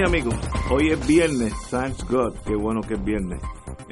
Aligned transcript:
Y 0.00 0.02
amigos, 0.02 0.34
hoy 0.70 0.88
es 0.90 1.06
viernes, 1.06 1.52
thanks 1.70 2.04
God, 2.08 2.34
qué 2.46 2.54
bueno 2.54 2.80
que 2.80 2.94
es 2.94 3.04
viernes. 3.04 3.40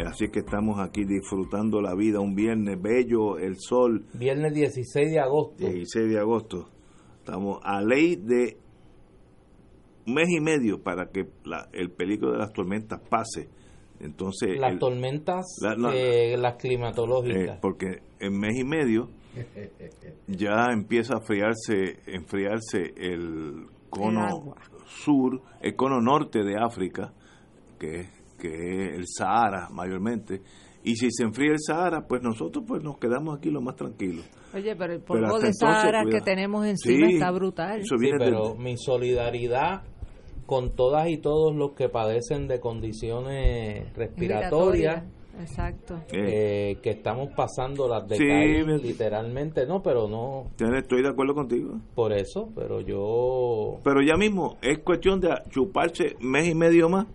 Así 0.06 0.28
que 0.28 0.38
estamos 0.40 0.78
aquí 0.80 1.04
disfrutando 1.04 1.80
la 1.82 1.94
vida, 1.94 2.20
un 2.20 2.34
viernes 2.34 2.80
bello, 2.80 3.36
el 3.38 3.56
sol. 3.58 4.06
Viernes 4.14 4.54
16 4.54 5.10
de 5.10 5.18
agosto. 5.20 5.56
16 5.66 6.08
de 6.08 6.18
agosto. 6.18 6.68
Estamos 7.18 7.58
a 7.62 7.80
ley 7.82 8.16
de 8.16 8.56
un 10.06 10.14
mes 10.14 10.28
y 10.30 10.40
medio 10.40 10.82
para 10.82 11.10
que 11.10 11.26
la- 11.44 11.68
el 11.72 11.90
peligro 11.90 12.30
de 12.32 12.38
las 12.38 12.52
tormentas 12.52 13.00
pase. 13.10 13.48
Entonces, 14.00 14.56
Las 14.58 14.72
el- 14.74 14.78
tormentas, 14.78 15.44
la- 15.60 15.92
eh, 15.94 16.36
las 16.38 16.54
eh, 16.54 16.56
climatológicas. 16.58 17.58
porque 17.60 17.98
en 18.20 18.38
mes 18.38 18.56
y 18.56 18.64
medio 18.64 19.08
ya 20.28 20.66
empieza 20.72 21.14
a 21.14 21.18
enfriarse, 21.18 21.98
enfriarse 22.06 22.94
el 22.96 23.66
cono 23.90 24.24
agua. 24.24 24.56
Sur, 24.88 25.40
el 25.60 25.76
cono 25.76 26.00
norte 26.00 26.42
de 26.42 26.56
África, 26.60 27.12
que, 27.78 28.00
es- 28.00 28.10
que 28.38 28.48
es 28.48 28.94
el 28.98 29.04
Sahara 29.06 29.68
mayormente. 29.70 30.42
Y 30.84 30.94
si 30.96 31.08
se 31.10 31.24
enfría 31.24 31.52
el 31.52 31.58
Sahara, 31.60 32.06
pues 32.06 32.22
nosotros 32.22 32.64
pues 32.66 32.82
nos 32.82 32.98
quedamos 32.98 33.36
aquí 33.36 33.50
lo 33.50 33.60
más 33.60 33.76
tranquilos. 33.76 34.24
Oye, 34.54 34.74
pero 34.76 34.94
el 34.94 35.00
Pero 35.00 35.06
polvo 35.06 35.38
de 35.40 35.48
entonces, 35.48 35.56
Sahara 35.58 36.04
que 36.10 36.20
tenemos 36.20 36.64
encima 36.66 37.06
Sí, 37.08 37.14
está 37.14 37.30
brutal. 37.30 37.80
eso 37.80 37.96
Sí, 37.98 38.02
viene 38.04 38.18
pero 38.18 38.54
de- 38.54 38.58
mi 38.62 38.76
solidaridad 38.78 39.82
con 40.46 40.74
todas 40.74 41.08
y 41.10 41.18
todos 41.18 41.54
los 41.54 41.72
que 41.72 41.88
padecen 41.90 42.46
de 42.48 42.58
condiciones 42.60 43.92
respiratorias, 43.94 45.04
Exacto. 45.40 45.94
eh, 46.12 46.72
eh, 46.72 46.78
que 46.82 46.90
estamos 46.90 47.30
pasando 47.36 47.88
las 47.88 48.06
de 48.08 48.16
Sí, 48.16 48.86
literalmente, 48.86 49.66
no, 49.66 49.82
pero 49.82 50.08
no 50.08 50.46
estoy 50.76 51.02
de 51.02 51.08
acuerdo 51.08 51.34
contigo. 51.34 51.78
por 51.94 52.12
eso, 52.12 52.48
pero 52.54 52.80
yo 52.80 53.78
Pero 53.84 54.02
ya 54.02 54.16
mismo 54.16 54.56
es 54.62 54.78
cuestión 54.80 55.20
de 55.20 55.30
chuparse 55.50 56.16
mes 56.20 56.48
y 56.48 56.54
medio 56.54 56.88
más 56.88 57.06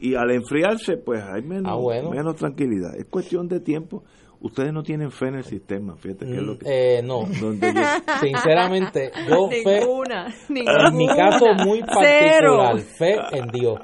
y 0.00 0.14
al 0.14 0.30
enfriarse 0.32 0.96
pues 0.96 1.22
hay 1.22 1.42
menos, 1.42 1.70
Ah, 1.72 1.76
bueno. 1.76 2.10
menos 2.10 2.36
tranquilidad. 2.36 2.94
Es 2.96 3.06
cuestión 3.06 3.48
de 3.48 3.60
tiempo. 3.60 4.02
Ustedes 4.44 4.72
no 4.72 4.82
tienen 4.82 5.12
fe 5.12 5.28
en 5.28 5.36
el 5.36 5.44
sistema, 5.44 5.94
fíjate 5.96 6.26
que 6.26 6.32
es 6.32 6.42
lo 6.42 6.58
que... 6.58 6.64
eh, 6.98 7.02
no, 7.02 7.20
donde 7.40 7.72
yo- 7.72 7.80
sinceramente, 8.20 9.12
yo 9.28 9.48
fe, 9.64 9.80
ninguna, 9.80 10.34
en 10.48 10.96
mi 10.96 11.06
caso 11.06 11.46
muy 11.64 11.78
Cero. 12.02 12.58
particular, 12.58 12.78
fe 12.80 13.16
en 13.38 13.46
Dios. 13.52 13.78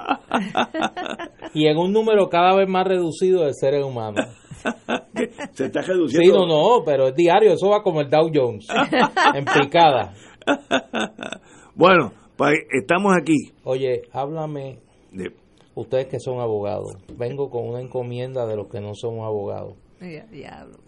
Y 1.53 1.65
en 1.67 1.77
un 1.77 1.93
número 1.93 2.27
cada 2.27 2.55
vez 2.57 2.67
más 2.67 2.85
reducido 2.85 3.45
de 3.45 3.53
seres 3.53 3.85
humanos. 3.85 4.25
se 5.53 5.65
está 5.67 5.81
Sí, 5.81 5.87
reduciendo. 5.91 6.45
no, 6.45 6.77
no, 6.79 6.83
pero 6.83 7.07
es 7.07 7.15
diario, 7.15 7.53
eso 7.53 7.69
va 7.69 7.81
como 7.81 8.01
el 8.01 8.09
Dow 8.09 8.29
Jones, 8.33 8.67
en 9.33 9.45
picada. 9.45 10.13
Bueno, 11.73 12.11
pues 12.35 12.55
estamos 12.71 13.13
aquí. 13.19 13.35
Oye, 13.63 14.01
háblame, 14.11 14.79
De- 15.11 15.31
ustedes 15.75 16.07
que 16.07 16.19
son 16.19 16.39
abogados, 16.41 16.97
vengo 17.17 17.49
con 17.49 17.67
una 17.69 17.79
encomienda 17.79 18.45
de 18.45 18.57
los 18.57 18.67
que 18.67 18.81
no 18.81 18.93
somos 18.93 19.25
abogados. 19.25 19.75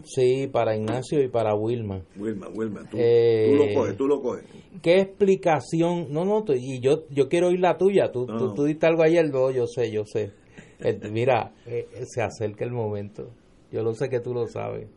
Sí, 0.04 0.48
para 0.52 0.76
Ignacio 0.76 1.22
y 1.22 1.28
para 1.28 1.54
Wilma. 1.56 2.02
Wilma, 2.16 2.48
Wilma, 2.50 2.82
tú, 2.90 2.98
Eh, 3.00 3.48
tú 3.50 3.56
lo 3.56 3.74
coges, 3.74 3.98
tú 3.98 4.08
lo 4.08 4.22
coges. 4.22 4.46
¿Qué 4.82 5.00
explicación? 5.00 6.08
No, 6.12 6.24
no, 6.26 6.44
tú- 6.44 6.54
y 6.54 6.80
yo 6.80 7.04
yo 7.10 7.28
quiero 7.28 7.48
oír 7.50 7.60
la 7.60 7.78
tuya. 7.78 8.12
Tú, 8.12 8.26
No. 8.28 8.38
tú, 8.38 8.54
tú 8.56 8.64
diste 8.66 8.86
algo 8.88 9.04
ayer, 9.04 9.30
no, 9.30 9.52
yo 9.52 9.68
sé, 9.68 9.92
yo 9.92 10.06
sé. 10.06 10.32
Eh, 10.80 11.00
mira, 11.12 11.52
eh, 11.66 11.88
se 12.08 12.22
acerca 12.22 12.64
el 12.66 12.72
momento. 12.72 13.30
Yo 13.72 13.84
lo 13.84 13.94
sé 13.94 14.10
que 14.10 14.20
tú 14.20 14.34
lo 14.34 14.48
sabes. 14.48 14.88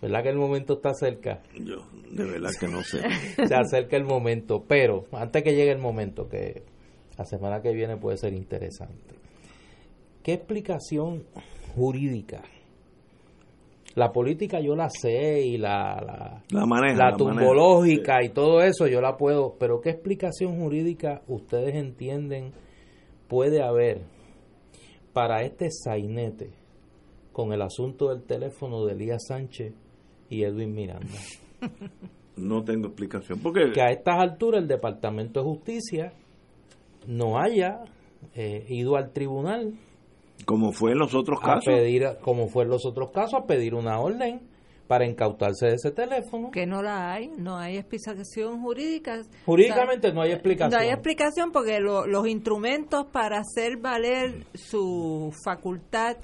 ¿Verdad 0.00 0.22
que 0.22 0.28
el 0.28 0.36
momento 0.36 0.74
está 0.74 0.92
cerca? 0.94 1.42
Yo, 1.58 1.76
de 2.10 2.24
verdad 2.24 2.50
que 2.60 2.68
no 2.68 2.82
sé. 2.82 3.00
Se 3.48 3.54
acerca 3.54 3.96
el 3.96 4.04
momento, 4.04 4.62
pero 4.68 5.06
antes 5.12 5.42
que 5.42 5.54
llegue 5.54 5.72
el 5.72 5.78
momento, 5.78 6.28
que 6.28 6.62
la 7.18 7.24
semana 7.24 7.62
que 7.62 7.72
viene 7.72 7.96
puede 7.96 8.18
ser 8.18 8.34
interesante. 8.34 9.14
¿Qué 10.22 10.34
explicación 10.34 11.24
jurídica? 11.74 12.42
La 13.96 14.12
política 14.12 14.60
yo 14.60 14.76
la 14.76 14.88
sé 14.90 15.40
y 15.42 15.56
la, 15.58 16.00
la, 16.06 16.42
La 16.50 16.66
maneja. 16.66 16.96
la 16.96 17.04
maneja. 17.04 17.16
tumbológica 17.16 18.22
y 18.22 18.28
todo 18.28 18.60
eso 18.62 18.86
yo 18.86 19.00
la 19.00 19.16
puedo, 19.16 19.56
pero 19.58 19.80
¿qué 19.80 19.90
explicación 19.90 20.58
jurídica 20.60 21.22
ustedes 21.26 21.74
entienden 21.74 22.52
puede 23.26 23.62
haber 23.62 24.02
para 25.12 25.42
este 25.42 25.70
sainete 25.70 26.50
con 27.32 27.52
el 27.52 27.62
asunto 27.62 28.10
del 28.10 28.22
teléfono 28.22 28.84
de 28.84 28.92
Elías 28.92 29.24
Sánchez 29.26 29.72
y 30.30 30.44
Edwin 30.44 30.72
Miranda? 30.74 31.08
No 32.36 32.62
tengo 32.64 32.88
explicación. 32.88 33.38
Porque 33.38 33.72
Que 33.72 33.80
a 33.80 33.86
estas 33.86 34.20
alturas 34.20 34.60
el 34.60 34.68
Departamento 34.68 35.40
de 35.40 35.46
Justicia 35.46 36.12
no 37.06 37.38
haya 37.38 37.80
eh, 38.34 38.66
ido 38.68 38.96
al 38.96 39.10
tribunal 39.14 39.72
como 40.44 40.72
fue 40.72 40.92
en 40.92 40.98
los 40.98 41.14
otros 41.14 41.38
a 41.42 41.46
casos, 41.46 41.64
pedir, 41.74 42.06
como 42.20 42.48
fue 42.48 42.64
en 42.64 42.70
los 42.70 42.84
otros 42.86 43.10
casos, 43.10 43.40
a 43.42 43.46
pedir 43.46 43.74
una 43.74 43.98
orden 43.98 44.40
para 44.86 45.04
incautarse 45.04 45.66
de 45.66 45.74
ese 45.74 45.90
teléfono. 45.90 46.50
Que 46.52 46.64
no 46.66 46.80
la 46.82 47.12
hay, 47.12 47.28
no 47.36 47.56
hay 47.56 47.76
explicación 47.76 48.60
jurídica. 48.62 49.22
Jurídicamente 49.44 50.12
no 50.12 50.22
hay 50.22 50.30
explicación. 50.32 50.70
No 50.70 50.78
hay 50.86 50.92
explicación 50.92 51.50
porque 51.50 51.80
lo- 51.80 52.06
los 52.06 52.28
instrumentos 52.28 53.06
para 53.06 53.38
hacer 53.40 53.78
valer 53.78 54.44
su 54.54 55.32
facultad 55.44 56.16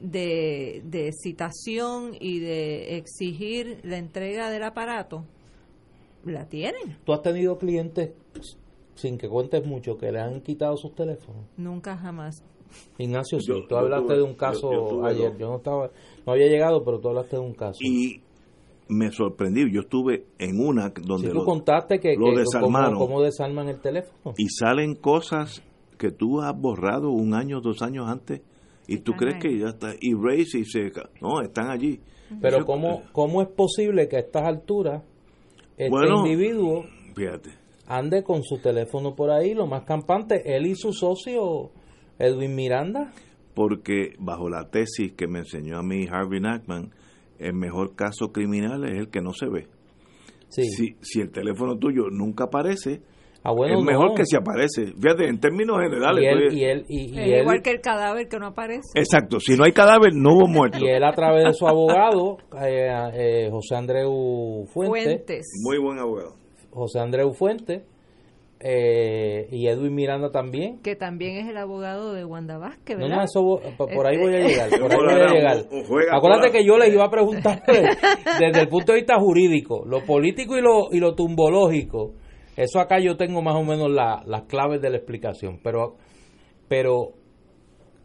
de, 0.00 0.82
de 0.84 1.12
citación 1.12 2.12
y 2.18 2.40
de 2.40 2.96
exigir 2.98 3.80
la 3.84 3.96
entrega 3.96 4.50
del 4.50 4.64
aparato, 4.64 5.24
la 6.24 6.46
tienen. 6.46 6.98
¿Tú 7.04 7.12
has 7.14 7.22
tenido 7.22 7.56
clientes, 7.56 8.10
sin 8.96 9.16
que 9.16 9.28
cuentes 9.28 9.64
mucho, 9.66 9.96
que 9.96 10.12
le 10.12 10.20
han 10.20 10.42
quitado 10.42 10.76
sus 10.76 10.94
teléfonos? 10.94 11.44
Nunca 11.56 11.96
jamás. 11.96 12.42
Ignacio, 12.98 13.40
sí, 13.40 13.46
Yo- 13.48 13.66
tú 13.66 13.76
hablaste 13.76 14.06
tuve- 14.08 14.16
de 14.16 14.22
un 14.22 14.34
caso 14.34 14.72
yo- 14.72 14.82
yo 14.82 14.88
tuve 14.88 15.10
ayer. 15.10 15.30
dos. 15.30 15.38
Yo 15.38 15.48
no 15.48 15.56
estaba, 15.56 15.90
no 16.26 16.32
había 16.32 16.46
llegado, 16.46 16.84
pero 16.84 17.00
tú 17.00 17.08
hablaste 17.08 17.36
de 17.36 17.42
un 17.42 17.54
caso. 17.54 17.78
y 17.82 18.20
me 18.88 19.10
sorprendí. 19.12 19.70
Yo 19.72 19.82
estuve 19.82 20.26
en 20.38 20.60
una 20.60 20.92
donde 21.06 21.28
tú 21.28 21.34
lo- 21.36 21.44
contaste 21.44 22.00
que, 22.00 22.16
lo 22.16 22.26
que 22.32 22.40
desarmaron. 22.40 22.94
cómo, 22.94 23.06
cómo 23.06 23.22
desarman 23.22 23.68
el 23.68 23.80
teléfono. 23.80 24.34
y 24.36 24.48
salen 24.48 24.94
cosas 24.96 25.62
que 25.98 26.10
tú 26.10 26.40
has 26.40 26.58
borrado 26.58 27.10
un 27.10 27.34
año, 27.34 27.60
dos 27.60 27.82
años 27.82 28.06
antes 28.08 28.40
y 28.88 28.98
tú 28.98 29.12
crees 29.12 29.34
ahí. 29.36 29.40
que 29.40 29.58
ya 29.58 29.68
está 29.68 29.92
erase 30.00 30.58
y 30.58 30.64
se 30.64 30.90
no 31.20 31.40
están 31.42 31.70
allí. 31.70 32.00
Pero 32.40 32.58
Eso- 32.58 32.66
¿cómo, 32.66 33.02
¿cómo 33.12 33.42
es 33.42 33.48
posible 33.48 34.08
que 34.08 34.16
a 34.16 34.20
estas 34.20 34.42
alturas 34.44 35.02
este 35.76 35.90
Bueno. 35.90 36.24
individuo 36.26 36.84
Fíjate. 37.14 37.50
ande 37.86 38.22
con 38.24 38.42
su 38.42 38.58
teléfono 38.58 39.14
por 39.14 39.30
ahí, 39.30 39.52
lo 39.54 39.66
más 39.66 39.82
campante, 39.84 40.42
él 40.56 40.66
y 40.66 40.74
su 40.74 40.92
socio 40.92 41.70
Edwin 42.20 42.54
Miranda? 42.54 43.12
porque 43.54 44.14
bajo 44.18 44.48
la 44.48 44.70
tesis 44.70 45.12
que 45.12 45.26
me 45.26 45.40
enseñó 45.40 45.78
a 45.78 45.82
mí 45.82 46.06
Harvey 46.10 46.40
Nachman, 46.40 46.90
el 47.38 47.52
mejor 47.54 47.94
caso 47.96 48.28
criminal 48.32 48.84
es 48.84 48.92
el 48.98 49.08
que 49.10 49.20
no 49.20 49.32
se 49.32 49.48
ve. 49.48 49.66
Sí. 50.48 50.62
Si, 50.70 50.96
si 51.00 51.20
el 51.20 51.30
teléfono 51.30 51.76
tuyo 51.76 52.04
nunca 52.10 52.44
aparece, 52.44 53.02
Ah, 53.42 53.52
bueno, 53.52 53.78
es 53.78 53.84
mejor 53.84 54.10
no. 54.10 54.14
que 54.14 54.24
si 54.26 54.36
aparece. 54.36 54.92
Fíjate, 55.00 55.26
en 55.26 55.40
términos 55.40 55.78
generales. 55.80 56.22
y 56.22 56.26
él, 56.26 56.42
estoy- 56.42 56.58
y 56.58 56.64
él, 56.64 56.84
y, 56.88 57.00
y 57.00 57.20
es 57.20 57.26
él- 57.36 57.40
igual 57.40 57.62
que 57.62 57.70
el 57.70 57.80
cadáver 57.80 58.28
que 58.28 58.38
no 58.38 58.46
aparece. 58.48 58.88
Exacto, 58.94 59.40
si 59.40 59.56
no 59.56 59.64
hay 59.64 59.72
cadáver, 59.72 60.14
no 60.14 60.34
hubo 60.34 60.46
muerto. 60.46 60.78
y 60.78 60.88
él 60.88 61.02
a 61.02 61.12
través 61.12 61.44
de 61.46 61.52
su 61.54 61.66
abogado, 61.66 62.36
eh, 62.62 62.88
eh, 63.14 63.48
José 63.50 63.76
Andreu 63.76 64.64
Fuente, 64.72 64.90
Fuentes. 65.04 65.46
Muy 65.64 65.78
buen 65.78 65.98
abogado. 65.98 66.36
José 66.70 67.00
Andreu 67.00 67.32
Fuente, 67.32 67.84
eh, 68.62 69.48
y 69.50 69.66
Edwin 69.68 69.94
Miranda 69.94 70.30
también. 70.30 70.80
Que 70.82 70.94
también 70.94 71.36
es 71.38 71.48
el 71.48 71.56
abogado 71.56 72.12
de 72.12 72.24
Wanda 72.24 72.58
Vázquez, 72.58 72.96
No, 72.98 73.04
¿verdad? 73.04 73.16
no, 73.16 73.22
eso, 73.24 73.74
por 73.78 73.90
por 73.90 74.06
ahí 74.06 74.18
voy 74.18 74.34
a 74.34 74.38
Este- 74.40 74.48
llegar. 74.48 74.80
Por 74.80 74.92
ahí 74.92 74.98
voy 74.98 75.20
a 75.22 75.32
llegar. 75.32 75.56
Acuérdate 76.12 76.50
que 76.52 76.64
yo 76.64 76.76
les 76.78 76.92
iba 76.92 77.04
a 77.04 77.10
preguntar 77.10 77.62
desde 77.66 78.60
el 78.60 78.68
punto 78.68 78.92
de 78.92 78.98
vista 78.98 79.18
jurídico, 79.18 79.84
lo 79.86 80.04
político 80.04 80.56
y 80.58 80.60
lo, 80.62 80.88
y 80.92 80.98
lo 81.00 81.14
tumbológico. 81.14 82.12
Eso 82.56 82.80
acá 82.80 82.98
yo 83.00 83.16
tengo 83.16 83.40
más 83.40 83.54
o 83.56 83.64
menos 83.64 83.90
la- 83.90 84.22
las 84.26 84.42
claves 84.42 84.82
de 84.82 84.90
la 84.90 84.96
explicación. 84.98 85.60
Pero, 85.62 85.96
pero 86.68 87.14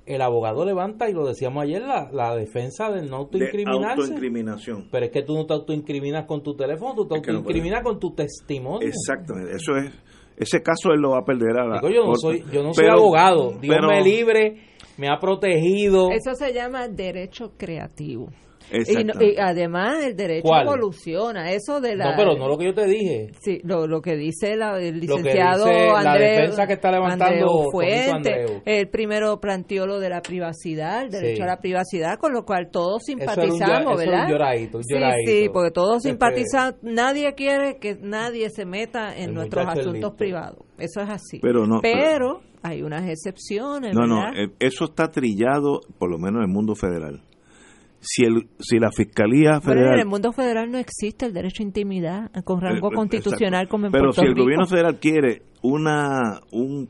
el 0.05 0.21
abogado 0.21 0.63
levanta, 0.65 1.09
y 1.09 1.13
lo 1.13 1.25
decíamos 1.25 1.63
ayer, 1.63 1.81
la, 1.81 2.09
la 2.13 2.35
defensa 2.35 2.91
del 2.91 3.09
no 3.09 3.17
de 3.17 3.23
autoincriminarse. 3.23 4.01
autoincriminación. 4.03 4.87
Pero 4.91 5.05
es 5.07 5.11
que 5.11 5.23
tú 5.23 5.33
no 5.33 5.45
te 5.47 5.53
autoincriminas 5.53 6.25
con 6.27 6.43
tu 6.43 6.55
teléfono, 6.55 6.93
tú 6.95 7.07
te 7.07 7.15
Es 7.15 7.21
que 7.23 7.31
no 7.31 7.39
autoincriminas 7.39 7.81
con 7.83 7.99
tu 7.99 8.13
testimonio. 8.13 8.87
Exactamente, 8.87 9.51
eso 9.55 9.75
es. 9.77 9.91
Ese 10.37 10.61
caso 10.61 10.91
él 10.91 11.01
lo 11.01 11.11
va 11.11 11.19
a 11.19 11.25
perder 11.25 11.57
a 11.57 11.65
la. 11.65 11.75
Digo, 11.79 11.89
yo 11.89 12.05
no 12.05 12.15
soy, 12.15 12.43
yo 12.51 12.61
no 12.63 12.73
soy 12.73 12.87
abogado. 12.87 13.51
Dios 13.59 13.75
pero- 13.79 13.87
me 13.87 14.03
libre, 14.03 14.55
me 14.97 15.07
ha 15.09 15.17
protegido. 15.19 16.09
Eso 16.11 16.35
se 16.35 16.53
llama 16.53 16.87
derecho 16.87 17.53
creativo. 17.57 18.27
Y, 18.71 19.03
no- 19.03 19.13
y 19.21 19.35
además 19.37 20.03
el 20.03 20.15
derecho 20.15 20.43
¿Cuál? 20.47 20.67
evoluciona. 20.67 21.51
Eso 21.51 21.79
de 21.81 21.95
la. 21.95 22.11
No, 22.11 22.13
pero 22.17 22.35
no 22.35 22.47
lo 22.47 22.57
que 22.57 22.65
yo 22.65 22.73
te 22.73 22.85
dije. 22.87 23.31
Sí, 23.41 23.59
lo, 23.63 23.87
lo 23.87 24.01
que 24.01 24.15
dice 24.15 24.55
la- 24.55 24.79
el 24.79 24.95
Lo 25.05 25.17
que 25.17 25.21
licenciado 25.23 25.65
dice 25.65 26.03
la 26.03 26.13
defensa 26.17 26.67
que 26.67 26.73
está 26.73 26.91
levantando 26.91 27.69
Fuente, 27.71 28.45
el 28.65 28.89
primero 28.89 29.39
planteó 29.39 29.85
lo 29.85 29.99
de 29.99 30.09
la 30.09 30.21
privacidad, 30.21 31.03
el 31.03 31.09
derecho 31.11 31.37
Sí. 31.37 31.41
a 31.43 31.45
la 31.45 31.57
privacidad, 31.57 32.17
con 32.19 32.33
lo 32.33 32.43
cual 32.45 32.69
todos 32.71 33.01
Eso 33.07 33.17
era 33.19 33.31
un 33.31 33.35
simpatizamos, 33.35 33.93
eso 33.93 34.01
era 34.01 34.11
¿verdad? 34.11 34.25
un 34.25 34.31
lloradito, 34.31 34.77
un 34.77 34.83
sí, 34.83 34.93
lloradito. 34.93 35.31
sí, 35.31 35.49
porque 35.53 35.71
todos 35.71 35.97
Este, 35.97 36.09
simpatizamos. 36.09 36.75
Nadie 36.81 37.33
quiere 37.35 37.77
que 37.79 37.97
nadie 38.01 38.49
se 38.49 38.65
meta 38.65 39.15
en 39.15 39.29
El 39.29 39.33
nuestros 39.35 39.67
asuntos 39.67 40.13
privados. 40.15 40.59
Eso 40.77 41.01
es 41.01 41.09
así. 41.09 41.39
Pero 41.41 41.65
no- 41.65 41.79
Pero 41.81 42.41
hay 42.63 42.81
unas 42.81 43.07
excepciones, 43.09 43.93
No, 43.93 44.07
no, 44.07 44.15
¿verdad? 44.21 44.33
eh, 44.43 44.47
eso 44.59 44.85
está 44.85 45.09
trillado, 45.09 45.81
por 45.99 46.09
lo 46.09 46.17
menos 46.17 46.37
en 46.43 46.49
el 46.49 46.53
mundo 46.53 46.75
federal. 46.75 47.21
Si, 48.07 48.23
el, 48.23 48.47
si 48.59 48.77
la 48.77 48.91
Fiscalía 48.91 49.59
Bueno, 49.59 49.61
Federal... 49.81 49.93
en 49.95 49.99
el 50.01 50.05
mundo 50.07 50.31
federal 50.31 50.69
no 50.71 50.77
existe 50.77 51.25
el 51.25 51.33
derecho 51.33 51.63
a 51.63 51.65
intimidad 51.65 52.31
con 52.43 52.61
rango 52.61 52.87
Eh, 52.89 52.91
eh, 52.93 52.95
constitucional 52.95 53.53
exacto. 53.63 53.71
como 53.71 53.85
en 53.87 53.91
Pero 53.91 54.03
Puerto 54.05 54.21
si 54.21 54.27
el 54.27 54.33
Rico. 54.33 54.43
gobierno 54.43 54.65
federal 54.67 54.99
quiere 54.99 55.41
una 55.63 56.39
un, 56.51 56.87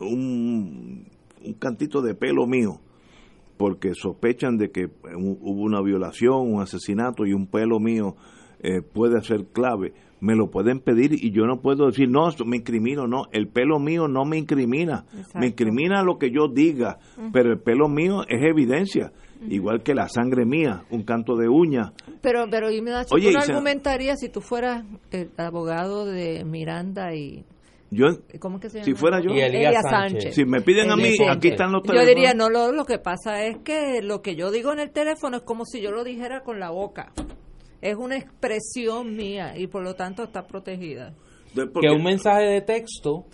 un, 0.00 1.06
un 1.44 1.52
cantito 1.54 2.02
de 2.02 2.14
pelo 2.14 2.46
mío, 2.46 2.80
porque 3.56 3.92
sospechan 3.94 4.56
de 4.56 4.70
que 4.70 4.86
hu- 4.88 5.38
hubo 5.40 5.62
una 5.62 5.80
violación, 5.82 6.52
un 6.52 6.62
asesinato 6.62 7.26
y 7.26 7.32
un 7.32 7.46
pelo 7.46 7.78
mío 7.80 8.16
eh, 8.60 8.82
puede 8.82 9.20
ser 9.22 9.46
clave, 9.52 9.92
me 10.20 10.34
lo 10.34 10.50
pueden 10.50 10.80
pedir 10.80 11.12
y 11.12 11.30
yo 11.30 11.46
no 11.46 11.60
puedo 11.60 11.86
decir, 11.86 12.08
no, 12.10 12.28
me 12.44 12.56
incrimino, 12.56 13.06
no, 13.06 13.26
el 13.32 13.46
pelo 13.48 13.78
mío 13.78 14.08
no 14.08 14.24
me 14.24 14.36
incrimina, 14.38 15.04
Exacto. 15.16 15.38
me 15.38 15.46
incrimina 15.46 16.02
lo 16.02 16.18
que 16.18 16.30
yo 16.32 16.48
diga, 16.52 16.98
pero 17.32 17.52
el 17.52 17.60
pelo 17.60 17.88
mío 17.88 18.22
es 18.28 18.42
evidencia, 18.42 19.12
igual 19.48 19.82
que 19.82 19.94
la 19.94 20.08
sangre 20.08 20.44
mía, 20.44 20.84
un 20.90 21.02
canto 21.04 21.36
de 21.36 21.48
uña, 21.48 21.92
Pero, 22.20 22.46
pero 22.50 22.70
y 22.70 22.80
me 22.82 22.90
das, 22.90 23.06
Oye, 23.12 23.32
no 23.32 23.38
argumentarías 23.40 24.18
si 24.20 24.28
tú 24.28 24.40
fueras 24.40 24.84
el 25.10 25.30
abogado 25.36 26.06
de 26.06 26.44
Miranda 26.44 27.14
y 27.14 27.44
yo, 27.90 28.06
¿cómo 28.40 28.56
es 28.56 28.62
que 28.62 28.68
se 28.70 28.78
llama? 28.78 28.84
si 28.84 28.94
fuera 28.94 29.20
yo, 29.20 29.30
Y 29.30 29.40
Elías 29.40 29.66
Elías 29.68 29.82
Sánchez. 29.82 30.12
Sánchez. 30.22 30.34
si 30.34 30.44
me 30.44 30.60
piden 30.60 30.90
a 30.90 30.96
mí, 30.96 31.14
aquí 31.30 31.48
están 31.48 31.72
los 31.72 31.82
Yo 31.82 31.92
teléfonos. 31.92 32.14
diría, 32.14 32.34
no, 32.34 32.50
lo, 32.50 32.70
lo 32.72 32.84
que 32.84 32.98
pasa 32.98 33.44
es 33.44 33.58
que 33.64 34.02
lo 34.02 34.20
que 34.20 34.36
yo 34.36 34.50
digo 34.50 34.72
en 34.72 34.80
el 34.80 34.90
teléfono 34.90 35.38
es 35.38 35.42
como 35.42 35.64
si 35.64 35.80
yo 35.80 35.90
lo 35.90 36.04
dijera 36.04 36.42
con 36.42 36.60
la 36.60 36.70
boca. 36.70 37.12
Es 37.80 37.94
una 37.96 38.16
expresión 38.16 39.14
mía 39.16 39.56
y 39.56 39.68
por 39.68 39.82
lo 39.84 39.94
tanto 39.94 40.24
está 40.24 40.46
protegida. 40.46 41.14
De- 41.54 41.68
Que 41.80 41.88
un 41.90 42.02
mensaje 42.02 42.44
de 42.44 42.60
texto 42.60 43.24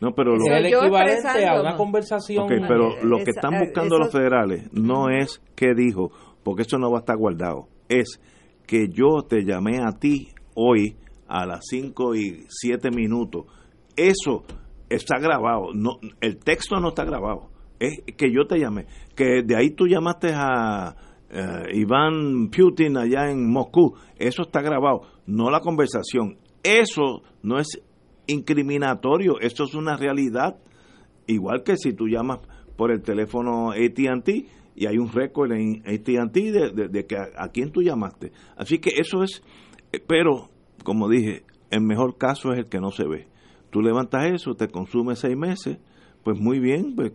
no, 0.00 0.12
pero 0.14 0.36
lo, 0.36 0.44
es 0.44 0.50
el 0.50 0.66
equivalente 0.66 1.46
a 1.46 1.60
una 1.60 1.76
conversación. 1.76 2.44
Ok, 2.44 2.52
pero 2.68 3.02
lo 3.02 3.18
que 3.18 3.30
están 3.30 3.58
buscando 3.60 3.98
los 3.98 4.12
federales 4.12 4.68
no 4.72 5.08
es 5.08 5.40
qué 5.54 5.74
dijo, 5.74 6.10
porque 6.42 6.62
eso 6.62 6.78
no 6.78 6.90
va 6.90 6.98
a 6.98 7.00
estar 7.00 7.16
guardado. 7.16 7.68
Es 7.88 8.20
que 8.66 8.88
yo 8.88 9.22
te 9.28 9.44
llamé 9.44 9.78
a 9.78 9.92
ti 9.98 10.28
hoy 10.54 10.96
a 11.28 11.46
las 11.46 11.60
5 11.68 12.14
y 12.16 12.44
7 12.48 12.90
minutos. 12.90 13.46
Eso 13.96 14.44
está 14.88 15.18
grabado. 15.18 15.72
No, 15.74 15.98
el 16.20 16.38
texto 16.38 16.76
no 16.80 16.88
está 16.88 17.04
grabado. 17.04 17.50
Es 17.78 18.00
que 18.16 18.32
yo 18.32 18.46
te 18.46 18.58
llamé. 18.58 18.86
Que 19.14 19.42
de 19.44 19.56
ahí 19.56 19.70
tú 19.70 19.86
llamaste 19.86 20.32
a 20.34 20.96
eh, 21.30 21.74
Iván 21.74 22.50
Putin 22.50 22.96
allá 22.96 23.30
en 23.30 23.50
Moscú. 23.50 23.94
Eso 24.18 24.42
está 24.42 24.60
grabado. 24.60 25.02
No 25.26 25.50
la 25.50 25.60
conversación. 25.60 26.38
Eso 26.62 27.22
no 27.42 27.58
es 27.58 27.80
incriminatorio. 28.26 29.40
Eso 29.40 29.64
es 29.64 29.74
una 29.74 29.96
realidad. 29.96 30.56
Igual 31.26 31.62
que 31.62 31.76
si 31.76 31.92
tú 31.92 32.08
llamas 32.08 32.40
por 32.76 32.90
el 32.90 33.02
teléfono 33.02 33.70
ATT 33.70 34.28
y 34.76 34.86
hay 34.86 34.98
un 34.98 35.10
récord 35.10 35.52
en 35.52 35.82
ATT 35.86 36.34
de, 36.34 36.88
de, 36.88 37.06
que 37.06 37.16
a, 37.16 37.28
a 37.36 37.48
quién 37.48 37.70
tú 37.70 37.82
llamaste. 37.82 38.32
Así 38.56 38.78
que 38.78 38.90
eso 38.96 39.22
es, 39.22 39.42
eh, 39.92 40.02
pero 40.06 40.50
como 40.82 41.08
dije, 41.08 41.44
el 41.70 41.82
mejor 41.82 42.18
caso 42.18 42.52
es 42.52 42.58
el 42.58 42.66
que 42.66 42.80
no 42.80 42.90
se 42.90 43.06
ve. 43.06 43.26
Tú 43.70 43.80
levantas 43.80 44.26
eso, 44.26 44.54
te 44.54 44.68
consume 44.68 45.16
seis 45.16 45.36
meses, 45.36 45.78
pues 46.22 46.38
muy 46.38 46.58
bien, 46.60 46.94
pues 46.94 47.12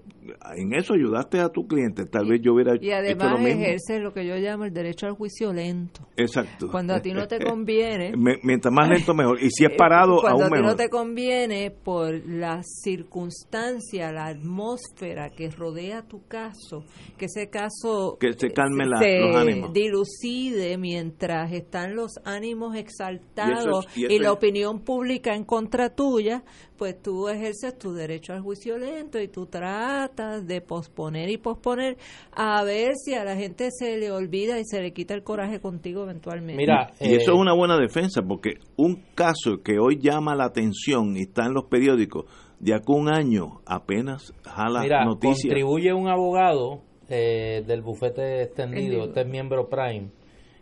en 0.55 0.73
eso 0.73 0.93
ayudaste 0.93 1.39
a 1.39 1.49
tu 1.49 1.67
cliente. 1.67 2.05
Tal 2.05 2.27
vez 2.27 2.41
yo 2.41 2.53
hubiera 2.53 2.73
Y 2.75 2.77
hecho 2.77 2.89
lo 2.89 2.95
además 2.97 3.39
mismo. 3.41 3.61
ejerce 3.63 3.99
lo 3.99 4.13
que 4.13 4.25
yo 4.25 4.35
llamo 4.35 4.65
el 4.65 4.73
derecho 4.73 5.05
al 5.07 5.13
juicio 5.13 5.51
lento. 5.53 6.07
Exacto. 6.17 6.69
Cuando 6.69 6.93
a 6.93 7.01
ti 7.01 7.13
no 7.13 7.27
te 7.27 7.39
conviene, 7.43 8.13
Mientras 8.43 8.73
más 8.73 8.89
lento, 8.89 9.13
mejor. 9.13 9.41
Y 9.41 9.49
si 9.51 9.65
es 9.65 9.71
parado, 9.77 10.17
Eh, 10.17 10.21
Cuando 10.21 10.43
aún 10.43 10.43
a 10.43 10.47
ti 10.47 10.51
mejor. 10.61 10.65
no 10.71 10.75
te 10.75 10.89
conviene 10.89 11.71
por 11.71 12.13
la 12.27 12.61
circunstancia, 12.63 14.11
la 14.11 14.27
atmósfera 14.27 15.29
que 15.29 15.49
rodea 15.49 16.03
tu 16.03 16.25
caso, 16.27 16.83
que 17.17 17.25
ese 17.25 17.49
caso 17.49 18.17
Que 18.19 18.33
se 18.33 18.51
calmen 18.51 18.89
la- 18.89 18.99
se 18.99 19.19
los 19.19 19.35
ánimos. 19.35 19.73
dilucide 19.73 20.77
mientras 20.77 21.51
están 21.51 21.95
los 21.95 22.13
ánimos 22.25 22.75
exaltados 22.75 23.85
Y 23.95 24.05
es- 24.05 24.19
la 24.21 24.27
es- 24.29 24.33
opinión 24.33 24.79
pública 24.81 25.35
en 25.35 25.43
contra 25.43 25.89
tuya, 25.95 26.43
pues 26.77 27.01
tú 27.01 27.27
ejerces 27.27 27.77
tu 27.77 27.93
derecho 27.93 28.33
al 28.33 28.41
juicio 28.41 28.77
lento 28.77 29.19
y 29.19 29.27
tú 29.27 29.45
tratas 29.47 30.19
de 30.19 30.62
posponer 30.62 31.30
y 31.30 31.38
posponer 31.38 31.98
a 32.33 32.63
ver 32.63 32.95
si 32.95 33.13
a 33.13 33.24
la 33.24 33.36
gente 33.36 33.69
se 33.71 33.98
le 33.98 34.12
olvida 34.12 34.60
y 34.60 34.66
se 34.66 34.81
le 34.81 34.92
quita 34.94 35.13
el 35.13 35.24
coraje 35.24 35.60
contigo 35.60 36.04
eventualmente. 36.04 36.57
Mira, 36.62 36.92
Y 37.00 37.16
eso 37.16 37.31
eh, 37.31 37.33
es 37.33 37.39
una 37.39 37.54
buena 37.54 37.77
defensa, 37.77 38.21
porque 38.21 38.56
un 38.75 39.04
caso 39.16 39.62
que 39.63 39.80
hoy 39.80 40.00
llama 40.00 40.36
la 40.36 40.45
atención 40.45 41.16
y 41.16 41.21
está 41.21 41.45
en 41.45 41.54
los 41.54 41.66
periódicos, 41.66 42.25
de 42.60 42.74
acá 42.74 42.86
a 42.89 42.95
un 42.95 43.10
año 43.10 43.62
apenas 43.66 44.33
jala 44.44 44.81
Mira, 44.81 45.06
noticias. 45.06 45.44
contribuye 45.44 45.94
un 45.94 46.10
abogado 46.10 46.81
eh, 47.07 47.63
del 47.65 47.81
bufete 47.81 48.44
extendido, 48.44 49.06
este 49.06 49.22
es 49.22 49.27
miembro 49.27 49.69
Prime, 49.69 50.10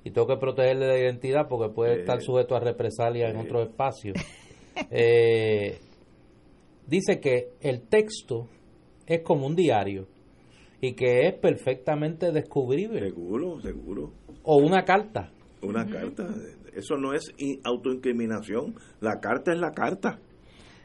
y 0.03 0.11
tengo 0.11 0.27
que 0.27 0.37
protegerle 0.37 0.87
la 0.87 0.97
identidad 0.97 1.47
porque 1.49 1.73
puede 1.73 2.01
estar 2.01 2.21
sujeto 2.21 2.55
a 2.55 2.59
represalia 2.59 3.29
en 3.29 3.37
otros 3.37 3.69
espacios. 3.69 4.15
Eh, 4.91 5.79
dice 6.85 7.19
que 7.19 7.49
el 7.61 7.87
texto 7.87 8.47
es 9.07 9.21
como 9.23 9.47
un 9.47 9.55
diario 9.55 10.07
y 10.81 10.93
que 10.93 11.27
es 11.27 11.33
perfectamente 11.33 12.31
descubrible, 12.31 12.99
Seguro, 12.99 13.59
seguro. 13.61 14.11
o 14.43 14.57
una 14.57 14.83
carta. 14.83 15.31
Una 15.63 15.87
carta. 15.87 16.27
Eso 16.75 16.95
no 16.97 17.13
es 17.13 17.33
in- 17.39 17.59
autoincriminación. 17.63 18.75
La 19.01 19.19
carta 19.19 19.51
es 19.53 19.59
la 19.59 19.71
carta. 19.71 20.19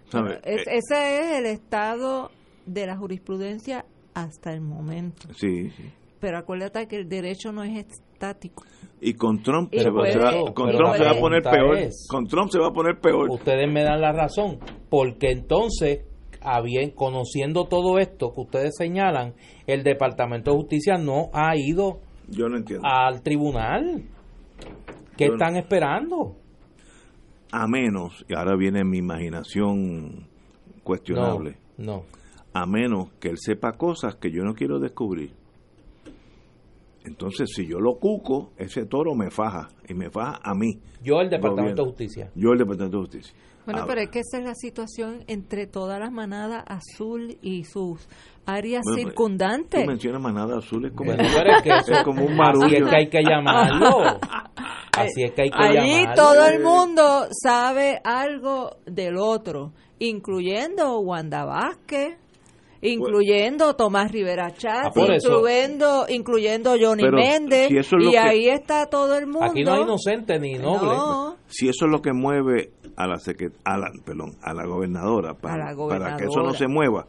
¿Sabe? 0.08 0.40
Es- 0.44 0.66
Eh, 0.66 0.78
ese 0.78 1.20
es 1.20 1.38
el 1.38 1.46
estado 1.46 2.30
de 2.64 2.86
la 2.86 2.96
jurisprudencia 2.96 3.84
hasta 4.14 4.52
el 4.52 4.60
momento. 4.62 5.28
sí, 5.34 5.70
sí. 5.70 5.84
Pero 6.20 6.38
acuérdate 6.38 6.86
que 6.86 6.96
el 6.96 7.08
derecho 7.08 7.50
no 7.50 7.64
es 7.64 7.84
estático. 7.86 8.62
Y 9.00 9.14
con 9.14 9.42
Trump, 9.42 9.74
Y 9.74 9.80
se, 9.80 9.90
va- 9.90 10.00
puede- 10.02 10.12
se 10.12 10.18
va, 10.20 10.32
y 10.36 10.52
con 10.54 10.70
Trump 10.70 10.94
se 10.96 11.04
va 11.04 11.10
a 11.10 11.18
poner 11.20 11.42
peor. 11.42 11.76
es- 11.78 12.06
Con 12.08 12.26
Trump 12.28 12.50
se 12.50 12.58
va 12.60 12.68
a 12.68 12.72
poner 12.72 13.00
peor. 13.00 13.28
Ustedes 13.28 13.70
me 13.70 13.82
dan 13.82 14.00
la 14.00 14.12
razón, 14.12 14.58
porque 14.88 15.32
entonces, 15.32 16.04
habien- 16.44 16.90
conociendo 16.94 17.64
todo 17.66 17.98
esto 17.98 18.32
que 18.34 18.40
ustedes 18.42 18.74
señalan, 18.76 19.34
el 19.66 19.82
Departamento 19.82 20.50
de 20.52 20.56
Justicia 20.58 20.96
no 20.98 21.30
ha 21.32 21.56
ido 21.56 22.00
Yo 22.28 22.48
no 22.48 22.56
entiendo. 22.56 22.86
al 22.86 23.22
tribunal. 23.22 24.02
¿Qué 25.16 25.24
Yo 25.26 25.30
no- 25.30 25.34
están 25.34 25.56
esperando? 25.56 26.36
A 27.52 27.66
menos, 27.66 28.24
y 28.28 28.34
ahora 28.34 28.56
viene 28.56 28.82
mi 28.84 28.98
imaginación 28.98 30.26
cuestionable, 30.82 31.56
No, 31.76 32.04
a 32.54 32.66
menos 32.66 33.10
que 33.20 33.28
él 33.28 33.36
sepa 33.38 33.72
cosas 33.72 34.16
que 34.16 34.30
yo 34.30 34.42
no 34.42 34.54
quiero 34.54 34.78
descubrir. 34.78 35.32
Entonces, 37.04 37.50
si 37.54 37.66
yo 37.66 37.80
lo 37.80 37.94
cuco, 37.98 38.52
ese 38.56 38.86
toro 38.86 39.14
me 39.14 39.30
faja, 39.30 39.68
y 39.88 39.94
me 39.94 40.10
faja 40.10 40.38
a 40.42 40.54
mí, 40.54 40.78
yo 41.02 41.20
el 41.20 41.28
Departamento 41.30 41.82
Gobierno. 41.82 41.82
de 41.84 41.88
Justicia. 41.90 42.30
yo 42.34 42.52
el 42.52 42.58
Departamento 42.58 42.96
de 42.98 43.02
Justicia. 43.02 43.34
Bueno, 43.64 43.84
pero 43.86 44.00
es 44.00 44.08
que 44.10 44.18
esa 44.20 44.38
es 44.38 44.44
la 44.44 44.54
situación 44.56 45.22
entre 45.28 45.68
todas 45.68 46.00
las 46.00 46.10
manadas 46.10 46.64
azul 46.66 47.38
y 47.42 47.62
sus 47.62 48.08
áreas 48.44 48.82
Bueno, 48.84 48.98
circundantes. 49.08 49.80
Tú 49.84 49.86
mencionas 49.88 50.20
manada 50.20 50.58
azul, 50.58 50.84
es 50.86 50.92
como, 50.92 51.12
es 51.12 51.62
que 51.62 51.68
eso- 51.78 51.92
es 51.92 52.02
como 52.02 52.22
un 52.24 52.30
Así 52.32 52.38
marullo. 52.38 52.84
es 52.86 52.90
que 52.90 52.96
hay 52.96 53.08
que 53.08 53.22
llamarlo. 53.22 54.18
Así 54.96 55.22
es 55.22 55.32
que 55.32 55.42
hay 55.42 55.50
que 55.50 55.56
Allí 55.56 56.04
todo 56.16 56.44
el 56.46 56.60
mundo 56.62 57.26
sabe 57.42 58.00
algo 58.04 58.76
del 58.84 59.16
otro, 59.16 59.72
incluyendo 60.00 60.98
Wanda 61.00 61.44
Vázquez, 61.44 62.16
incluyendo 62.82 63.74
Tomás 63.76 64.10
Rivera 64.12 64.50
Chat, 64.52 64.92
Ah, 64.96 65.14
incluyendo, 65.16 66.04
incluyendo 66.08 66.74
Johnny 66.78 67.04
Méndez, 67.10 67.68
si 67.68 67.78
es 67.78 67.90
y 67.92 68.10
que- 68.10 68.18
ahí 68.18 68.48
está 68.48 68.86
todo 68.90 69.16
el 69.16 69.26
mundo. 69.26 69.44
Aquí 69.44 69.62
no 69.64 69.72
hay 69.74 69.82
inocente 69.82 70.38
ni 70.38 70.54
noble. 70.54 70.88
No. 70.90 71.36
Si 71.46 71.68
eso 71.68 71.86
es 71.86 71.90
lo 71.90 72.00
que 72.02 72.12
mueve 72.12 72.72
a 72.96 73.06
la, 73.06 73.14
a 73.64 73.78
la, 73.78 73.90
perdón, 74.04 74.32
a 74.42 74.52
la 74.52 74.66
gobernadora 74.66 75.34
para, 75.34 75.68
A 75.70 75.74
la 75.74 75.88
para 75.88 76.16
que 76.16 76.24
eso 76.24 76.40
no 76.40 76.48
gobernadora. 76.52 76.58
se 76.58 76.66
mueva, 76.68 77.06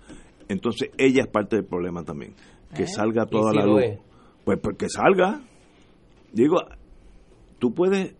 entonces 0.47 0.89
ella 0.97 1.23
es 1.23 1.27
parte 1.27 1.55
del 1.57 1.65
problema 1.65 2.03
también. 2.03 2.35
Que 2.75 2.83
¿Eh? 2.83 2.87
salga 2.87 3.25
toda 3.25 3.51
si 3.51 3.57
la 3.57 3.65
luz. 3.65 3.83
es? 3.83 3.99
Pues 4.45 4.59
porque 4.61 4.87
salga. 4.89 5.41
Digo, 6.31 6.57
tú 7.59 7.73
puedes, 7.73 8.15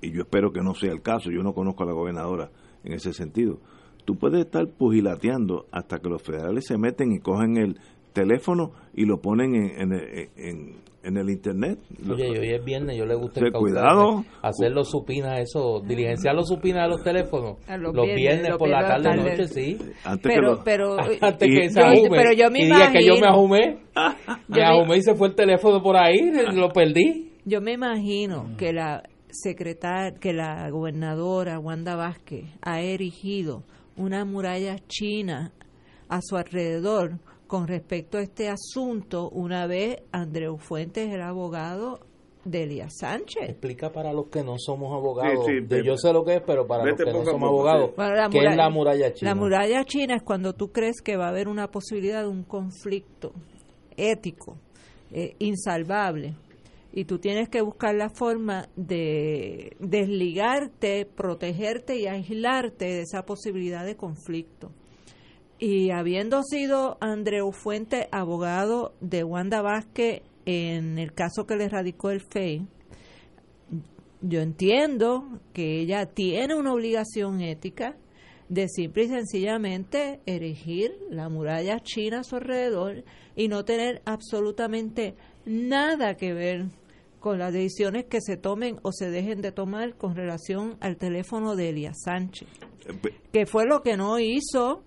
y 0.00 0.12
yo 0.12 0.22
espero 0.22 0.52
que 0.52 0.60
no 0.62 0.74
sea 0.74 0.90
el 0.92 1.02
caso, 1.02 1.30
yo 1.30 1.42
no 1.42 1.52
conozco 1.52 1.82
a 1.82 1.86
la 1.86 1.92
gobernadora 1.92 2.50
en 2.84 2.92
ese 2.94 3.12
sentido, 3.12 3.58
tú 4.04 4.16
puedes 4.16 4.40
estar 4.44 4.66
pugilateando 4.68 5.66
hasta 5.72 5.98
que 5.98 6.08
los 6.08 6.22
federales 6.22 6.64
se 6.66 6.78
meten 6.78 7.12
y 7.12 7.18
cogen 7.20 7.56
el 7.56 7.76
teléfono 8.12 8.70
y 8.94 9.04
lo 9.06 9.20
ponen 9.20 9.54
en, 9.54 9.92
en, 9.92 10.28
en- 10.36 10.84
en 11.06 11.18
el 11.18 11.28
internet. 11.28 11.78
Oye, 12.10 12.28
y 12.28 12.38
hoy 12.38 12.48
es 12.54 12.64
viernes, 12.64 12.96
yo 12.96 13.04
le 13.04 13.14
gusta 13.14 13.38
Sí, 13.40 13.50
cuidado. 13.52 14.24
hacer 14.40 14.72
los 14.72 14.88
supinas, 14.88 15.38
eso, 15.38 15.82
diligenciar 15.86 16.34
los 16.34 16.48
supinas 16.48 16.84
de 16.84 16.88
los 16.88 17.02
teléfonos. 17.04 17.58
Los, 17.68 17.94
los 17.94 18.06
viernes, 18.06 18.16
viernes, 18.16 18.48
los 18.48 18.58
por 18.58 18.68
la 18.70 18.80
tarde, 18.88 19.02
tarde. 19.10 19.30
noche, 19.32 19.48
sí. 19.48 19.76
Antes 20.02 20.22
que 20.22 20.28
Pero, 20.34 20.52
lo- 20.54 20.64
pero, 20.64 20.96
Antes 21.20 21.46
Y- 21.48 21.54
que 21.54 21.68
se 21.68 21.78
yo- 21.80 21.86
ajume. 21.88 22.08
pero 22.16 22.32
yo 22.32 22.50
me 22.50 22.58
y 22.60 22.64
diga 22.64 22.90
que 22.90 23.04
yo 23.04 23.12
me 23.12 23.18
imagino- 23.18 23.28
ajumé. 23.28 23.78
me 24.48 24.62
ajumé 24.64 24.96
y 24.96 25.02
se 25.02 25.14
fue 25.14 25.28
el 25.28 25.34
teléfono 25.34 25.82
por 25.82 25.96
ahí, 25.98 26.18
lo 26.54 26.70
perdí. 26.70 27.32
Yo 27.44 27.60
me 27.60 27.72
imagino 27.72 28.56
que 28.56 28.72
la 28.72 29.02
secretaria, 29.28 30.18
que 30.18 30.32
la 30.32 30.70
gobernadora 30.70 31.58
Wanda 31.58 31.96
Vázquez 31.96 32.46
ha 32.62 32.80
erigido 32.80 33.62
una 33.96 34.24
muralla 34.24 34.76
china 34.88 35.52
a 36.08 36.20
su 36.22 36.36
alrededor 36.36 37.18
con 37.46 37.66
respecto 37.68 38.18
a 38.18 38.22
este 38.22 38.48
asunto 38.48 39.28
una 39.30 39.66
vez 39.66 40.02
Andreu 40.12 40.56
Fuentes 40.58 41.08
era 41.12 41.28
abogado 41.28 42.00
de 42.44 42.64
Elías 42.64 42.92
Sánchez. 42.98 43.48
Explica 43.48 43.90
para 43.90 44.12
los 44.12 44.26
que 44.26 44.42
no 44.44 44.56
somos 44.58 44.92
abogados. 44.92 45.46
Sí, 45.46 45.60
sí, 45.60 45.66
de- 45.66 45.84
yo 45.84 45.96
sé 45.96 46.12
lo 46.12 46.24
que 46.24 46.34
es, 46.36 46.42
pero 46.42 46.66
para 46.66 46.84
los 46.84 46.96
que 46.98 47.04
no 47.10 47.24
somos 47.24 47.48
abogados. 47.48 47.90
Bueno, 47.96 48.14
¿qué 48.30 48.38
es 48.38 48.42
muralla- 48.44 48.56
la 48.56 48.70
muralla 48.70 49.14
china? 49.14 49.30
La 49.30 49.34
muralla 49.34 49.84
china 49.84 50.16
es 50.16 50.22
cuando 50.22 50.52
tú 50.54 50.70
crees 50.70 51.00
que 51.00 51.16
va 51.16 51.26
a 51.26 51.28
haber 51.30 51.48
una 51.48 51.70
posibilidad 51.70 52.22
de 52.22 52.28
un 52.28 52.42
conflicto 52.42 53.32
ético 53.96 54.56
eh, 55.12 55.36
insalvable 55.38 56.34
y 56.96 57.06
tú 57.06 57.18
tienes 57.18 57.48
que 57.48 57.60
buscar 57.60 57.96
la 57.96 58.08
forma 58.08 58.68
de 58.76 59.76
desligarte, 59.80 61.06
protegerte 61.06 61.98
y 61.98 62.06
aislarte 62.06 62.84
de 62.84 63.00
esa 63.00 63.26
posibilidad 63.26 63.84
de 63.84 63.96
conflicto. 63.96 64.70
Y 65.58 65.90
habiendo 65.90 66.44
sido 66.44 66.96
Andreu 67.00 67.50
Fuente 67.50 68.06
abogado 68.12 68.94
de 69.00 69.24
Wanda 69.24 69.60
Vázquez 69.60 70.22
en 70.46 71.00
el 71.00 71.12
caso 71.14 71.46
que 71.46 71.56
le 71.56 71.68
radicó 71.68 72.10
el 72.10 72.20
FEI, 72.20 72.68
yo 74.20 74.40
entiendo 74.40 75.40
que 75.52 75.80
ella 75.80 76.06
tiene 76.06 76.54
una 76.54 76.72
obligación 76.72 77.40
ética 77.40 77.96
de 78.48 78.68
simple 78.68 79.04
y 79.04 79.08
sencillamente 79.08 80.20
erigir 80.26 80.92
la 81.10 81.28
muralla 81.28 81.80
china 81.80 82.20
a 82.20 82.24
su 82.24 82.36
alrededor 82.36 83.02
y 83.34 83.48
no 83.48 83.64
tener 83.64 84.00
absolutamente 84.04 85.16
nada 85.44 86.14
que 86.14 86.32
ver 86.32 86.66
con 87.24 87.38
las 87.38 87.54
decisiones 87.54 88.04
que 88.04 88.20
se 88.20 88.36
tomen 88.36 88.76
o 88.82 88.92
se 88.92 89.08
dejen 89.08 89.40
de 89.40 89.50
tomar 89.50 89.96
con 89.96 90.14
relación 90.14 90.76
al 90.80 90.98
teléfono 90.98 91.56
de 91.56 91.70
Elías 91.70 92.02
Sánchez, 92.04 92.46
que 93.32 93.46
fue 93.46 93.64
lo 93.64 93.80
que 93.80 93.96
no 93.96 94.18
hizo 94.18 94.82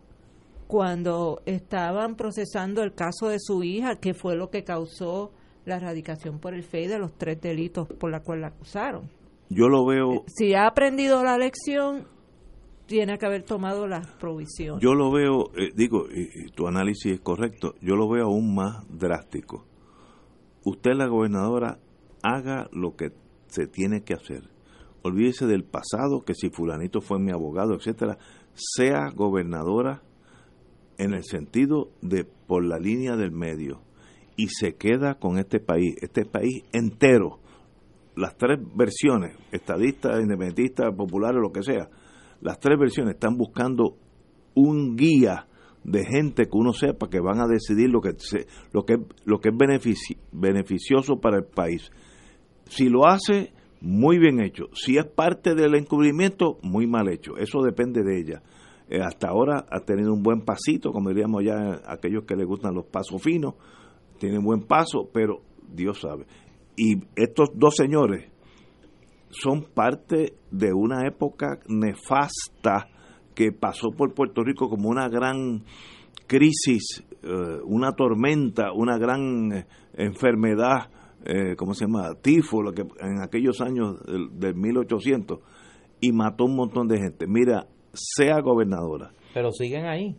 cuando 0.68 1.42
estaban 1.48 2.16
procesando 2.16 2.84
el 2.84 2.94
caso 2.94 3.28
de 3.30 3.40
su 3.40 3.64
hija, 3.64 3.96
que 3.96 4.14
fue 4.14 4.36
lo 4.36 4.52
que 4.52 4.64
causó 4.64 5.32
la 5.66 5.78
erradicación 5.78 6.38
por 6.38 6.54
el 6.54 6.62
FEI 6.62 6.86
de 6.86 7.00
los 7.00 7.18
tres 7.18 7.42
delitos 7.42 7.88
por 7.88 8.12
la 8.12 8.20
cual 8.20 8.42
la 8.42 8.50
acusaron. 8.50 9.10
yo 9.50 9.68
lo 9.68 9.84
veo 9.88 10.24
Si 10.28 10.54
ha 10.54 10.68
aprendido 10.68 11.24
la 11.24 11.40
lección, 11.40 12.06
tiene 12.86 13.18
que 13.18 13.26
haber 13.26 13.46
tomado 13.46 13.88
las 13.88 14.06
provisiones. 14.18 14.84
Yo 14.84 14.94
lo 14.94 15.12
veo, 15.12 15.50
eh, 15.58 15.72
digo, 15.76 16.06
y, 16.14 16.46
y 16.46 16.50
tu 16.52 16.68
análisis 16.68 17.14
es 17.14 17.20
correcto, 17.20 17.74
yo 17.82 17.96
lo 17.96 18.08
veo 18.08 18.26
aún 18.26 18.54
más 18.54 18.86
drástico. 18.96 19.66
Usted, 20.64 20.92
la 20.94 21.08
gobernadora, 21.08 21.80
haga 22.24 22.70
lo 22.72 22.96
que 22.96 23.12
se 23.48 23.68
tiene 23.68 24.04
que 24.04 24.14
hacer. 24.14 24.44
Olvídese 25.04 25.46
del 25.46 25.64
pasado, 25.64 26.24
que 26.26 26.34
si 26.34 26.50
fulanito 26.50 27.02
fue 27.02 27.20
mi 27.20 27.32
abogado, 27.32 27.76
etcétera. 27.76 28.18
Sea 28.54 29.10
gobernadora 29.16 30.02
en 30.98 31.14
el 31.14 31.24
sentido 31.24 31.92
de 32.02 32.26
por 32.26 32.66
la 32.66 32.80
línea 32.80 33.16
del 33.16 33.32
medio 33.32 33.82
y 34.36 34.48
se 34.50 34.76
queda 34.76 35.16
con 35.16 35.38
este 35.38 35.60
país, 35.60 35.96
este 36.02 36.26
país 36.26 36.64
entero, 36.74 37.40
las 38.16 38.36
tres 38.36 38.60
versiones, 38.76 39.36
estadistas, 39.52 40.20
independentistas, 40.22 40.94
populares, 40.96 41.40
lo 41.42 41.52
que 41.52 41.62
sea, 41.64 41.90
las 42.42 42.60
tres 42.60 42.78
versiones 42.80 43.14
están 43.14 43.38
buscando 43.38 43.96
un 44.56 44.96
guía 44.96 45.48
de 45.84 46.04
gente 46.04 46.46
que 46.46 46.58
uno 46.58 46.74
sepa 46.74 47.10
que 47.10 47.20
van 47.20 47.40
a 47.40 47.48
decidir 47.48 47.90
lo 47.90 48.02
que 48.02 48.14
se- 48.18 48.48
lo 48.74 48.84
que 48.84 48.98
lo 49.26 49.40
que 49.40 49.50
es 49.50 49.56
benefici- 49.56 50.18
beneficioso 50.32 51.20
para 51.22 51.38
el 51.38 51.46
país. 51.46 51.92
Si 52.70 52.90
lo 52.90 53.08
hace 53.08 53.54
muy 53.82 54.18
bien 54.18 54.40
hecho, 54.40 54.66
si 54.74 54.98
es 54.98 55.06
parte 55.06 55.56
del 55.56 55.76
encubrimiento 55.76 56.58
muy 56.62 56.88
mal 56.88 57.10
hecho, 57.10 57.38
eso 57.38 57.62
depende 57.62 58.04
de 58.04 58.20
ella. 58.20 58.42
Eh, 58.90 59.02
hasta 59.02 59.30
ahora 59.30 59.66
ha 59.70 59.82
tenido 59.82 60.14
un 60.14 60.24
buen 60.24 60.42
pasito, 60.42 60.92
como 60.92 61.10
diríamos 61.10 61.44
ya 61.44 61.82
aquellos 61.86 62.24
que 62.24 62.36
les 62.36 62.48
gustan 62.48 62.74
los 62.74 62.86
pasos 62.86 63.22
finos, 63.22 63.56
tiene 64.18 64.40
buen 64.40 64.62
paso, 64.62 65.10
pero 65.14 65.42
Dios 65.68 66.00
sabe. 66.00 66.26
Y 66.76 66.96
estos 67.16 67.50
dos 67.56 67.76
señores 67.76 68.32
son 69.30 69.66
parte 69.74 70.36
de 70.52 70.74
una 70.74 71.06
época 71.08 71.60
nefasta 71.68 72.88
que 73.36 73.52
pasó 73.52 73.90
por 73.96 74.14
Puerto 74.14 74.44
Rico 74.44 74.70
como 74.70 74.90
una 74.90 75.10
gran 75.10 75.64
crisis, 76.28 77.04
eh, 77.24 77.60
una 77.66 77.92
tormenta, 77.92 78.72
una 78.74 78.98
gran 78.98 79.52
eh, 79.52 79.66
enfermedad, 79.94 80.90
eh, 81.26 81.56
¿cómo 81.58 81.74
se 81.74 81.86
llama? 81.86 82.14
Tifo, 82.22 82.62
lo 82.62 82.72
que 82.74 82.82
en 83.00 83.22
aquellos 83.22 83.60
años 83.62 84.02
del, 84.06 84.30
del 84.40 84.56
1800, 84.56 85.40
y 86.00 86.12
mató 86.12 86.46
un 86.46 86.56
montón 86.56 86.88
de 86.88 86.98
gente. 87.00 87.26
Mira, 87.28 87.68
sea 87.94 88.40
gobernadora. 88.42 89.12
Pero 89.34 89.52
siguen 89.52 89.86
ahí. 89.86 90.16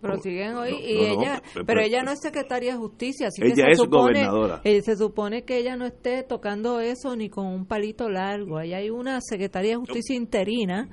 Pero 0.00 0.18
siguen 0.18 0.54
hoy 0.56 0.70
No, 0.72 0.78
y 0.80 0.94
no, 0.96 1.14
no, 1.16 1.22
ella, 1.22 1.42
pero- 1.54 1.64
pero 1.66 1.80
ella 1.80 2.02
no 2.02 2.10
es 2.10 2.20
secretaria 2.20 2.72
de 2.72 2.78
justicia, 2.78 3.28
así 3.28 3.40
que 3.40 3.48
Ella 3.48 3.64
se 3.66 3.70
es 3.70 3.78
supone, 3.78 4.02
gobernadora. 4.26 4.60
eh, 4.64 4.82
se 4.82 4.96
supone 4.96 5.44
que 5.44 5.56
ella 5.56 5.76
no 5.76 5.86
esté 5.86 6.22
tocando 6.24 6.78
eso 6.80 7.16
ni 7.16 7.30
con 7.30 7.46
un 7.46 7.64
palito 7.64 8.10
largo. 8.10 8.58
Ahí 8.58 8.74
hay 8.74 8.90
una 8.90 9.20
secretaria 9.22 9.70
de 9.70 9.76
justicia 9.76 10.14
interina 10.14 10.90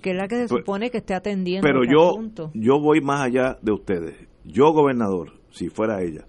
que 0.00 0.10
es 0.12 0.16
la 0.16 0.28
que 0.28 0.36
se 0.36 0.48
Pues, 0.48 0.60
supone 0.60 0.90
que 0.90 0.98
esté 0.98 1.12
atendiendo 1.14 1.66
Pero 1.66 1.82
este 1.82 1.92
yo, 1.94 2.10
asunto. 2.10 2.50
yo 2.54 2.80
voy 2.80 3.02
más 3.02 3.20
allá 3.26 3.58
de 3.60 3.72
ustedes. 3.72 4.14
Yo, 4.44 4.72
gobernador, 4.72 5.32
si 5.50 5.68
fuera 5.68 6.02
ella, 6.02 6.24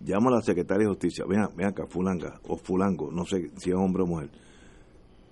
llamo 0.00 0.28
a 0.28 0.36
la 0.36 0.40
secretaria 0.42 0.84
de 0.84 0.90
justicia, 0.90 1.24
ven, 1.28 1.40
ven 1.56 1.68
acá, 1.68 1.86
fulanga 1.86 2.40
o 2.48 2.56
fulango, 2.56 3.10
no 3.10 3.24
sé 3.24 3.50
si 3.56 3.70
es 3.70 3.76
hombre 3.76 4.02
o 4.02 4.06
mujer. 4.06 4.30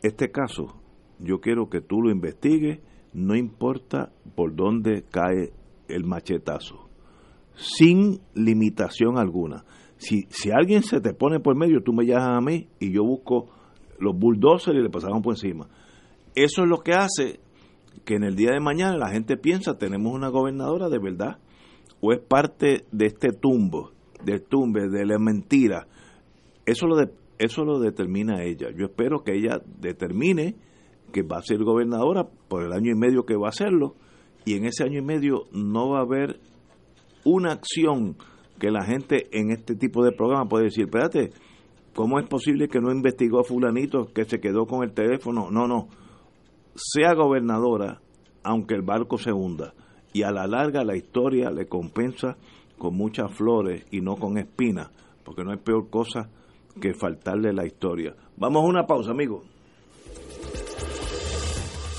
Este 0.02 0.30
caso, 0.30 0.76
yo 1.18 1.40
quiero 1.40 1.68
que 1.68 1.80
tú 1.80 2.02
lo 2.02 2.10
investigues, 2.10 2.80
no 3.12 3.34
importa 3.34 4.12
por 4.34 4.54
dónde 4.54 5.04
cae 5.10 5.52
el 5.88 6.04
machetazo, 6.04 6.88
sin 7.54 8.20
limitación 8.34 9.18
alguna. 9.18 9.64
Si, 9.96 10.26
si 10.30 10.50
alguien 10.50 10.82
se 10.82 11.00
te 11.00 11.12
pone 11.12 11.40
por 11.40 11.56
medio, 11.56 11.82
tú 11.82 11.92
me 11.92 12.04
llamas 12.04 12.38
a 12.38 12.40
mí 12.40 12.68
y 12.78 12.92
yo 12.92 13.02
busco 13.02 13.48
los 13.98 14.16
bulldozers 14.16 14.78
y 14.78 14.82
le 14.82 14.90
pasamos 14.90 15.22
por 15.22 15.32
encima. 15.32 15.66
Eso 16.34 16.62
es 16.62 16.68
lo 16.68 16.78
que 16.78 16.92
hace 16.92 17.40
que 18.04 18.14
en 18.14 18.22
el 18.22 18.36
día 18.36 18.52
de 18.52 18.60
mañana 18.60 18.96
la 18.96 19.10
gente 19.10 19.36
piensa 19.36 19.76
tenemos 19.76 20.14
una 20.14 20.28
gobernadora 20.28 20.88
de 20.88 20.98
verdad 20.98 21.38
o 22.00 22.12
es 22.12 22.20
parte 22.20 22.86
de 22.92 23.06
este 23.06 23.32
tumbo, 23.32 23.90
del 24.24 24.42
tumbe, 24.42 24.88
de 24.88 25.06
la 25.06 25.18
mentira. 25.18 25.86
Eso 26.66 26.86
lo 26.86 26.96
eso 27.38 27.64
lo 27.64 27.78
determina 27.78 28.42
ella. 28.42 28.68
Yo 28.76 28.86
espero 28.86 29.22
que 29.22 29.36
ella 29.36 29.60
determine 29.80 30.56
que 31.12 31.22
va 31.22 31.38
a 31.38 31.42
ser 31.42 31.62
gobernadora 31.62 32.26
por 32.48 32.64
el 32.64 32.72
año 32.72 32.90
y 32.92 32.98
medio 32.98 33.24
que 33.24 33.36
va 33.36 33.46
a 33.46 33.50
hacerlo 33.50 33.94
y 34.44 34.54
en 34.54 34.64
ese 34.64 34.84
año 34.84 34.98
y 34.98 35.04
medio 35.04 35.44
no 35.52 35.90
va 35.90 35.98
a 35.98 36.02
haber 36.02 36.40
una 37.24 37.52
acción 37.52 38.16
que 38.58 38.70
la 38.70 38.84
gente 38.84 39.28
en 39.30 39.50
este 39.50 39.76
tipo 39.76 40.04
de 40.04 40.12
programa 40.12 40.48
puede 40.48 40.64
decir, 40.64 40.84
espérate, 40.84 41.30
¿cómo 41.94 42.18
es 42.18 42.26
posible 42.26 42.68
que 42.68 42.80
no 42.80 42.90
investigó 42.90 43.40
a 43.40 43.44
fulanito 43.44 44.06
que 44.12 44.24
se 44.24 44.40
quedó 44.40 44.66
con 44.66 44.82
el 44.82 44.92
teléfono? 44.92 45.50
No, 45.50 45.68
no 45.68 45.88
sea 46.78 47.14
gobernadora, 47.14 48.00
aunque 48.42 48.74
el 48.74 48.82
barco 48.82 49.18
se 49.18 49.32
hunda. 49.32 49.74
Y 50.12 50.22
a 50.22 50.30
la 50.30 50.46
larga 50.46 50.84
la 50.84 50.96
historia 50.96 51.50
le 51.50 51.66
compensa 51.66 52.36
con 52.78 52.96
muchas 52.96 53.32
flores 53.32 53.84
y 53.90 54.00
no 54.00 54.16
con 54.16 54.38
espinas, 54.38 54.90
porque 55.24 55.44
no 55.44 55.50
hay 55.50 55.58
peor 55.58 55.90
cosa 55.90 56.30
que 56.80 56.94
faltarle 56.94 57.52
la 57.52 57.66
historia. 57.66 58.14
Vamos 58.36 58.62
a 58.62 58.66
una 58.66 58.86
pausa, 58.86 59.10
amigos. 59.10 59.44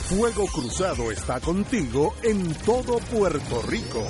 Fuego 0.09 0.47
Cruzado 0.47 1.11
está 1.11 1.39
contigo 1.39 2.13
en 2.23 2.51
todo 2.65 2.97
Puerto 3.11 3.61
Rico. 3.67 4.03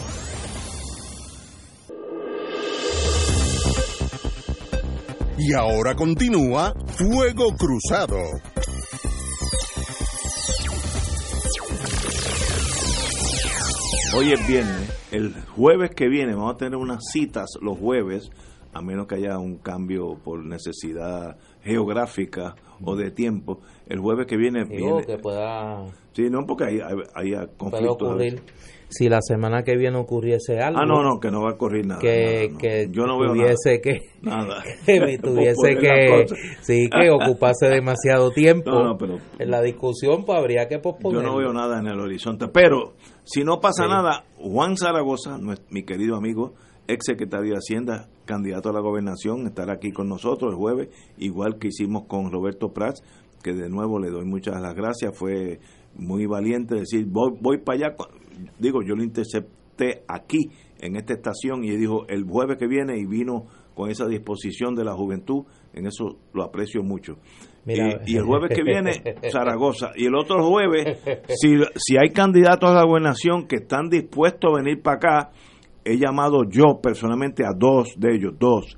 Y 5.38 5.54
ahora 5.54 5.96
continúa 5.96 6.74
Fuego 6.88 7.56
Cruzado. 7.58 8.18
Hoy 14.16 14.34
es 14.34 14.48
viernes, 14.48 14.90
el 15.12 15.34
jueves 15.56 15.92
que 15.92 16.08
viene 16.08 16.36
vamos 16.36 16.56
a 16.56 16.58
tener 16.58 16.76
unas 16.76 17.04
citas 17.12 17.48
los 17.62 17.78
jueves, 17.78 18.32
a 18.74 18.82
menos 18.82 19.08
que 19.08 19.16
haya 19.16 19.38
un 19.38 19.58
cambio 19.58 20.18
por 20.24 20.46
necesidad 20.46 21.38
geográfica 21.64 22.56
o 22.84 22.96
de 22.96 23.12
tiempo. 23.12 23.60
El 23.88 24.00
jueves 24.00 24.28
que 24.28 24.38
viene... 24.38 24.66
Digo 24.66 24.98
viene 24.98 25.06
que 25.06 25.18
pueda, 25.18 25.86
sí, 26.14 26.30
no, 26.30 26.46
porque 26.46 26.66
hay, 26.66 26.80
hay, 27.16 27.34
hay 27.34 27.48
conflictos. 27.58 28.02
ocurrir. 28.02 28.42
Si 28.92 29.08
la 29.08 29.22
semana 29.22 29.64
que 29.64 29.78
viene 29.78 29.98
ocurriese 29.98 30.60
algo. 30.60 30.80
Ah, 30.82 30.86
no, 30.86 31.04
no, 31.04 31.20
que 31.20 31.30
no 31.30 31.44
va 31.44 31.52
a 31.52 31.54
ocurrir 31.54 31.86
nada. 31.86 32.02
que, 32.02 32.48
nada, 32.50 32.52
no. 32.54 32.58
que 32.58 32.88
Yo 32.92 33.04
no 33.06 33.20
veo 33.20 33.34
tuviese 33.34 33.82
que 33.82 34.02
nada. 34.24 34.64
que 34.86 35.18
tuviese 35.22 35.54
Posponer 35.76 35.80
que 35.80 36.26
sí 36.62 36.90
que 36.90 37.10
ocupase 37.12 37.68
demasiado 37.70 38.32
tiempo 38.36 38.72
No, 38.72 38.84
no, 38.84 38.98
pero- 38.98 39.20
en 39.38 39.52
la 39.52 39.62
discusión 39.62 40.26
pues 40.26 40.38
habría 40.40 40.68
que 40.68 40.80
posponer 40.80 41.22
Yo 41.22 41.28
no 41.28 41.38
veo 41.38 41.54
nada 41.54 41.80
en 41.80 41.86
el 41.88 42.00
horizonte. 42.00 42.48
Pero 42.48 42.96
si 43.26 43.44
no 43.44 43.60
pasa 43.60 43.84
Sí. 43.84 43.90
nada, 43.90 44.24
Juan 44.38 44.76
Zaragoza, 44.76 45.38
mi 45.70 45.84
querido 45.84 46.16
amigo, 46.16 46.56
ex 46.88 47.06
secretario 47.06 47.52
de 47.52 47.58
Hacienda, 47.58 48.10
candidato 48.26 48.70
a 48.70 48.74
la 48.74 48.80
gobernación, 48.82 49.46
estará 49.46 49.74
aquí 49.74 49.92
con 49.92 50.10
nosotros 50.10 50.52
el 50.52 50.58
jueves, 50.58 50.90
igual 51.20 51.60
que 51.60 51.68
hicimos 51.68 52.06
con 52.08 52.32
Roberto 52.32 52.74
Prats, 52.74 53.04
que 53.44 53.54
de 53.54 53.70
nuevo 53.70 54.00
le 54.00 54.10
doy 54.10 54.26
muchas 54.26 54.60
las 54.60 54.74
gracias. 54.74 55.16
Fue 55.16 55.60
muy 55.96 56.26
valiente 56.26 56.74
decir, 56.76 57.06
voy, 57.08 57.34
voy 57.40 57.60
para 57.60 57.88
allá. 57.90 57.96
Digo, 58.58 58.82
yo 58.82 58.96
lo 58.96 59.04
intercepté 59.04 60.04
aquí, 60.08 60.50
en 60.80 60.96
esta 60.96 61.14
estación, 61.14 61.64
y 61.64 61.76
dijo, 61.76 62.06
el 62.08 62.24
jueves 62.24 62.58
que 62.58 62.68
viene, 62.68 62.98
y 62.98 63.06
vino 63.06 63.46
con 63.76 63.90
esa 63.90 64.08
disposición 64.08 64.76
de 64.76 64.84
la 64.84 64.94
juventud. 64.94 65.46
En 65.74 65.88
eso 65.88 66.18
lo 66.34 66.44
aprecio 66.44 66.84
mucho. 66.84 67.18
Mira. 67.66 68.02
y, 68.06 68.14
y 68.14 68.18
el 68.18 68.24
jueves 68.24 68.52
que 68.54 68.64
viene, 68.64 68.92
Zaragoza. 69.32 69.92
Y 69.96 70.06
el 70.06 70.16
otro 70.16 70.44
jueves, 70.44 71.00
si, 71.30 71.58
si 71.76 71.98
hay 71.98 72.10
candidatos 72.10 72.70
a 72.72 72.74
la 72.74 72.84
gobernación 72.84 73.48
que 73.48 73.58
están 73.58 73.90
dispuestos 73.90 74.52
a 74.52 74.58
venir 74.58 74.82
para 74.82 74.98
acá, 74.98 75.32
he 75.86 75.98
llamado 75.98 76.44
yo 76.50 76.80
personalmente 76.82 77.46
a 77.46 77.54
dos 77.56 77.94
de 77.98 78.16
ellos, 78.16 78.34
dos. 78.38 78.78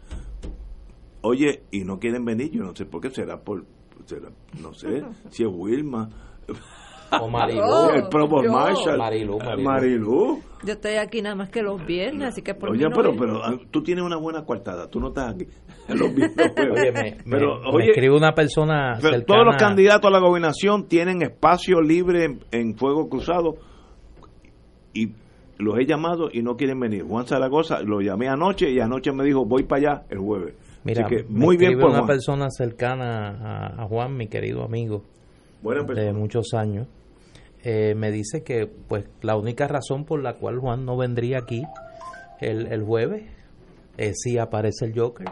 Oye, 1.22 1.63
y 1.72 1.84
no 1.84 2.00
quieren 2.00 2.24
venir, 2.25 2.51
yo 2.51 2.63
no 2.63 2.75
sé 2.75 2.86
por 2.86 3.01
qué, 3.01 3.10
será 3.10 3.39
por, 3.39 3.65
será, 4.06 4.30
no 4.62 4.74
sé, 4.74 5.03
si 5.30 5.44
es 5.44 5.50
Wilma, 5.51 6.10
o 7.20 7.27
Marilú 7.27 7.62
Oh, 7.63 7.89
el 7.94 8.08
Provo 8.10 8.44
yo. 8.44 8.51
Marshall, 8.51 8.98
Marilú, 8.98 9.38
Marilú. 9.39 9.63
Marilú. 9.63 10.39
Yo 10.63 10.74
estoy 10.74 10.94
aquí 10.96 11.22
nada 11.22 11.36
más 11.36 11.50
que 11.50 11.62
los 11.63 11.84
viernes, 11.86 12.27
así 12.30 12.41
que 12.44 12.53
por 12.53 12.70
Oye, 12.70 12.84
mí 12.86 12.89
no 12.89 12.96
pero, 12.96 13.15
pero 13.18 13.44
ah, 13.44 13.58
tú 13.72 13.82
tienes 13.82 14.03
una 14.03 14.18
buena 14.18 14.46
coartada, 14.46 14.88
tú 14.88 15.00
no 15.00 15.08
estás 15.08 15.34
aquí. 15.34 15.46
Los 15.89 16.13
viernes, 16.13 16.53
oye 16.72 16.91
me, 16.91 17.01
me- 17.01 17.18
pero, 17.30 17.60
me 17.62 17.70
oye, 17.70 17.89
escribe 17.91 18.15
una 18.15 18.34
persona 18.34 18.94
Pero 19.01 19.13
cercana 19.15 19.25
todos 19.25 19.46
los 19.46 19.56
candidatos 19.58 20.08
a 20.08 20.12
la 20.12 20.20
gobernación 20.20 20.88
tienen 20.88 21.22
espacio 21.24 21.82
libre 21.82 22.25
en, 22.25 22.39
en 22.51 22.75
Fuego 22.77 23.10
Cruzado 23.10 23.56
y 24.94 25.08
los 25.58 25.77
he 25.80 25.86
llamado 25.86 26.30
y 26.32 26.41
no 26.41 26.56
quieren 26.56 26.80
venir. 26.80 27.03
Juan 27.03 27.25
Zaragoza 27.25 27.82
lo 27.82 28.01
llamé 28.01 28.27
anoche 28.30 28.70
y 28.72 28.80
anoche 28.80 29.12
me 29.12 29.24
dijo 29.24 29.46
voy 29.46 29.63
para 29.63 29.82
allá 29.94 30.03
el 30.10 30.20
jueves. 30.20 30.53
Mira, 30.84 31.06
Así 31.06 31.15
que 31.15 31.24
me 31.24 31.39
muy 31.46 31.58
bien 31.58 31.72
escribe 31.72 31.82
por 31.82 31.89
una 31.91 32.00
Juan. 32.00 32.08
persona 32.08 32.48
cercana 32.50 33.30
a, 33.77 33.84
a 33.84 33.88
Juan, 33.88 34.15
mi 34.18 34.27
querido 34.27 34.63
amigo 34.63 35.03
Buena 35.62 35.82
de 35.82 35.88
persona. 35.88 36.13
muchos 36.13 36.53
años, 36.56 36.88
eh, 37.63 37.94
me 37.96 38.12
dice 38.12 38.44
que 38.44 38.68
pues 38.88 39.06
la 39.22 39.36
única 39.36 39.68
razón 39.68 40.06
por 40.06 40.22
la 40.22 40.34
cual 40.34 40.60
Juan 40.60 40.86
no 40.86 40.98
vendría 40.98 41.39
aquí 41.39 41.63
el, 42.39 42.68
el 42.68 42.84
jueves 42.84 43.24
es 43.98 44.20
si 44.22 44.38
aparece 44.38 44.86
el 44.86 45.00
Joker. 45.00 45.27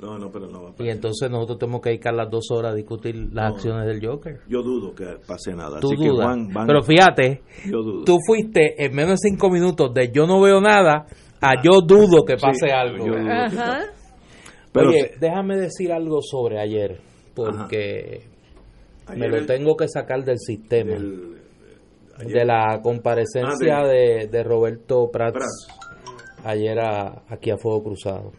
No, 0.00 0.18
no, 0.18 0.30
pero 0.30 0.48
no 0.48 0.62
va 0.62 0.68
a 0.68 0.70
Y 0.70 0.74
pasar. 0.74 0.88
entonces 0.88 1.30
nosotros 1.30 1.58
tenemos 1.58 1.80
que 1.80 1.90
dedicar 1.90 2.14
las 2.14 2.30
dos 2.30 2.50
horas 2.50 2.72
a 2.72 2.74
discutir 2.74 3.14
las 3.32 3.50
No. 3.50 3.54
acciones 3.56 3.86
del 3.86 4.06
Joker. 4.06 4.40
Yo 4.48 4.62
dudo 4.62 4.94
que 4.94 5.04
pase 5.26 5.54
nada. 5.54 5.80
Tú 5.80 5.92
Así 5.92 5.96
que 6.02 6.08
dudas. 6.08 6.26
Juan, 6.26 6.48
van- 6.52 6.66
Pero 6.66 6.82
fíjate, 6.82 7.42
yo 7.70 7.82
dudo. 7.82 8.04
tú 8.04 8.18
fuiste 8.26 8.84
en 8.84 8.94
menos 8.94 9.20
de 9.20 9.28
cinco 9.30 9.50
minutos 9.50 9.94
de 9.94 10.10
yo 10.12 10.26
no 10.26 10.40
veo 10.42 10.60
nada 10.60 11.06
a 11.40 11.62
yo 11.62 11.80
dudo 11.80 12.24
que 12.26 12.36
pase 12.36 12.66
Sí, 12.66 12.70
algo. 12.70 13.06
yo 13.06 13.12
dudo 13.12 13.24
que 13.24 13.30
Ajá. 13.30 13.48
pase. 13.56 13.86
Pero 14.72 14.88
Oye, 14.90 15.12
déjame 15.20 15.56
decir 15.56 15.92
algo 15.92 16.20
sobre 16.20 16.58
ayer, 16.58 16.98
porque 17.34 18.22
me 19.08 19.14
ayer 19.14 19.30
lo 19.30 19.36
el- 19.38 19.46
tengo 19.46 19.76
que 19.76 19.88
sacar 19.88 20.24
del 20.24 20.38
sistema. 20.38 20.94
el- 20.94 21.33
ayer- 22.18 22.32
de 22.32 22.44
la 22.44 22.80
comparecencia 22.82 23.78
Ah, 23.80 23.86
de, 23.86 24.28
de 24.30 24.42
Roberto 24.42 25.10
Prats, 25.10 25.32
Prats. 25.34 25.66
ayer 26.44 26.78
a- 26.80 27.22
aquí 27.28 27.50
a 27.50 27.56
Fuego 27.58 27.82
Cruzado. 27.84 28.32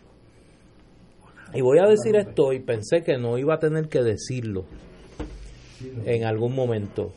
Y 1.54 1.62
voy 1.62 1.78
a 1.80 1.88
decir 1.88 2.16
esto 2.16 2.52
y 2.54 2.60
pensé 2.60 3.02
que 3.04 3.18
no 3.18 3.38
iba 3.38 3.56
a 3.56 3.60
tener 3.60 3.88
que 3.88 4.02
decirlo 4.02 4.66
en 6.06 6.26
algún 6.26 6.54
momento. 6.54 7.14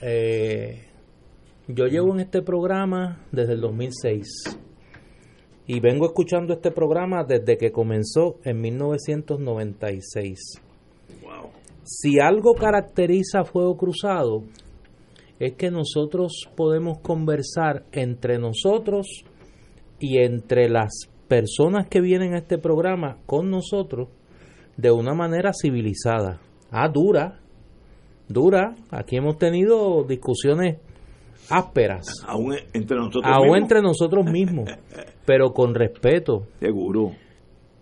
Eh, 0.00 0.84
yo 1.68 1.86
llevo 1.86 2.12
en 2.14 2.20
este 2.20 2.42
programa 2.42 3.24
desde 3.32 3.54
el 3.54 3.60
2006 3.60 4.58
y 5.66 5.80
vengo 5.80 6.06
escuchando 6.06 6.52
este 6.54 6.70
programa 6.70 7.24
desde 7.24 7.56
que 7.56 7.72
comenzó 7.72 8.36
en 8.44 8.60
1996. 8.60 10.38
Wow. 11.22 11.50
Si 11.82 12.18
algo 12.20 12.54
caracteriza 12.54 13.40
a 13.40 13.44
Fuego 13.44 13.76
Cruzado 13.76 14.44
es 15.38 15.54
que 15.54 15.70
nosotros 15.70 16.48
podemos 16.56 16.98
conversar 17.00 17.84
entre 17.92 18.38
nosotros 18.38 19.24
y 19.98 20.18
entre 20.18 20.68
las 20.68 21.08
personas 21.28 21.88
que 21.88 22.00
vienen 22.00 22.34
a 22.34 22.38
este 22.38 22.58
programa 22.58 23.18
con 23.26 23.50
nosotros 23.50 24.08
de 24.76 24.90
una 24.90 25.14
manera 25.14 25.52
civilizada. 25.52 26.40
Ah, 26.70 26.88
dura, 26.88 27.40
dura. 28.28 28.74
Aquí 28.90 29.16
hemos 29.16 29.38
tenido 29.38 30.04
discusiones 30.04 30.78
ásperas, 31.50 32.06
Aún 32.26 32.54
entre 32.72 32.96
nosotros 32.96 33.24
aún 33.26 33.42
mismos. 33.44 33.62
entre 33.62 33.82
nosotros 33.82 34.24
mismos, 34.26 34.70
pero 35.26 35.52
con 35.52 35.74
respeto. 35.74 36.46
Seguro. 36.60 37.12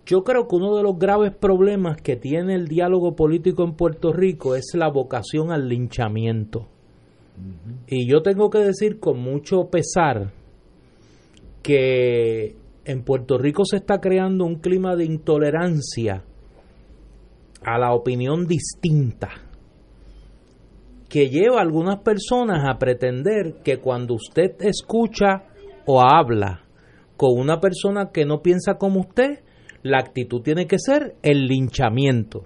Yo 0.05 0.23
creo 0.23 0.47
que 0.47 0.55
uno 0.57 0.75
de 0.75 0.83
los 0.83 0.97
graves 0.99 1.33
problemas 1.33 2.01
que 2.01 2.17
tiene 2.17 2.55
el 2.55 2.67
diálogo 2.67 3.15
político 3.15 3.63
en 3.63 3.73
Puerto 3.75 4.11
Rico 4.11 4.55
es 4.55 4.71
la 4.73 4.89
vocación 4.89 5.51
al 5.51 5.69
linchamiento. 5.69 6.67
Y 7.87 8.07
yo 8.09 8.21
tengo 8.21 8.49
que 8.49 8.59
decir 8.59 8.99
con 8.99 9.19
mucho 9.19 9.69
pesar 9.69 10.31
que 11.61 12.55
en 12.85 13.03
Puerto 13.03 13.37
Rico 13.37 13.63
se 13.65 13.77
está 13.77 13.99
creando 13.99 14.45
un 14.45 14.55
clima 14.55 14.95
de 14.95 15.05
intolerancia 15.05 16.23
a 17.65 17.77
la 17.77 17.93
opinión 17.93 18.45
distinta 18.45 19.29
que 21.13 21.29
lleva 21.29 21.59
a 21.59 21.61
algunas 21.61 21.99
personas 21.99 22.67
a 22.67 22.79
pretender 22.79 23.61
que 23.63 23.77
cuando 23.77 24.15
usted 24.15 24.55
escucha 24.61 25.43
o 25.85 26.01
habla 26.01 26.63
con 27.15 27.39
una 27.39 27.59
persona 27.59 28.09
que 28.11 28.25
no 28.25 28.41
piensa 28.41 28.79
como 28.79 29.01
usted, 29.01 29.43
la 29.83 29.99
actitud 29.99 30.41
tiene 30.41 30.65
que 30.65 30.79
ser 30.79 31.15
el 31.21 31.45
linchamiento. 31.45 32.45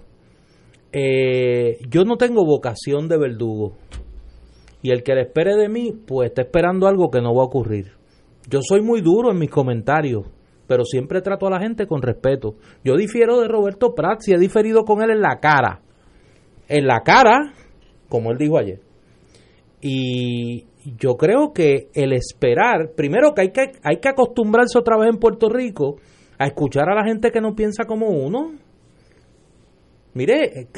Eh, 0.92 1.78
yo 1.88 2.04
no 2.04 2.16
tengo 2.16 2.44
vocación 2.44 3.08
de 3.08 3.16
verdugo. 3.16 3.78
Y 4.82 4.90
el 4.90 5.02
que 5.02 5.14
le 5.14 5.22
espere 5.22 5.56
de 5.56 5.68
mí, 5.68 5.92
pues 5.92 6.30
está 6.30 6.42
esperando 6.42 6.86
algo 6.86 7.10
que 7.10 7.20
no 7.20 7.34
va 7.34 7.42
a 7.42 7.46
ocurrir. 7.46 7.92
Yo 8.48 8.60
soy 8.62 8.80
muy 8.80 9.00
duro 9.00 9.30
en 9.30 9.38
mis 9.38 9.50
comentarios, 9.50 10.26
pero 10.66 10.84
siempre 10.84 11.20
trato 11.20 11.46
a 11.46 11.50
la 11.50 11.60
gente 11.60 11.86
con 11.86 12.02
respeto. 12.02 12.54
Yo 12.84 12.96
difiero 12.96 13.40
de 13.40 13.48
Roberto 13.48 13.94
Prats 13.94 14.28
y 14.28 14.34
he 14.34 14.38
diferido 14.38 14.84
con 14.84 15.02
él 15.02 15.10
en 15.10 15.20
la 15.20 15.40
cara. 15.40 15.80
En 16.68 16.86
la 16.86 17.00
cara, 17.00 17.52
como 18.08 18.30
él 18.30 18.38
dijo 18.38 18.58
ayer. 18.58 18.80
Y 19.80 20.66
yo 20.84 21.16
creo 21.16 21.52
que 21.52 21.88
el 21.94 22.12
esperar, 22.12 22.92
primero 22.96 23.34
que 23.34 23.42
hay 23.42 23.52
que, 23.52 23.72
hay 23.82 23.98
que 23.98 24.08
acostumbrarse 24.08 24.78
otra 24.78 24.96
vez 24.96 25.10
en 25.10 25.18
Puerto 25.18 25.48
Rico 25.48 25.96
a 26.38 26.46
escuchar 26.46 26.88
a 26.88 26.94
la 26.94 27.04
gente 27.04 27.30
que 27.30 27.40
no 27.40 27.54
piensa 27.54 27.84
como 27.84 28.08
uno. 28.08 28.52
Mire, 30.14 30.68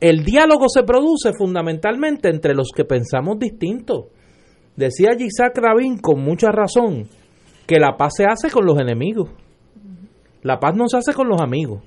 el 0.00 0.24
diálogo 0.24 0.68
se 0.68 0.82
produce 0.82 1.32
fundamentalmente 1.36 2.28
entre 2.28 2.54
los 2.54 2.68
que 2.74 2.84
pensamos 2.84 3.38
distintos. 3.38 4.06
Decía 4.76 5.12
Isaac 5.18 5.56
Rabin 5.56 5.98
con 5.98 6.20
mucha 6.20 6.50
razón 6.50 7.08
que 7.66 7.80
la 7.80 7.96
paz 7.96 8.14
se 8.18 8.24
hace 8.24 8.50
con 8.50 8.66
los 8.66 8.78
enemigos. 8.78 9.30
La 10.42 10.60
paz 10.60 10.76
no 10.76 10.86
se 10.88 10.98
hace 10.98 11.14
con 11.14 11.28
los 11.28 11.40
amigos. 11.40 11.82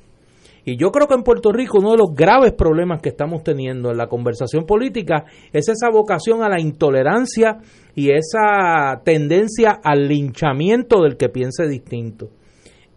Y 0.66 0.78
yo 0.78 0.92
creo 0.92 1.08
que 1.08 1.14
en 1.14 1.24
Puerto 1.24 1.52
Rico 1.52 1.80
uno 1.80 1.92
de 1.92 1.98
los 1.98 2.14
graves 2.14 2.52
problemas 2.54 3.02
que 3.02 3.10
estamos 3.10 3.44
teniendo 3.44 3.92
en 3.92 3.98
la 3.98 4.08
conversación 4.08 4.66
política 4.66 5.26
es 5.54 5.70
esa 5.70 5.90
vocación 5.90 6.44
a 6.44 6.50
la 6.50 6.60
intolerancia 6.60 7.60
y 7.96 8.12
esa 8.12 9.02
tendencia 9.04 9.80
al 9.84 10.08
linchamiento 10.08 11.04
del 11.04 11.16
que 11.16 11.30
piense 11.30 11.68
distinto. 11.68 12.30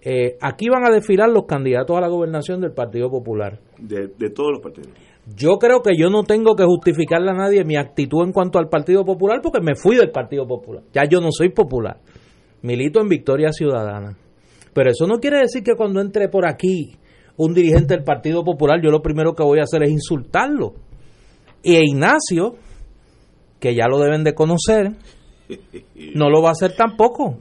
Eh, 0.04 0.36
aquí 0.40 0.68
van 0.68 0.84
a 0.84 0.90
desfilar 0.90 1.28
los 1.28 1.46
candidatos 1.46 1.96
a 1.96 2.00
la 2.00 2.08
gobernación 2.08 2.60
del 2.60 2.72
Partido 2.72 3.08
Popular. 3.08 3.60
De, 3.78 4.08
de 4.08 4.30
todos 4.30 4.50
los 4.52 4.60
partidos. 4.60 4.90
Yo 5.36 5.58
creo 5.58 5.80
que 5.80 5.96
yo 5.96 6.10
no 6.10 6.24
tengo 6.24 6.56
que 6.56 6.64
justificarle 6.64 7.30
a 7.30 7.34
nadie 7.34 7.64
mi 7.64 7.76
actitud 7.76 8.24
en 8.24 8.32
cuanto 8.32 8.58
al 8.58 8.68
Partido 8.68 9.04
Popular 9.04 9.40
porque 9.40 9.60
me 9.60 9.76
fui 9.76 9.96
del 9.96 10.10
Partido 10.10 10.46
Popular. 10.46 10.82
Ya 10.92 11.04
yo 11.04 11.20
no 11.20 11.28
soy 11.30 11.50
popular. 11.50 12.00
Milito 12.62 13.00
en 13.00 13.08
Victoria 13.08 13.52
Ciudadana. 13.52 14.16
Pero 14.74 14.90
eso 14.90 15.06
no 15.06 15.20
quiere 15.20 15.38
decir 15.38 15.62
que 15.62 15.76
cuando 15.76 16.00
entre 16.00 16.28
por 16.28 16.46
aquí 16.46 16.96
un 17.36 17.54
dirigente 17.54 17.94
del 17.94 18.04
Partido 18.04 18.42
Popular, 18.42 18.80
yo 18.82 18.90
lo 18.90 19.02
primero 19.02 19.34
que 19.34 19.44
voy 19.44 19.60
a 19.60 19.64
hacer 19.64 19.84
es 19.84 19.90
insultarlo. 19.90 20.74
Y 21.62 21.76
Ignacio, 21.76 22.56
que 23.60 23.76
ya 23.76 23.86
lo 23.86 24.00
deben 24.00 24.24
de 24.24 24.34
conocer, 24.34 24.90
no 26.16 26.28
lo 26.28 26.42
va 26.42 26.48
a 26.48 26.52
hacer 26.52 26.74
tampoco. 26.74 27.36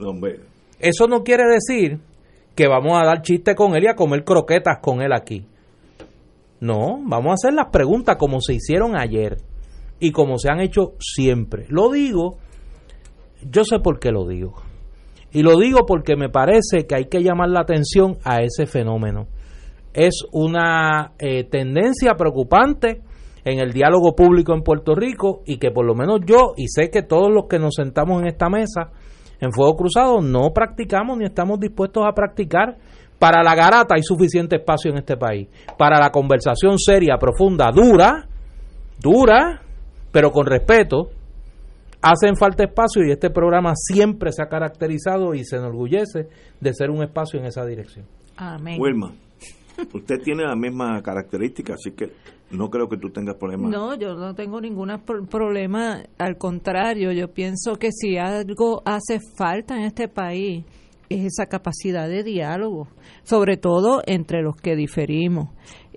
Eso 0.78 1.08
no 1.08 1.24
quiere 1.24 1.44
decir 1.48 1.98
que 2.54 2.68
vamos 2.68 3.00
a 3.00 3.04
dar 3.04 3.22
chiste 3.22 3.54
con 3.54 3.74
él 3.74 3.84
y 3.84 3.88
a 3.88 3.94
comer 3.94 4.24
croquetas 4.24 4.78
con 4.80 5.02
él 5.02 5.12
aquí. 5.12 5.46
No, 6.60 7.00
vamos 7.04 7.30
a 7.30 7.34
hacer 7.34 7.54
las 7.54 7.70
preguntas 7.70 8.16
como 8.16 8.40
se 8.40 8.54
hicieron 8.54 8.96
ayer 8.96 9.38
y 9.98 10.12
como 10.12 10.38
se 10.38 10.50
han 10.50 10.60
hecho 10.60 10.94
siempre. 10.98 11.66
Lo 11.68 11.90
digo, 11.90 12.38
yo 13.50 13.64
sé 13.64 13.78
por 13.80 13.98
qué 13.98 14.12
lo 14.12 14.26
digo. 14.26 14.54
Y 15.32 15.42
lo 15.42 15.58
digo 15.58 15.86
porque 15.86 16.14
me 16.14 16.28
parece 16.28 16.86
que 16.86 16.94
hay 16.94 17.06
que 17.06 17.22
llamar 17.22 17.48
la 17.48 17.60
atención 17.60 18.18
a 18.22 18.42
ese 18.42 18.66
fenómeno. 18.66 19.28
Es 19.94 20.24
una 20.30 21.12
eh, 21.18 21.44
tendencia 21.44 22.14
preocupante 22.14 23.00
en 23.44 23.58
el 23.58 23.72
diálogo 23.72 24.14
público 24.14 24.54
en 24.54 24.62
Puerto 24.62 24.94
Rico 24.94 25.42
y 25.46 25.58
que 25.58 25.70
por 25.70 25.84
lo 25.84 25.94
menos 25.94 26.20
yo 26.24 26.52
y 26.56 26.68
sé 26.68 26.90
que 26.90 27.02
todos 27.02 27.32
los 27.32 27.46
que 27.48 27.58
nos 27.58 27.74
sentamos 27.74 28.20
en 28.20 28.28
esta 28.28 28.48
mesa 28.48 28.92
en 29.42 29.52
Fuego 29.52 29.74
Cruzado 29.74 30.20
no 30.20 30.50
practicamos 30.54 31.18
ni 31.18 31.24
estamos 31.24 31.58
dispuestos 31.58 32.04
a 32.06 32.12
practicar. 32.12 32.78
Para 33.18 33.42
la 33.42 33.56
garata 33.56 33.96
hay 33.96 34.02
suficiente 34.02 34.56
espacio 34.56 34.92
en 34.92 34.98
este 34.98 35.16
país. 35.16 35.48
Para 35.76 35.98
la 35.98 36.10
conversación 36.10 36.78
seria, 36.78 37.16
profunda, 37.18 37.70
dura, 37.72 38.28
dura, 39.00 39.60
pero 40.12 40.30
con 40.30 40.46
respeto, 40.46 41.10
hacen 42.00 42.36
falta 42.36 42.62
espacio 42.62 43.04
y 43.04 43.10
este 43.10 43.30
programa 43.30 43.72
siempre 43.74 44.30
se 44.30 44.44
ha 44.44 44.46
caracterizado 44.46 45.34
y 45.34 45.44
se 45.44 45.56
enorgullece 45.56 46.28
de 46.60 46.72
ser 46.72 46.90
un 46.90 47.02
espacio 47.02 47.40
en 47.40 47.46
esa 47.46 47.64
dirección. 47.64 48.06
Amén. 48.36 48.78
Wilma, 48.80 49.12
usted 49.92 50.20
tiene 50.22 50.44
la 50.44 50.56
misma 50.56 51.02
característica, 51.02 51.74
así 51.74 51.92
que 51.92 52.12
no 52.50 52.68
creo 52.70 52.88
que 52.88 52.96
tú 52.98 53.10
tengas 53.10 53.36
problemas. 53.36 53.70
No, 53.70 53.94
yo 53.94 54.14
no 54.14 54.34
tengo 54.34 54.60
ningún 54.60 54.90
pro- 55.04 55.24
problema. 55.26 56.02
Al 56.18 56.36
contrario, 56.36 57.12
yo 57.12 57.28
pienso 57.32 57.76
que 57.76 57.90
si 57.92 58.18
algo 58.18 58.82
hace 58.84 59.18
falta 59.38 59.76
en 59.76 59.84
este 59.84 60.08
país 60.08 60.64
es 61.08 61.24
esa 61.26 61.46
capacidad 61.46 62.08
de 62.08 62.22
diálogo, 62.22 62.88
sobre 63.22 63.56
todo 63.56 64.02
entre 64.06 64.42
los 64.42 64.56
que 64.56 64.76
diferimos. 64.76 65.48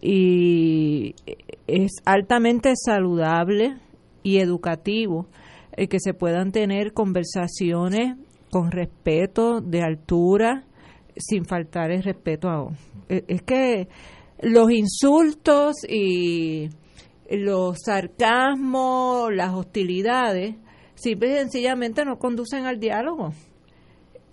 Y 0.02 1.16
es 1.68 1.92
altamente 2.06 2.74
saludable 2.76 3.78
y 4.24 4.38
educativo 4.38 5.28
el 5.74 5.90
que 5.90 6.00
se 6.00 6.14
puedan 6.14 6.52
tener 6.52 6.94
conversaciones 6.94 8.16
con 8.52 8.72
respeto, 8.72 9.60
de 9.62 9.82
altura, 9.82 10.64
sin 11.18 11.46
faltar 11.46 11.92
el 11.92 12.04
respeto 12.04 12.50
a... 12.50 12.68
Es 13.08 13.24
es 13.28 13.42
que 13.44 13.88
los 14.42 14.72
insultos 14.72 15.76
y 15.88 16.70
los 17.30 17.78
sarcasmos, 17.84 19.34
las 19.34 19.54
hostilidades, 19.54 20.56
simple 20.96 21.32
y 21.32 21.34
sencillamente 21.36 22.06
no 22.06 22.18
conducen 22.18 22.66
al 22.66 22.80
diálogo. 22.80 23.34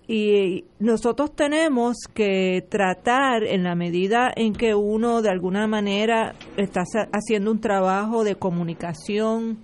Y 0.05 0.65
nosotros 0.79 1.33
tenemos 1.33 1.95
que 2.13 2.65
tratar, 2.69 3.43
en 3.43 3.63
la 3.63 3.73
medida 3.73 4.31
en 4.35 4.53
que 4.53 4.75
uno 4.75 5.21
de 5.21 5.29
alguna 5.29 5.65
manera 5.65 6.35
está 6.57 6.83
haciendo 7.13 7.51
un 7.51 7.61
trabajo 7.61 8.25
de 8.25 8.35
comunicación, 8.35 9.59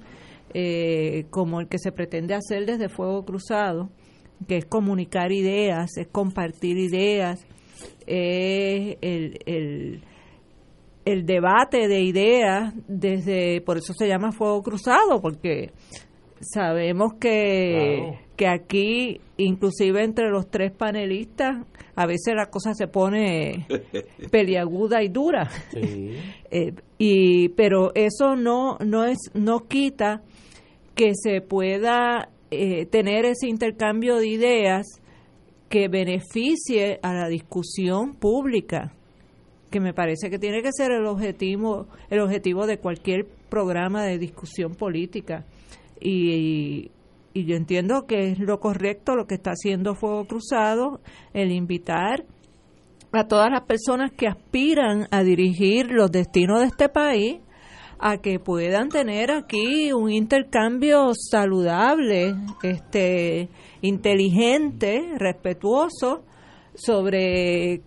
eh, 0.53 1.25
como 1.29 1.60
el 1.60 1.67
que 1.67 1.77
se 1.77 1.91
pretende 1.91 2.36
hacer 2.36 2.65
desde 2.65 2.88
Fuego 2.88 3.25
Cruzado, 3.25 3.89
que 4.47 4.58
es 4.58 4.65
comunicar 4.65 5.32
ideas, 5.32 5.97
es 5.97 6.08
compartir 6.08 6.78
ideas, 6.78 7.45
es 8.06 8.97
el, 9.02 9.39
el, 9.45 10.02
el 11.06 11.25
debate 11.25 11.88
de 11.88 12.02
ideas 12.02 12.73
desde, 12.88 13.62
por 13.62 13.78
eso 13.78 13.93
se 13.93 14.08
llama 14.08 14.32
Fuego 14.32 14.62
Cruzado, 14.63 15.21
porque 15.21 15.71
sabemos 16.41 17.13
que, 17.19 18.19
que 18.36 18.47
aquí, 18.47 19.19
inclusive 19.38 20.04
entre 20.04 20.30
los 20.30 20.49
tres 20.49 20.71
panelistas, 20.71 21.65
a 21.95 22.06
veces 22.06 22.34
la 22.36 22.49
cosa 22.49 22.73
se 22.73 22.88
pone 22.88 23.67
peliaguda 24.32 25.04
y 25.04 25.10
dura. 25.10 25.49
Eh, 26.52 26.73
y 26.97 27.49
pero 27.49 27.91
eso 27.93 28.36
no 28.36 28.80
no 28.84 29.06
es 29.06 29.19
no 29.36 29.67
quita 29.67 30.23
que 30.95 31.12
se 31.13 31.41
pueda 31.41 32.30
eh, 32.51 32.85
tener 32.85 33.25
ese 33.25 33.47
intercambio 33.47 34.17
de 34.17 34.27
ideas 34.27 34.88
que 35.69 35.88
beneficie 35.88 36.99
a 37.03 37.13
la 37.13 37.27
discusión 37.27 38.15
pública 38.15 38.93
que 39.69 39.79
me 39.79 39.93
parece 39.93 40.29
que 40.29 40.39
tiene 40.39 40.63
que 40.63 40.71
ser 40.71 40.91
el 40.91 41.05
objetivo 41.05 41.88
el 42.09 42.21
objetivo 42.21 42.65
de 42.65 42.79
cualquier 42.79 43.27
programa 43.49 44.03
de 44.03 44.17
discusión 44.17 44.73
política. 44.73 45.45
Y, 46.01 46.91
y 47.33 47.45
yo 47.45 47.55
entiendo 47.55 48.05
que 48.07 48.31
es 48.31 48.39
lo 48.39 48.59
correcto 48.59 49.15
lo 49.15 49.25
que 49.27 49.35
está 49.35 49.51
haciendo 49.51 49.95
Fuego 49.95 50.25
Cruzado 50.25 51.01
el 51.33 51.51
invitar 51.51 52.25
a 53.12 53.27
todas 53.27 53.51
las 53.51 53.62
personas 53.62 54.12
que 54.12 54.27
aspiran 54.27 55.07
a 55.12 55.23
dirigir 55.23 55.91
los 55.91 56.12
destinos 56.12 56.62
de 56.62 56.67
este 56.67 56.89
país 56.89 57.39
a 57.99 58.17
que 58.17 58.39
puedan 58.39 58.89
tener 58.89 59.29
aquí 59.31 59.91
un 59.91 60.09
intercambio 60.09 61.12
saludable, 61.13 62.33
este 62.63 63.49
inteligente, 63.81 65.15
respetuoso 65.17 66.23
sobre 66.75 67.81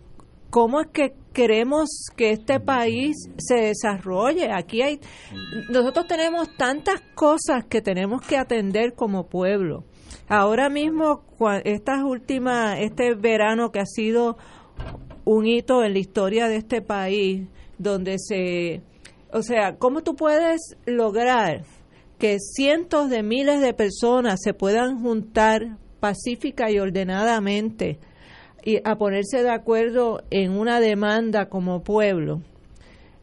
cómo 0.50 0.82
es 0.82 0.88
que 0.92 1.14
queremos 1.32 1.88
que 2.14 2.32
este 2.32 2.60
país 2.60 3.16
se 3.38 3.54
desarrolle. 3.54 4.52
Aquí 4.52 4.82
hay 4.82 5.00
nosotros 5.70 6.06
tenemos 6.06 6.54
tantas 6.58 7.00
cosas 7.14 7.64
que 7.64 7.80
tenemos 7.80 8.20
que 8.20 8.36
atender 8.36 8.92
como 8.94 9.28
pueblo. 9.28 9.84
Ahora 10.28 10.68
mismo 10.68 11.24
estas 11.64 12.02
últimas 12.04 12.78
este 12.80 13.14
verano 13.14 13.72
que 13.72 13.80
ha 13.80 13.86
sido 13.86 14.36
un 15.24 15.46
hito 15.46 15.82
en 15.84 15.94
la 15.94 15.98
historia 15.98 16.48
de 16.48 16.56
este 16.56 16.82
país 16.82 17.48
donde 17.78 18.18
se 18.18 18.82
o 19.32 19.42
sea, 19.42 19.76
¿cómo 19.76 20.02
tú 20.02 20.14
puedes 20.14 20.76
lograr 20.84 21.64
que 22.18 22.38
cientos 22.38 23.10
de 23.10 23.22
miles 23.22 23.60
de 23.60 23.74
personas 23.74 24.40
se 24.42 24.54
puedan 24.54 25.00
juntar 25.00 25.78
pacífica 26.00 26.70
y 26.70 26.78
ordenadamente 26.78 27.98
y 28.64 28.78
a 28.84 28.96
ponerse 28.96 29.42
de 29.42 29.50
acuerdo 29.50 30.22
en 30.30 30.52
una 30.52 30.80
demanda 30.80 31.48
como 31.48 31.82
pueblo 31.82 32.42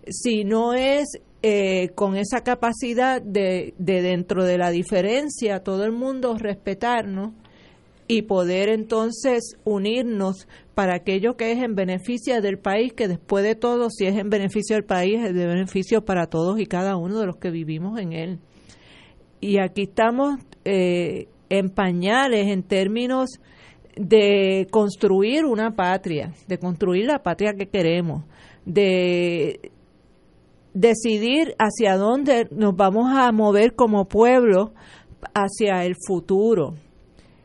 si 0.07 0.43
no 0.43 0.73
es 0.73 1.19
eh, 1.43 1.91
con 1.95 2.17
esa 2.17 2.41
capacidad 2.41 3.21
de, 3.21 3.73
de 3.77 4.01
dentro 4.01 4.43
de 4.43 4.57
la 4.57 4.71
diferencia 4.71 5.63
todo 5.63 5.85
el 5.85 5.91
mundo 5.91 6.35
respetarnos 6.37 7.33
y 8.11 8.23
poder 8.23 8.69
entonces 8.69 9.55
unirnos 9.63 10.47
para 10.73 10.95
aquello 10.95 11.37
que 11.37 11.51
es 11.51 11.59
en 11.61 11.75
beneficio 11.75 12.41
del 12.41 12.57
país, 12.57 12.91
que 12.91 13.07
después 13.07 13.43
de 13.43 13.53
todo, 13.53 13.91
si 13.91 14.07
es 14.07 14.17
en 14.17 14.31
beneficio 14.31 14.75
del 14.75 14.83
país, 14.83 15.19
es 15.23 15.35
de 15.35 15.45
beneficio 15.45 16.03
para 16.03 16.25
todos 16.25 16.59
y 16.59 16.65
cada 16.65 16.97
uno 16.97 17.19
de 17.19 17.27
los 17.27 17.37
que 17.37 17.51
vivimos 17.51 17.99
en 17.99 18.13
él. 18.13 18.39
Y 19.39 19.59
aquí 19.59 19.83
estamos 19.83 20.39
eh, 20.65 21.27
en 21.49 21.69
pañales 21.69 22.47
en 22.47 22.63
términos 22.63 23.29
de 23.95 24.65
construir 24.71 25.45
una 25.45 25.75
patria, 25.75 26.33
de 26.47 26.57
construir 26.57 27.05
la 27.05 27.21
patria 27.21 27.53
que 27.53 27.67
queremos, 27.67 28.23
de 28.65 29.71
decidir 30.73 31.53
hacia 31.59 31.95
dónde 31.95 32.47
nos 32.49 32.75
vamos 32.75 33.15
a 33.15 33.31
mover 33.31 33.75
como 33.75 34.05
pueblo 34.05 34.73
hacia 35.35 35.85
el 35.85 35.93
futuro. 36.07 36.73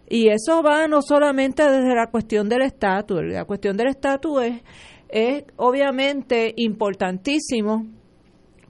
Y 0.09 0.29
eso 0.29 0.63
va 0.63 0.87
no 0.87 1.01
solamente 1.03 1.63
desde 1.63 1.95
la 1.95 2.11
cuestión 2.11 2.49
del 2.49 2.63
estatus, 2.63 3.23
la 3.25 3.45
cuestión 3.45 3.77
del 3.77 3.89
estatus 3.89 4.43
es, 4.43 4.63
es 5.09 5.45
obviamente 5.57 6.53
importantísimo 6.57 7.87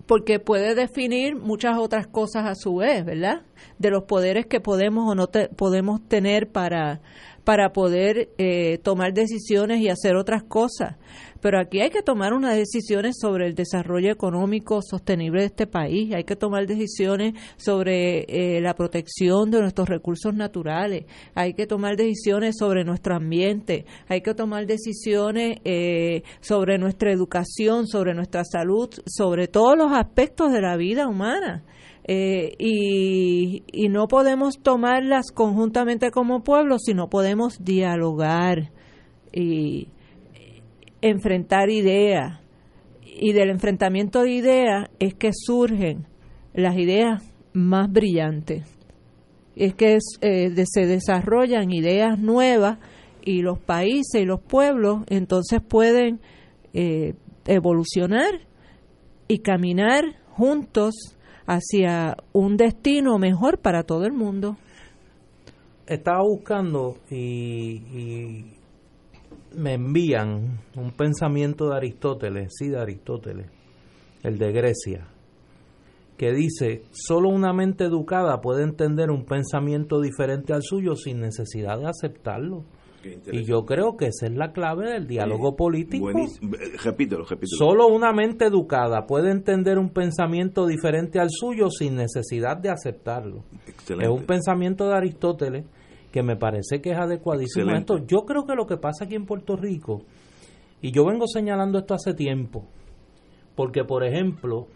porque 0.06 0.38
puede 0.38 0.74
definir 0.74 1.34
muchas 1.34 1.78
otras 1.78 2.06
cosas 2.06 2.46
a 2.46 2.54
su 2.54 2.76
vez, 2.76 3.04
¿verdad? 3.04 3.42
De 3.78 3.90
los 3.90 4.04
poderes 4.04 4.46
que 4.46 4.60
podemos 4.60 5.10
o 5.10 5.14
no 5.14 5.28
te- 5.28 5.48
podemos 5.48 6.06
tener 6.08 6.52
para, 6.52 7.00
para 7.44 7.72
poder 7.72 8.30
eh, 8.38 8.78
tomar 8.83 9.12
decisiones 9.12 9.80
y 9.80 9.88
hacer 9.88 10.16
otras 10.16 10.42
cosas. 10.42 10.96
pero 11.40 11.61
aquí 11.61 11.80
hay 11.83 11.90
que 11.90 12.00
tomar 12.02 12.33
unas 12.33 12.57
decisiones 12.57 13.16
sobre 13.20 13.46
el 13.46 13.54
desarrollo 13.54 14.11
económico 14.11 14.80
sostenible 14.80 15.40
de 15.40 15.46
este 15.48 15.66
país, 15.66 16.14
hay 16.14 16.24
que 16.24 16.37
tomar 16.37 16.66
decisiones 16.66 17.35
sobre 17.59 18.24
eh, 18.28 18.62
la 18.62 18.74
protección 18.74 19.50
de 19.50 19.61
nuestros 19.61 19.90
recursos 19.90 20.35
naturales, 20.35 21.04
hay 21.35 21.52
que 21.52 21.66
tomar 21.66 21.96
decisiones 21.96 22.57
sobre 22.59 22.83
nuestro 22.83 23.14
ambiente, 23.14 23.85
hay 24.09 24.22
que 24.22 24.33
tomar 24.33 24.64
decisiones 24.64 25.59
eh, 25.64 26.22
sobre 26.40 26.78
nuestra 26.78 27.12
educación, 27.12 27.87
sobre 27.87 28.14
nuestra 28.14 28.42
salud, 28.44 28.88
sobre 29.04 29.46
todos 29.46 29.76
los 29.76 29.92
aspectos 29.92 30.50
de 30.50 30.62
la 30.62 30.78
vida 30.78 31.07
humana. 31.07 31.62
Eh, 32.06 32.54
y, 32.58 33.62
y 33.72 33.88
no 33.88 34.08
podemos 34.08 34.58
tomarlas 34.62 35.30
conjuntamente 35.32 36.10
como 36.10 36.44
pueblo, 36.44 36.78
sino 36.78 37.08
podemos 37.08 37.64
dialogar 37.64 38.70
y 39.32 39.88
enfrentar 41.00 41.70
ideas. 41.70 42.40
Y 43.02 43.32
del 43.32 43.50
enfrentamiento 43.50 44.22
de 44.22 44.32
ideas 44.32 44.90
es 44.98 45.14
que 45.14 45.30
surgen 45.32 46.06
las 46.52 46.76
ideas 46.76 47.22
más 47.52 47.90
brillantes. 47.90 48.66
Es 49.54 49.74
que 49.74 49.98
eh, 50.20 50.64
se 50.66 50.86
desarrollan 50.86 51.70
ideas 51.70 52.18
nuevas 52.18 52.78
y 53.22 53.42
los 53.42 53.58
países 53.58 54.20
y 54.20 54.24
los 54.24 54.40
pueblos 54.40 55.04
entonces 55.08 55.60
pueden 55.62 56.20
eh, 56.72 57.14
evolucionar 57.46 58.46
y 59.28 59.38
caminar 59.38 60.04
juntos 60.30 60.94
hacia 61.46 62.16
un 62.33 62.57
destino 62.57 63.18
mejor 63.18 63.59
para 63.59 63.83
todo 63.83 64.04
el 64.04 64.12
mundo. 64.12 64.57
Estaba 65.87 66.22
buscando 66.22 66.96
y, 67.11 68.46
me 69.54 69.74
envían 69.74 70.61
un 70.76 70.90
pensamiento 70.92 71.68
de 71.68 71.76
Aristóteles, 71.76 72.52
sí, 72.59 72.68
de 72.68 72.80
Aristóteles, 72.80 73.46
el 74.22 74.38
de 74.38 74.52
Grecia, 74.52 75.07
que 76.16 76.33
dice, 76.33 76.83
solo 76.90 77.28
una 77.28 77.52
mente 77.52 77.85
educada 77.85 78.40
puede 78.40 78.64
entender 78.64 79.11
un 79.11 79.24
pensamiento 79.24 80.00
diferente 80.00 80.52
al 80.52 80.62
suyo 80.62 80.96
sin 80.96 81.20
necesidad 81.20 81.78
de 81.78 81.87
aceptarlo. 81.87 82.64
Y 83.32 83.44
yo 83.44 83.64
creo 83.64 83.96
que 83.96 84.06
esa 84.06 84.26
es 84.26 84.32
la 84.32 84.52
clave 84.52 84.92
del 84.92 85.06
diálogo 85.06 85.56
político. 85.56 86.08
Repítelo, 86.82 87.24
repítelo. 87.24 87.58
Solo 87.58 87.88
una 87.88 88.12
mente 88.12 88.46
educada 88.46 89.06
puede 89.06 89.30
entender 89.30 89.78
un 89.78 89.90
pensamiento 89.90 90.66
diferente 90.66 91.20
al 91.20 91.28
suyo 91.30 91.70
sin 91.70 91.96
necesidad 91.96 92.56
de 92.56 92.70
aceptarlo. 92.70 93.44
Es 93.88 94.08
un 94.08 94.24
pensamiento 94.24 94.88
de 94.88 94.94
Aristóteles 94.94 95.66
que 96.12 96.22
me 96.22 96.36
parece 96.36 96.80
que 96.80 96.92
es 96.92 96.98
adecuadísimo 96.98 97.72
esto. 97.72 97.98
Yo 98.06 98.24
creo 98.24 98.46
que 98.46 98.54
lo 98.54 98.66
que 98.66 98.76
pasa 98.76 99.04
aquí 99.04 99.16
en 99.16 99.26
Puerto 99.26 99.56
Rico, 99.56 100.02
y 100.80 100.92
yo 100.92 101.04
vengo 101.04 101.26
señalando 101.26 101.78
esto 101.78 101.94
hace 101.94 102.14
tiempo, 102.14 102.68
porque 103.56 103.84
por 103.84 104.04
ejemplo, 104.04 104.68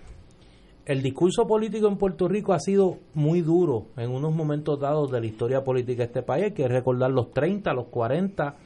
el 0.88 1.02
discurso 1.02 1.46
político 1.46 1.86
en 1.86 1.98
Puerto 1.98 2.28
Rico 2.28 2.54
ha 2.54 2.58
sido 2.58 2.96
muy 3.12 3.42
duro 3.42 3.88
en 3.98 4.10
unos 4.10 4.34
momentos 4.34 4.80
dados 4.80 5.10
de 5.10 5.20
la 5.20 5.26
historia 5.26 5.62
política 5.62 5.98
de 5.98 6.06
este 6.06 6.22
país. 6.22 6.44
Hay 6.44 6.52
que 6.52 6.66
recordar 6.66 7.10
los 7.10 7.30
30, 7.30 7.74
los 7.74 7.88
40, 7.88 8.56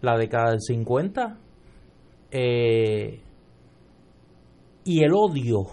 la 0.00 0.18
década 0.18 0.50
del 0.50 0.60
50. 0.60 1.38
Eh, 2.32 3.20
y 4.84 5.04
el 5.04 5.12
odio 5.12 5.66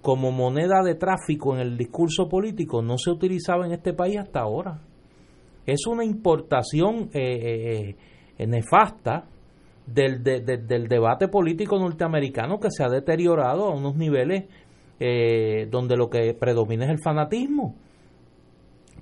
como 0.00 0.32
moneda 0.32 0.82
de 0.82 0.94
tráfico 0.94 1.54
en 1.54 1.60
el 1.60 1.76
discurso 1.76 2.26
político 2.26 2.80
no 2.80 2.96
se 2.96 3.10
utilizaba 3.10 3.66
en 3.66 3.72
este 3.72 3.92
país 3.92 4.16
hasta 4.16 4.40
ahora. 4.40 4.80
Es 5.66 5.86
una 5.86 6.06
importación 6.06 7.10
eh, 7.12 7.96
eh, 8.38 8.46
nefasta 8.46 9.28
del, 9.86 10.22
del 10.22 10.88
debate 10.88 11.28
político 11.28 11.78
norteamericano 11.78 12.58
que 12.58 12.70
se 12.70 12.82
ha 12.82 12.88
deteriorado 12.88 13.66
a 13.66 13.74
unos 13.74 13.96
niveles 13.96 14.44
eh, 15.00 15.66
donde 15.70 15.96
lo 15.96 16.08
que 16.08 16.34
predomina 16.34 16.84
es 16.84 16.90
el 16.90 17.02
fanatismo. 17.02 17.74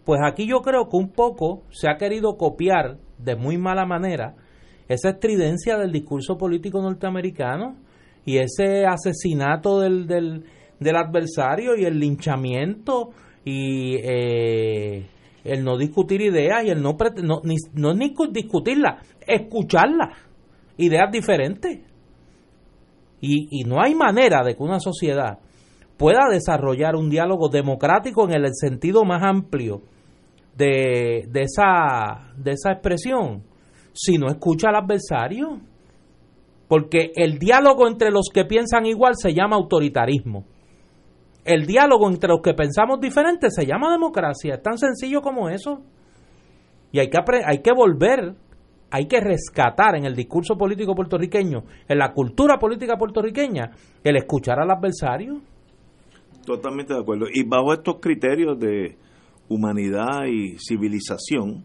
Pues 0.04 0.20
aquí 0.24 0.48
yo 0.48 0.60
creo 0.62 0.88
que 0.88 0.96
un 0.96 1.10
poco 1.10 1.62
se 1.70 1.88
ha 1.88 1.96
querido 1.96 2.36
copiar 2.36 2.98
de 3.18 3.36
muy 3.36 3.56
mala 3.56 3.86
manera 3.86 4.34
esa 4.88 5.10
estridencia 5.10 5.78
del 5.78 5.92
discurso 5.92 6.36
político 6.36 6.82
norteamericano 6.82 7.76
y 8.24 8.38
ese 8.38 8.84
asesinato 8.84 9.80
del, 9.80 10.06
del, 10.06 10.44
del 10.80 10.96
adversario 10.96 11.76
y 11.76 11.84
el 11.84 12.00
linchamiento 12.00 13.10
y 13.44 13.96
eh, 14.02 15.06
el 15.44 15.64
no 15.64 15.76
discutir 15.76 16.20
ideas 16.20 16.64
y 16.64 16.70
el 16.70 16.82
no, 16.82 16.96
no, 17.22 17.40
ni, 17.44 17.56
no 17.74 17.94
ni 17.94 18.12
discutirlas, 18.32 19.06
escucharlas 19.26 20.31
ideas 20.76 21.11
diferentes. 21.11 21.80
Y, 23.20 23.48
y 23.50 23.64
no 23.64 23.80
hay 23.80 23.94
manera 23.94 24.42
de 24.44 24.56
que 24.56 24.62
una 24.62 24.80
sociedad 24.80 25.38
pueda 25.96 26.28
desarrollar 26.30 26.96
un 26.96 27.08
diálogo 27.08 27.48
democrático 27.48 28.24
en 28.24 28.35
el 28.35 28.50
sentido 28.54 29.04
más 29.04 29.22
amplio 29.22 29.82
de, 30.56 31.28
de, 31.28 31.42
esa, 31.42 32.32
de 32.37 32.52
esa 32.52 32.72
expresión 32.72 33.44
si 33.92 34.18
no 34.18 34.28
escucha 34.28 34.68
al 34.68 34.76
adversario. 34.76 35.61
Porque 36.68 37.12
el 37.14 37.38
diálogo 37.38 37.87
entre 37.87 38.11
los 38.11 38.30
que 38.32 38.44
piensan 38.44 38.87
igual 38.87 39.14
se 39.16 39.35
llama 39.35 39.56
autoritarismo. 39.56 40.44
El 41.44 41.66
diálogo 41.66 42.08
entre 42.08 42.30
los 42.30 42.40
que 42.40 42.54
pensamos 42.54 43.00
diferente 43.00 43.50
se 43.50 43.66
llama 43.66 43.92
democracia. 43.92 44.54
Es 44.54 44.62
tan 44.62 44.78
sencillo 44.78 45.20
como 45.20 45.50
eso. 45.50 45.82
Y 46.92 46.98
hay 46.98 47.11
que, 47.11 47.18
hay 47.44 47.58
que 47.58 47.72
volver 47.72 48.35
hay 48.92 49.07
que 49.07 49.20
rescatar 49.20 49.96
en 49.96 50.05
el 50.05 50.14
discurso 50.14 50.55
político 50.59 50.94
puertorriqueño, 50.94 51.64
en 51.88 51.98
la 51.98 52.12
cultura 52.12 52.59
política 52.59 52.98
puertorriqueña, 52.98 53.70
el 54.05 54.16
escuchar 54.16 54.61
al 54.61 54.70
adversario. 54.70 55.40
Totalmente 56.44 56.92
de 56.92 57.00
acuerdo. 57.00 57.24
Y 57.33 57.42
bajo 57.42 57.72
estos 57.72 58.00
criterios 58.00 58.59
de 58.59 58.98
humanidad 59.48 60.26
y 60.26 60.59
civilización, 60.59 61.64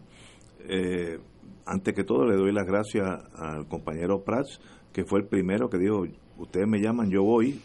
eh, 0.70 1.18
antes 1.66 1.94
que 1.94 2.02
todo 2.02 2.24
le 2.24 2.34
doy 2.34 2.50
las 2.50 2.66
gracias 2.66 3.04
al 3.36 3.68
compañero 3.68 4.24
Prats, 4.24 4.58
que 4.94 5.04
fue 5.04 5.20
el 5.20 5.26
primero 5.26 5.68
que 5.68 5.76
dijo, 5.76 6.06
ustedes 6.38 6.66
me 6.66 6.80
llaman, 6.80 7.10
yo 7.10 7.24
voy, 7.24 7.60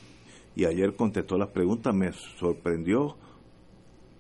y 0.58 0.65
ayer 0.65 0.93
contestó 0.97 1.38
las 1.38 1.52
preguntas, 1.52 1.95
me 1.95 2.12
sorprendió, 2.12 3.15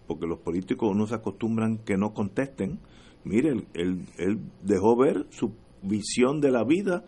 porque 0.07 0.25
los 0.25 0.39
políticos 0.39 0.95
no 0.95 1.05
se 1.05 1.15
acostumbran 1.15 1.79
que 1.79 1.97
no 1.97 2.13
contesten, 2.13 2.79
mire, 3.23 3.49
él, 3.73 4.05
él, 4.17 4.39
dejó 4.61 4.97
ver 4.97 5.25
su 5.29 5.53
visión 5.81 6.39
de 6.39 6.51
la 6.51 6.63
vida, 6.63 7.03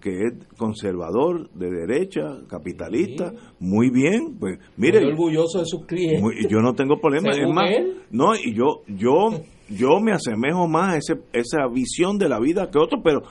que 0.00 0.10
es 0.10 0.32
conservador, 0.56 1.50
de 1.52 1.70
derecha, 1.70 2.40
capitalista, 2.48 3.32
muy 3.60 3.90
bien, 3.90 4.36
pues 4.38 4.58
mire, 4.76 5.00
muy 5.00 5.12
orgulloso 5.12 5.60
de 5.60 5.66
sus 5.66 5.86
clientes. 5.86 6.48
yo 6.50 6.58
no 6.58 6.74
tengo 6.74 7.00
problema, 7.00 7.30
es 7.30 7.48
más, 7.48 7.70
no, 8.10 8.34
y 8.34 8.54
yo 8.54 8.82
yo 8.88 9.30
yo 9.68 10.00
me 10.00 10.12
asemejo 10.12 10.68
más 10.68 10.94
a 10.94 10.96
ese, 10.98 11.22
esa 11.32 11.66
visión 11.68 12.18
de 12.18 12.28
la 12.28 12.38
vida 12.38 12.70
que 12.70 12.78
otro, 12.78 13.00
pero 13.02 13.22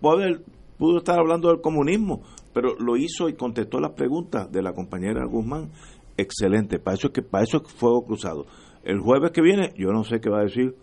puede, 0.00 0.40
pudo 0.78 0.98
estar 0.98 1.18
hablando 1.18 1.48
del 1.48 1.60
comunismo, 1.60 2.22
pero 2.52 2.74
lo 2.78 2.96
hizo 2.96 3.28
y 3.28 3.34
contestó 3.34 3.80
las 3.80 3.92
preguntas 3.92 4.50
de 4.50 4.62
la 4.62 4.72
compañera 4.72 5.24
Guzmán. 5.26 5.70
Excelente, 6.16 6.78
para 6.78 6.96
eso 6.96 7.08
es 7.08 7.12
que 7.14 7.22
para 7.22 7.44
eso 7.44 7.62
es 7.64 7.72
fuego 7.72 8.04
cruzado. 8.04 8.46
El 8.84 9.00
jueves 9.00 9.30
que 9.30 9.40
viene, 9.40 9.72
yo 9.76 9.92
no 9.92 10.04
sé 10.04 10.20
qué 10.20 10.28
va 10.28 10.40
a 10.40 10.44
decir 10.44 10.74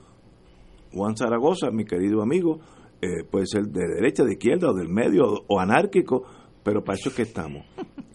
Juan 0.93 1.15
Zaragoza, 1.15 1.71
mi 1.71 1.86
querido 1.86 2.21
amigo, 2.21 2.60
eh, 3.02 3.23
puede 3.30 3.45
ser 3.45 3.63
de 3.65 3.88
derecha, 3.88 4.23
de 4.23 4.34
izquierda 4.34 4.71
o 4.71 4.73
del 4.73 4.89
medio 4.89 5.23
o, 5.47 5.60
anárquico, 5.60 6.23
pero 6.63 6.84
para 6.84 6.97
eso 6.97 7.10
es 7.10 7.15
que 7.15 7.21
estamos. 7.23 7.65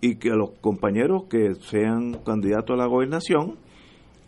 Y 0.00 0.16
que 0.16 0.30
los 0.30 0.50
compañeros 0.60 1.24
que 1.30 1.54
sean 1.54 2.20
candidatos 2.24 2.74
a 2.74 2.82
la 2.82 2.86
gobernación, 2.86 3.56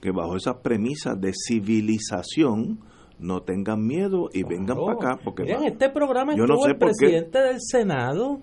que 0.01 0.11
bajo 0.11 0.37
esas 0.37 0.57
premisas 0.63 1.21
de 1.21 1.33
civilización 1.35 2.81
no 3.19 3.43
tengan 3.43 3.87
miedo 3.87 4.29
y 4.33 4.43
vengan 4.43 4.79
para 4.79 4.93
acá. 4.93 5.21
Porque 5.23 5.43
en 5.43 5.65
este 5.65 5.91
programa 5.91 6.35
estuvo 6.35 6.67
el 6.67 6.79
presidente 6.79 7.39
del 7.39 7.59
Senado, 7.61 8.41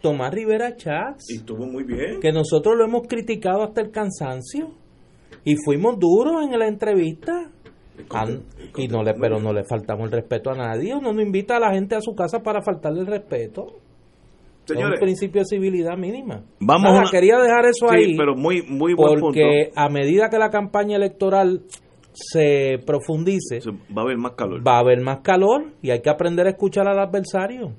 Tomás 0.00 0.32
Rivera 0.32 0.74
Chats. 0.76 1.30
Y 1.30 1.36
estuvo 1.36 1.66
muy 1.66 1.84
bien. 1.84 2.20
Que 2.20 2.32
nosotros 2.32 2.76
lo 2.76 2.84
hemos 2.84 3.06
criticado 3.06 3.62
hasta 3.62 3.82
el 3.82 3.90
cansancio. 3.90 4.70
Y 5.44 5.56
fuimos 5.56 5.98
duros 5.98 6.42
en 6.42 6.58
la 6.58 6.68
entrevista 6.68 7.50
y 8.76 8.88
no 8.88 9.02
le, 9.02 9.14
pero 9.14 9.40
no 9.40 9.52
le 9.52 9.64
faltamos 9.64 10.06
el 10.06 10.12
respeto 10.12 10.50
a 10.50 10.54
nadie. 10.54 10.94
Uno 10.94 11.12
no 11.12 11.20
invita 11.20 11.56
a 11.56 11.60
la 11.60 11.72
gente 11.72 11.94
a 11.94 12.00
su 12.00 12.14
casa 12.14 12.40
para 12.40 12.62
faltarle 12.62 13.00
el 13.00 13.06
respeto. 13.06 13.66
es 14.68 14.76
un 14.76 14.98
principio 14.98 15.42
de 15.42 15.46
civilidad 15.46 15.96
mínima. 15.96 16.42
Vamos 16.60 17.10
quería 17.10 17.38
dejar 17.38 17.66
eso 17.66 17.90
ahí. 17.90 18.16
pero 18.16 18.34
muy, 18.34 18.62
muy 18.62 18.94
Porque 18.94 19.70
a 19.74 19.88
medida 19.88 20.28
que 20.30 20.38
la 20.38 20.50
campaña 20.50 20.96
electoral 20.96 21.62
se 22.12 22.78
profundice, 22.84 23.60
va 23.96 24.02
a 24.02 24.04
haber 24.04 24.18
más 24.18 24.32
calor. 24.32 24.66
Va 24.66 24.76
a 24.76 24.80
haber 24.80 25.00
más 25.00 25.20
calor 25.20 25.72
y 25.80 25.90
hay 25.90 26.00
que 26.00 26.10
aprender 26.10 26.46
a 26.46 26.50
escuchar 26.50 26.86
al 26.86 26.98
adversario. 26.98 27.72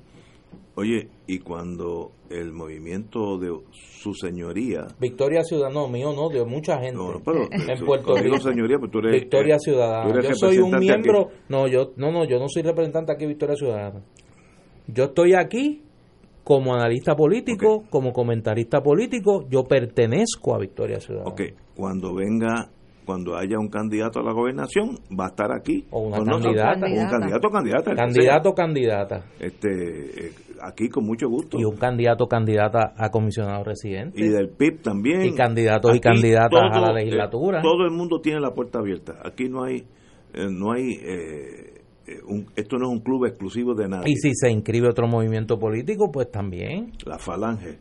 Oye, 0.76 1.08
y 1.28 1.40
cuando 1.40 2.12
el 2.32 2.52
movimiento 2.52 3.38
de 3.38 3.56
su 3.72 4.14
señoría. 4.16 4.88
Victoria 5.00 5.44
Ciudadana, 5.44 5.76
no, 5.76 5.88
mío 5.88 6.14
no, 6.14 6.30
de 6.30 6.44
mucha 6.46 6.80
gente 6.80 7.00
en 7.00 7.86
Puerto 7.86 8.16
Rico. 8.16 8.40
Señoría, 8.40 8.80
pues 8.80 8.92
tú 8.92 9.00
eres, 9.00 9.12
Victoria 9.12 9.60
Ciudadana. 9.60 10.22
yo 10.22 10.34
soy 10.34 10.58
un 10.58 10.78
miembro, 10.80 11.30
no, 11.48 11.68
yo 11.68 11.92
no, 11.98 12.12
no, 12.12 12.26
yo 12.26 12.40
no 12.40 12.48
soy 12.50 12.64
representante 12.64 13.12
aquí 13.12 13.22
de 13.22 13.28
Victoria 13.28 13.56
Ciudadana. 13.56 14.02
Yo 14.88 15.06
estoy 15.06 15.36
aquí 15.36 15.84
como 16.44 16.74
analista 16.74 17.16
político, 17.16 17.84
como 17.90 18.12
comentarista 18.12 18.82
político, 18.82 19.48
yo 19.50 19.64
pertenezco 19.64 20.56
a 20.56 20.60
Victoria 20.60 21.00
Ciudadana. 21.00 21.30
Ok, 21.30 21.42
cuando 21.76 22.16
venga, 22.16 22.70
cuando 23.06 23.36
haya 23.38 23.58
un 23.60 23.70
candidato 23.70 24.20
a 24.20 24.24
la 24.24 24.32
gobernación, 24.34 24.98
va 25.18 25.26
a 25.26 25.28
estar 25.30 25.52
aquí. 25.52 25.86
O 25.92 26.02
una 26.08 26.18
candidata. 26.24 26.86
O 26.86 27.02
un 27.04 27.10
candidato 27.10 27.48
o 27.48 27.52
candidata. 27.52 27.92
el 27.92 27.96
que 27.98 28.02
Candidato 28.02 28.50
o 28.50 28.54
candidata. 28.54 29.20
sea. 29.38 29.48
Este, 29.48 29.70
eh, 30.28 30.32
aquí 30.62 30.90
con 30.90 31.06
mucho 31.06 31.28
gusto. 31.30 31.58
Y 31.60 31.66
un 31.66 31.76
candidato 31.78 32.28
candidata 32.28 32.94
a 32.98 33.10
comisionado 33.10 33.64
residente. 33.64 34.24
Y 34.24 34.30
del 34.30 34.50
PIB 34.50 34.82
también. 34.82 35.26
Y 35.26 35.34
candidatos 35.36 35.96
y 35.96 36.00
candidatas 36.00 36.62
a 36.72 36.80
la 36.80 36.92
eh, 36.92 37.04
legislatura. 37.06 37.62
todo 37.62 37.84
el 37.86 37.92
mundo 37.92 38.20
tiene 38.22 38.40
la 38.40 38.52
puerta 38.54 38.80
abierta. 38.80 39.14
Aquí 39.24 39.50
no 39.50 39.64
hay, 39.64 39.84
eh, 40.34 40.48
no 40.50 40.72
hay, 40.72 40.98
un- 42.28 42.48
esto 42.56 42.78
no 42.78 42.88
es 42.88 42.92
un 42.92 43.00
club 43.00 43.26
exclusivo 43.26 43.74
de 43.76 43.88
nadie. 43.88 44.12
Y 44.12 44.16
si 44.16 44.32
se 44.34 44.50
inscribe 44.52 44.90
otro 44.90 45.08
movimiento 45.08 45.58
político, 45.58 46.12
pues 46.12 46.30
también. 46.32 46.92
La 47.06 47.18
falange. 47.18 47.78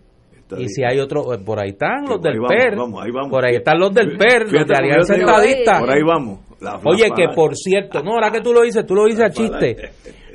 Y 0.58 0.68
si 0.68 0.82
hay 0.84 0.98
otro, 0.98 1.32
eh, 1.34 1.38
por 1.38 1.58
ahí 1.60 1.70
están 1.70 2.04
los 2.08 2.20
del 2.20 2.38
vamos, 2.40 2.48
PER. 2.56 2.76
vamos, 2.76 3.02
ahí 3.04 3.10
vamos. 3.10 3.30
Por 3.30 3.44
ahí 3.44 3.54
están 3.56 3.78
los 3.78 3.92
del 3.94 4.16
PER, 4.16 4.52
los 4.52 4.66
de 4.66 4.74
Alianza 4.74 5.14
Estadista. 5.16 5.78
Por 5.80 5.90
ahí 5.90 6.02
vamos. 6.02 6.40
La- 6.60 6.72
la 6.72 6.80
Oye, 6.84 7.10
que 7.16 7.26
por 7.34 7.56
cierto, 7.56 8.02
no, 8.02 8.12
ahora 8.12 8.30
que 8.30 8.40
tú 8.40 8.52
lo 8.52 8.62
dices, 8.62 8.86
tú 8.86 8.94
lo 8.94 9.04
dices 9.06 9.24
a 9.24 9.30
chiste. 9.30 9.76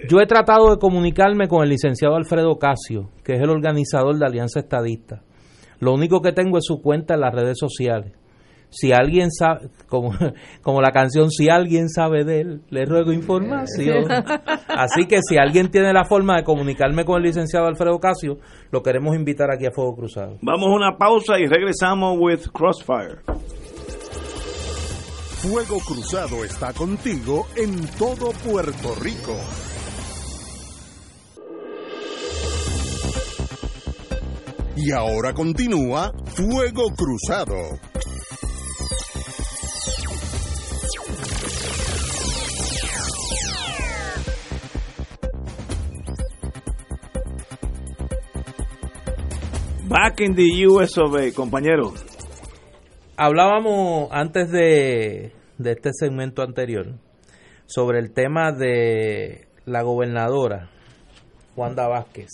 Yo 0.10 0.20
he 0.20 0.26
tratado 0.28 0.72
de 0.72 0.78
comunicarme 0.78 1.48
con 1.48 1.64
el 1.64 1.70
licenciado 1.70 2.16
Alfredo 2.16 2.58
Casio, 2.58 3.10
que 3.24 3.34
es 3.34 3.42
el 3.42 3.50
organizador 3.50 4.16
de 4.18 4.26
Alianza 4.26 4.60
Estadista. 4.60 5.22
Lo 5.80 5.94
único 5.94 6.22
que 6.22 6.32
tengo 6.34 6.58
es 6.58 6.66
su 6.66 6.82
cuenta 6.82 7.14
en 7.16 7.22
las 7.22 7.34
redes 7.34 7.58
sociales. 7.60 8.12
Si 8.70 8.92
alguien 8.92 9.32
sabe, 9.32 9.70
como, 9.88 10.14
como 10.62 10.82
la 10.82 10.92
canción, 10.92 11.32
si 11.32 11.50
alguien 11.50 11.90
sabe 11.90 12.24
de 12.24 12.42
él, 12.42 12.62
le 12.70 12.86
ruego 12.86 13.12
información. 13.12 14.06
Así 14.68 15.06
que 15.08 15.20
si 15.28 15.38
alguien 15.38 15.70
tiene 15.70 15.94
la 15.94 16.06
forma 16.06 16.38
de 16.38 16.44
comunicarme 16.44 17.06
con 17.06 17.18
el 17.18 17.24
licenciado 17.24 17.68
Alfredo 17.68 18.00
Casio, 18.00 18.38
lo 18.72 18.84
queremos 18.84 19.16
invitar 19.16 19.50
aquí 19.52 19.66
a 19.66 19.72
Fuego 19.72 19.96
Cruzado. 19.96 20.38
Vamos 20.42 20.68
a 20.70 20.76
una 20.76 20.98
pausa 20.98 21.40
y 21.40 21.46
regresamos 21.46 22.18
with 22.20 22.48
Crossfire. 22.54 23.22
Fuego 25.38 25.78
Cruzado 25.86 26.44
está 26.44 26.74
contigo 26.74 27.48
en 27.56 27.88
todo 27.98 28.32
Puerto 28.44 28.96
Rico. 29.00 29.36
Y 34.76 34.92
ahora 34.92 35.34
continúa 35.34 36.12
Fuego 36.26 36.90
Cruzado. 36.96 37.56
Back 49.88 50.20
in 50.20 50.36
the 50.36 50.66
US 50.68 50.98
of 50.98 51.16
A, 51.16 51.32
compañero. 51.32 51.94
Hablábamos 53.16 54.10
antes 54.12 54.52
de, 54.52 55.32
de 55.58 55.72
este 55.72 55.92
segmento 55.94 56.42
anterior 56.42 57.00
sobre 57.68 58.00
el 58.00 58.12
tema 58.12 58.52
de 58.52 59.48
la 59.64 59.84
gobernadora 59.84 60.70
Wanda 61.56 61.88
Vázquez 61.88 62.32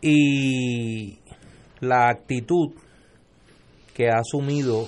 y 0.00 1.18
la 1.80 2.10
actitud 2.10 2.74
que 3.92 4.10
ha 4.10 4.20
asumido 4.20 4.86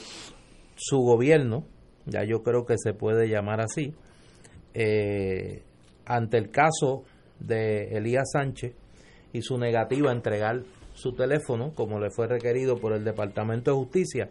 su 0.76 0.98
gobierno, 0.98 1.64
ya 2.04 2.22
yo 2.22 2.44
creo 2.44 2.66
que 2.66 2.78
se 2.78 2.94
puede 2.94 3.28
llamar 3.28 3.60
así, 3.60 3.94
eh, 4.74 5.64
ante 6.04 6.38
el 6.38 6.52
caso 6.52 7.02
de 7.40 7.96
Elías 7.96 8.30
Sánchez 8.32 8.76
y 9.32 9.42
su 9.42 9.58
negativa 9.58 10.10
a 10.10 10.14
entregar 10.14 10.62
su 10.96 11.12
teléfono, 11.12 11.72
como 11.74 12.00
le 12.00 12.11
fue 12.11 12.26
requerido 12.26 12.78
por 12.78 12.92
el 12.92 13.04
Departamento 13.04 13.70
de 13.70 13.76
Justicia. 13.76 14.30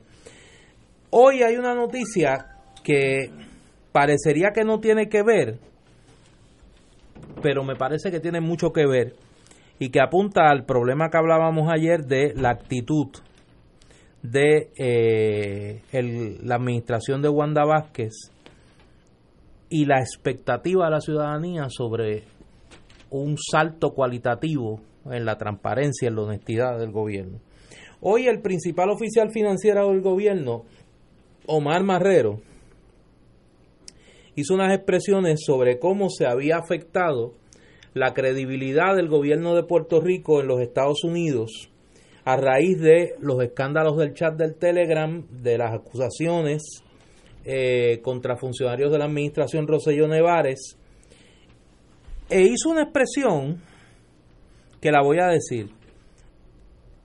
Hoy 1.12 1.43
hay 1.43 1.56
una 1.56 1.73
noticia 1.73 2.58
que 2.84 3.30
parecería 3.91 4.49
que 4.54 4.63
no 4.63 4.80
tiene 4.80 5.08
que 5.08 5.23
ver, 5.23 5.60
pero 7.41 7.63
me 7.63 7.75
parece 7.75 8.12
que 8.12 8.19
tiene 8.19 8.41
mucho 8.41 8.71
que 8.73 8.86
ver 8.86 9.13
y 9.80 9.89
que 9.89 10.01
apunta 10.01 10.49
al 10.49 10.65
problema 10.65 11.10
que 11.10 11.17
hablábamos 11.17 11.71
ayer 11.71 12.06
de 12.06 12.34
la 12.36 12.49
actitud 12.49 13.08
de 14.23 14.71
eh, 14.78 15.82
la 16.43 16.56
administración 16.56 17.21
de 17.21 17.30
Wanda 17.30 17.63
Vázquez 17.63 18.13
y 19.69 19.86
la 19.86 19.99
expectativa 19.99 20.86
de 20.86 20.91
la 20.91 21.01
ciudadanía 21.01 21.67
sobre 21.69 22.23
un 23.12 23.38
salto 23.38 23.91
cualitativo 23.91 24.82
en 25.12 25.26
la 25.26 25.38
transparencia, 25.38 26.08
en 26.08 26.15
la 26.15 26.22
honestidad 26.24 26.80
del 26.80 26.91
gobierno. 26.91 27.39
Hoy 28.02 28.28
el 28.28 28.41
principal 28.41 28.89
oficial 28.89 29.32
financiero 29.32 29.89
del 29.89 30.02
gobierno, 30.02 30.63
Omar 31.48 31.84
Marrero, 31.84 32.41
hizo 34.36 34.54
unas 34.54 34.74
expresiones 34.74 35.41
sobre 35.46 35.80
cómo 35.80 36.10
se 36.10 36.26
había 36.26 36.58
afectado 36.58 37.34
la 37.94 38.13
credibilidad 38.13 38.96
del 38.96 39.08
gobierno 39.08 39.56
de 39.56 39.63
Puerto 39.63 40.02
Rico 40.02 40.41
en 40.41 40.48
los 40.48 40.62
Estados 40.62 41.04
Unidos 41.04 41.70
a 42.26 42.36
raíz 42.38 42.80
de 42.82 43.13
los 43.20 43.41
escándalos 43.41 43.98
del 43.98 44.13
chat 44.13 44.36
del 44.36 44.56
Telegram, 44.56 45.24
de 45.30 45.58
las 45.60 45.74
acusaciones 45.74 46.84
eh, 47.46 48.02
contra 48.02 48.36
funcionarios 48.36 48.91
de 48.91 48.98
la 48.98 49.06
administración 49.06 49.68
Roselló 49.68 50.08
Nevares, 50.08 50.76
e 52.28 52.41
hizo 52.41 52.70
una 52.70 52.82
expresión 52.82 53.62
que 54.86 54.91
la 54.91 55.02
voy 55.02 55.17
a 55.17 55.26
decir. 55.26 55.71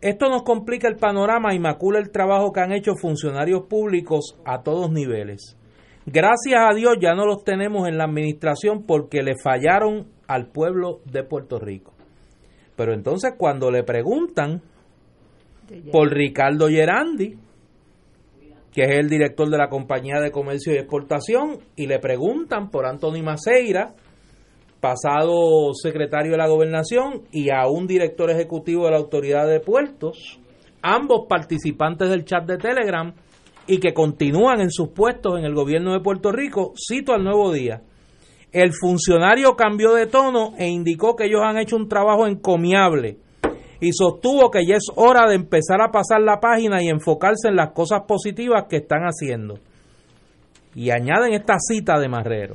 Esto 0.02 0.28
nos 0.28 0.42
complica 0.42 0.86
el 0.86 0.96
panorama 0.96 1.54
y 1.54 1.58
macula 1.58 1.98
el 1.98 2.10
trabajo 2.10 2.52
que 2.52 2.60
han 2.60 2.72
hecho 2.72 2.92
funcionarios 2.94 3.62
públicos 3.70 4.36
a 4.44 4.62
todos 4.62 4.92
niveles. 4.92 5.56
Gracias 6.04 6.60
a 6.60 6.74
Dios 6.74 6.98
ya 7.00 7.14
no 7.14 7.24
los 7.24 7.42
tenemos 7.42 7.88
en 7.88 7.96
la 7.96 8.04
administración 8.04 8.84
porque 8.86 9.22
le 9.22 9.32
fallaron 9.42 10.08
al 10.28 10.48
pueblo 10.48 11.00
de 11.10 11.24
Puerto 11.24 11.58
Rico. 11.58 11.94
Pero 12.76 12.92
entonces 12.92 13.32
cuando 13.38 13.70
le 13.70 13.82
preguntan 13.82 14.60
por 15.90 16.10
Ricardo 16.10 16.68
Gerandi, 16.68 17.38
que 18.74 18.82
es 18.82 18.90
el 18.90 19.08
director 19.08 19.48
de 19.48 19.56
la 19.56 19.70
Compañía 19.70 20.20
de 20.20 20.30
Comercio 20.30 20.74
y 20.74 20.76
Exportación, 20.76 21.60
y 21.76 21.86
le 21.86 21.98
preguntan 21.98 22.68
por 22.68 22.84
Anthony 22.84 23.22
Maceira, 23.22 23.94
pasado 24.80 25.74
secretario 25.74 26.32
de 26.32 26.38
la 26.38 26.48
Gobernación, 26.48 27.22
y 27.30 27.50
a 27.50 27.66
un 27.68 27.86
director 27.86 28.30
ejecutivo 28.30 28.86
de 28.86 28.92
la 28.92 28.96
Autoridad 28.96 29.46
de 29.46 29.60
Puertos, 29.60 30.40
ambos 30.82 31.26
participantes 31.28 32.08
del 32.08 32.24
chat 32.24 32.44
de 32.46 32.58
Telegram, 32.58 33.12
y 33.66 33.78
que 33.78 33.94
continúan 33.94 34.60
en 34.60 34.70
sus 34.70 34.88
puestos 34.88 35.38
en 35.38 35.44
el 35.44 35.54
gobierno 35.54 35.92
de 35.92 36.00
Puerto 36.00 36.32
Rico, 36.32 36.72
cito 36.76 37.12
al 37.12 37.22
nuevo 37.22 37.52
día. 37.52 37.82
El 38.52 38.72
funcionario 38.72 39.54
cambió 39.54 39.92
de 39.92 40.06
tono 40.06 40.54
e 40.58 40.66
indicó 40.68 41.14
que 41.14 41.26
ellos 41.26 41.42
han 41.44 41.58
hecho 41.58 41.76
un 41.76 41.88
trabajo 41.88 42.26
encomiable 42.26 43.18
y 43.80 43.92
sostuvo 43.92 44.50
que 44.50 44.66
ya 44.66 44.74
es 44.76 44.86
hora 44.94 45.28
de 45.28 45.36
empezar 45.36 45.80
a 45.80 45.90
pasar 45.90 46.20
la 46.20 46.38
página 46.38 46.82
y 46.82 46.88
enfocarse 46.88 47.48
en 47.48 47.56
las 47.56 47.70
cosas 47.72 48.02
positivas 48.06 48.64
que 48.68 48.76
están 48.76 49.02
haciendo. 49.04 49.58
Y 50.74 50.90
añaden 50.90 51.32
esta 51.32 51.56
cita 51.58 51.98
de 51.98 52.08
Marrero. 52.08 52.54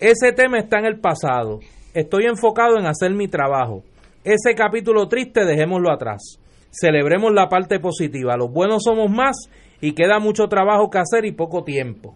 Ese 0.00 0.32
tema 0.32 0.58
está 0.58 0.78
en 0.78 0.86
el 0.86 1.00
pasado. 1.00 1.60
Estoy 1.94 2.24
enfocado 2.26 2.78
en 2.78 2.86
hacer 2.86 3.12
mi 3.12 3.28
trabajo. 3.28 3.82
Ese 4.24 4.54
capítulo 4.54 5.08
triste 5.08 5.44
dejémoslo 5.44 5.90
atrás. 5.90 6.38
Celebremos 6.70 7.32
la 7.32 7.48
parte 7.48 7.80
positiva. 7.80 8.36
Los 8.36 8.52
buenos 8.52 8.82
somos 8.84 9.10
más 9.10 9.36
y 9.80 9.92
queda 9.92 10.18
mucho 10.18 10.46
trabajo 10.48 10.90
que 10.90 10.98
hacer 10.98 11.24
y 11.24 11.32
poco 11.32 11.64
tiempo. 11.64 12.14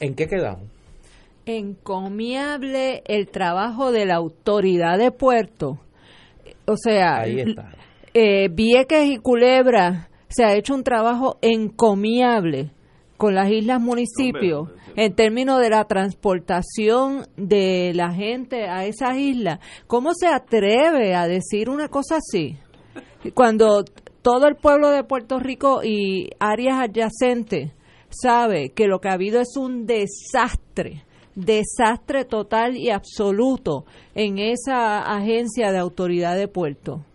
¿En 0.00 0.14
qué 0.14 0.26
quedamos? 0.26 0.68
encomiable 1.46 3.02
el 3.06 3.28
trabajo 3.28 3.92
de 3.92 4.06
la 4.06 4.14
autoridad 4.14 4.96
de 4.96 5.10
puerto. 5.10 5.78
O 6.66 6.76
sea, 6.78 7.20
Ahí 7.20 7.38
está. 7.40 7.70
eh, 8.14 8.48
Vieques 8.50 9.04
y 9.06 9.18
Culebra 9.18 10.08
se 10.28 10.42
ha 10.44 10.54
hecho 10.54 10.74
un 10.74 10.84
trabajo 10.84 11.36
encomiable 11.42 12.70
con 13.24 13.34
las 13.34 13.50
islas 13.50 13.80
municipios 13.80 14.68
en 14.96 15.14
términos 15.14 15.58
de 15.58 15.70
la 15.70 15.86
transportación 15.86 17.26
de 17.38 17.92
la 17.94 18.12
gente 18.12 18.68
a 18.68 18.84
esas 18.84 19.16
islas. 19.16 19.60
¿Cómo 19.86 20.12
se 20.12 20.26
atreve 20.26 21.14
a 21.14 21.26
decir 21.26 21.70
una 21.70 21.88
cosa 21.88 22.16
así? 22.16 22.58
Cuando 23.32 23.82
todo 24.20 24.46
el 24.46 24.56
pueblo 24.56 24.90
de 24.90 25.04
Puerto 25.04 25.38
Rico 25.38 25.82
y 25.82 26.32
áreas 26.38 26.82
adyacentes 26.82 27.72
sabe 28.10 28.72
que 28.74 28.88
lo 28.88 29.00
que 29.00 29.08
ha 29.08 29.14
habido 29.14 29.40
es 29.40 29.56
un 29.56 29.86
desastre, 29.86 31.06
desastre 31.34 32.26
total 32.26 32.76
y 32.76 32.90
absoluto 32.90 33.86
en 34.14 34.36
esa 34.36 34.98
agencia 34.98 35.72
de 35.72 35.78
autoridad 35.78 36.36
de 36.36 36.46
puerto. 36.46 37.06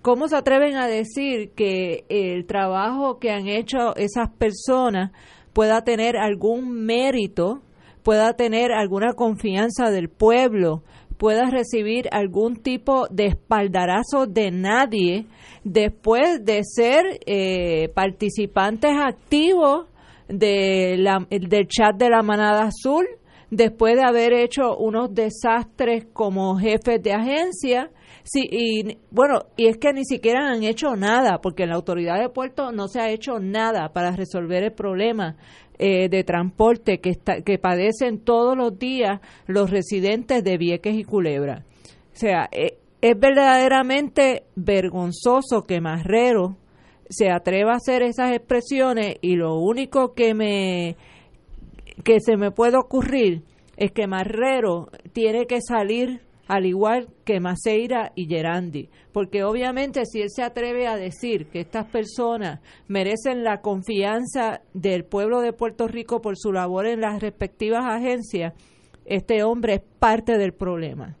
¿Cómo 0.00 0.28
se 0.28 0.36
atreven 0.36 0.76
a 0.76 0.86
decir 0.86 1.50
que 1.50 2.06
el 2.08 2.46
trabajo 2.46 3.18
que 3.18 3.30
han 3.30 3.46
hecho 3.46 3.94
esas 3.96 4.30
personas 4.30 5.12
pueda 5.52 5.82
tener 5.82 6.16
algún 6.16 6.84
mérito, 6.84 7.62
pueda 8.02 8.34
tener 8.34 8.72
alguna 8.72 9.12
confianza 9.12 9.90
del 9.90 10.08
pueblo 10.08 10.82
pueda 11.20 11.50
recibir 11.50 12.08
algún 12.12 12.56
tipo 12.56 13.06
de 13.10 13.26
espaldarazo 13.26 14.26
de 14.26 14.50
nadie 14.50 15.26
después 15.64 16.42
de 16.46 16.62
ser 16.64 17.20
eh, 17.26 17.90
participantes 17.94 18.92
activos 18.98 19.86
de 20.28 20.96
la, 20.96 21.26
del 21.28 21.68
chat 21.68 21.94
de 21.96 22.08
la 22.08 22.22
manada 22.22 22.62
azul, 22.62 23.06
después 23.50 23.96
de 23.96 24.02
haber 24.02 24.32
hecho 24.32 24.74
unos 24.78 25.14
desastres 25.14 26.06
como 26.14 26.56
jefes 26.56 27.02
de 27.02 27.12
agencia. 27.12 27.90
Sí, 28.32 28.46
y 28.48 28.96
bueno, 29.10 29.46
y 29.56 29.66
es 29.66 29.78
que 29.78 29.92
ni 29.92 30.04
siquiera 30.04 30.52
han 30.52 30.62
hecho 30.62 30.94
nada, 30.94 31.40
porque 31.40 31.66
la 31.66 31.74
autoridad 31.74 32.20
de 32.20 32.28
puerto 32.28 32.70
no 32.70 32.86
se 32.86 33.00
ha 33.00 33.10
hecho 33.10 33.40
nada 33.40 33.92
para 33.92 34.12
resolver 34.12 34.62
el 34.62 34.72
problema 34.72 35.36
eh, 35.80 36.08
de 36.08 36.22
transporte 36.22 37.00
que, 37.00 37.10
está, 37.10 37.42
que 37.42 37.58
padecen 37.58 38.20
todos 38.20 38.56
los 38.56 38.78
días 38.78 39.20
los 39.48 39.68
residentes 39.68 40.44
de 40.44 40.58
Vieques 40.58 40.94
y 40.94 41.02
Culebra. 41.02 41.64
O 42.12 42.16
sea, 42.16 42.48
eh, 42.52 42.78
es 43.00 43.18
verdaderamente 43.18 44.44
vergonzoso 44.54 45.64
que 45.66 45.80
Marrero 45.80 46.56
se 47.08 47.32
atreva 47.32 47.72
a 47.72 47.78
hacer 47.78 48.02
esas 48.02 48.30
expresiones 48.30 49.16
y 49.22 49.34
lo 49.34 49.56
único 49.56 50.14
que 50.14 50.34
me 50.34 50.96
que 52.04 52.20
se 52.20 52.36
me 52.36 52.52
puede 52.52 52.76
ocurrir 52.76 53.42
es 53.76 53.90
que 53.90 54.06
Marrero 54.06 54.86
tiene 55.12 55.46
que 55.46 55.58
salir 55.60 56.29
al 56.50 56.66
igual 56.66 57.06
que 57.24 57.38
Maceira 57.38 58.10
y 58.16 58.26
Gerandi, 58.26 58.88
porque 59.12 59.44
obviamente 59.44 60.04
si 60.04 60.20
él 60.20 60.30
se 60.30 60.42
atreve 60.42 60.88
a 60.88 60.96
decir 60.96 61.46
que 61.46 61.60
estas 61.60 61.86
personas 61.86 62.58
merecen 62.88 63.44
la 63.44 63.60
confianza 63.60 64.60
del 64.74 65.04
pueblo 65.04 65.42
de 65.42 65.52
Puerto 65.52 65.86
Rico 65.86 66.20
por 66.20 66.36
su 66.36 66.52
labor 66.52 66.88
en 66.88 67.02
las 67.02 67.22
respectivas 67.22 67.84
agencias, 67.86 68.54
este 69.04 69.44
hombre 69.44 69.74
es 69.74 69.82
parte 70.00 70.38
del 70.38 70.52
problema. 70.52 71.16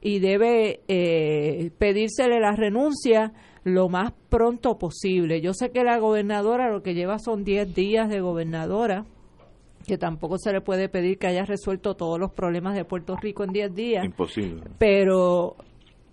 Y 0.00 0.20
debe 0.20 0.82
eh, 0.86 1.72
pedírsele 1.76 2.38
la 2.38 2.52
renuncia 2.52 3.32
lo 3.64 3.88
más 3.88 4.12
pronto 4.28 4.78
posible. 4.78 5.40
Yo 5.40 5.52
sé 5.52 5.72
que 5.72 5.82
la 5.82 5.98
gobernadora 5.98 6.70
lo 6.70 6.84
que 6.84 6.94
lleva 6.94 7.18
son 7.18 7.42
10 7.42 7.74
días 7.74 8.08
de 8.08 8.20
gobernadora, 8.20 9.04
que 9.86 9.98
tampoco 9.98 10.38
se 10.38 10.52
le 10.52 10.60
puede 10.60 10.88
pedir 10.88 11.18
que 11.18 11.26
haya 11.26 11.44
resuelto 11.44 11.94
todos 11.94 12.18
los 12.18 12.32
problemas 12.32 12.74
de 12.74 12.84
Puerto 12.84 13.16
Rico 13.16 13.44
en 13.44 13.52
10 13.52 13.74
días. 13.74 14.04
Imposible. 14.04 14.62
Pero 14.78 15.56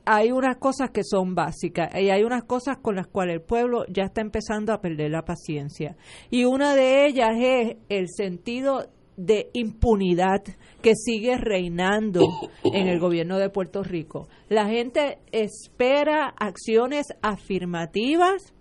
hay 0.05 0.31
unas 0.31 0.57
cosas 0.57 0.89
que 0.91 1.03
son 1.03 1.35
básicas 1.35 1.89
y 1.99 2.09
hay 2.09 2.23
unas 2.23 2.45
cosas 2.45 2.77
con 2.77 2.95
las 2.95 3.07
cuales 3.07 3.35
el 3.35 3.41
pueblo 3.41 3.85
ya 3.89 4.03
está 4.03 4.21
empezando 4.21 4.71
a 4.71 4.79
perder 4.79 5.11
la 5.11 5.23
paciencia. 5.23 5.97
Y 6.29 6.45
una 6.45 6.75
de 6.75 7.07
ellas 7.07 7.31
es 7.37 7.77
el 7.89 8.07
sentido 8.09 8.87
de 9.17 9.49
impunidad 9.53 10.43
que 10.81 10.93
sigue 10.95 11.37
reinando 11.37 12.21
en 12.63 12.87
el 12.87 12.99
gobierno 12.99 13.37
de 13.37 13.49
Puerto 13.49 13.83
Rico. 13.83 14.29
La 14.47 14.67
gente 14.67 15.17
espera 15.31 16.33
acciones 16.39 17.07
afirmativas 17.21 18.53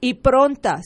y 0.00 0.14
prontas 0.14 0.84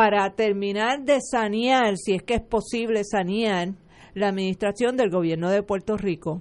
para 0.00 0.30
terminar 0.30 1.04
de 1.04 1.18
sanear, 1.20 1.98
si 1.98 2.14
es 2.14 2.22
que 2.22 2.32
es 2.32 2.40
posible 2.40 3.04
sanear, 3.04 3.74
la 4.14 4.28
administración 4.28 4.96
del 4.96 5.10
gobierno 5.10 5.50
de 5.50 5.62
Puerto 5.62 5.98
Rico. 5.98 6.40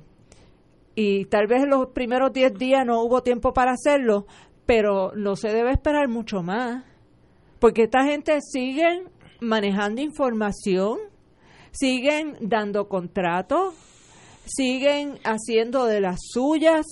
Y 0.95 1.25
tal 1.25 1.47
vez 1.47 1.67
los 1.67 1.87
primeros 1.87 2.31
10 2.31 2.53
días 2.53 2.85
no 2.85 3.03
hubo 3.03 3.21
tiempo 3.21 3.51
para 3.51 3.73
hacerlo, 3.73 4.27
pero 4.65 5.11
no 5.13 5.35
se 5.35 5.49
debe 5.49 5.71
esperar 5.71 6.07
mucho 6.07 6.41
más, 6.41 6.85
porque 7.59 7.83
esta 7.83 8.05
gente 8.05 8.39
sigue 8.39 9.03
manejando 9.41 9.99
información, 9.99 10.97
siguen 11.71 12.37
dando 12.39 12.87
contratos, 12.87 13.73
siguen 14.45 15.19
haciendo 15.25 15.83
de 15.83 15.99
las 15.99 16.17
suyas 16.31 16.85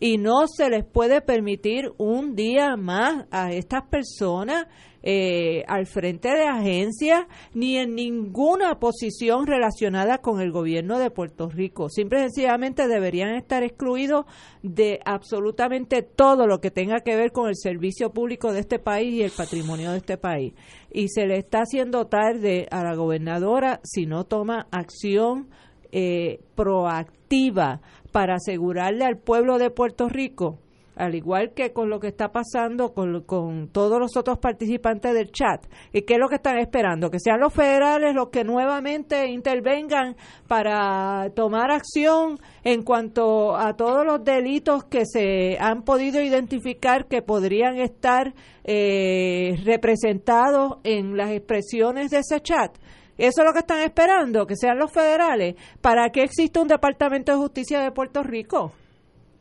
y 0.00 0.16
no 0.16 0.46
se 0.48 0.70
les 0.70 0.84
puede 0.84 1.20
permitir 1.20 1.92
un 1.98 2.34
día 2.34 2.76
más 2.76 3.26
a 3.30 3.52
estas 3.52 3.86
personas 3.86 4.66
eh, 5.02 5.64
al 5.66 5.86
frente 5.86 6.28
de 6.28 6.44
agencias 6.44 7.26
ni 7.54 7.78
en 7.78 7.94
ninguna 7.94 8.78
posición 8.78 9.46
relacionada 9.46 10.18
con 10.18 10.42
el 10.42 10.52
gobierno 10.52 10.98
de 10.98 11.10
Puerto 11.10 11.48
Rico. 11.48 11.88
Simple 11.88 12.18
y 12.18 12.22
sencillamente 12.24 12.86
deberían 12.86 13.34
estar 13.34 13.62
excluidos 13.62 14.26
de 14.62 15.00
absolutamente 15.04 16.02
todo 16.02 16.46
lo 16.46 16.60
que 16.60 16.70
tenga 16.70 17.00
que 17.00 17.16
ver 17.16 17.32
con 17.32 17.48
el 17.48 17.56
servicio 17.56 18.12
público 18.12 18.52
de 18.52 18.60
este 18.60 18.78
país 18.78 19.14
y 19.14 19.22
el 19.22 19.30
patrimonio 19.30 19.92
de 19.92 19.98
este 19.98 20.18
país. 20.18 20.52
Y 20.92 21.08
se 21.08 21.26
le 21.26 21.38
está 21.38 21.60
haciendo 21.60 22.06
tarde 22.06 22.66
a 22.70 22.82
la 22.82 22.94
gobernadora 22.94 23.80
si 23.82 24.04
no 24.04 24.24
toma 24.24 24.66
acción 24.70 25.48
eh, 25.92 26.40
proactiva 26.54 27.80
para 28.10 28.34
asegurarle 28.34 29.04
al 29.04 29.18
pueblo 29.18 29.58
de 29.58 29.70
Puerto 29.70 30.08
Rico 30.08 30.58
al 31.00 31.14
igual 31.14 31.52
que 31.54 31.72
con 31.72 31.88
lo 31.88 31.98
que 31.98 32.08
está 32.08 32.30
pasando 32.30 32.92
con, 32.92 33.68
todos 33.72 33.98
los 33.98 34.16
otros 34.16 34.38
participantes 34.38 35.14
del 35.14 35.32
chat. 35.32 35.64
¿Y 35.92 36.02
qué 36.02 36.14
es 36.14 36.20
lo 36.20 36.28
que 36.28 36.34
están 36.34 36.58
esperando? 36.58 37.10
Que 37.10 37.18
sean 37.18 37.40
los 37.40 37.54
federales 37.54 38.14
los 38.14 38.28
que 38.28 38.44
nuevamente 38.44 39.28
intervengan 39.28 40.14
para 40.46 41.30
tomar 41.34 41.70
acción 41.70 42.38
en 42.64 42.82
cuanto 42.82 43.56
a 43.56 43.74
todos 43.76 44.04
los 44.04 44.22
delitos 44.22 44.84
que 44.84 45.06
se 45.06 45.56
han 45.58 45.84
podido 45.84 46.20
identificar 46.20 47.06
que 47.06 47.22
podrían 47.22 47.78
estar 47.78 48.34
eh, 48.64 49.58
representados 49.64 50.78
en 50.84 51.16
las 51.16 51.30
expresiones 51.30 52.10
de 52.10 52.18
ese 52.18 52.40
chat. 52.40 52.76
Eso 53.20 53.42
es 53.42 53.46
lo 53.46 53.52
que 53.52 53.58
están 53.58 53.82
esperando, 53.82 54.46
que 54.46 54.56
sean 54.56 54.78
los 54.78 54.90
federales. 54.90 55.54
¿Para 55.82 56.08
qué 56.10 56.22
existe 56.22 56.58
un 56.58 56.68
Departamento 56.68 57.32
de 57.32 57.38
Justicia 57.38 57.80
de 57.80 57.92
Puerto 57.92 58.22
Rico? 58.22 58.72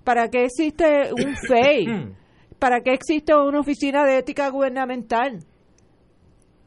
¿Para 0.04 0.28
qué 0.30 0.44
existe 0.46 1.12
un 1.14 1.36
FEI? 1.48 2.14
¿Para 2.60 2.82
qué 2.82 2.92
existe 2.92 3.34
una 3.34 3.62
oficina 3.62 4.06
de 4.06 4.18
ética 4.18 4.50
gubernamental? 4.50 5.40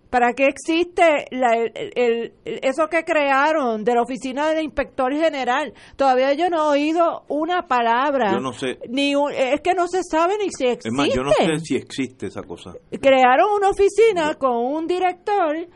¿Para 0.09 0.33
qué 0.35 0.47
existe 0.47 1.27
el, 1.31 2.33
eso 2.45 2.89
que 2.89 3.03
crearon 3.03 3.83
de 3.83 3.95
la 3.95 4.03
oficina 4.03 4.49
del 4.49 4.65
inspector 4.65 5.13
general? 5.15 5.73
Todavía 5.97 6.35
yo 6.35 6.51
no 6.51 6.75
he 6.75 6.79
oído 6.79 7.25
una 7.29 7.67
palabra. 7.67 8.33
Yo 8.33 8.41
no 8.41 8.53
sé. 8.53 8.79
Ni 8.89 9.15
es 9.35 9.61
que 9.63 9.73
no 9.75 9.87
se 9.87 10.03
sabe 10.03 10.35
ni 10.39 10.51
si 10.51 10.67
existe. 10.67 10.89
Es 10.89 10.95
más, 10.95 11.09
yo 11.15 11.23
no 11.23 11.33
sé 11.33 11.59
si 11.61 11.77
existe 11.77 12.27
esa 12.27 12.43
cosa. 12.43 12.73
Crearon 12.91 13.53
una 13.57 13.71
oficina 13.71 14.35
con 14.35 14.57
un 14.57 14.87
director 14.87 15.67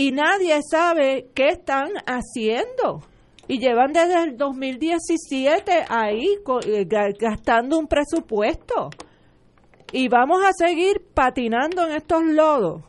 y 0.00 0.12
nadie 0.12 0.60
sabe 0.62 1.28
qué 1.34 1.50
están 1.50 1.90
haciendo 2.06 3.02
y 3.46 3.58
llevan 3.58 3.92
desde 3.92 4.22
el 4.22 4.38
2017 4.38 5.84
ahí 5.90 6.38
eh, 6.64 6.86
gastando 7.18 7.78
un 7.78 7.86
presupuesto. 7.86 8.88
Y 9.92 10.08
vamos 10.08 10.42
a 10.42 10.52
seguir 10.54 11.02
patinando 11.12 11.86
en 11.86 11.92
estos 11.96 12.22
lodos. 12.24 12.82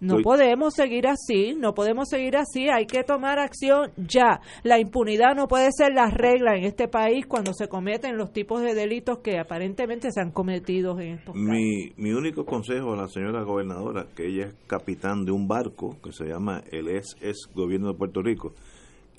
No 0.00 0.18
podemos 0.22 0.74
seguir 0.74 1.08
así, 1.08 1.54
no 1.58 1.74
podemos 1.74 2.08
seguir 2.08 2.36
así, 2.36 2.68
hay 2.68 2.86
que 2.86 3.02
tomar 3.02 3.38
acción 3.38 3.90
ya. 3.96 4.40
La 4.62 4.78
impunidad 4.78 5.34
no 5.34 5.48
puede 5.48 5.70
ser 5.72 5.92
la 5.92 6.08
regla 6.08 6.56
en 6.56 6.64
este 6.64 6.86
país 6.86 7.26
cuando 7.26 7.52
se 7.52 7.68
cometen 7.68 8.16
los 8.16 8.32
tipos 8.32 8.62
de 8.62 8.74
delitos 8.74 9.18
que 9.18 9.38
aparentemente 9.38 10.12
se 10.12 10.20
han 10.20 10.30
cometido 10.30 10.98
en 11.00 11.14
estos 11.14 11.34
mi, 11.34 11.92
Mi 11.96 12.12
único 12.12 12.44
consejo 12.44 12.92
a 12.92 12.96
la 12.96 13.08
señora 13.08 13.42
gobernadora, 13.42 14.06
que 14.14 14.26
ella 14.26 14.46
es 14.46 14.54
capitán 14.66 15.24
de 15.24 15.32
un 15.32 15.48
barco 15.48 15.96
que 16.02 16.12
se 16.12 16.26
llama 16.26 16.62
el 16.70 16.88
es 16.88 17.48
Gobierno 17.54 17.92
de 17.92 17.98
Puerto 17.98 18.22
Rico, 18.22 18.54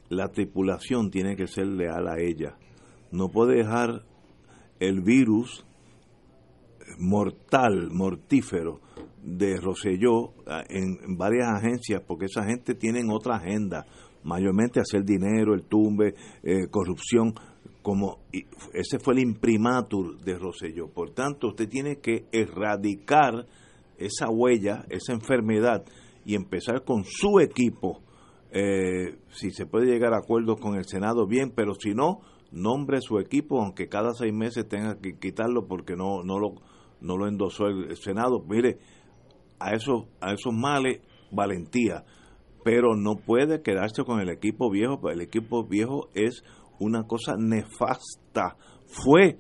la 0.10 0.30
tripulación 0.30 1.12
tiene 1.12 1.36
que 1.36 1.48
ser 1.48 1.68
leal 1.68 2.08
a 2.08 2.20
ella. 2.20 2.56
No 3.12 3.30
puede 3.30 3.58
dejar 3.58 4.04
el 4.80 5.02
virus 5.02 5.66
mortal, 6.98 7.90
mortífero 7.92 8.80
de 9.24 9.58
Roselló 9.58 10.34
en, 10.70 11.18
varias 11.18 11.48
agencias, 11.50 12.02
porque 12.08 12.26
esa 12.26 12.44
gente 12.44 12.76
tiene 12.76 13.02
otra 13.12 13.36
agenda, 13.36 13.86
mayormente 14.24 14.80
hacer 14.80 15.04
dinero, 15.04 15.54
el 15.54 15.64
tumbe, 15.64 16.14
eh, 16.44 16.68
corrupción, 16.70 17.34
como 17.82 18.20
ese 18.74 19.00
fue 19.00 19.14
el 19.16 19.22
imprimatur 19.22 20.20
de 20.20 20.38
Roselló. 20.38 20.88
Por 20.88 21.12
tanto, 21.12 21.48
usted 21.48 21.68
tiene 21.68 21.98
que 21.98 22.26
erradicar 22.32 23.46
esa 23.98 24.30
huella, 24.30 24.86
esa 24.90 25.14
enfermedad 25.14 25.84
y 26.26 26.36
empezar 26.36 26.84
con 26.84 27.04
su 27.04 27.40
equipo 27.40 28.02
eh, 28.52 29.20
si 29.30 29.52
se 29.52 29.66
puede 29.68 29.86
llegar 29.86 30.14
a 30.14 30.20
acuerdos 30.20 30.60
con 30.60 30.76
el 30.76 30.86
Senado, 30.86 31.28
bien, 31.28 31.52
pero 31.56 31.76
si 31.76 31.94
no, 31.94 32.22
nombre 32.52 33.00
su 33.02 33.20
equipo, 33.20 33.62
aunque 33.62 33.88
cada 33.88 34.14
seis 34.14 34.34
meses 34.34 34.68
tenga 34.68 35.00
que 35.00 35.20
quitarlo 35.20 35.68
porque 35.68 35.96
no, 35.96 36.24
no, 36.24 36.40
lo, 36.40 36.56
no 37.02 37.18
lo 37.18 37.28
endosó 37.28 37.68
el, 37.68 37.96
Senado. 37.98 38.44
Mire, 38.48 38.80
a 39.60 39.74
esos, 39.74 40.06
a 40.22 40.34
esos 40.34 40.54
males, 40.54 41.02
valentía, 41.32 42.06
pero 42.64 42.96
no 42.96 43.16
puede 43.16 43.62
quedarse 43.62 44.04
con 44.04 44.20
el 44.20 44.30
equipo 44.30 44.70
viejo, 44.70 45.10
el 45.10 45.22
equipo 45.22 45.64
viejo 45.64 46.10
es 46.14 46.44
una 46.80 47.04
cosa 47.04 47.36
nefasta, 47.38 48.58
fue 48.88 49.38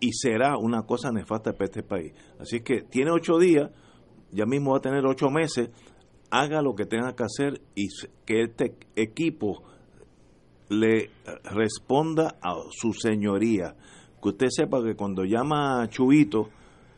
y 0.00 0.12
será 0.12 0.58
una 0.58 0.82
cosa 0.82 1.10
nefasta 1.10 1.52
para 1.52 1.64
este 1.64 1.82
país. 1.82 2.12
Así 2.38 2.60
que 2.60 2.82
tiene 2.82 3.10
ocho 3.10 3.38
días, 3.38 3.70
ya 4.30 4.46
mismo 4.46 4.72
va 4.72 4.78
a 4.78 4.82
tener 4.82 5.04
ocho 5.06 5.30
meses 5.30 5.70
haga 6.34 6.62
lo 6.62 6.74
que 6.74 6.84
tenga 6.84 7.14
que 7.14 7.22
hacer 7.22 7.60
y 7.76 7.86
que 8.26 8.42
este 8.42 8.76
equipo 8.96 9.62
le 10.68 11.10
responda 11.44 12.36
a 12.42 12.54
su 12.70 12.92
señoría. 12.92 13.76
Que 14.20 14.28
usted 14.30 14.48
sepa 14.50 14.82
que 14.82 14.96
cuando 14.96 15.24
llama 15.24 15.82
a 15.82 15.88
Chubito, 15.88 16.48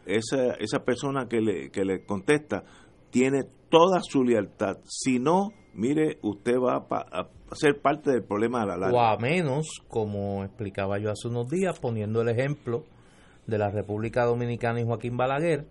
esa, 0.07 0.55
esa 0.55 0.85
persona 0.85 1.27
que 1.29 1.41
le, 1.41 1.71
que 1.71 1.85
le 1.85 2.05
contesta 2.05 2.65
tiene 3.11 3.45
toda 3.69 4.01
su 4.03 4.25
lealtad. 4.25 4.79
Si 4.85 5.19
no, 5.19 5.51
mire, 5.75 6.19
usted 6.23 6.57
va 6.57 6.87
a, 6.89 7.29
ser 7.53 7.81
parte 7.81 8.11
del 8.11 8.25
problema 8.25 8.61
de 8.61 8.67
la 8.67 8.77
larga. 8.77 8.97
O 8.97 9.01
a 9.01 9.17
menos, 9.19 9.67
como 9.89 10.45
explicaba 10.45 10.99
yo 10.99 11.11
hace 11.11 11.29
unos 11.29 11.49
días, 11.49 11.79
poniendo 11.79 12.23
el 12.23 12.29
ejemplo 12.29 12.85
de 13.47 13.59
la 13.59 13.71
República 13.71 14.25
Dominicana 14.25 14.81
y 14.81 14.85
Joaquín 14.85 15.17
Balaguer, 15.17 15.67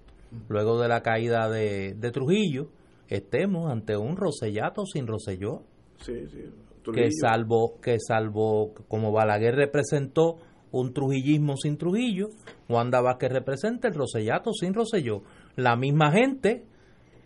luego 0.49 0.79
de 0.79 0.88
la 0.88 1.01
caída 1.01 1.49
de, 1.49 1.93
de 1.93 2.11
Trujillo, 2.11 2.69
estemos 3.07 3.71
ante 3.71 3.97
un 3.97 4.15
Rosellato 4.15 4.86
sin 4.86 5.07
Roselló. 5.07 5.63
Sí, 5.97 6.27
sí, 6.27 6.45
que 6.93 7.09
salvo, 7.11 7.79
que 7.81 7.97
salvo, 7.99 8.73
como 8.88 9.11
Balaguer 9.11 9.55
representó 9.55 10.38
un 10.80 10.93
trujillismo 10.93 11.55
sin 11.57 11.78
Trujillo, 11.78 12.30
Wanda 12.67 13.01
Vázquez 13.01 13.32
representa 13.32 13.88
el 13.88 13.93
Rosellato 13.93 14.51
sin 14.53 14.73
Roselló. 14.73 15.21
La 15.55 15.76
misma 15.76 16.11
gente, 16.11 16.65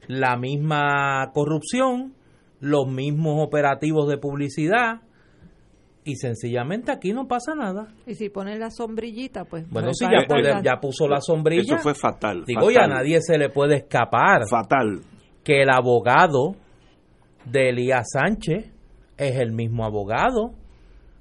la 0.08 0.38
misma 0.38 1.32
corrupción, 1.34 2.14
los 2.60 2.88
mismos 2.88 3.44
operativos 3.46 4.08
de 4.08 4.18
publicidad, 4.18 5.02
y 6.04 6.16
sencillamente 6.16 6.92
aquí 6.92 7.12
no 7.12 7.28
pasa 7.28 7.56
nada. 7.56 7.88
Y 8.06 8.16
si 8.16 8.30
pone 8.30 8.58
la 8.58 8.72
sombrillita, 8.72 9.46
pues... 9.46 9.70
Bueno, 9.70 9.94
si 9.94 10.06
ya, 10.06 10.62
ya, 10.64 10.80
puso 10.80 11.08
la 11.08 11.20
sombrilla. 11.22 11.76
Eso 11.76 11.78
fue 11.78 11.94
fatal. 11.94 12.44
Digo, 12.46 12.72
ya 12.72 12.86
a 12.86 12.88
nadie 12.88 13.20
se 13.22 13.38
le 13.38 13.50
puede 13.50 13.78
escapar. 13.78 14.48
Fatal. 14.50 15.02
Que 15.44 15.64
el 15.64 15.70
abogado 15.70 16.56
de 17.46 17.70
Elías 17.70 18.08
Sánchez 18.14 18.72
es 19.18 19.36
el 19.40 19.52
mismo 19.52 19.86
abogado 19.86 20.54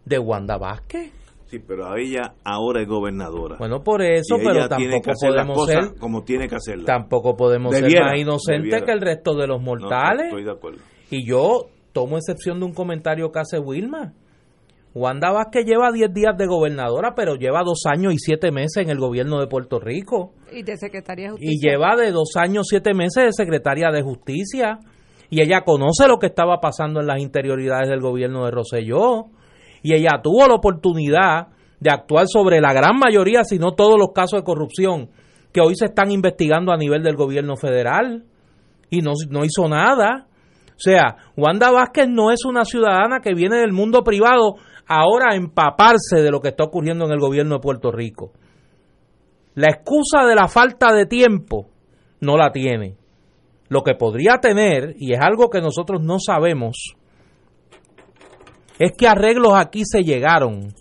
de 0.04 0.18
Wanda 0.18 0.56
Vázquez. 0.56 1.17
Sí, 1.48 1.58
pero 1.60 1.96
ella 1.96 2.34
ahora 2.44 2.82
es 2.82 2.88
gobernadora. 2.88 3.56
Bueno, 3.58 3.82
por 3.82 4.02
eso, 4.02 4.36
pero 4.36 4.68
tampoco 4.68 5.12
podemos 5.18 5.66
ser 5.66 5.94
como 5.98 6.22
tiene 6.22 6.46
que 6.46 6.56
hacerla. 6.56 6.84
Tampoco 6.84 7.36
podemos 7.36 7.74
ser 7.74 7.84
más 8.02 8.18
inocentes 8.18 8.82
que 8.82 8.92
el 8.92 9.00
resto 9.00 9.34
de 9.34 9.46
los 9.46 9.62
mortales. 9.62 10.26
estoy 10.26 10.44
de 10.44 10.50
acuerdo. 10.50 10.78
Y 11.10 11.26
yo 11.26 11.68
tomo 11.92 12.18
excepción 12.18 12.60
de 12.60 12.66
un 12.66 12.74
comentario 12.74 13.32
que 13.32 13.38
hace 13.40 13.58
Wilma. 13.58 14.12
Wanda 14.94 15.30
Vázquez 15.30 15.64
lleva 15.64 15.90
10 15.90 16.12
días 16.12 16.36
de 16.36 16.46
gobernadora, 16.46 17.14
pero 17.14 17.36
lleva 17.36 17.62
dos 17.62 17.82
años 17.86 18.12
y 18.12 18.18
siete 18.18 18.50
meses 18.50 18.82
en 18.82 18.90
el 18.90 18.98
gobierno 18.98 19.40
de 19.40 19.46
Puerto 19.46 19.78
Rico. 19.78 20.32
Y 20.52 20.62
de 20.62 20.76
secretaria 20.76 21.26
de 21.26 21.30
justicia. 21.32 21.52
Y 21.52 21.66
lleva 21.66 21.96
de 21.96 22.10
dos 22.10 22.32
años 22.36 22.66
siete 22.68 22.92
meses 22.92 23.24
de 23.24 23.32
secretaria 23.32 23.90
de 23.90 24.02
justicia. 24.02 24.80
Y 25.30 25.42
ella 25.42 25.62
conoce 25.62 26.08
lo 26.08 26.18
que 26.18 26.26
estaba 26.26 26.58
pasando 26.60 27.00
en 27.00 27.06
las 27.06 27.20
interioridades 27.20 27.88
del 27.88 28.00
gobierno 28.00 28.44
de 28.44 28.50
Roselló. 28.50 29.26
Y 29.82 29.94
ella 29.94 30.20
tuvo 30.22 30.46
la 30.46 30.54
oportunidad 30.54 31.48
de 31.80 31.90
actuar 31.90 32.26
sobre 32.26 32.60
la 32.60 32.72
gran 32.72 32.98
mayoría, 32.98 33.44
si 33.44 33.58
no 33.58 33.72
todos 33.72 33.96
los 33.98 34.08
casos 34.14 34.40
de 34.40 34.44
corrupción 34.44 35.10
que 35.52 35.60
hoy 35.60 35.74
se 35.74 35.86
están 35.86 36.10
investigando 36.10 36.72
a 36.72 36.76
nivel 36.76 37.02
del 37.02 37.16
gobierno 37.16 37.56
federal. 37.56 38.24
Y 38.90 39.00
no, 39.00 39.12
no 39.30 39.44
hizo 39.44 39.68
nada. 39.68 40.26
O 40.68 40.80
sea, 40.80 41.16
Wanda 41.36 41.70
Vázquez 41.70 42.08
no 42.08 42.30
es 42.30 42.44
una 42.44 42.64
ciudadana 42.64 43.20
que 43.20 43.34
viene 43.34 43.56
del 43.56 43.72
mundo 43.72 44.02
privado 44.02 44.56
ahora 44.86 45.32
a 45.32 45.36
empaparse 45.36 46.22
de 46.22 46.30
lo 46.30 46.40
que 46.40 46.48
está 46.48 46.64
ocurriendo 46.64 47.04
en 47.04 47.12
el 47.12 47.18
gobierno 47.18 47.56
de 47.56 47.60
Puerto 47.60 47.90
Rico. 47.90 48.32
La 49.54 49.68
excusa 49.70 50.24
de 50.24 50.34
la 50.34 50.48
falta 50.48 50.94
de 50.94 51.06
tiempo 51.06 51.68
no 52.20 52.36
la 52.36 52.52
tiene. 52.52 52.96
Lo 53.68 53.82
que 53.82 53.94
podría 53.94 54.38
tener, 54.38 54.94
y 54.98 55.12
es 55.12 55.20
algo 55.20 55.50
que 55.50 55.60
nosotros 55.60 56.00
no 56.02 56.18
sabemos, 56.20 56.94
es 58.78 58.92
que 58.96 59.08
arreglos 59.08 59.52
aquí 59.54 59.82
se 59.84 60.02
llegaron 60.02 60.74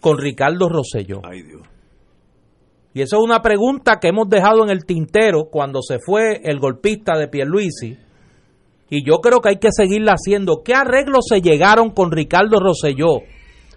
con 0.00 0.18
Ricardo 0.18 0.68
Rosselló. 0.68 1.20
Ay, 1.24 1.42
Dios. 1.42 1.62
Y 2.92 3.02
eso 3.02 3.16
es 3.16 3.22
una 3.24 3.42
pregunta 3.42 3.98
que 4.00 4.08
hemos 4.08 4.28
dejado 4.28 4.62
en 4.62 4.70
el 4.70 4.84
tintero 4.84 5.46
cuando 5.50 5.82
se 5.82 5.98
fue 5.98 6.40
el 6.44 6.60
golpista 6.60 7.18
de 7.18 7.26
Pierluisi 7.26 7.98
y 8.88 9.04
yo 9.04 9.16
creo 9.18 9.40
que 9.40 9.48
hay 9.48 9.58
que 9.58 9.72
seguirla 9.72 10.12
haciendo. 10.12 10.62
¿Qué 10.64 10.74
arreglos 10.74 11.24
se 11.28 11.40
llegaron 11.40 11.90
con 11.90 12.12
Ricardo 12.12 12.60
Rosselló 12.60 13.22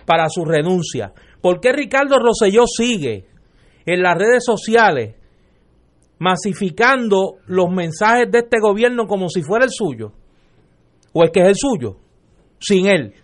para 0.06 0.30
su 0.30 0.46
renuncia? 0.46 1.14
¿Por 1.42 1.60
qué 1.60 1.72
Ricardo 1.72 2.20
Rosselló 2.20 2.66
sigue 2.68 3.26
en 3.86 4.04
las 4.04 4.16
redes 4.16 4.44
sociales 4.46 5.16
masificando 6.20 7.38
los 7.48 7.70
mensajes 7.72 8.30
de 8.32 8.40
este 8.40 8.60
gobierno 8.60 9.08
como 9.08 9.30
si 9.30 9.42
fuera 9.42 9.66
el 9.66 9.72
suyo? 9.72 10.12
¿O 11.14 11.24
es 11.24 11.32
que 11.32 11.42
es 11.42 11.48
el 11.48 11.56
suyo? 11.56 11.98
Sin 12.60 12.88
él, 12.88 13.16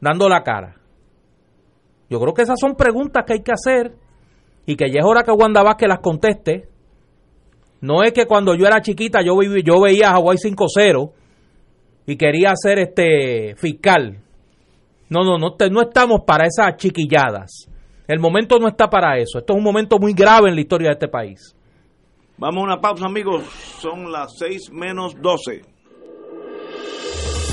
dando 0.00 0.28
la 0.28 0.42
cara. 0.42 0.76
Yo 2.10 2.20
creo 2.20 2.34
que 2.34 2.42
esas 2.42 2.58
son 2.58 2.74
preguntas 2.74 3.24
que 3.26 3.34
hay 3.34 3.42
que 3.42 3.52
hacer 3.52 3.94
y 4.66 4.76
que 4.76 4.90
ya 4.90 5.00
es 5.00 5.06
hora 5.06 5.22
que 5.22 5.30
Wanda 5.30 5.62
Vázquez 5.62 5.88
las 5.88 6.00
conteste 6.00 6.68
no 7.80 8.02
es 8.02 8.12
que 8.12 8.26
cuando 8.26 8.54
yo 8.54 8.66
era 8.66 8.80
chiquita 8.80 9.20
yo, 9.22 9.40
yo 9.64 9.80
veía 9.80 10.10
a 10.10 10.12
Hawái 10.14 10.36
5-0 10.36 11.12
y 12.06 12.16
quería 12.16 12.52
ser 12.54 12.78
este 12.78 13.54
fiscal. 13.56 14.18
No, 15.08 15.22
no, 15.22 15.38
no, 15.38 15.56
no 15.70 15.82
estamos 15.82 16.22
para 16.26 16.46
esas 16.46 16.76
chiquilladas. 16.76 17.68
El 18.06 18.18
momento 18.18 18.58
no 18.58 18.68
está 18.68 18.88
para 18.88 19.18
eso. 19.18 19.38
Esto 19.38 19.52
es 19.52 19.58
un 19.58 19.64
momento 19.64 19.98
muy 19.98 20.12
grave 20.12 20.48
en 20.48 20.54
la 20.54 20.60
historia 20.60 20.88
de 20.88 20.94
este 20.94 21.08
país. 21.08 21.54
Vamos 22.38 22.62
a 22.62 22.64
una 22.64 22.80
pausa, 22.80 23.06
amigos. 23.06 23.44
Son 23.80 24.10
las 24.10 24.36
6 24.38 24.72
menos 24.72 25.14
12. 25.20 25.62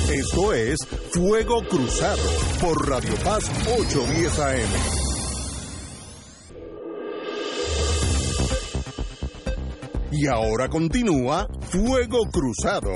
Esto 0.10 0.54
es 0.54 0.78
Fuego 1.12 1.62
Cruzado 1.68 2.22
por 2.62 2.88
Radio 2.88 3.16
Paz 3.24 3.50
810 3.80 4.40
AM. 4.40 5.06
Y 10.12 10.28
ahora 10.28 10.70
continúa 10.70 11.48
Fuego 11.70 12.20
Cruzado. 12.32 12.92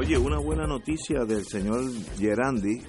Oye, 0.00 0.16
una 0.16 0.38
buena 0.38 0.66
noticia 0.66 1.26
del 1.26 1.44
señor 1.44 1.82
Gerandi, 2.16 2.80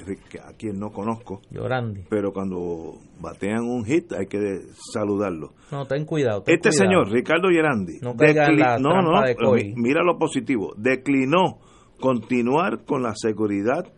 a 0.48 0.54
quien 0.54 0.80
no 0.80 0.92
conozco. 0.92 1.42
Gerandi. 1.52 2.06
Pero 2.10 2.32
cuando 2.32 3.00
batean 3.20 3.66
un 3.66 3.84
hit 3.84 4.14
hay 4.14 4.28
que 4.28 4.62
saludarlo. 4.94 5.52
No, 5.74 5.86
ten 5.86 6.06
cuidado. 6.06 6.46
este 6.48 6.72
señor, 6.72 7.12
Ricardo 7.12 7.50
Gerandi, 7.50 8.00
no, 8.00 8.14
no, 8.14 9.02
no, 9.02 9.56
mira 9.76 10.04
lo 10.06 10.18
positivo, 10.18 10.74
declinó 10.78 11.60
continuar 12.00 12.86
con 12.86 13.04
la 13.04 13.12
seguridad 13.14 13.92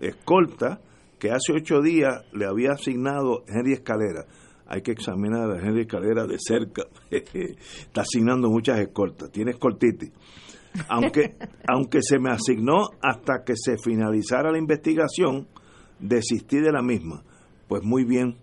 escolta 0.00 0.80
que 1.18 1.32
hace 1.32 1.54
ocho 1.56 1.80
días 1.82 2.24
le 2.32 2.46
había 2.46 2.70
asignado 2.70 3.42
Henry 3.48 3.72
Escalera. 3.72 4.26
Hay 4.68 4.82
que 4.82 4.92
examinar 4.92 5.50
a 5.50 5.58
Henry 5.58 5.80
Escalera 5.80 6.24
de 6.24 6.36
cerca. 6.38 6.84
Está 7.10 8.02
asignando 8.02 8.48
muchas 8.48 8.78
escoltas, 8.78 9.32
tiene 9.32 9.50
escoltitis. 9.50 10.12
Aunque, 10.88 11.36
aunque 11.68 12.00
se 12.02 12.18
me 12.18 12.30
asignó 12.30 12.88
hasta 13.02 13.44
que 13.44 13.54
se 13.56 13.76
finalizara 13.78 14.50
la 14.50 14.58
investigación, 14.58 15.46
desistí 15.98 16.58
de 16.58 16.72
la 16.72 16.82
misma. 16.82 17.22
Pues 17.68 17.82
muy 17.84 18.04
bien 18.04 18.36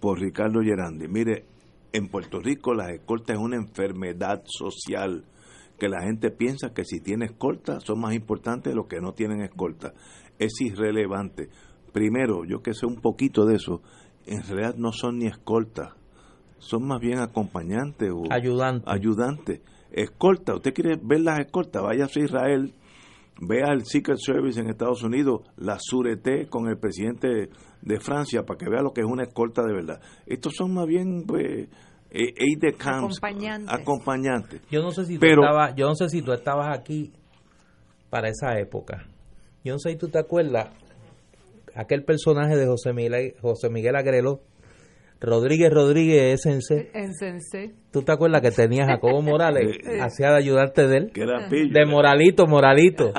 por 0.00 0.20
Ricardo 0.20 0.60
Gerandi. 0.62 1.08
Mire, 1.08 1.46
en 1.92 2.08
Puerto 2.08 2.40
Rico 2.40 2.74
la 2.74 2.90
escolta 2.92 3.32
es 3.32 3.38
una 3.38 3.56
enfermedad 3.56 4.42
social 4.46 5.24
que 5.78 5.88
la 5.88 6.02
gente 6.02 6.30
piensa 6.30 6.72
que 6.72 6.84
si 6.84 7.00
tiene 7.00 7.26
escolta 7.26 7.80
son 7.80 8.00
más 8.00 8.14
importantes 8.14 8.74
los 8.74 8.86
que 8.86 9.00
no 9.00 9.12
tienen 9.12 9.42
escolta. 9.42 9.92
Es 10.38 10.60
irrelevante. 10.60 11.48
Primero, 11.92 12.44
yo 12.44 12.62
que 12.62 12.74
sé 12.74 12.86
un 12.86 13.00
poquito 13.00 13.46
de 13.46 13.56
eso, 13.56 13.82
en 14.26 14.42
realidad 14.42 14.74
no 14.76 14.92
son 14.92 15.18
ni 15.18 15.26
escoltas, 15.26 15.94
son 16.58 16.86
más 16.86 17.00
bien 17.00 17.18
acompañantes 17.18 18.10
o 18.10 18.24
ayudantes. 18.30 18.88
Ayudante. 18.88 19.62
Escolta, 19.94 20.56
usted 20.56 20.74
quiere 20.74 20.98
ver 21.00 21.20
las 21.20 21.38
escoltas, 21.38 21.80
vaya 21.80 22.06
a 22.06 22.18
Israel, 22.18 22.74
vea 23.40 23.72
el 23.72 23.84
Secret 23.84 24.18
Service 24.18 24.58
en 24.58 24.68
Estados 24.68 25.04
Unidos, 25.04 25.42
la 25.56 25.76
Surete 25.78 26.48
con 26.48 26.68
el 26.68 26.78
presidente 26.78 27.48
de 27.80 28.00
Francia 28.00 28.42
para 28.42 28.58
que 28.58 28.68
vea 28.68 28.82
lo 28.82 28.92
que 28.92 29.02
es 29.02 29.06
una 29.06 29.22
escolta 29.22 29.62
de 29.62 29.72
verdad. 29.72 30.00
Estos 30.26 30.54
son 30.56 30.74
más 30.74 30.86
bien 30.88 31.22
pues 31.24 31.68
aid 32.10 32.58
de 32.60 32.72
camps, 32.72 33.20
acompañantes. 33.68 34.62
Yo 34.68 34.82
no 34.82 34.90
sé 34.90 35.04
si 35.04 35.16
tú 35.16 35.26
estabas, 35.26 35.76
yo 35.76 35.86
no 35.86 35.94
sé 35.94 36.08
si 36.08 36.22
tú 36.22 36.32
estabas 36.32 36.76
aquí 36.76 37.12
para 38.10 38.28
esa 38.28 38.58
época. 38.58 39.06
Yo 39.62 39.74
no 39.74 39.78
sé 39.78 39.90
si 39.90 39.96
tú 39.96 40.08
te 40.08 40.18
acuerdas 40.18 40.70
aquel 41.76 42.04
personaje 42.04 42.56
de 42.56 42.66
José 42.66 42.92
Miguel, 42.92 43.34
José 43.40 43.70
Miguel 43.70 43.94
Agrelo, 43.94 44.40
Rodríguez 45.24 45.72
Rodríguez 45.72 46.40
Sense. 46.42 46.90
¿Tú 47.90 48.02
te 48.02 48.12
acuerdas 48.12 48.40
que 48.42 48.50
tenía 48.50 48.86
Jacobo 48.86 49.22
Morales? 49.22 49.78
hacía 50.00 50.30
de 50.30 50.36
ayudarte 50.36 50.86
de 50.86 50.96
él. 50.98 51.12
de 51.72 51.86
moralito, 51.86 52.46
moralito. 52.46 53.12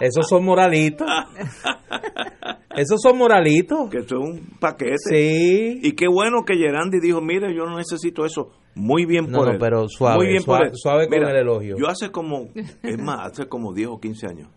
Esos 0.00 0.28
son 0.28 0.44
moralitos. 0.44 1.08
Esos 2.76 3.00
son 3.00 3.16
moralitos. 3.16 3.88
Que 3.90 4.02
son 4.02 4.18
un 4.22 4.46
paquete. 4.60 4.96
Sí. 5.08 5.80
Y 5.82 5.92
qué 5.92 6.08
bueno 6.08 6.44
que 6.44 6.56
Gerandi 6.56 6.98
dijo, 7.00 7.20
mire, 7.22 7.54
yo 7.54 7.64
no 7.64 7.76
necesito 7.78 8.26
eso. 8.26 8.50
Muy 8.74 9.06
bien 9.06 9.30
No, 9.30 9.38
por 9.38 9.46
no, 9.46 9.52
él. 9.54 9.58
pero 9.58 9.88
suave, 9.88 10.16
Muy 10.18 10.26
bien 10.26 10.42
por 10.44 10.56
suave- 10.58 10.66
él. 10.68 10.72
suave 10.74 11.08
con 11.08 11.18
Mira, 11.18 11.30
el 11.30 11.36
elogio. 11.38 11.76
Yo 11.78 11.88
hace 11.88 12.10
como, 12.10 12.48
es 12.54 12.98
más, 13.02 13.32
hace 13.32 13.48
como 13.48 13.72
10 13.72 13.88
o 13.88 13.98
15 13.98 14.26
años, 14.26 14.48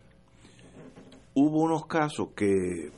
hubo 1.34 1.62
unos 1.64 1.86
casos 1.86 2.30
que 2.36 2.90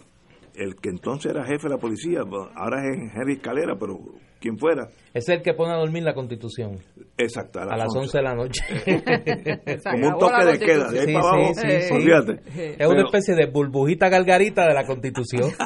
el 0.64 0.76
que 0.76 0.90
entonces 0.90 1.32
era 1.32 1.44
jefe 1.46 1.68
de 1.68 1.76
la 1.76 1.78
policía, 1.80 2.24
bueno, 2.24 2.50
ahora 2.56 2.82
es 2.86 3.14
Henry 3.16 3.38
Calera, 3.40 3.76
pero 3.80 3.98
quien 4.40 4.58
fuera, 4.58 4.90
Es 5.14 5.28
el 5.30 5.42
que 5.42 5.54
pone 5.54 5.74
a 5.74 5.78
dormir 5.78 6.04
la 6.04 6.14
constitución 6.14 6.80
exacto, 7.18 7.60
a 7.60 7.78
las 7.78 7.88
11 7.96 8.18
de 8.18 8.24
la 8.24 8.34
noche. 8.36 8.64
Como 9.92 10.08
un 10.08 10.18
toque 10.20 10.46
de 10.46 10.60
queda, 10.60 10.90
de 10.92 11.00
ahí 11.02 11.06
Sí, 11.08 11.14
para 11.14 11.28
abajo, 11.30 11.54
sí, 11.54 11.62
sí, 11.62 11.82
sí. 11.88 11.94
olvídate. 11.94 12.32
es 12.72 12.78
Pero- 12.78 12.90
una 12.90 13.04
especie 13.04 13.36
de 13.36 13.46
burbujita 13.48 14.10
gargarita 14.10 14.68
de 14.68 14.74
la 14.74 14.86
constitución. 14.86 15.52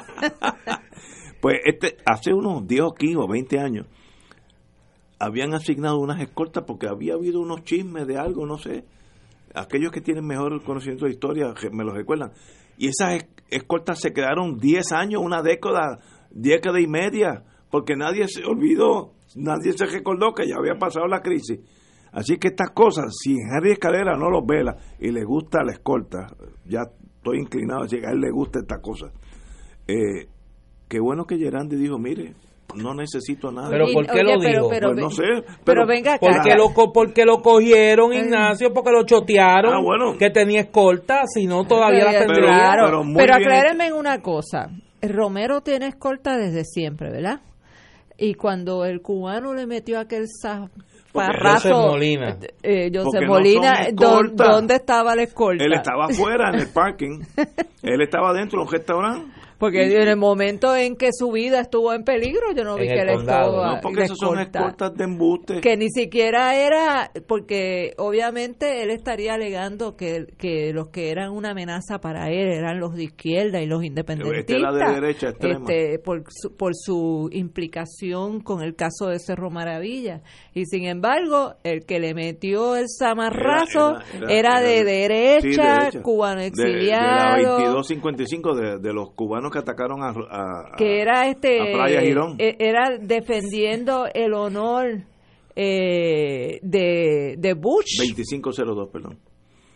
Pues 1.42 1.60
este, 1.66 1.98
hace 2.08 2.34
unos 2.34 2.66
10 2.66 2.82
o 2.82 2.94
15 2.96 3.18
o 3.18 3.28
20 3.28 3.60
años, 3.60 3.86
habían 5.20 5.54
asignado 5.54 6.00
unas 6.00 6.20
escoltas 6.20 6.64
porque 6.66 6.88
había 6.88 7.14
habido 7.14 7.40
unos 7.40 7.64
chismes 7.64 8.08
de 8.08 8.18
algo, 8.18 8.48
no 8.48 8.58
sé. 8.58 8.84
Aquellos 9.54 9.92
que 9.92 10.02
tienen 10.02 10.26
mejor 10.26 10.64
conocimiento 10.64 11.06
de 11.06 11.12
historia 11.12 11.54
que 11.60 11.70
me 11.70 11.84
lo 11.84 11.94
recuerdan. 11.94 12.32
Y 12.78 12.88
esas 12.88 13.16
es- 13.16 13.28
escoltas 13.50 14.00
se 14.00 14.12
quedaron 14.14 14.58
10 14.58 14.92
años, 14.92 15.22
una 15.24 15.42
década, 15.42 16.00
década 16.32 16.80
y 16.80 16.88
media, 16.88 17.44
porque 17.72 17.96
nadie 17.96 18.28
se 18.28 18.44
olvidó, 18.46 19.14
nadie 19.36 19.74
se 19.74 19.86
recordó 19.86 20.34
que 20.34 20.48
ya 20.48 20.56
había 20.58 20.76
pasado 20.80 21.08
la 21.08 21.22
crisis. 21.22 21.60
Así 22.12 22.38
que 22.38 22.48
estas 22.50 22.72
cosas, 22.72 23.14
si 23.22 23.34
Henry 23.34 23.72
Escalera 23.74 24.16
no 24.18 24.30
los 24.30 24.46
vela 24.46 24.78
y 25.00 25.12
le 25.12 25.24
gusta 25.26 25.64
la 25.64 25.74
escolta, 25.74 26.28
ya 26.66 26.82
estoy 27.18 27.40
inclinado 27.40 27.82
a 27.82 27.84
decir 27.84 28.00
que 28.02 28.08
a 28.08 28.12
él 28.12 28.22
le 28.22 28.32
gusta 28.32 28.60
esta 28.60 28.80
cosa. 28.80 29.08
Eh, 29.88 30.28
qué 30.88 31.00
bueno 31.00 31.26
que 31.26 31.38
Gerandi 31.38 31.76
dijo, 31.76 31.98
mire, 32.00 32.34
no 32.74 32.94
necesito 32.94 33.52
nada. 33.52 33.70
Pero 33.70 33.86
¿por 33.94 34.06
qué 34.08 34.24
lo 34.24 34.40
dijo? 34.40 34.70
pero, 34.70 34.88
Pues 34.92 35.00
no 35.00 35.10
sé, 35.12 35.24
pero, 35.24 35.44
pero- 35.64 35.88
venga 35.88 36.16
acá. 36.16 36.28
Porque 36.28 36.56
lo, 36.56 36.92
porque 36.94 37.26
lo 37.26 37.42
cogieron, 37.42 38.12
Eh. 38.14 38.20
Ignacio, 38.20 38.74
porque 38.74 38.92
lo 38.92 39.04
chotearon, 39.06 39.74
Ah, 39.74 39.82
bueno. 39.82 40.18
que 40.18 40.30
tenía 40.30 40.62
escolta, 40.62 41.24
si 41.28 41.46
no 41.46 41.64
todavía 41.66 42.04
la 42.06 42.12
Pero- 42.12 42.26
tendría. 42.26 42.48
Claro, 42.58 43.02
pero 43.04 43.14
pero 43.16 43.34
aclárenme 43.36 43.88
en 43.88 43.94
una 43.94 44.22
cosa. 44.22 44.70
Romero 45.02 45.62
tiene 45.62 45.88
escolta 45.88 46.38
desde 46.38 46.64
siempre, 46.66 47.12
¿verdad? 47.12 47.40
Y 48.18 48.34
cuando 48.34 48.86
el 48.86 49.02
cubano 49.02 49.54
le 49.54 49.68
metió 49.68 50.00
aquel 50.00 50.26
zafarrazo... 50.42 51.70
José 51.74 51.88
Molina. 51.90 52.38
Eh, 52.64 52.90
José 52.94 53.04
Porque 53.04 53.26
no 53.26 53.34
Molina, 53.34 53.76
son 53.86 53.96
¿dó- 53.96 54.06
escoltas. 54.22 54.50
¿dónde 54.50 54.76
estaba 54.76 55.16
la 55.16 55.24
escolta? 55.24 55.64
Él 55.66 55.74
estaba 55.74 56.06
afuera 56.06 56.50
en 56.54 56.60
el 56.62 56.68
parking, 56.70 57.20
él 57.84 58.02
estaba 58.02 58.34
dentro 58.34 58.60
de 58.60 58.66
un 58.66 58.72
restaurante. 58.72 59.32
Porque 59.58 59.84
en 60.02 60.08
el 60.10 60.18
momento 60.18 60.76
en 60.76 60.96
que 60.98 61.10
su 61.18 61.32
vida 61.32 61.62
estuvo 61.62 61.94
en 61.94 62.04
peligro, 62.04 62.52
yo 62.56 62.64
no 62.64 62.76
vi 62.76 62.88
que 62.88 63.06
condado, 63.06 63.20
estaba 63.52 63.76
No, 63.76 63.82
porque 63.82 64.00
la 64.00 64.06
esos 64.06 64.18
son 64.18 64.40
escolta. 64.40 64.60
escoltas 64.60 64.94
de 64.96 65.04
embuste. 65.06 65.62
que 65.62 65.78
ni 65.78 65.90
siquiera 65.90 66.56
era 66.56 67.10
porque 67.28 67.94
obviamente 67.98 68.84
él 68.84 68.90
estaría 68.92 69.34
alegando 69.36 69.96
que, 69.96 70.26
que 70.38 70.74
los 70.74 70.90
que 70.90 71.10
eran 71.10 71.32
una 71.32 71.52
amenaza 71.52 72.00
para 72.00 72.30
él 72.30 72.50
eran 72.52 72.80
los 72.80 72.96
de 72.96 73.04
izquierda 73.06 73.62
y 73.62 73.66
los 73.66 73.84
independentistas 73.84 74.40
Este 74.40 74.58
era 74.58 74.72
de 74.74 74.94
derecha 75.02 75.30
extrema. 75.30 75.60
este, 75.70 76.00
por, 76.00 76.24
su, 76.30 76.56
por 76.56 76.72
su 76.76 77.30
implicación 77.32 78.42
con 78.42 78.62
el 78.62 78.76
caso 78.76 79.08
de 79.08 79.20
Cerro 79.20 79.50
Maravilla 79.50 80.22
y 80.54 80.66
sin 80.66 80.86
embargo 80.86 81.56
el 81.64 81.86
que 81.86 82.00
le 82.00 82.14
metió 82.14 82.76
el 82.76 82.86
zamarrazo 82.90 83.96
era, 84.14 84.28
Era- 84.30 84.32
era- 84.32 84.32
era 84.32 84.62
de 84.62 84.76
de- 84.76 84.84
derecha, 84.86 85.42
Sí, 85.42 85.80
derecha. 85.80 86.02
cubano 86.02 86.42
De- 86.42 86.50
De, 86.52 86.62
la 86.64 86.68
exiliado 86.68 87.58
2255 87.74 88.56
de, 88.56 88.80
de 88.80 88.94
los 88.94 89.12
cubanos 89.14 89.45
que 89.50 89.60
atacaron 89.60 90.02
a, 90.04 90.10
a- 90.10 90.76
que 90.78 91.02
era 91.02 91.28
este 91.28 91.60
a 91.62 91.66
Playa 91.74 92.02
Girón. 92.02 92.36
e- 92.40 92.56
era 92.60 92.98
defendiendo 93.00 94.06
el 94.14 94.34
honor 94.34 95.02
eh, 95.56 96.60
de, 96.62 97.36
de 97.38 97.54
Bush 97.54 97.98
2502, 98.00 98.90
perdón. 98.92 99.14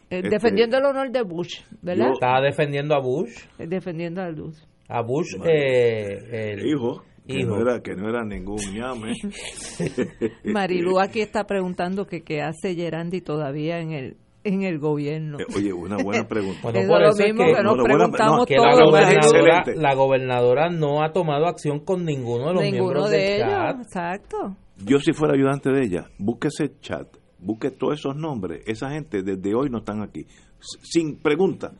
Eh, 0.09 0.17
Este- 0.17 0.29
defendiendo 0.29 0.77
el 0.77 0.85
honor 0.85 1.11
de 1.11 1.21
Bush, 1.21 1.61
¿verdad? 1.81 2.07
Yo- 2.07 2.13
Estaba 2.13 2.41
defendiendo 2.41 2.95
a 2.95 2.99
Bush. 2.99 3.31
Eh, 3.59 3.67
Defendiendo 3.67 4.21
a 4.21 4.29
Luz. 4.29 4.67
A 4.87 5.01
Bush, 5.01 5.35
eh, 5.45 6.53
el 6.53 6.65
Hijo, 6.67 7.03
que, 7.27 7.39
hijo. 7.41 7.49
No 7.51 7.61
era, 7.61 7.79
que 7.81 7.95
no 7.95 8.09
era 8.09 8.25
ningún 8.25 8.57
ñame. 8.73 9.13
Marilu 10.45 10.99
aquí 10.99 11.21
está 11.21 11.43
preguntando 11.45 12.05
que 12.07 12.21
qué 12.23 12.41
hace 12.41 12.73
Gerandi 12.75 13.21
todavía 13.21 13.79
en 13.79 13.91
el 13.91 14.17
en 14.43 14.63
el 14.63 14.79
gobierno. 14.79 15.37
Eh, 15.39 15.45
Oye, 15.55 15.73
una 15.73 15.97
buena 15.97 16.27
pregunta. 16.27 16.59
Bueno, 16.63 16.79
Eso 16.79 16.87
por 16.89 17.01
es 17.01 17.07
lo 17.07 17.09
eso 17.13 17.23
es 17.23 17.33
mismo 17.33 17.45
que- 17.45 17.53
que, 17.55 17.63
no, 17.63 17.75
nos 17.75 17.85
preguntamos 17.85 18.37
no, 18.39 18.45
que 18.45 18.55
la 18.55 18.61
todos. 18.71 18.75
gobernadora- 18.85 18.91
Marilu. 18.91 19.21
gobernadora, 19.31 19.57
excelente. 19.59 19.81
la 19.81 19.95
gobernadora 19.95 20.69
no 20.69 21.03
ha 21.03 21.11
tomado 21.11 21.45
acción 21.47 21.79
con 21.79 22.05
ninguno 22.05 22.47
de 22.47 22.53
los 22.53 22.63
Ninguno 22.63 22.83
miembros 22.83 23.09
de 23.11 23.17
del 23.17 23.33
ellos, 23.41 23.49
chat. 23.49 23.81
exacto. 23.81 24.55
Yo 24.85 24.99
si 24.99 25.11
fuera 25.13 25.33
ayudante 25.33 25.69
de 25.71 25.83
ella, 25.83 26.09
busque 26.17 26.47
ese 26.47 26.71
chat, 26.79 27.07
busque 27.39 27.69
todos 27.71 27.99
esos 27.99 28.15
nombres. 28.15 28.61
Esa 28.65 28.89
gente 28.91 29.23
desde 29.23 29.53
hoy 29.53 29.69
no 29.69 29.79
están 29.79 30.01
aquí. 30.01 30.25
Sin 30.59 31.17
pregunta. 31.17 31.71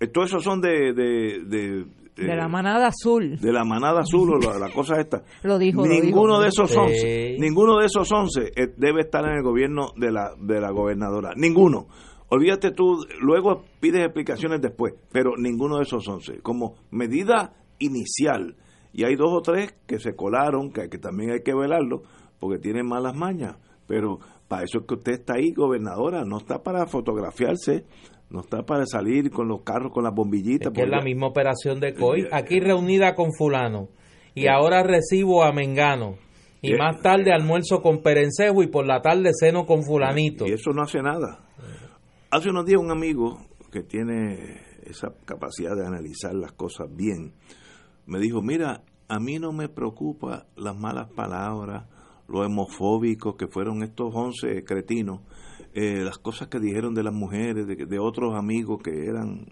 Eh, 0.00 0.06
Todos 0.06 0.28
esos 0.30 0.42
son 0.44 0.60
de... 0.60 0.92
De, 0.94 1.40
de, 1.46 1.84
De 2.26 2.36
la 2.36 2.48
manada 2.48 2.88
azul. 2.88 3.38
de 3.38 3.52
la 3.52 3.64
manada 3.64 4.00
azul 4.00 4.34
o 4.34 4.38
la, 4.38 4.58
la 4.58 4.72
cosa 4.72 5.00
esta. 5.00 5.22
Lo 5.42 5.58
dijo, 5.58 5.82
lo 5.84 5.88
ninguno 5.88 6.34
dijo. 6.34 6.42
de 6.42 6.48
esos 6.48 6.70
Sí. 6.70 6.78
11, 6.78 7.36
ninguno 7.38 7.78
de 7.78 7.86
esos 7.86 8.10
11 8.10 8.40
eh, 8.56 8.74
debe 8.76 9.00
estar 9.02 9.24
en 9.24 9.36
el 9.36 9.42
gobierno 9.42 9.92
de 9.96 10.10
la, 10.12 10.34
de 10.38 10.60
la 10.60 10.70
gobernadora. 10.70 11.30
Ninguno. 11.36 11.86
Olvídate 12.28 12.70
tú, 12.70 13.04
luego 13.20 13.64
pides 13.80 14.04
explicaciones 14.04 14.60
después, 14.60 14.94
pero 15.10 15.32
ninguno 15.36 15.78
de 15.78 15.82
esos 15.82 16.06
11. 16.06 16.40
Como 16.42 16.76
medida 16.90 17.54
inicial. 17.80 18.56
Y 18.92 19.04
hay 19.04 19.16
dos 19.16 19.30
o 19.32 19.40
tres 19.42 19.74
que 19.86 19.98
se 19.98 20.14
colaron, 20.14 20.72
que, 20.72 20.88
que 20.88 20.98
también 20.98 21.30
hay 21.32 21.40
que 21.42 21.54
velarlo, 21.54 22.02
porque 22.38 22.58
tienen 22.58 22.86
malas 22.86 23.16
mañas. 23.16 23.56
Pero 23.86 24.18
para 24.46 24.62
eso 24.64 24.78
es 24.80 24.84
que 24.86 24.94
usted 24.94 25.12
está 25.14 25.34
ahí, 25.34 25.52
gobernadora, 25.52 26.24
no 26.24 26.38
está 26.38 26.62
para 26.62 26.86
fotografiarse, 26.86 27.84
no 28.30 28.40
está 28.40 28.64
para 28.64 28.86
salir 28.86 29.30
con 29.30 29.48
los 29.48 29.62
carros, 29.62 29.92
con 29.92 30.04
las 30.04 30.14
bombillitas. 30.14 30.68
Es 30.68 30.72
que 30.72 30.82
es 30.82 30.88
la 30.88 31.02
misma 31.02 31.26
operación 31.26 31.80
de 31.80 31.94
COI. 31.94 32.28
Aquí 32.32 32.60
reunida 32.60 33.14
con 33.14 33.32
fulano. 33.32 33.88
Y 34.34 34.46
ahora 34.46 34.82
recibo 34.84 35.42
a 35.42 35.52
Mengano. 35.52 36.16
Y 36.62 36.74
más 36.74 37.00
tarde 37.00 37.32
almuerzo 37.32 37.82
con 37.82 38.02
Perencejo 38.02 38.62
y 38.62 38.68
por 38.68 38.86
la 38.86 39.00
tarde 39.00 39.32
ceno 39.38 39.66
con 39.66 39.82
fulanito. 39.82 40.46
Y 40.46 40.52
eso 40.52 40.72
no 40.72 40.82
hace 40.82 41.02
nada. 41.02 41.40
Hace 42.30 42.50
unos 42.50 42.66
días 42.66 42.80
un 42.80 42.92
amigo 42.92 43.40
que 43.72 43.82
tiene 43.82 44.60
esa 44.84 45.12
capacidad 45.24 45.74
de 45.74 45.86
analizar 45.86 46.34
las 46.34 46.52
cosas 46.52 46.86
bien, 46.94 47.32
me 48.06 48.18
dijo, 48.20 48.42
mira, 48.42 48.82
a 49.08 49.18
mí 49.18 49.38
no 49.38 49.52
me 49.52 49.68
preocupa 49.68 50.46
las 50.56 50.76
malas 50.76 51.08
palabras, 51.10 51.86
lo 52.28 52.40
homofóbicos 52.40 53.36
que 53.36 53.48
fueron 53.48 53.82
estos 53.82 54.14
11 54.14 54.62
cretinos, 54.64 55.20
eh, 55.74 56.02
las 56.04 56.18
cosas 56.18 56.48
que 56.48 56.58
dijeron 56.58 56.94
de 56.94 57.02
las 57.02 57.14
mujeres, 57.14 57.66
de, 57.66 57.98
otros 57.98 58.34
amigos 58.34 58.82
que 58.82 59.06
eran 59.06 59.46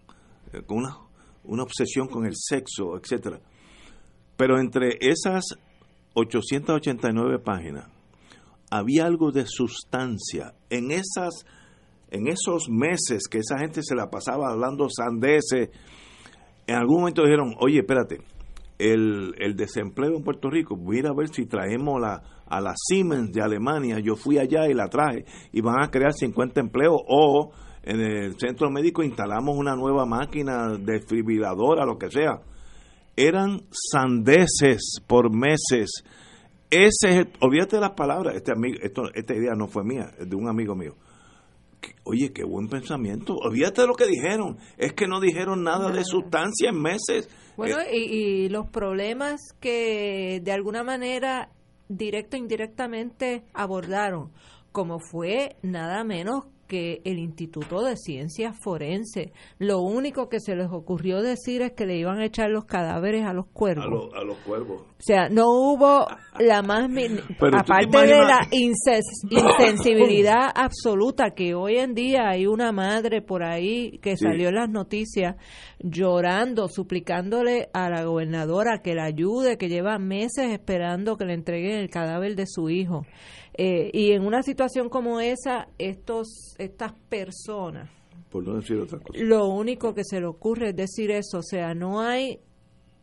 eh, 0.52 0.62
con 0.66 0.78
una, 0.78 0.96
una 1.44 1.62
obsesión 1.62 2.09
con 2.09 2.26
el 2.26 2.34
sexo, 2.34 2.96
etcétera. 2.96 3.40
Pero 4.36 4.61
entre 4.61 4.98
esas 5.00 5.44
889 6.14 7.38
páginas, 7.38 7.86
había 8.70 9.06
algo 9.06 9.32
de 9.32 9.46
sustancia 9.46 10.54
en 10.70 10.90
esas 10.90 11.44
en 12.11 12.26
esos 12.26 12.70
meses 12.70 13.28
que 13.28 13.38
esa 13.38 13.59
gente 13.59 13.82
se 13.82 13.94
la 13.94 14.09
pasaba 14.09 14.50
hablando 14.50 14.88
sandeces 14.88 15.68
en 16.66 16.74
algún 16.74 17.00
momento 17.00 17.22
dijeron 17.22 17.54
oye 17.61 17.80
espérate 17.80 18.20
el, 18.78 19.34
el 19.38 19.56
desempleo 19.56 20.16
en 20.16 20.22
Puerto 20.22 20.48
Rico. 20.48 20.76
Mira 20.76 21.10
a 21.10 21.14
ver 21.14 21.28
si 21.28 21.46
traemos 21.46 22.00
la, 22.00 22.22
a 22.46 22.60
la 22.60 22.74
Siemens 22.76 23.32
de 23.32 23.42
Alemania. 23.42 23.98
Yo 23.98 24.16
fui 24.16 24.38
allá 24.38 24.68
y 24.68 24.74
la 24.74 24.88
traje. 24.88 25.24
Y 25.52 25.60
van 25.60 25.82
a 25.82 25.90
crear 25.90 26.12
50 26.12 26.60
empleos. 26.60 27.00
O 27.08 27.50
en 27.82 28.00
el 28.00 28.38
centro 28.38 28.70
médico 28.70 29.02
instalamos 29.02 29.56
una 29.56 29.74
nueva 29.74 30.06
máquina 30.06 30.76
desfibriladora 30.78 31.84
lo 31.84 31.98
que 31.98 32.10
sea. 32.10 32.40
Eran 33.16 33.62
sandeces 33.70 35.00
por 35.06 35.34
meses. 35.34 36.04
Ese 36.70 37.08
es 37.08 37.26
el, 37.40 37.80
las 37.80 37.92
palabras, 37.92 38.34
este 38.36 38.52
amigo, 38.52 38.78
esto, 38.82 39.04
esta 39.14 39.34
idea 39.34 39.54
no 39.56 39.68
fue 39.68 39.84
mía, 39.84 40.10
es 40.18 40.28
de 40.28 40.36
un 40.36 40.48
amigo 40.48 40.74
mío. 40.74 40.96
Oye, 42.04 42.32
qué 42.32 42.44
buen 42.44 42.68
pensamiento. 42.68 43.34
Olvídate 43.34 43.82
de 43.82 43.86
lo 43.86 43.94
que 43.94 44.06
dijeron. 44.06 44.58
Es 44.76 44.92
que 44.94 45.06
no 45.06 45.20
dijeron 45.20 45.62
nada 45.62 45.90
de 45.90 46.04
sustancia 46.04 46.70
en 46.70 46.80
meses. 46.80 47.28
Bueno, 47.56 47.78
Eh, 47.80 47.96
y, 47.96 48.44
y 48.44 48.48
los 48.48 48.68
problemas 48.70 49.40
que 49.60 50.40
de 50.42 50.52
alguna 50.52 50.82
manera, 50.82 51.50
directo 51.88 52.36
o 52.36 52.40
indirectamente, 52.40 53.44
abordaron, 53.52 54.32
como 54.72 54.98
fue 55.00 55.56
nada 55.62 56.04
menos 56.04 56.44
que 56.68 57.00
el 57.04 57.18
Instituto 57.18 57.82
de 57.82 57.96
Ciencias 57.96 58.56
Forenses, 58.62 59.32
lo 59.58 59.80
único 59.80 60.28
que 60.28 60.38
se 60.38 60.54
les 60.54 60.68
ocurrió 60.70 61.22
decir 61.22 61.62
es 61.62 61.72
que 61.72 61.86
le 61.86 61.96
iban 61.96 62.18
a 62.18 62.26
echar 62.26 62.50
los 62.50 62.66
cadáveres 62.66 63.24
a 63.24 63.32
los 63.32 63.46
cuervos. 63.46 64.12
A, 64.14 64.22
los 64.22 64.36
cuervos. 64.38 64.82
O 64.82 65.02
sea, 65.02 65.28
no 65.28 65.46
hubo 65.46 66.06
la 66.38 66.62
más... 66.62 66.88
aparte 67.52 67.98
de 67.98 68.18
la 68.18 68.46
insensibilidad 68.50 70.50
absoluta 70.54 71.30
que 71.30 71.54
hoy 71.54 71.78
en 71.78 71.94
día 71.94 72.28
hay 72.28 72.46
una 72.46 72.70
madre 72.70 73.22
por 73.22 73.42
ahí 73.42 73.98
que 74.02 74.16
salió 74.16 74.48
en 74.48 74.56
las 74.56 74.68
noticias 74.68 75.36
llorando, 75.80 76.68
suplicándole 76.68 77.68
a 77.72 77.88
la 77.88 78.04
gobernadora 78.04 78.82
que 78.82 78.94
la 78.94 79.04
ayude, 79.04 79.56
que 79.56 79.68
lleva 79.68 79.98
meses 79.98 80.50
esperando 80.50 81.16
que 81.16 81.24
le 81.24 81.34
entreguen 81.34 81.78
el 81.78 81.90
cadáver 81.90 82.36
de 82.36 82.46
su 82.46 82.68
hijo. 82.68 83.06
Eh, 83.60 83.90
y 83.92 84.12
en 84.12 84.24
una 84.24 84.42
situación 84.42 84.88
como 84.88 85.20
esa, 85.20 85.66
estos, 85.78 86.54
estas 86.59 86.92
personas, 87.09 87.88
lo 89.14 89.48
único 89.48 89.94
que 89.94 90.04
se 90.04 90.20
le 90.20 90.26
ocurre 90.26 90.70
es 90.70 90.76
decir 90.76 91.11
eso, 91.11 91.38
o 91.38 91.42
sea, 91.42 91.74
no 91.74 92.00
hay 92.00 92.40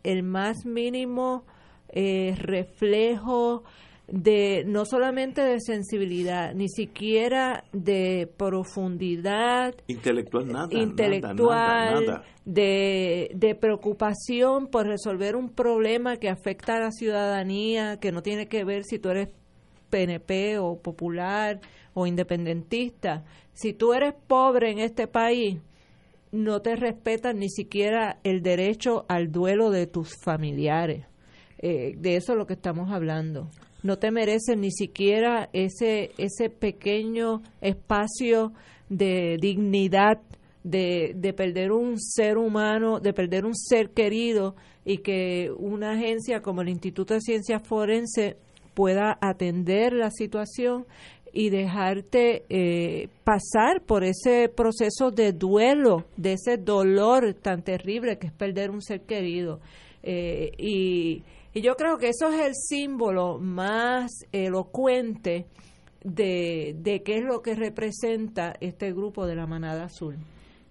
el 0.04 0.24
más 0.24 0.66
mínimo 0.66 1.46
eh, 1.90 2.36
reflejo 2.38 3.64
de 4.08 4.64
no 4.68 4.86
solamente 4.86 5.42
de 5.42 5.60
sensibilidad, 5.60 6.54
ni 6.54 6.70
siquiera 6.70 7.64
de 7.74 8.30
profundidad 8.38 9.74
intelectual, 9.88 10.48
nada, 10.48 10.68
intelectual 10.72 12.22
De, 12.46 13.32
de 13.34 13.56
preocupación 13.56 14.68
por 14.68 14.86
resolver 14.86 15.36
un 15.36 15.50
problema 15.50 16.18
que 16.18 16.30
afecta 16.30 16.76
a 16.76 16.80
la 16.80 16.92
ciudadanía, 16.92 17.98
que 18.00 18.12
no 18.12 18.22
tiene 18.22 18.48
que 18.48 18.64
ver 18.64 18.84
si 18.84 19.00
tú 19.00 19.10
eres 19.10 19.30
PNP 19.90 20.60
o 20.60 20.78
popular 20.78 21.60
o 21.96 22.06
independentista. 22.06 23.24
Si 23.56 23.74
tú 23.74 23.94
eres 23.94 24.14
pobre 24.28 24.70
en 24.70 24.80
este 24.80 25.08
país, 25.08 25.60
no 26.34 26.62
te 26.62 26.76
respetan 26.76 27.40
ni 27.40 27.50
siquiera 27.50 28.20
el 28.24 28.42
derecho 28.42 29.06
al 29.08 29.32
duelo 29.32 29.72
de 29.72 29.88
tus 29.88 30.10
familiares. 30.22 31.06
Eh, 31.60 31.96
de 31.98 32.18
eso 32.18 32.34
es 32.34 32.38
lo 32.38 32.46
que 32.46 32.54
estamos 32.54 32.92
hablando. 32.92 33.50
No 33.82 33.98
te 33.98 34.12
merecen 34.12 34.60
ni 34.60 34.72
siquiera 34.72 35.50
ese, 35.54 36.12
ese 36.18 36.50
pequeño 36.50 37.42
espacio 37.62 38.52
de 38.90 39.38
dignidad, 39.40 40.20
de, 40.66 41.14
de 41.16 41.32
perder 41.32 41.72
un 41.72 41.98
ser 41.98 42.38
humano, 42.38 43.00
de 43.00 43.14
perder 43.14 43.46
un 43.46 43.56
ser 43.56 43.92
querido 43.92 44.56
y 44.84 44.98
que 44.98 45.50
una 45.58 45.94
agencia 45.94 46.42
como 46.42 46.62
el 46.62 46.70
Instituto 46.70 47.14
de 47.14 47.22
Ciencias 47.22 47.66
Forenses 47.66 48.36
pueda 48.74 49.18
atender 49.22 49.94
la 49.94 50.12
situación 50.12 50.86
y 51.36 51.50
dejarte 51.50 52.46
eh, 52.48 53.10
pasar 53.26 53.82
por 53.82 54.06
ese 54.06 54.48
proceso 54.48 55.12
de 55.12 55.34
duelo, 55.34 56.06
de 56.16 56.34
ese 56.34 56.56
dolor 56.56 57.34
tan 57.34 57.62
terrible 57.62 58.18
que 58.18 58.28
es 58.28 58.34
perder 58.34 58.72
un 58.72 58.82
ser 58.82 59.02
querido. 59.02 59.60
Eh, 60.02 60.52
y, 60.58 61.24
y, 61.54 61.62
yo 61.62 61.76
creo 61.76 61.98
que 61.98 62.08
eso 62.08 62.30
es 62.30 62.40
el 62.40 62.56
símbolo 62.56 63.38
más 63.38 64.12
elocuente 64.32 65.46
de, 66.06 66.74
de 66.80 67.04
qué 67.04 67.18
es 67.18 67.26
lo 67.26 67.42
que 67.42 67.54
representa 67.54 68.56
este 68.62 68.94
grupo 68.94 69.28
de 69.28 69.36
la 69.36 69.46
manada 69.46 69.84
azul. 69.84 70.16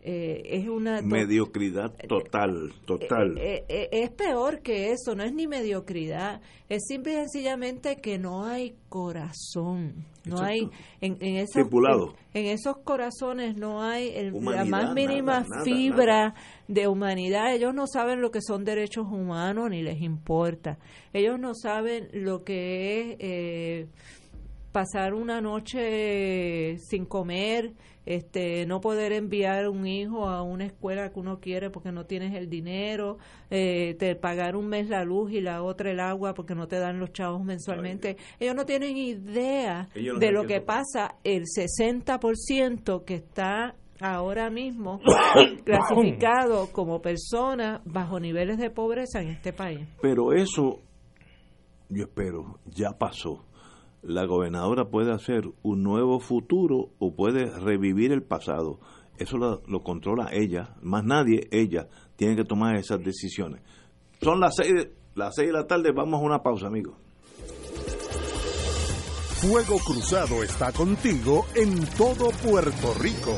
Eh, 0.06 0.58
es 0.58 0.68
una 0.68 1.00
mediocridad 1.00 1.94
total, 2.06 2.74
total. 2.84 3.38
Eh, 3.38 3.64
eh, 3.70 3.88
es 3.90 4.10
peor 4.10 4.60
que 4.60 4.90
eso, 4.90 5.14
no 5.14 5.24
es 5.24 5.32
ni 5.32 5.46
mediocridad, 5.46 6.42
es 6.68 6.82
simple 6.86 7.14
y 7.14 7.16
sencillamente 7.16 7.96
que 8.02 8.18
no 8.18 8.44
hay 8.44 8.76
corazón, 8.90 10.04
no 10.26 10.42
hay 10.42 10.68
en, 11.00 11.16
en 11.20 11.36
esos 11.36 11.66
en, 12.34 12.44
esos 12.44 12.76
corazones 12.84 13.56
no 13.56 13.82
hay 13.82 14.30
la 14.30 14.66
más 14.66 14.92
mínima 14.92 15.46
fibra 15.64 16.34
de 16.68 16.86
humanidad. 16.86 17.54
Ellos 17.54 17.72
no 17.72 17.86
saben 17.86 18.20
lo 18.20 18.30
que 18.30 18.42
son 18.42 18.62
derechos 18.62 19.06
humanos 19.10 19.70
ni 19.70 19.82
les 19.82 20.02
importa. 20.02 20.76
Ellos 21.14 21.40
no 21.40 21.54
saben 21.54 22.10
lo 22.12 22.44
que 22.44 23.16
es 23.18 23.88
pasar 24.70 25.14
una 25.14 25.40
noche 25.40 26.76
sin 26.78 27.06
comer 27.06 27.72
este, 28.06 28.66
no 28.66 28.80
poder 28.80 29.12
enviar 29.12 29.68
un 29.68 29.86
hijo 29.86 30.28
a 30.28 30.42
una 30.42 30.66
escuela 30.66 31.10
que 31.10 31.20
uno 31.20 31.40
quiere 31.40 31.70
porque 31.70 31.92
no 31.92 32.06
tienes 32.06 32.34
el 32.34 32.48
dinero, 32.48 33.18
eh, 33.50 33.96
te 33.98 34.14
pagar 34.16 34.56
un 34.56 34.68
mes 34.68 34.88
la 34.88 35.04
luz 35.04 35.32
y 35.32 35.40
la 35.40 35.62
otra 35.62 35.90
el 35.90 36.00
agua 36.00 36.34
porque 36.34 36.54
no 36.54 36.68
te 36.68 36.78
dan 36.78 36.98
los 36.98 37.12
chavos 37.12 37.42
mensualmente. 37.44 38.16
Ellos 38.38 38.54
no 38.54 38.64
tienen 38.64 38.96
idea 38.96 39.88
de 39.94 40.32
lo 40.32 40.46
que 40.46 40.60
pasa 40.60 41.16
el 41.24 41.44
60% 41.44 43.04
que 43.04 43.14
está 43.14 43.74
ahora 44.00 44.50
mismo 44.50 45.00
clasificado 45.64 46.70
como 46.72 47.00
persona 47.00 47.80
bajo 47.84 48.20
niveles 48.20 48.58
de 48.58 48.70
pobreza 48.70 49.20
en 49.20 49.28
este 49.28 49.52
país. 49.52 49.88
Pero 50.02 50.32
eso, 50.32 50.80
yo 51.88 52.04
espero, 52.04 52.58
ya 52.66 52.90
pasó 52.98 53.44
la 54.06 54.26
gobernadora 54.26 54.86
puede 54.90 55.12
hacer 55.12 55.44
un 55.62 55.82
nuevo 55.82 56.20
futuro 56.20 56.90
o 56.98 57.14
puede 57.14 57.46
revivir 57.58 58.12
el 58.12 58.22
pasado. 58.22 58.80
Eso 59.18 59.38
lo, 59.38 59.82
controla 59.82 60.28
ella, 60.32 60.76
más 60.82 61.04
nadie, 61.04 61.48
ella 61.50 61.88
tiene 62.16 62.36
que 62.36 62.44
tomar 62.44 62.76
esas 62.76 63.02
decisiones. 63.02 63.62
Son 64.20 64.40
las 64.40 64.56
seis, 64.56 64.88
las 65.14 65.34
seis 65.34 65.48
de 65.48 65.54
la 65.54 65.66
tarde, 65.66 65.92
vamos 65.92 66.20
a 66.20 66.24
una 66.24 66.42
pausa, 66.42 66.66
amigos. 66.66 66.96
Fuego 69.40 69.78
Cruzado 69.78 70.42
está 70.42 70.72
contigo 70.72 71.46
en 71.54 71.84
todo 71.96 72.30
Puerto 72.42 72.94
Rico. 72.94 73.36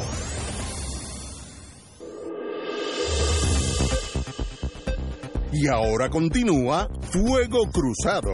Y 5.53 5.69
ahora 5.69 6.11
continúa 6.11 6.89
Fuego 7.11 7.71
Cruzado. 7.73 8.31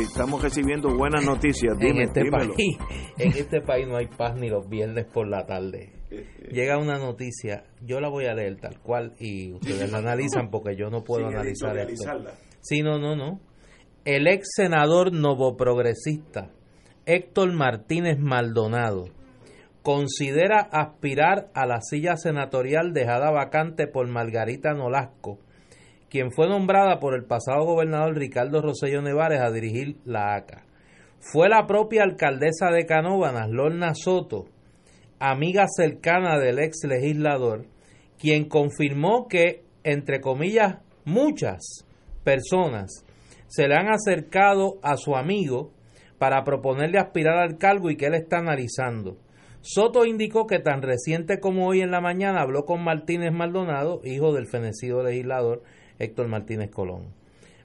Estamos 0.00 0.42
recibiendo 0.42 0.94
buenas 0.96 1.24
noticias. 1.24 1.74
en, 1.80 2.00
este 2.00 2.24
país, 2.30 2.50
en 3.18 3.32
este 3.32 3.60
país 3.60 3.86
no 3.88 3.96
hay 3.96 4.06
paz 4.06 4.36
ni 4.36 4.48
los 4.48 4.68
viernes 4.68 5.06
por 5.06 5.28
la 5.28 5.46
tarde. 5.46 5.92
Llega 6.50 6.78
una 6.78 6.98
noticia, 6.98 7.64
yo 7.82 8.00
la 8.00 8.08
voy 8.08 8.26
a 8.26 8.34
leer 8.34 8.56
tal 8.60 8.80
cual 8.80 9.14
y 9.18 9.52
ustedes 9.52 9.90
la 9.90 9.98
analizan 9.98 10.50
porque 10.50 10.76
yo 10.76 10.90
no 10.90 11.02
puedo 11.02 11.26
analizar 11.26 11.76
esto. 11.78 12.04
Sí, 12.60 12.82
no, 12.82 12.98
no, 12.98 13.16
no. 13.16 13.40
El 14.04 14.26
ex 14.28 14.48
senador 14.54 15.12
novoprogresista 15.12 16.50
Héctor 17.06 17.52
Martínez 17.52 18.18
Maldonado 18.18 19.06
considera 19.82 20.60
aspirar 20.60 21.50
a 21.54 21.66
la 21.66 21.80
silla 21.80 22.16
senatorial 22.16 22.92
dejada 22.92 23.30
vacante 23.30 23.86
por 23.86 24.06
Margarita 24.08 24.72
Nolasco 24.72 25.38
quien 26.10 26.30
fue 26.30 26.48
nombrada 26.48 27.00
por 27.00 27.14
el 27.14 27.24
pasado 27.24 27.64
gobernador 27.64 28.16
Ricardo 28.16 28.62
Rosello 28.62 29.02
Nevares 29.02 29.40
a 29.40 29.50
dirigir 29.50 29.96
la 30.04 30.34
ACA. 30.34 30.64
Fue 31.20 31.48
la 31.48 31.66
propia 31.66 32.02
alcaldesa 32.02 32.70
de 32.70 32.86
Canóvanas, 32.86 33.48
Lorna 33.50 33.94
Soto, 33.94 34.46
amiga 35.18 35.66
cercana 35.68 36.38
del 36.38 36.58
ex 36.58 36.84
legislador, 36.84 37.66
quien 38.18 38.48
confirmó 38.48 39.26
que, 39.28 39.64
entre 39.82 40.20
comillas, 40.20 40.78
muchas 41.04 41.86
personas 42.24 43.04
se 43.48 43.68
le 43.68 43.74
han 43.74 43.88
acercado 43.88 44.78
a 44.82 44.96
su 44.96 45.16
amigo 45.16 45.72
para 46.18 46.44
proponerle 46.44 46.98
aspirar 46.98 47.38
al 47.38 47.58
cargo 47.58 47.90
y 47.90 47.96
que 47.96 48.06
él 48.06 48.14
está 48.14 48.38
analizando. 48.38 49.16
Soto 49.60 50.04
indicó 50.04 50.46
que 50.46 50.58
tan 50.58 50.82
reciente 50.82 51.40
como 51.40 51.66
hoy 51.66 51.80
en 51.80 51.90
la 51.90 52.00
mañana 52.00 52.42
habló 52.42 52.64
con 52.64 52.84
Martínez 52.84 53.32
Maldonado, 53.32 54.00
hijo 54.04 54.34
del 54.34 54.46
fenecido 54.46 55.02
legislador, 55.02 55.62
Héctor 55.98 56.28
Martínez 56.28 56.70
Colón. 56.70 57.12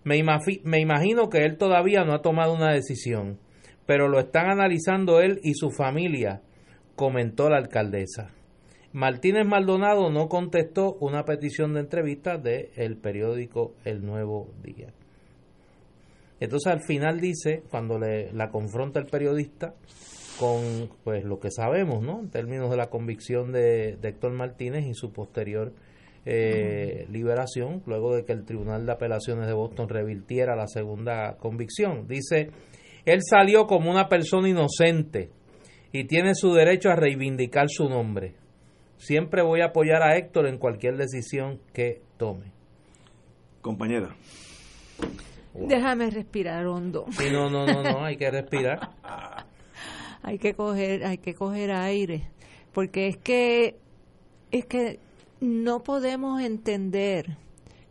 Me, 0.04 0.18
imagino 0.18 1.30
que 1.30 1.46
él 1.46 1.58
todavía 1.58 2.04
no 2.04 2.14
ha 2.14 2.22
tomado 2.22 2.54
una 2.54 2.72
decisión, 2.72 3.38
pero 3.86 4.08
lo 4.08 4.20
están 4.20 4.50
analizando 4.50 5.20
él 5.20 5.40
y 5.44 5.54
su 5.56 5.72
familia, 5.72 6.42
comentó 6.96 7.50
la 7.50 7.58
alcaldesa. 7.58 8.32
Martínez 8.92 9.46
Maldonado 9.46 10.10
no 10.10 10.30
contestó 10.30 10.96
una 11.00 11.26
petición 11.26 11.74
de 11.74 11.82
entrevista 11.82 12.38
del 12.38 12.70
el 12.76 12.98
periódico 12.98 13.74
El 13.86 14.04
Nuevo 14.04 14.50
Día. 14.64 14.94
Entonces 16.40 16.72
al 16.72 16.82
final 16.82 17.20
dice, 17.20 17.64
cuando 17.70 18.00
le, 18.00 18.32
la 18.32 18.50
confronta 18.50 19.00
el 19.00 19.06
periodista 19.06 19.76
con 20.40 20.90
pues 21.04 21.26
lo 21.26 21.40
que 21.40 21.52
sabemos, 21.52 22.02
¿no? 22.02 22.22
En 22.22 22.30
términos 22.30 22.72
de 22.72 22.78
la 22.78 22.90
convicción 22.90 23.52
de 23.52 24.00
Héctor 24.02 24.32
Martínez 24.32 24.86
y 24.86 24.94
su 24.94 25.12
posterior 25.12 25.74
eh, 26.26 27.06
liberación 27.10 27.82
luego 27.86 28.16
de 28.16 28.26
que 28.26 28.34
el 28.34 28.46
Tribunal 28.46 28.86
de 28.86 28.92
Apelaciones 28.92 29.48
de 29.48 29.54
Boston 29.54 29.90
revirtiera 29.90 30.56
la 30.56 30.68
segunda 30.68 31.38
convicción. 31.38 32.08
Dice, 32.08 32.52
Él 33.06 33.20
salió 33.24 33.66
como 33.66 33.90
una 33.90 34.08
persona 34.08 34.50
inocente 34.50 35.32
y 35.92 36.06
tiene 36.06 36.36
su 36.36 36.54
derecho 36.54 36.90
a 36.90 36.96
reivindicar 36.96 37.68
su 37.70 37.90
nombre. 37.90 38.36
Siempre 38.98 39.42
voy 39.42 39.62
a 39.62 39.68
apoyar 39.68 40.04
a 40.04 40.18
Héctor 40.18 40.48
en 40.48 40.58
cualquier 40.58 40.98
decisión 40.98 41.60
que 41.74 42.02
tome. 42.18 42.52
Compañera. 43.62 44.16
Déjame 45.54 46.10
respirar 46.10 46.66
hondo. 46.68 47.06
Sí, 47.12 47.26
no, 47.32 47.50
no, 47.50 47.66
no, 47.66 47.82
no, 47.82 48.06
hay 48.06 48.18
que 48.18 48.30
respirar. 48.30 48.92
hay 50.22 50.38
que 50.38 50.54
coger, 50.54 51.06
hay 51.06 51.18
que 51.18 51.34
coger 51.34 51.72
aire, 51.72 52.30
porque 52.74 53.08
es 53.08 53.18
que 53.18 53.78
es 54.52 54.66
que 54.66 55.00
no 55.42 55.84
podemos 55.84 56.42
entender 56.42 57.38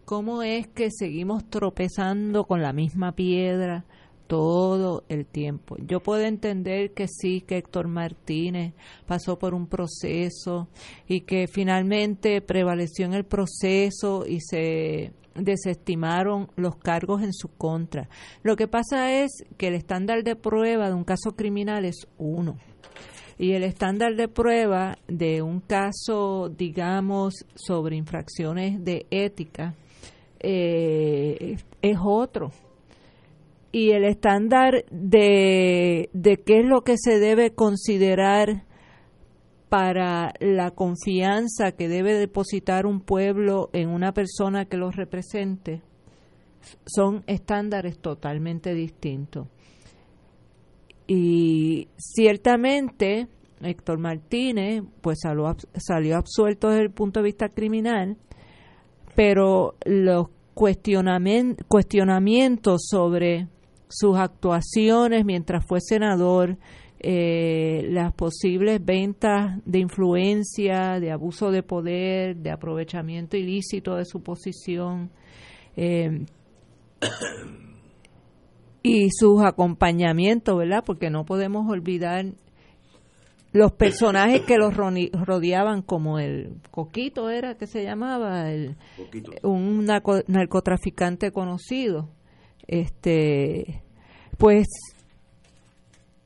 cómo 0.04 0.42
es 0.42 0.66
que 0.68 0.90
seguimos 0.90 1.48
tropezando 1.48 2.44
con 2.44 2.62
la 2.62 2.72
misma 2.72 3.12
piedra 3.12 3.84
todo 4.26 5.04
el 5.08 5.26
tiempo. 5.26 5.76
Yo 5.78 6.00
puedo 6.00 6.22
entender 6.22 6.92
que 6.92 7.08
sí, 7.08 7.40
que 7.40 7.56
Héctor 7.56 7.88
Martínez 7.88 8.74
pasó 9.06 9.38
por 9.38 9.54
un 9.54 9.66
proceso 9.66 10.68
y 11.06 11.22
que 11.22 11.46
finalmente 11.48 12.40
prevaleció 12.42 13.06
en 13.06 13.14
el 13.14 13.24
proceso 13.24 14.26
y 14.26 14.40
se 14.40 15.12
desestimaron 15.34 16.48
los 16.56 16.76
cargos 16.76 17.22
en 17.22 17.32
su 17.32 17.48
contra. 17.48 18.08
Lo 18.42 18.56
que 18.56 18.68
pasa 18.68 19.12
es 19.12 19.44
que 19.56 19.68
el 19.68 19.74
estándar 19.74 20.22
de 20.22 20.36
prueba 20.36 20.88
de 20.88 20.94
un 20.94 21.04
caso 21.04 21.34
criminal 21.34 21.84
es 21.84 22.06
uno. 22.18 22.58
Y 23.38 23.52
el 23.52 23.62
estándar 23.62 24.16
de 24.16 24.26
prueba 24.26 24.98
de 25.06 25.42
un 25.42 25.60
caso, 25.60 26.48
digamos, 26.48 27.46
sobre 27.54 27.96
infracciones 27.96 28.84
de 28.84 29.06
ética 29.10 29.74
eh, 30.40 31.56
es 31.80 31.98
otro. 32.02 32.50
Y 33.70 33.90
el 33.90 34.04
estándar 34.04 34.84
de, 34.90 36.10
de 36.12 36.36
qué 36.38 36.60
es 36.60 36.66
lo 36.66 36.82
que 36.82 36.96
se 36.96 37.20
debe 37.20 37.54
considerar 37.54 38.64
para 39.68 40.32
la 40.40 40.70
confianza 40.70 41.72
que 41.72 41.88
debe 41.88 42.14
depositar 42.14 42.86
un 42.86 43.00
pueblo 43.00 43.68
en 43.72 43.90
una 43.90 44.12
persona 44.12 44.64
que 44.64 44.78
los 44.78 44.96
represente 44.96 45.82
son 46.86 47.22
estándares 47.26 47.98
totalmente 47.98 48.74
distintos. 48.74 49.48
Y 51.08 51.88
ciertamente 51.96 53.26
Héctor 53.62 53.98
Martínez 53.98 54.82
pues 55.00 55.18
salió, 55.22 55.56
salió 55.74 56.16
absuelto 56.16 56.68
desde 56.68 56.82
el 56.82 56.90
punto 56.90 57.20
de 57.20 57.24
vista 57.24 57.48
criminal, 57.48 58.16
pero 59.14 59.74
los 59.84 60.28
cuestionamientos 60.54 62.86
sobre 62.88 63.48
sus 63.88 64.18
actuaciones 64.18 65.24
mientras 65.24 65.64
fue 65.64 65.80
senador, 65.80 66.58
eh, 67.00 67.86
las 67.90 68.12
posibles 68.12 68.84
ventas 68.84 69.60
de 69.64 69.78
influencia, 69.78 71.00
de 71.00 71.12
abuso 71.12 71.50
de 71.50 71.62
poder, 71.62 72.36
de 72.36 72.50
aprovechamiento 72.50 73.36
ilícito 73.36 73.96
de 73.96 74.04
su 74.04 74.20
posición 74.20 75.10
eh, 75.76 76.26
y 78.82 79.10
sus 79.10 79.42
acompañamientos, 79.42 80.56
¿verdad? 80.56 80.82
Porque 80.84 81.10
no 81.10 81.24
podemos 81.24 81.70
olvidar 81.70 82.26
los 83.52 83.72
personajes 83.72 84.42
que 84.42 84.56
los 84.56 84.74
rodeaban 84.74 85.82
como 85.82 86.18
el 86.18 86.60
Coquito 86.70 87.30
era 87.30 87.56
que 87.56 87.66
se 87.66 87.82
llamaba 87.82 88.50
el 88.50 88.76
un 89.42 89.86
narcotraficante 89.86 91.32
conocido 91.32 92.10
este 92.66 93.82
pues 94.36 94.68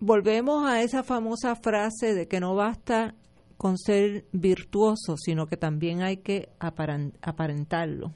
volvemos 0.00 0.68
a 0.68 0.82
esa 0.82 1.04
famosa 1.04 1.54
frase 1.54 2.12
de 2.12 2.26
que 2.26 2.40
no 2.40 2.56
basta 2.56 3.14
con 3.56 3.78
ser 3.78 4.24
virtuoso, 4.32 5.16
sino 5.16 5.46
que 5.46 5.56
también 5.56 6.02
hay 6.02 6.16
que 6.16 6.48
aparentarlo. 6.58 8.12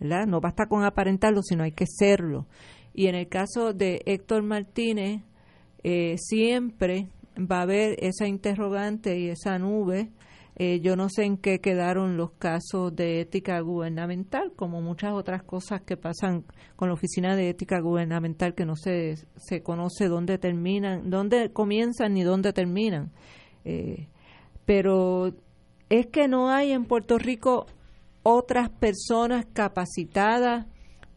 ¿verdad? 0.00 0.26
No 0.26 0.40
basta 0.40 0.66
con 0.66 0.84
aparentarlo, 0.84 1.42
sino 1.42 1.64
hay 1.64 1.72
que 1.72 1.84
serlo. 1.86 2.46
Y 2.98 3.06
en 3.06 3.14
el 3.14 3.28
caso 3.28 3.74
de 3.74 4.02
Héctor 4.06 4.42
Martínez, 4.42 5.22
eh, 5.84 6.16
siempre 6.18 7.06
va 7.38 7.60
a 7.60 7.62
haber 7.62 7.94
esa 8.02 8.26
interrogante 8.26 9.20
y 9.20 9.28
esa 9.28 9.56
nube 9.60 10.10
eh, 10.56 10.80
yo 10.80 10.96
no 10.96 11.08
sé 11.08 11.22
en 11.22 11.36
qué 11.36 11.60
quedaron 11.60 12.16
los 12.16 12.32
casos 12.32 12.96
de 12.96 13.20
ética 13.20 13.60
gubernamental, 13.60 14.52
como 14.56 14.82
muchas 14.82 15.12
otras 15.12 15.44
cosas 15.44 15.82
que 15.82 15.96
pasan 15.96 16.44
con 16.74 16.88
la 16.88 16.94
Oficina 16.94 17.36
de 17.36 17.50
Ética 17.50 17.78
Gubernamental 17.78 18.56
que 18.56 18.66
no 18.66 18.74
se, 18.74 19.14
se 19.36 19.62
conoce 19.62 20.08
dónde 20.08 20.36
terminan, 20.36 21.08
dónde 21.08 21.52
comienzan 21.52 22.14
ni 22.14 22.24
dónde 22.24 22.52
terminan. 22.52 23.12
Eh, 23.64 24.08
pero 24.64 25.32
es 25.88 26.08
que 26.08 26.26
no 26.26 26.50
hay 26.50 26.72
en 26.72 26.84
Puerto 26.84 27.16
Rico 27.16 27.66
otras 28.24 28.70
personas 28.70 29.46
capacitadas 29.52 30.66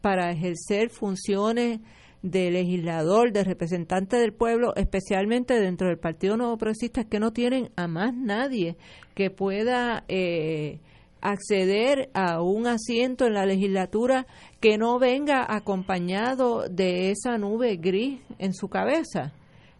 para 0.02 0.30
ejercer 0.30 0.90
funciones 0.90 1.80
de 2.22 2.50
legislador, 2.50 3.32
de 3.32 3.44
representante 3.44 4.16
del 4.16 4.32
pueblo, 4.32 4.74
especialmente 4.76 5.58
dentro 5.58 5.88
del 5.88 5.98
Partido 5.98 6.36
Nuevo 6.36 6.58
Progresista, 6.58 7.04
que 7.04 7.18
no 7.18 7.32
tienen 7.32 7.70
a 7.76 7.88
más 7.88 8.14
nadie 8.14 8.76
que 9.14 9.30
pueda 9.30 10.04
eh, 10.08 10.78
acceder 11.20 12.10
a 12.14 12.42
un 12.42 12.66
asiento 12.66 13.26
en 13.26 13.34
la 13.34 13.46
legislatura 13.46 14.26
que 14.60 14.78
no 14.78 14.98
venga 14.98 15.46
acompañado 15.48 16.68
de 16.68 17.10
esa 17.10 17.38
nube 17.38 17.76
gris 17.76 18.20
en 18.38 18.54
su 18.54 18.68
cabeza. 18.68 19.32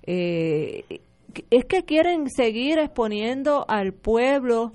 Eh, 0.05 1.01
es 1.51 1.65
que 1.65 1.85
quieren 1.85 2.29
seguir 2.29 2.79
exponiendo 2.79 3.65
al 3.69 3.93
pueblo 3.93 4.73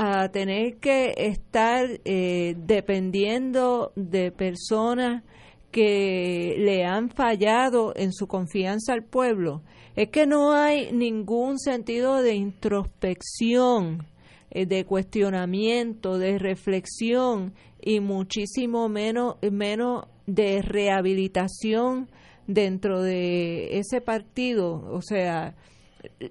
a 0.00 0.28
tener 0.28 0.76
que 0.76 1.12
estar 1.16 1.84
eh, 2.04 2.54
dependiendo 2.56 3.90
de 3.96 4.30
personas 4.30 5.24
que 5.72 6.54
le 6.56 6.84
han 6.84 7.10
fallado 7.10 7.92
en 7.96 8.12
su 8.12 8.28
confianza 8.28 8.92
al 8.92 9.02
pueblo 9.02 9.62
es 9.96 10.10
que 10.10 10.24
no 10.24 10.52
hay 10.52 10.92
ningún 10.92 11.58
sentido 11.58 12.22
de 12.22 12.36
introspección, 12.36 14.06
eh, 14.52 14.66
de 14.66 14.84
cuestionamiento, 14.84 16.16
de 16.16 16.38
reflexión 16.38 17.54
y 17.82 17.98
muchísimo 17.98 18.88
menos, 18.88 19.34
menos 19.50 20.04
de 20.28 20.62
rehabilitación 20.62 22.08
dentro 22.46 23.02
de 23.02 23.80
ese 23.80 24.00
partido. 24.00 24.80
O 24.92 25.02
sea, 25.02 25.56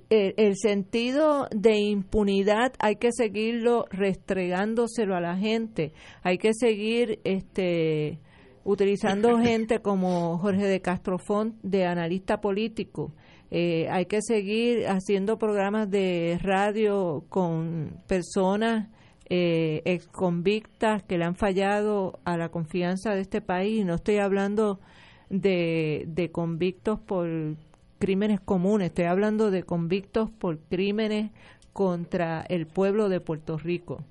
el, 0.10 0.34
el, 0.38 0.56
sentido 0.56 1.48
de 1.52 1.78
impunidad 1.78 2.74
hay 2.80 2.96
que 2.98 3.12
seguirlo 3.12 3.86
restregándoselo 3.90 5.16
a 5.16 5.22
la 5.22 5.38
gente, 5.38 5.94
hay 6.24 6.38
que 6.38 6.54
seguir 6.54 7.20
este 7.24 8.20
utilizando 8.68 9.40
gente 9.40 9.80
como 9.80 10.38
Jorge 10.40 10.66
de 10.66 10.82
Castrofont 10.82 11.56
de 11.64 11.86
analista 11.86 12.42
político. 12.42 13.14
Eh, 13.50 13.88
hay 13.90 14.08
que 14.08 14.22
seguir 14.22 14.88
haciendo 14.88 15.38
programas 15.38 15.90
de 15.90 16.38
radio 16.42 17.24
con 17.30 18.02
personas 18.08 18.90
eh, 19.30 19.82
ex 19.86 20.08
convictas 20.08 21.02
que 21.04 21.18
le 21.18 21.24
han 21.24 21.36
fallado 21.36 22.20
a 22.26 22.36
la 22.36 22.50
confianza 22.50 23.16
de 23.16 23.22
este 23.22 23.40
país. 23.40 23.86
No 23.86 23.96
estoy 23.96 24.18
hablando 24.18 24.82
de, 25.30 26.04
de 26.08 26.30
convictos 26.32 27.00
por 27.00 27.56
crímenes 27.98 28.40
comunes, 28.40 28.88
estoy 28.88 29.06
hablando 29.06 29.52
de 29.52 29.64
convictos 29.64 30.30
por 30.32 30.60
crímenes 30.60 31.32
contra 31.74 32.42
el 32.50 32.68
pueblo 32.68 33.10
de 33.10 33.20
Puerto 33.20 33.58
Rico. 33.58 34.04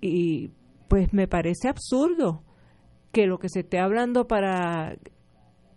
Y 0.00 0.50
pues 0.88 1.12
me 1.12 1.28
parece 1.28 1.68
absurdo 1.68 2.42
que 3.12 3.26
lo 3.26 3.38
que 3.38 3.48
se 3.48 3.60
esté 3.60 3.78
hablando 3.78 4.26
para 4.26 4.96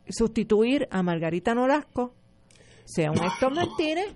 sustituir 0.10 0.88
a 0.92 1.04
Margarita 1.04 1.54
Nolasco 1.54 2.14
sea 2.86 3.12
un 3.12 3.24
Héctor 3.24 3.54
Martínez. 3.54 4.16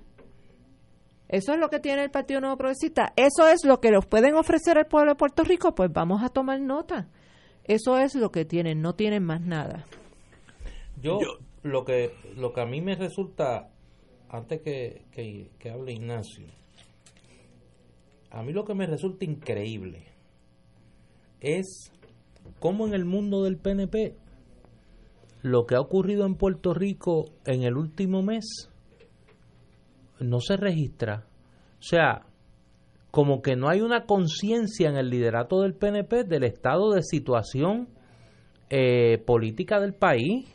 Eso 1.28 1.54
es 1.54 1.60
lo 1.60 1.70
que 1.70 1.80
tiene 1.80 2.04
el 2.04 2.10
Partido 2.10 2.42
Nuevo 2.42 2.58
Progresista. 2.58 3.14
Eso 3.16 3.48
es 3.48 3.64
lo 3.64 3.80
que 3.80 3.92
les 3.92 4.06
pueden 4.06 4.36
ofrecer 4.36 4.80
al 4.80 4.88
pueblo 4.88 5.12
de 5.12 5.16
Puerto 5.16 5.44
Rico. 5.44 5.76
Pues 5.76 5.92
vamos 5.94 6.24
a 6.24 6.30
tomar 6.30 6.60
nota. 6.60 7.08
Eso 7.66 8.00
es 8.00 8.16
lo 8.16 8.32
que 8.32 8.46
tienen, 8.46 8.82
no 8.82 8.96
tienen 8.96 9.24
más 9.24 9.42
nada. 9.42 9.86
Yo, 11.02 11.20
lo 11.64 11.84
que 11.86 12.14
lo 12.36 12.54
que 12.54 12.62
a 12.62 12.66
mí 12.66 12.82
me 12.82 12.96
resulta, 12.96 13.70
antes 14.30 14.62
que, 14.62 15.04
que 15.12 15.70
hable 15.70 15.94
Ignacio, 15.94 16.48
a 18.32 18.44
mí 18.44 18.54
lo 18.54 18.66
que 18.66 18.76
me 18.76 18.86
resulta 18.86 19.26
increíble 19.26 20.06
es 21.42 21.92
como 22.60 22.88
en 22.88 22.94
el 22.94 23.06
mundo 23.06 23.44
del 23.44 23.58
PNP 23.58 24.16
lo 25.42 25.66
que 25.66 25.76
ha 25.76 25.80
ocurrido 25.80 26.26
en 26.26 26.36
Puerto 26.36 26.74
Rico 26.74 27.26
en 27.46 27.64
el 27.64 27.78
último 27.78 28.22
mes 28.22 28.70
no 30.20 30.40
se 30.42 30.58
registra. 30.58 31.26
O 31.80 31.84
sea, 31.84 32.26
como 33.12 33.42
que 33.42 33.56
no 33.56 33.70
hay 33.70 33.82
una 33.82 34.06
conciencia 34.06 34.90
en 34.90 34.98
el 34.98 35.10
liderato 35.10 35.62
del 35.62 35.76
PNP 35.76 36.26
del 36.26 36.44
estado 36.44 36.92
de 36.92 37.04
situación 37.04 37.88
eh, 38.70 39.18
política 39.26 39.80
del 39.80 39.94
país. 39.94 40.54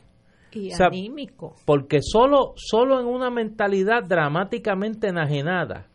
Y 0.54 0.72
O 0.72 0.76
sea, 0.76 0.86
anímico. 0.86 1.56
Porque 1.64 1.98
solo, 2.00 2.54
solo 2.56 3.00
en 3.00 3.06
una 3.06 3.30
mentalidad 3.30 4.04
dramáticamente 4.04 5.08
enajenada 5.08 5.88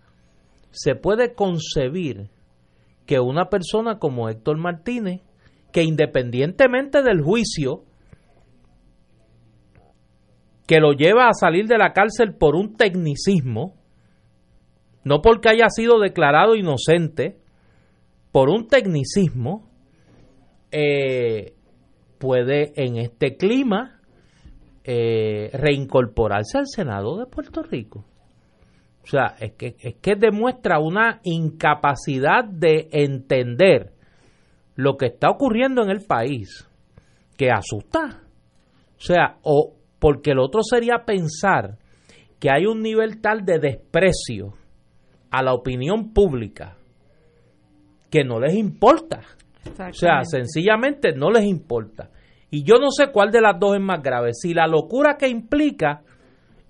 se 0.72 0.96
puede 0.96 1.34
concebir 1.34 2.30
que 3.06 3.20
una 3.20 3.50
persona 3.50 3.98
como 3.98 4.30
Héctor 4.30 4.58
Martínez, 4.58 5.22
que 5.72 5.84
independientemente 5.84 7.02
del 7.02 7.22
juicio 7.22 7.84
que 10.68 10.80
lo 10.80 10.92
lleva 10.94 11.28
a 11.28 11.34
salir 11.34 11.66
de 11.66 11.80
la 11.80 11.94
cárcel 11.94 12.36
por 12.36 12.56
un 12.56 12.76
tecnicismo, 12.76 13.74
no 15.04 15.24
porque 15.24 15.50
haya 15.50 15.68
sido 15.70 16.00
declarado 16.00 16.56
inocente, 16.56 17.40
por 18.32 18.50
un 18.50 18.68
tecnicismo, 18.68 19.68
eh, 20.72 21.56
puede 22.20 22.74
en 22.76 22.98
este 22.98 23.38
clima 23.38 23.99
eh, 24.92 25.52
reincorporarse 25.54 26.58
al 26.58 26.66
Senado 26.66 27.16
de 27.20 27.28
Puerto 27.28 27.62
Rico. 27.62 28.06
O 29.04 29.06
sea, 29.06 29.36
es 29.40 29.52
que, 29.52 29.76
es 29.80 29.98
que 30.02 30.16
demuestra 30.16 30.80
una 30.80 31.20
incapacidad 31.24 32.44
de 32.44 32.90
entender 32.92 33.94
lo 34.76 34.98
que 34.98 35.06
está 35.06 35.30
ocurriendo 35.30 35.84
en 35.84 35.92
el 35.92 36.02
país, 36.08 36.68
que 37.38 37.52
asusta. 37.52 38.24
O 38.98 39.02
sea, 39.02 39.38
o 39.44 39.76
porque 40.00 40.32
el 40.32 40.40
otro 40.40 40.64
sería 40.64 41.06
pensar 41.06 41.78
que 42.40 42.50
hay 42.52 42.66
un 42.66 42.82
nivel 42.82 43.22
tal 43.22 43.46
de 43.46 43.60
desprecio 43.60 44.56
a 45.30 45.44
la 45.44 45.54
opinión 45.54 46.14
pública 46.14 46.78
que 48.10 48.24
no 48.24 48.40
les 48.40 48.56
importa. 48.56 49.22
O 49.68 49.94
sea, 49.94 50.24
sencillamente 50.24 51.12
no 51.12 51.30
les 51.30 51.44
importa. 51.44 52.10
Y 52.52 52.64
yo 52.64 52.80
no 52.80 52.90
sé 52.92 53.12
cuál 53.12 53.32
de 53.32 53.42
las 53.42 53.60
dos 53.60 53.76
es 53.76 53.82
más 53.82 54.02
grave, 54.02 54.32
si 54.34 54.54
la 54.54 54.68
locura 54.68 55.18
que 55.18 55.28
implica 55.28 56.02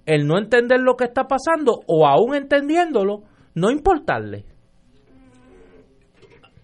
el 0.05 0.25
no 0.25 0.37
entender 0.37 0.79
lo 0.79 0.95
que 0.95 1.05
está 1.05 1.25
pasando 1.25 1.81
o 1.87 2.07
aún 2.07 2.35
entendiéndolo, 2.35 3.23
no 3.55 3.71
importarle. 3.71 4.45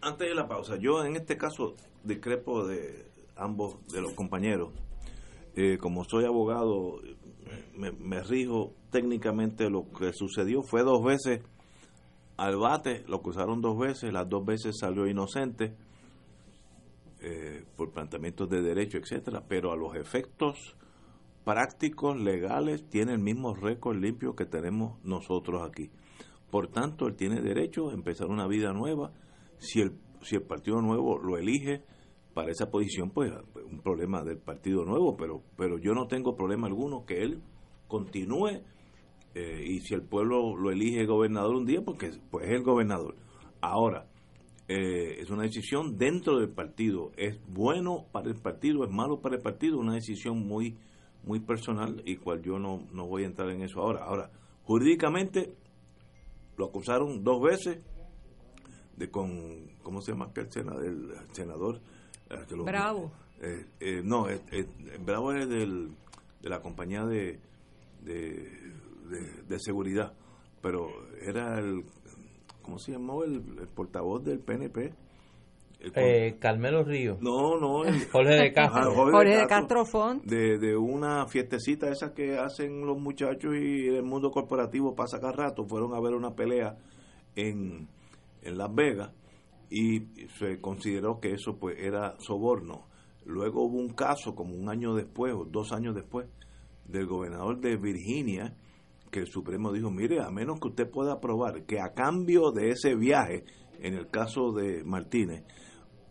Antes 0.01 0.29
de 0.29 0.35
la 0.35 0.47
pausa, 0.47 0.75
yo 0.79 1.03
en 1.03 1.15
este 1.15 1.37
caso 1.37 1.75
discrepo 2.03 2.65
de 2.65 3.05
ambos 3.35 3.77
de 3.87 4.01
los 4.01 4.13
compañeros. 4.13 4.73
Eh, 5.55 5.77
como 5.77 6.03
soy 6.03 6.25
abogado, 6.25 6.99
me, 7.75 7.91
me 7.91 8.21
rijo 8.21 8.73
técnicamente 8.91 9.69
lo 9.69 9.85
que 9.97 10.11
sucedió. 10.13 10.61
Fue 10.61 10.83
dos 10.83 11.03
veces 11.03 11.41
al 12.37 12.57
bate, 12.57 13.03
lo 13.07 13.17
acusaron 13.17 13.61
dos 13.61 13.77
veces, 13.77 14.11
las 14.11 14.27
dos 14.27 14.45
veces 14.45 14.75
salió 14.79 15.07
inocente 15.07 15.75
eh, 17.27 17.63
por 17.75 17.91
planteamientos 17.91 18.47
de 18.47 18.61
derecho, 18.61 18.99
etcétera, 18.99 19.43
pero 19.47 19.71
a 19.71 19.75
los 19.75 19.95
efectos 19.95 20.77
prácticos, 21.43 22.19
legales, 22.21 22.87
tiene 22.87 23.13
el 23.13 23.19
mismo 23.19 23.55
récord 23.55 23.97
limpio 23.97 24.35
que 24.35 24.45
tenemos 24.45 25.03
nosotros 25.03 25.67
aquí. 25.67 25.89
Por 26.51 26.67
tanto, 26.67 27.07
él 27.07 27.15
tiene 27.15 27.41
derecho 27.41 27.89
a 27.89 27.93
empezar 27.93 28.27
una 28.27 28.45
vida 28.45 28.73
nueva. 28.73 29.11
Si 29.57 29.81
el, 29.81 29.93
si 30.21 30.35
el 30.35 30.43
Partido 30.43 30.81
Nuevo 30.83 31.17
lo 31.17 31.37
elige 31.37 31.83
para 32.35 32.51
esa 32.51 32.69
posición, 32.69 33.09
pues 33.09 33.31
un 33.71 33.81
problema 33.81 34.23
del 34.23 34.37
Partido 34.37 34.85
Nuevo, 34.85 35.17
pero, 35.17 35.41
pero 35.57 35.79
yo 35.79 35.95
no 35.95 36.05
tengo 36.05 36.35
problema 36.35 36.67
alguno 36.67 37.05
que 37.05 37.23
él 37.23 37.41
continúe 37.87 38.61
eh, 39.33 39.63
y 39.65 39.79
si 39.79 39.95
el 39.95 40.03
pueblo 40.03 40.55
lo 40.55 40.69
elige 40.69 41.07
gobernador 41.07 41.55
un 41.55 41.65
día, 41.65 41.81
porque 41.83 42.11
pues 42.29 42.45
es 42.45 42.51
el 42.51 42.61
gobernador. 42.61 43.15
Ahora, 43.61 44.05
eh, 44.67 45.17
es 45.19 45.29
una 45.29 45.43
decisión 45.43 45.97
dentro 45.97 46.39
del 46.39 46.49
partido. 46.49 47.11
Es 47.17 47.37
bueno 47.47 48.05
para 48.11 48.29
el 48.29 48.35
partido, 48.35 48.83
es 48.83 48.91
malo 48.91 49.19
para 49.21 49.35
el 49.35 49.41
partido, 49.41 49.77
una 49.77 49.93
decisión 49.93 50.45
muy 50.47 50.77
muy 51.23 51.39
personal 51.39 52.03
y 52.05 52.17
cual 52.17 52.43
yo 52.43 52.59
no, 52.59 52.85
no 52.93 53.07
voy 53.07 53.23
a 53.23 53.25
entrar 53.25 53.49
en 53.49 53.63
eso 53.63 53.79
ahora. 53.81 54.03
Ahora, 54.03 54.29
jurídicamente 54.63 55.55
lo 56.55 56.65
acusaron 56.67 57.23
dos 57.23 57.41
veces 57.41 57.83
de 58.95 59.09
con, 59.09 59.69
¿cómo 59.81 60.01
se 60.01 60.11
llama 60.11 60.25
aquel 60.25 60.51
senador? 60.51 60.85
El 60.85 61.11
senador 61.31 61.81
eh, 62.29 62.35
que 62.47 62.55
lo- 62.55 62.63
Bravo. 62.63 63.11
eh, 63.41 63.65
eh, 63.79 64.01
no, 64.03 64.29
eh, 64.29 64.39
eh, 64.51 64.65
Bravo 65.03 65.33
es 65.33 65.49
del, 65.49 65.89
de 66.41 66.49
la 66.49 66.61
compañía 66.61 67.03
de, 67.05 67.39
de, 68.03 68.47
de- 69.09 69.43
de 69.47 69.59
seguridad, 69.59 70.13
pero 70.61 70.87
era 71.21 71.57
el, 71.59 71.83
¿cómo 72.65 72.79
se 72.79 72.91
llamó? 72.93 73.23
El, 73.23 73.35
el 73.59 73.67
portavoz 73.67 74.23
del 74.23 74.39
PNP. 74.39 74.93
El 75.79 75.91
Eh, 75.95 76.37
Carmelo 76.39 76.83
Río, 76.83 77.17
no, 77.21 77.59
no, 77.59 77.83
el, 77.85 78.05
Jorge 78.11 78.35
de 78.35 78.51
Castro. 78.53 78.81
Ajá, 78.81 78.91
Jorge 79.11 79.37
de 79.37 79.45
Castro 79.45 79.85
Font. 79.85 80.23
de, 80.23 80.57
de 80.57 80.75
una 80.75 81.27
fiestecita 81.27 81.89
esa 81.91 82.13
que 82.13 82.37
hacen 82.39 82.85
los 82.85 82.97
muchachos 82.97 83.53
y 83.55 83.87
el 83.87 84.03
mundo 84.03 84.31
corporativo 84.31 84.95
para 84.95 85.07
sacar 85.07 85.37
rato, 85.37 85.63
fueron 85.65 85.93
a 85.93 85.99
ver 86.01 86.13
una 86.13 86.33
pelea 86.33 86.75
en, 87.35 87.87
en 88.41 88.57
Las 88.57 88.73
Vegas 88.73 89.11
y 89.69 89.99
se 90.39 90.59
consideró 90.59 91.19
que 91.19 91.33
eso 91.33 91.57
pues 91.59 91.77
era 91.79 92.15
soborno. 92.19 92.87
Luego 93.25 93.63
hubo 93.63 93.77
un 93.77 93.93
caso 93.93 94.33
como 94.33 94.55
un 94.55 94.69
año 94.69 94.95
después 94.95 95.33
o 95.33 95.45
dos 95.45 95.71
años 95.71 95.93
después 95.93 96.27
del 96.85 97.05
gobernador 97.05 97.59
de 97.59 97.75
Virginia 97.77 98.55
que 99.15 99.21
el 99.21 99.27
Supremo 99.27 99.71
dijo, 99.71 99.89
mire, 99.89 100.21
a 100.21 100.29
menos 100.29 100.59
que 100.59 100.67
usted 100.67 100.89
pueda 100.89 101.21
probar 101.21 101.63
que 101.63 101.79
a 101.79 101.93
cambio 101.93 102.51
de 102.51 102.71
ese 102.71 102.95
viaje, 102.95 103.45
en 103.79 103.93
el 103.93 104.09
caso 104.09 104.51
de 104.51 104.83
Martínez, 104.83 105.45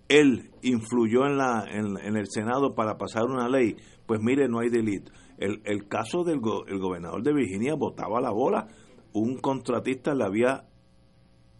él 0.08 0.50
influyó 0.62 1.26
en, 1.26 1.36
la, 1.36 1.66
en, 1.70 2.16
el 2.16 2.26
Senado 2.30 2.74
para 2.74 2.96
pasar 2.96 3.24
una 3.24 3.46
ley, 3.46 3.76
pues 4.06 4.22
mire, 4.22 4.48
no 4.48 4.60
hay 4.60 4.70
delito. 4.70 5.12
El, 5.36 5.60
el 5.66 5.86
caso 5.86 6.24
del 6.24 6.40
el 6.66 6.78
gobernador 6.78 7.22
de 7.22 7.34
Virginia 7.34 7.74
botaba 7.74 8.22
la 8.22 8.30
bola. 8.30 8.68
Un 9.12 9.36
contratista 9.36 10.14
le 10.14 10.24
había, 10.24 10.64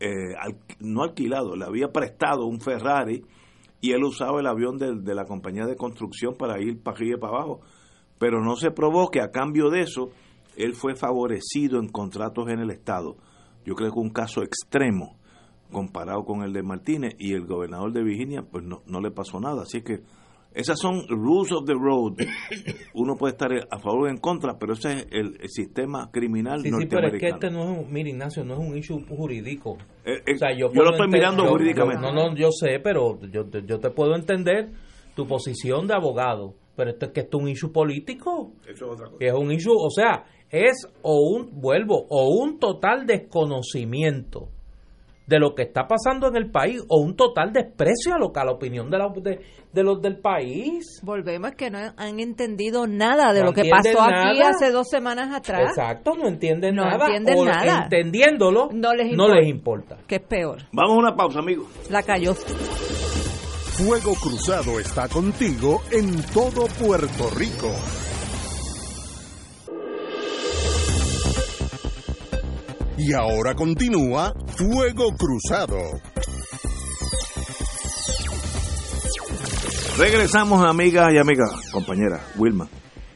eh, 0.01 0.33
no 0.81 1.03
alquilado, 1.03 1.57
le 1.57 1.67
había 1.67 1.89
prestado 1.89 2.47
un 2.47 2.59
Ferrari 2.59 3.23
y 3.83 3.93
él 3.93 4.03
usaba 4.03 4.41
el 4.41 4.47
avión 4.47 4.79
de, 4.79 4.95
de 4.95 5.15
la 5.15 5.27
compañía 5.27 5.67
de 5.67 5.77
construcción 5.77 6.37
para 6.39 6.59
ir 6.59 6.83
para 6.83 6.97
arriba 6.97 7.19
y 7.19 7.21
para 7.21 7.37
abajo. 7.37 7.61
Pero 8.19 8.43
no 8.43 8.57
se 8.57 8.71
probó 8.71 9.11
que 9.11 9.21
a 9.21 9.31
cambio 9.31 9.69
de 9.69 9.81
eso, 9.81 10.09
él 10.57 10.75
fue 10.75 10.95
favorecido 10.97 11.79
en 11.81 11.89
contratos 11.89 12.49
en 12.49 12.61
el 12.61 12.71
Estado. 12.71 13.17
Yo 13.65 13.75
creo 13.75 13.93
que 13.93 13.99
un 14.01 14.11
caso 14.11 14.43
extremo 14.43 15.17
comparado 15.73 16.25
con 16.25 16.43
el 16.43 16.53
de 16.53 16.63
Martínez 16.63 17.15
y 17.19 17.33
el 17.33 17.47
gobernador 17.47 17.93
de 17.93 18.03
Virginia, 18.03 18.43
pues 18.43 18.65
no, 18.65 18.83
no 18.87 19.01
le 19.01 19.11
pasó 19.11 19.41
nada. 19.41 19.63
Así 19.63 19.83
que 19.83 20.01
esas 20.53 20.79
son 20.79 21.03
rules 21.09 21.51
of 21.51 21.65
the 21.67 21.73
road. 21.75 22.15
Uno 22.95 23.17
puede 23.17 23.33
estar 23.33 23.51
a 23.71 23.79
favor 23.81 24.07
o 24.07 24.09
en 24.09 24.19
contra, 24.19 24.57
pero 24.59 24.75
ese 24.75 24.93
es 24.93 25.07
el, 25.11 25.37
el 25.41 25.49
sistema 25.49 26.11
criminal 26.13 26.61
Sí, 26.63 26.69
sí, 26.71 26.87
pero 26.89 27.09
es 27.09 27.15
que 27.15 27.31
norteamericano. 27.31 27.35
este 27.35 27.51
no 27.51 27.63
es 27.63 27.87
un, 27.87 27.93
mire 27.93 28.11
Ignacio, 28.11 28.45
no 28.45 28.55
es 28.55 28.61
un 28.61 28.77
issue 28.77 29.05
jurídico. 29.09 29.79
Eh, 30.05 30.13
eh, 30.27 30.35
O 30.35 30.39
sea, 30.39 30.53
yo, 30.57 30.73
yo, 30.73 30.83
lo 30.85 30.91
estoy 30.93 31.09
mirando 31.09 31.45
yo- 31.45 31.51
jurídicamente. 31.51 32.03
yo- 32.07 32.13
no, 32.13 32.29
no, 32.31 32.37
yo 32.37 32.51
sé, 32.53 32.79
pero 32.83 33.19
yo, 33.33 33.47
te- 33.47 33.65
yo 33.67 33.81
te 33.81 33.91
puedo 33.91 34.15
entender 34.15 34.71
tu 35.17 35.27
posición 35.27 35.87
de 35.89 35.95
abogado. 35.95 36.55
Pero 36.77 36.91
esto 36.91 37.07
es 37.07 37.13
que 37.13 37.21
esto 37.21 37.39
es 37.39 37.43
un 37.45 37.49
issue 37.51 37.73
político. 37.73 38.53
Eso 38.63 38.73
es 38.87 38.93
otra 38.93 39.07
cosa. 39.07 39.19
Que 39.19 39.29
es 39.29 39.33
un 39.35 39.51
issue, 39.53 39.73
o 39.77 39.91
sea, 39.91 40.25
es 40.55 40.87
o 41.03 41.21
un, 41.37 41.61
vuelvo, 41.61 42.07
o 42.09 42.29
un 42.43 42.59
total 42.59 43.07
desconocimiento 43.07 44.49
de 45.27 45.39
lo 45.39 45.55
que 45.55 45.63
está 45.63 45.87
pasando 45.87 46.29
en 46.29 46.37
el 46.37 46.51
país 46.51 46.83
o 46.87 47.01
un 47.01 47.17
total 47.17 47.51
desprecio 47.51 48.15
a, 48.15 48.19
lo, 48.19 48.31
que- 48.31 48.41
a 48.41 48.45
la 48.45 48.53
opinión 48.53 48.91
de, 48.91 48.99
la, 48.99 49.09
de, 49.23 49.41
de 49.73 49.83
los 49.83 50.03
del 50.03 50.19
país. 50.19 51.01
Volvemos 51.03 51.53
que 51.53 51.71
no 51.71 51.79
han 51.97 52.21
entendido 52.21 52.87
nada 52.87 53.33
de 53.33 53.41
No 53.41 53.47
lo 53.47 53.53
que 53.55 53.63
pasó 53.71 54.03
aquí 54.03 54.43
hace 54.43 54.71
dos 54.71 54.87
semanas 54.91 55.35
atrás, 55.35 55.71
Exacto, 55.71 56.13
no 56.15 56.29
entienden 56.29 56.75
No 56.75 56.85
nada. 56.85 57.07
entienden 57.07 57.39
o 57.39 57.45
nada. 57.47 57.85
entendiéndolo, 57.85 58.69
No 58.73 58.93
les 58.93 59.07
no 59.17 59.25
importa. 59.25 59.35
les 59.41 59.49
importa. 59.49 59.97
que 60.07 60.17
es 60.17 60.23
peor. 60.23 60.59
Vamos 60.73 60.97
a 60.97 60.99
una 60.99 61.17
pausa, 61.17 61.39
amigos. 61.39 61.69
La 61.89 62.03
cayó. 62.03 62.35
Fuego 62.35 64.15
Cruzado 64.23 64.79
está 64.79 65.09
contigo 65.09 65.81
en 65.91 66.23
todo 66.35 66.67
Puerto 66.79 67.31
Rico. 67.35 67.71
Y 72.97 73.13
ahora 73.13 73.55
continúa 73.55 74.33
Fuego 74.57 75.11
Cruzado. 75.17 75.79
Regresamos, 79.99 80.65
amigas 80.65 81.13
y 81.13 81.19
amigas, 81.19 81.51
compañera 81.73 82.21
Wilma. 82.37 82.69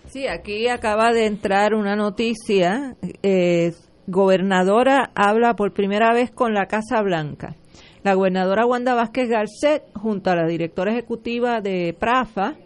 Sí, 0.06 0.26
aquí 0.26 0.68
acaba 0.68 1.12
de 1.12 1.26
entrar 1.26 1.74
una 1.74 1.94
noticia. 1.96 2.96
eh, 3.22 3.72
gobernadora 4.08 5.10
habla 5.14 5.54
por 5.54 5.72
primera 5.72 6.12
vez 6.14 6.30
con 6.30 6.54
la 6.54 6.66
Casa 6.66 7.02
Blanca. 7.02 7.54
La 8.02 8.14
gobernadora 8.14 8.64
Wanda 8.64 8.94
Vázquez 8.94 9.28
Garcet, 9.28 9.82
junto 9.94 10.30
a 10.30 10.36
la 10.36 10.46
directora 10.46 10.92
ejecutiva 10.92 11.60
de 11.60 11.94
PRAFA, 11.98 12.56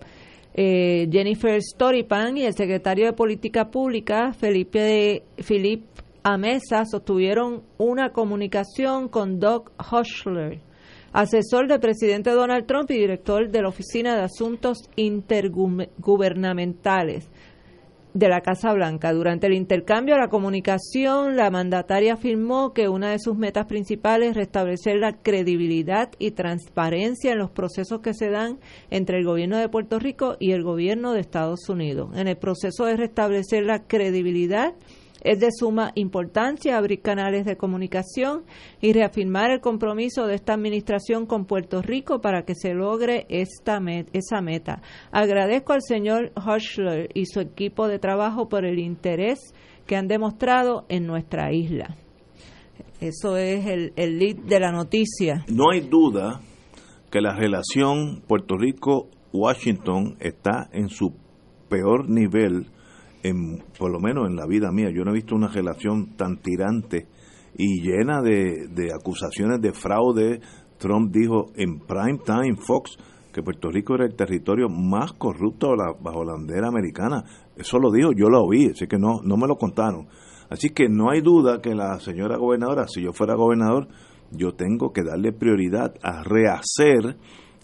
eh, 0.54 1.08
Jennifer 1.10 1.60
Storipan, 1.60 2.36
y 2.36 2.44
el 2.44 2.54
secretario 2.54 3.06
de 3.06 3.12
Política 3.12 3.70
Pública, 3.70 4.32
Felipe 4.32 5.24
Philip 5.36 5.82
Amesa, 6.25 6.85
sostuvieron 6.85 7.64
una 7.79 8.12
comunicación 8.12 9.09
con 9.09 9.41
Doug 9.41 9.73
Hochler, 9.77 10.61
asesor 11.12 11.66
del 11.66 11.81
presidente 11.81 12.31
Donald 12.31 12.64
Trump 12.66 12.89
y 12.93 12.99
director 12.99 13.51
de 13.51 13.61
la 13.61 13.68
Oficina 13.68 14.14
de 14.14 14.23
Asuntos 14.23 14.89
Intergubernamentales. 14.95 17.29
de 18.14 18.29
la 18.29 18.43
Casa 18.43 18.75
Blanca. 18.75 19.11
Durante 19.14 19.47
el 19.47 19.55
intercambio 19.55 20.16
de 20.16 20.20
la 20.20 20.29
comunicación, 20.29 21.35
la 21.35 21.51
mandataria 21.51 22.12
afirmó 22.12 22.75
que 22.75 22.91
una 22.91 23.11
de 23.11 23.18
sus 23.18 23.39
metas 23.39 23.64
principales 23.64 24.33
es 24.33 24.37
restablecer 24.37 24.99
la 24.99 25.14
credibilidad 25.14 26.11
y 26.18 26.33
transparencia 26.33 27.33
en 27.33 27.39
los 27.39 27.51
procesos 27.51 28.01
que 28.01 28.12
se 28.12 28.29
dan 28.29 28.59
entre 28.91 29.16
el 29.16 29.25
gobierno 29.25 29.57
de 29.57 29.70
Puerto 29.70 29.99
Rico 29.99 30.37
y 30.39 30.53
el 30.53 30.62
gobierno 30.62 31.14
de 31.14 31.20
Estados 31.20 31.70
Unidos. 31.70 32.11
En 32.14 32.29
el 32.29 32.37
proceso 32.37 32.85
de 32.85 32.99
restablecer 32.99 33.64
la 33.64 33.85
credibilidad, 33.85 34.75
es 35.25 35.39
de 35.39 35.49
suma 35.51 35.93
importancia 35.95 36.77
abrir 36.77 37.01
canales 37.01 37.45
de 37.45 37.57
comunicación 37.57 38.45
y 38.81 38.93
reafirmar 38.93 39.51
el 39.51 39.61
compromiso 39.61 40.27
de 40.27 40.35
esta 40.35 40.55
administración 40.55 41.27
con 41.27 41.47
Puerto 41.47 41.83
Rico 41.83 42.20
para 42.20 42.45
que 42.45 42.55
se 42.55 42.75
logre 42.75 43.27
esta 43.29 43.81
esa 44.12 44.41
meta. 44.41 44.83
Agradezco 45.11 45.73
al 45.73 45.83
señor 45.83 46.33
Hushler 46.37 47.09
y 47.14 47.27
su 47.27 47.41
equipo 47.41 47.89
de 47.89 47.99
trabajo 47.99 48.49
por 48.49 48.64
el 48.64 48.79
interés 48.79 49.55
que 49.87 49.97
han 49.97 50.09
demostrado 50.09 50.85
en 50.89 51.07
nuestra 51.07 51.53
isla. 51.53 51.97
Eso 53.01 53.37
es 53.37 53.66
el, 53.66 53.93
el 53.97 54.18
lead 54.18 54.37
de 54.37 54.61
la 54.61 54.70
noticia. 54.70 55.45
No 55.49 55.70
hay 55.73 55.81
duda 55.81 56.41
que 57.11 57.20
la 57.20 57.35
relación 57.35 58.23
Puerto 58.27 58.57
Rico-Washington 58.57 60.16
está 60.20 60.68
en 60.73 60.89
su 60.89 61.12
peor 61.68 62.09
nivel 62.09 62.66
por 63.79 63.91
lo 63.91 64.01
menos 64.01 64.29
en 64.29 64.37
la 64.37 64.47
vida 64.47 64.73
mía, 64.73 64.91
yo 64.91 65.05
no 65.05 65.12
he 65.12 65.14
visto 65.14 65.35
una 65.35 65.49
relación 65.49 66.16
tan 66.16 66.39
tirante 66.39 67.07
y 67.57 67.81
llena 67.81 68.20
de, 68.23 68.91
acusaciones 68.95 69.61
de 69.61 69.73
fraude. 69.73 70.41
Trump 70.79 71.12
dijo 71.12 71.53
en 71.55 71.79
prime 71.81 72.18
time 72.25 72.57
Fox 72.57 72.97
que 73.33 73.43
Puerto 73.43 73.70
Rico 73.70 73.95
era 73.95 74.05
el 74.05 74.14
territorio 74.14 74.68
más 74.68 75.12
corrupto 75.12 75.68
bajo 76.01 76.25
la 76.25 76.33
bandera 76.33 76.68
americana. 76.68 77.25
Eso 77.57 77.79
lo 77.79 77.91
dijo, 77.91 78.11
yo 78.12 78.29
lo 78.29 78.45
oí, 78.45 78.70
así 78.73 78.87
que 78.87 78.99
no, 78.99 79.20
no 79.23 79.37
me 79.37 79.47
lo 79.47 79.57
contaron. 79.57 80.09
Así 80.51 80.70
que 80.70 80.89
no 80.89 81.11
hay 81.11 81.20
duda 81.20 81.62
que 81.62 81.75
la 81.75 81.99
señora 82.01 82.37
gobernadora, 82.37 82.87
si 82.87 83.03
yo 83.03 83.12
fuera 83.12 83.35
gobernador, 83.35 83.89
yo 84.33 84.53
tengo 84.53 84.93
que 84.93 85.03
darle 85.03 85.33
prioridad 85.33 85.95
a 86.03 86.23
rehacer 86.23 87.16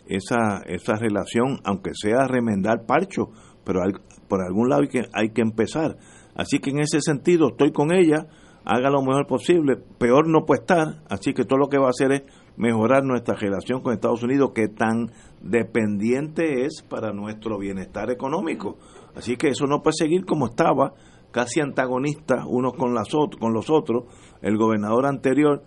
esa, 0.06 0.62
esa 0.66 0.94
relación, 0.94 1.60
aunque 1.64 1.90
sea 1.92 2.26
remendar 2.26 2.86
parcho, 2.86 3.30
pero 3.64 3.82
por 4.28 4.42
algún 4.42 4.68
lado 4.68 4.82
hay 4.82 4.88
que, 4.88 5.02
hay 5.12 5.30
que 5.30 5.42
empezar. 5.42 5.96
Así 6.34 6.58
que 6.60 6.70
en 6.70 6.80
ese 6.80 7.00
sentido 7.00 7.48
estoy 7.48 7.72
con 7.72 7.92
ella, 7.92 8.26
haga 8.64 8.90
lo 8.90 9.02
mejor 9.02 9.26
posible, 9.26 9.76
peor 9.76 10.28
no 10.28 10.44
puede 10.44 10.60
estar, 10.60 11.02
así 11.08 11.32
que 11.32 11.44
todo 11.44 11.58
lo 11.58 11.68
que 11.68 11.78
va 11.78 11.86
a 11.86 11.90
hacer 11.90 12.12
es 12.12 12.22
mejorar 12.56 13.04
nuestra 13.04 13.34
relación 13.34 13.80
con 13.80 13.92
Estados 13.92 14.22
Unidos, 14.22 14.52
que 14.54 14.68
tan 14.68 15.10
dependiente 15.40 16.64
es 16.64 16.82
para 16.88 17.12
nuestro 17.12 17.58
bienestar 17.58 18.10
económico. 18.10 18.76
Así 19.14 19.36
que 19.36 19.48
eso 19.48 19.66
no 19.66 19.80
puede 19.82 19.94
seguir 19.98 20.24
como 20.24 20.46
estaba, 20.46 20.92
casi 21.30 21.60
antagonistas 21.60 22.44
unos 22.46 22.74
con, 22.74 22.94
las, 22.94 23.08
con 23.38 23.52
los 23.52 23.70
otros. 23.70 24.04
El 24.42 24.56
gobernador 24.56 25.06
anterior 25.06 25.62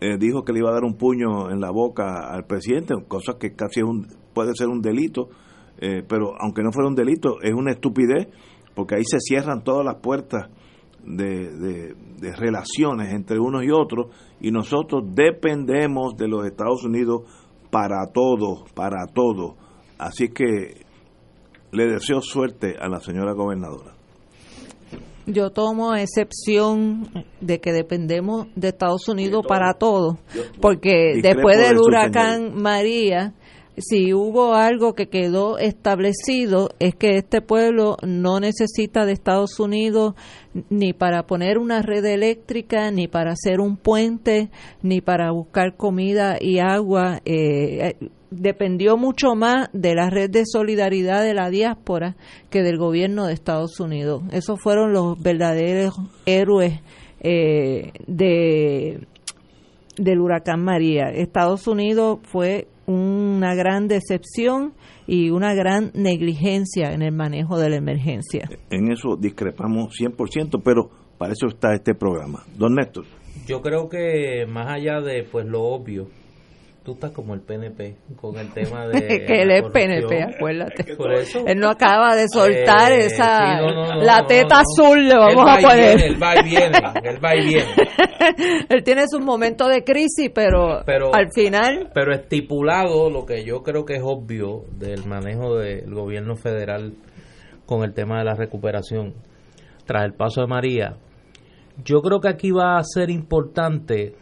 eh, 0.00 0.16
dijo 0.18 0.44
que 0.44 0.52
le 0.52 0.60
iba 0.60 0.70
a 0.70 0.74
dar 0.74 0.84
un 0.84 0.96
puño 0.96 1.50
en 1.50 1.60
la 1.60 1.70
boca 1.70 2.28
al 2.30 2.44
presidente, 2.44 2.94
cosa 3.08 3.38
que 3.38 3.54
casi 3.54 3.82
un, 3.82 4.08
puede 4.34 4.52
ser 4.54 4.68
un 4.68 4.80
delito 4.80 5.28
eh, 5.78 6.02
pero 6.06 6.34
aunque 6.40 6.62
no 6.62 6.72
fuera 6.72 6.88
un 6.88 6.94
delito, 6.94 7.40
es 7.42 7.52
una 7.52 7.72
estupidez, 7.72 8.28
porque 8.74 8.96
ahí 8.96 9.04
se 9.04 9.18
cierran 9.20 9.62
todas 9.62 9.84
las 9.84 9.96
puertas 9.96 10.48
de, 11.04 11.94
relaciones 12.36 13.12
entre 13.12 13.38
unos 13.38 13.64
y 13.64 13.70
otros, 13.70 14.08
y 14.40 14.50
nosotros 14.50 15.04
dependemos 15.14 16.16
de 16.16 16.28
los 16.28 16.46
Estados 16.46 16.84
Unidos 16.84 17.22
para 17.70 18.06
todo, 18.12 18.64
para 18.74 19.06
todo. 19.06 19.56
Así 19.98 20.28
que 20.28 20.84
le 21.72 21.86
deseo 21.86 22.20
suerte 22.20 22.76
a 22.78 22.88
la 22.88 23.00
señora 23.00 23.32
gobernadora. 23.32 23.94
Yo 25.26 25.50
tomo 25.50 25.94
excepción 25.94 27.08
de 27.40 27.60
que 27.60 27.72
dependemos 27.72 28.46
de 28.54 28.68
Estados 28.68 29.08
Unidos 29.08 29.44
para 29.46 29.74
todo, 29.74 30.18
porque 30.60 31.20
después 31.20 31.58
del 31.58 31.78
huracán 31.78 32.54
María, 32.54 33.34
si 33.78 34.14
hubo 34.14 34.54
algo 34.54 34.94
que 34.94 35.08
quedó 35.08 35.58
establecido 35.58 36.70
es 36.78 36.94
que 36.94 37.16
este 37.16 37.42
pueblo 37.42 37.96
no 38.02 38.40
necesita 38.40 39.04
de 39.04 39.12
Estados 39.12 39.60
Unidos 39.60 40.14
ni 40.70 40.92
para 40.92 41.26
poner 41.26 41.58
una 41.58 41.82
red 41.82 42.04
eléctrica, 42.04 42.90
ni 42.90 43.08
para 43.08 43.32
hacer 43.32 43.60
un 43.60 43.76
puente, 43.76 44.50
ni 44.82 45.00
para 45.00 45.30
buscar 45.30 45.76
comida 45.76 46.38
y 46.40 46.58
agua. 46.58 47.20
Eh, 47.24 47.96
dependió 48.30 48.96
mucho 48.96 49.34
más 49.34 49.68
de 49.72 49.94
la 49.94 50.10
red 50.10 50.30
de 50.30 50.44
solidaridad 50.46 51.22
de 51.22 51.34
la 51.34 51.50
diáspora 51.50 52.16
que 52.50 52.62
del 52.62 52.78
gobierno 52.78 53.26
de 53.26 53.34
Estados 53.34 53.78
Unidos. 53.78 54.22
Esos 54.32 54.60
fueron 54.60 54.92
los 54.92 55.20
verdaderos 55.20 55.94
héroes 56.24 56.80
eh, 57.20 57.92
de 58.06 59.06
del 59.96 60.20
huracán 60.20 60.62
María. 60.62 61.08
Estados 61.08 61.66
Unidos 61.66 62.18
fue 62.22 62.68
una 62.86 63.54
gran 63.54 63.88
decepción 63.88 64.74
y 65.06 65.30
una 65.30 65.54
gran 65.54 65.90
negligencia 65.94 66.92
en 66.92 67.02
el 67.02 67.12
manejo 67.12 67.58
de 67.58 67.70
la 67.70 67.76
emergencia. 67.76 68.48
En 68.70 68.90
eso 68.90 69.16
discrepamos 69.16 69.94
100%, 69.98 70.60
pero 70.64 70.90
para 71.18 71.32
eso 71.32 71.46
está 71.46 71.74
este 71.74 71.94
programa. 71.94 72.44
Don 72.56 72.74
Néstor. 72.74 73.04
Yo 73.46 73.60
creo 73.60 73.88
que 73.88 74.46
más 74.48 74.66
allá 74.68 75.00
de 75.00 75.24
pues 75.24 75.46
lo 75.46 75.62
obvio, 75.62 76.08
tú 76.86 76.92
estás 76.92 77.10
como 77.10 77.34
el 77.34 77.40
PNP 77.40 77.96
con 78.14 78.38
el 78.38 78.52
tema 78.54 78.86
de 78.86 79.26
que 79.26 79.42
él 79.42 79.50
es 79.50 79.62
PNP 79.72 80.22
acuérdate. 80.22 80.96
Él 81.44 81.58
no 81.58 81.70
acaba 81.70 82.14
de 82.14 82.26
soltar 82.32 82.92
eh, 82.92 83.06
esa 83.06 83.60
la 83.60 84.24
teta 84.24 84.60
azul 84.60 85.08
le 85.08 85.16
vamos 85.16 85.44
a 85.50 85.56
poner. 85.60 86.00
él 86.00 86.22
va 86.22 86.36
y 86.36 86.44
viene 86.44 86.78
él 87.02 87.24
va 87.24 87.34
y 87.34 87.46
viene. 87.48 87.66
Él 88.68 88.82
tiene 88.84 89.04
su 89.08 89.18
momento 89.20 89.66
de 89.68 89.82
crisis 89.82 90.30
pero, 90.32 90.82
pero 90.84 91.14
al 91.14 91.32
final 91.32 91.90
pero 91.92 92.12
estipulado 92.12 93.10
lo 93.10 93.26
que 93.26 93.44
yo 93.44 93.62
creo 93.62 93.84
que 93.84 93.96
es 93.96 94.02
obvio 94.04 94.64
del 94.78 95.06
manejo 95.06 95.56
del 95.56 95.92
gobierno 95.92 96.36
federal 96.36 96.94
con 97.66 97.82
el 97.82 97.94
tema 97.94 98.18
de 98.18 98.24
la 98.24 98.34
recuperación 98.34 99.14
tras 99.86 100.04
el 100.04 100.14
paso 100.14 100.40
de 100.40 100.46
María 100.46 100.96
yo 101.84 102.00
creo 102.00 102.20
que 102.20 102.28
aquí 102.28 102.50
va 102.50 102.78
a 102.78 102.84
ser 102.84 103.10
importante 103.10 104.14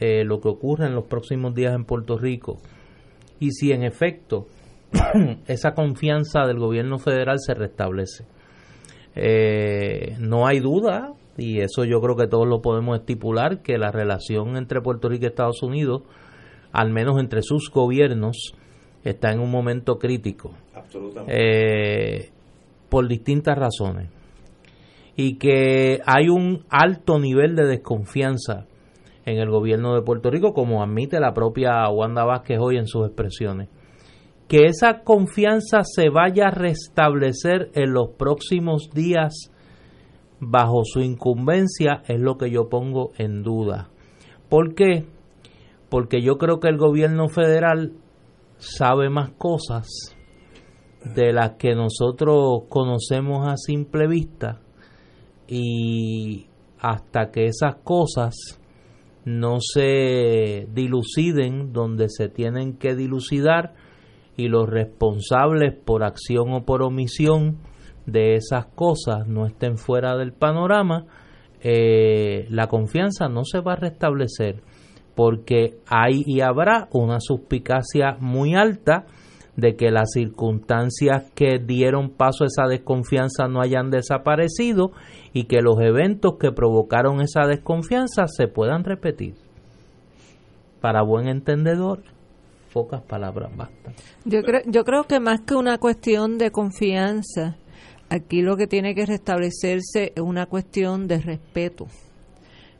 eh, 0.00 0.24
lo 0.24 0.40
que 0.40 0.48
ocurre 0.48 0.86
en 0.86 0.94
los 0.94 1.04
próximos 1.04 1.54
días 1.54 1.74
en 1.74 1.84
Puerto 1.84 2.18
Rico 2.18 2.56
y 3.38 3.50
si 3.52 3.72
en 3.72 3.82
efecto 3.82 4.46
esa 5.46 5.72
confianza 5.72 6.46
del 6.46 6.58
gobierno 6.58 6.98
federal 6.98 7.38
se 7.38 7.54
restablece. 7.54 8.24
Eh, 9.14 10.16
no 10.20 10.46
hay 10.46 10.60
duda, 10.60 11.12
y 11.36 11.60
eso 11.60 11.84
yo 11.84 12.00
creo 12.00 12.16
que 12.16 12.26
todos 12.28 12.46
lo 12.46 12.60
podemos 12.60 12.98
estipular, 12.98 13.62
que 13.62 13.78
la 13.78 13.90
relación 13.90 14.56
entre 14.56 14.80
Puerto 14.80 15.08
Rico 15.08 15.24
y 15.24 15.28
Estados 15.28 15.62
Unidos, 15.62 16.02
al 16.72 16.90
menos 16.90 17.18
entre 17.20 17.42
sus 17.42 17.70
gobiernos, 17.70 18.54
está 19.04 19.32
en 19.32 19.40
un 19.40 19.50
momento 19.50 19.98
crítico. 19.98 20.52
Eh, 21.26 22.30
por 22.88 23.08
distintas 23.08 23.56
razones. 23.56 24.10
Y 25.16 25.36
que 25.36 26.00
hay 26.06 26.28
un 26.28 26.64
alto 26.68 27.18
nivel 27.18 27.54
de 27.54 27.66
desconfianza 27.66 28.66
en 29.26 29.38
el 29.38 29.50
gobierno 29.50 29.94
de 29.94 30.02
Puerto 30.02 30.30
Rico, 30.30 30.52
como 30.52 30.82
admite 30.82 31.20
la 31.20 31.34
propia 31.34 31.88
Wanda 31.88 32.24
Vázquez 32.24 32.58
hoy 32.60 32.76
en 32.76 32.86
sus 32.86 33.06
expresiones. 33.06 33.68
Que 34.48 34.64
esa 34.66 35.02
confianza 35.04 35.82
se 35.84 36.08
vaya 36.08 36.48
a 36.48 36.50
restablecer 36.50 37.70
en 37.74 37.92
los 37.92 38.10
próximos 38.18 38.90
días 38.92 39.50
bajo 40.40 40.82
su 40.84 41.00
incumbencia 41.00 42.02
es 42.08 42.18
lo 42.18 42.36
que 42.36 42.50
yo 42.50 42.68
pongo 42.68 43.12
en 43.18 43.42
duda. 43.42 43.90
¿Por 44.48 44.74
qué? 44.74 45.06
Porque 45.88 46.22
yo 46.22 46.38
creo 46.38 46.58
que 46.60 46.68
el 46.68 46.78
gobierno 46.78 47.28
federal 47.28 47.92
sabe 48.58 49.10
más 49.10 49.30
cosas 49.38 49.86
de 51.04 51.32
las 51.32 51.52
que 51.52 51.74
nosotros 51.74 52.64
conocemos 52.68 53.46
a 53.46 53.56
simple 53.56 54.06
vista 54.06 54.60
y 55.46 56.46
hasta 56.78 57.30
que 57.30 57.44
esas 57.44 57.76
cosas 57.76 58.59
no 59.24 59.58
se 59.60 60.66
diluciden 60.72 61.72
donde 61.72 62.08
se 62.08 62.28
tienen 62.28 62.76
que 62.76 62.94
dilucidar 62.94 63.74
y 64.36 64.48
los 64.48 64.68
responsables 64.68 65.74
por 65.74 66.02
acción 66.02 66.52
o 66.52 66.64
por 66.64 66.82
omisión 66.82 67.58
de 68.06 68.34
esas 68.34 68.66
cosas 68.66 69.26
no 69.26 69.46
estén 69.46 69.76
fuera 69.76 70.16
del 70.16 70.32
panorama, 70.32 71.06
eh, 71.60 72.46
la 72.48 72.66
confianza 72.66 73.28
no 73.28 73.44
se 73.44 73.60
va 73.60 73.74
a 73.74 73.76
restablecer 73.76 74.62
porque 75.14 75.78
hay 75.86 76.22
y 76.26 76.40
habrá 76.40 76.88
una 76.92 77.20
suspicacia 77.20 78.16
muy 78.20 78.54
alta 78.54 79.04
de 79.60 79.76
que 79.76 79.90
las 79.90 80.10
circunstancias 80.12 81.30
que 81.34 81.58
dieron 81.58 82.10
paso 82.10 82.44
a 82.44 82.46
esa 82.46 82.66
desconfianza 82.66 83.46
no 83.48 83.60
hayan 83.60 83.90
desaparecido 83.90 84.92
y 85.32 85.44
que 85.44 85.60
los 85.60 85.80
eventos 85.80 86.36
que 86.38 86.52
provocaron 86.52 87.20
esa 87.20 87.46
desconfianza 87.46 88.26
se 88.26 88.48
puedan 88.48 88.84
repetir. 88.84 89.34
Para 90.80 91.02
buen 91.02 91.28
entendedor, 91.28 92.00
pocas 92.72 93.02
palabras 93.02 93.54
bastan. 93.56 93.94
Yo 94.24 94.42
creo, 94.42 94.62
yo 94.66 94.84
creo 94.84 95.04
que 95.04 95.20
más 95.20 95.42
que 95.42 95.54
una 95.54 95.78
cuestión 95.78 96.38
de 96.38 96.50
confianza, 96.50 97.56
aquí 98.08 98.42
lo 98.42 98.56
que 98.56 98.66
tiene 98.66 98.94
que 98.94 99.06
restablecerse 99.06 100.12
es 100.14 100.22
una 100.22 100.46
cuestión 100.46 101.06
de 101.06 101.20
respeto, 101.20 101.86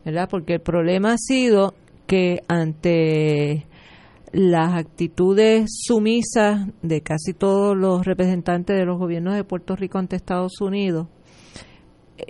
¿verdad? 0.05 0.29
Porque 0.31 0.55
el 0.55 0.61
problema 0.61 1.13
ha 1.13 1.19
sido 1.19 1.75
que 2.07 2.43
ante 2.49 3.67
las 4.33 4.75
actitudes 4.75 5.71
sumisas 5.85 6.69
de 6.83 7.01
casi 7.01 7.33
todos 7.33 7.77
los 7.77 8.05
representantes 8.05 8.77
de 8.77 8.85
los 8.85 8.99
gobiernos 8.99 9.35
de 9.35 9.45
Puerto 9.45 9.77
Rico 9.77 9.99
ante 9.99 10.17
Estados 10.17 10.61
Unidos, 10.61 11.09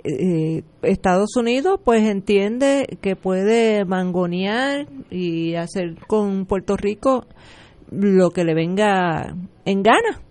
eh, 0.03 0.63
Estados 0.83 1.35
Unidos 1.35 1.79
pues 1.83 2.03
entiende 2.03 2.97
que 3.01 3.15
puede 3.15 3.85
mangonear 3.85 4.87
y 5.09 5.55
hacer 5.55 5.95
con 6.07 6.45
Puerto 6.45 6.77
Rico 6.77 7.25
lo 7.91 8.31
que 8.31 8.43
le 8.43 8.53
venga 8.53 9.35
en 9.65 9.83
gana. 9.83 10.21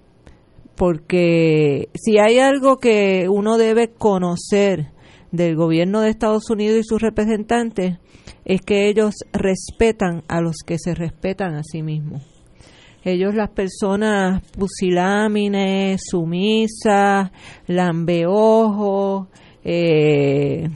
Porque 0.76 1.90
si 1.94 2.18
hay 2.18 2.38
algo 2.38 2.78
que 2.78 3.28
uno 3.28 3.58
debe 3.58 3.90
conocer 3.90 4.92
del 5.30 5.54
gobierno 5.54 6.00
de 6.00 6.08
Estados 6.08 6.48
Unidos 6.48 6.78
y 6.78 6.84
sus 6.84 7.02
representantes, 7.02 7.98
es 8.44 8.60
que 8.62 8.88
ellos 8.88 9.14
respetan 9.32 10.22
a 10.28 10.40
los 10.40 10.56
que 10.64 10.78
se 10.78 10.94
respetan 10.94 11.54
a 11.54 11.62
sí 11.62 11.82
mismos. 11.82 12.22
Ellos, 13.02 13.34
las 13.34 13.50
personas 13.50 14.42
pusilámines, 14.50 16.02
sumisas, 16.10 17.30
lambeojos, 17.66 19.28
eh, 19.64 20.68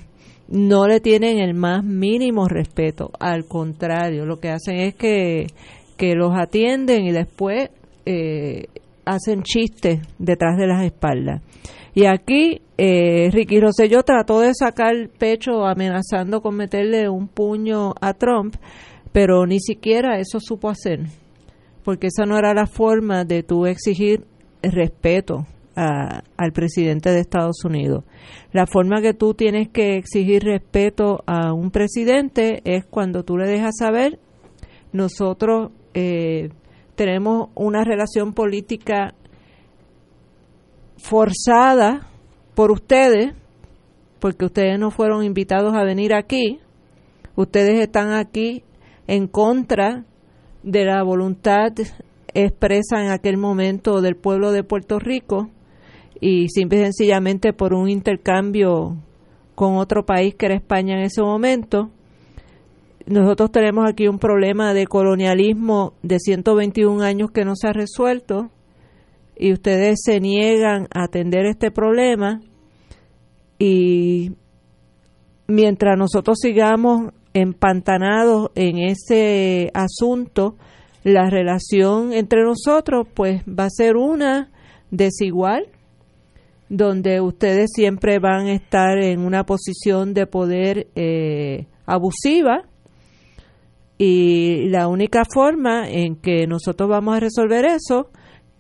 no 0.49 0.87
le 0.87 1.01
tienen 1.01 1.39
el 1.39 1.55
más 1.55 1.85
mínimo 1.85 2.49
respeto. 2.49 3.11
Al 3.19 3.47
contrario, 3.47 4.25
lo 4.25 4.41
que 4.41 4.51
hacen 4.51 4.77
es 4.77 4.95
que, 4.95 5.49
que 5.99 6.15
los 6.15 6.33
atienden 6.35 7.05
y 7.05 7.13
después 7.13 7.71
eh, 8.07 8.67
hacen 9.05 9.43
chistes 9.43 10.01
detrás 10.19 10.57
de 10.57 10.67
las 10.67 10.85
espaldas. 10.85 11.43
Y 11.95 12.07
aquí 12.07 12.61
eh, 12.77 13.31
Ricky 13.31 13.61
Rosselló 13.61 14.03
trató 14.03 14.41
de 14.41 14.53
sacar 14.53 14.93
pecho 15.17 15.65
amenazando 15.65 16.41
con 16.41 16.57
meterle 16.57 17.09
un 17.09 17.29
puño 17.29 17.95
a 18.01 18.15
Trump, 18.15 18.57
pero 19.13 19.47
ni 19.47 19.61
siquiera 19.61 20.19
eso 20.19 20.41
supo 20.41 20.69
hacer, 20.69 21.01
porque 21.85 22.09
esa 22.09 22.27
no 22.27 22.37
era 22.37 22.53
la 22.53 22.67
forma 22.67 23.25
de 23.25 23.45
tú 23.45 23.67
exigir 23.67 24.27
respeto 24.61 25.47
al 25.77 26.53
presidente 26.53 27.11
de 27.11 27.21
Estados 27.21 27.65
Unidos. 27.65 28.05
La 28.53 28.67
forma 28.67 29.03
que 29.03 29.13
tú 29.13 29.35
tienes 29.35 29.69
que 29.69 29.97
exigir 29.97 30.45
respeto 30.45 31.23
a 31.27 31.53
un 31.53 31.71
presidente 31.71 32.61
es 32.65 32.85
cuando 32.85 33.25
tú 33.25 33.37
le 33.37 33.49
dejas 33.49 33.75
saber, 33.79 34.21
nosotros 34.93 35.73
eh, 35.95 36.51
tenemos 36.95 37.51
una 37.55 37.83
relación 37.83 38.33
política 38.35 39.15
forzada 41.05 42.07
por 42.55 42.73
ustedes, 42.73 43.35
porque 44.21 44.47
ustedes 44.47 44.79
no 44.79 44.91
fueron 44.91 45.23
invitados 45.23 45.75
a 45.75 45.85
venir 45.85 46.15
aquí, 46.15 46.61
ustedes 47.37 47.79
están 47.79 48.13
aquí 48.13 48.65
en 49.07 49.27
contra 49.27 50.07
de 50.63 50.87
la 50.87 51.03
voluntad 51.03 51.73
expresa 52.33 53.03
en 53.05 53.11
aquel 53.11 53.37
momento 53.37 54.01
del 54.01 54.17
pueblo 54.17 54.51
de 54.51 54.65
Puerto 54.65 54.99
Rico 54.99 55.51
y 56.23 56.49
simple 56.49 56.79
y 56.79 56.85
sencillamente 56.85 57.53
por 57.53 57.75
un 57.75 57.91
intercambio 57.91 58.97
con 59.55 59.77
otro 59.77 60.07
país 60.07 60.35
que 60.35 60.47
era 60.47 60.55
España 60.55 60.95
en 60.95 61.03
ese 61.03 61.21
momento. 61.21 61.91
Nosotros 63.05 63.53
tenemos 63.53 63.85
aquí 63.87 64.09
un 64.09 64.19
problema 64.19 64.73
de 64.73 64.87
colonialismo 64.87 65.93
de 66.03 66.19
121 66.19 67.03
años 67.03 67.31
que 67.31 67.45
no 67.45 67.57
se 67.57 67.69
ha 67.69 67.75
resuelto 67.75 68.51
y 69.37 69.53
ustedes 69.53 70.01
se 70.05 70.21
niegan 70.21 70.89
a 70.95 71.05
atender 71.05 71.47
este 71.47 71.71
problema 71.71 72.41
y 73.59 74.33
mientras 75.47 75.99
nosotros 75.99 76.39
sigamos 76.41 77.13
empantanados 77.33 78.51
en 78.55 78.79
ese 78.79 79.71
asunto, 79.75 80.57
la 81.03 81.29
relación 81.29 82.13
entre 82.13 82.43
nosotros 82.43 83.07
pues 83.13 83.43
va 83.43 83.65
a 83.65 83.71
ser 83.71 83.97
una 83.97 84.51
desigual, 84.91 85.67
donde 86.69 87.21
ustedes 87.21 87.71
siempre 87.75 88.19
van 88.19 88.47
a 88.47 88.55
estar 88.55 88.99
en 88.99 89.21
una 89.21 89.45
posición 89.45 90.15
de 90.15 90.27
poder 90.27 90.89
eh, 90.95 91.67
abusiva. 91.87 92.63
Y 93.97 94.69
la 94.71 94.89
única 94.89 95.23
forma 95.25 95.89
en 95.89 96.17
que 96.17 96.47
nosotros 96.49 96.89
vamos 96.89 97.17
a 97.17 97.21
resolver 97.21 97.65
eso 97.65 98.09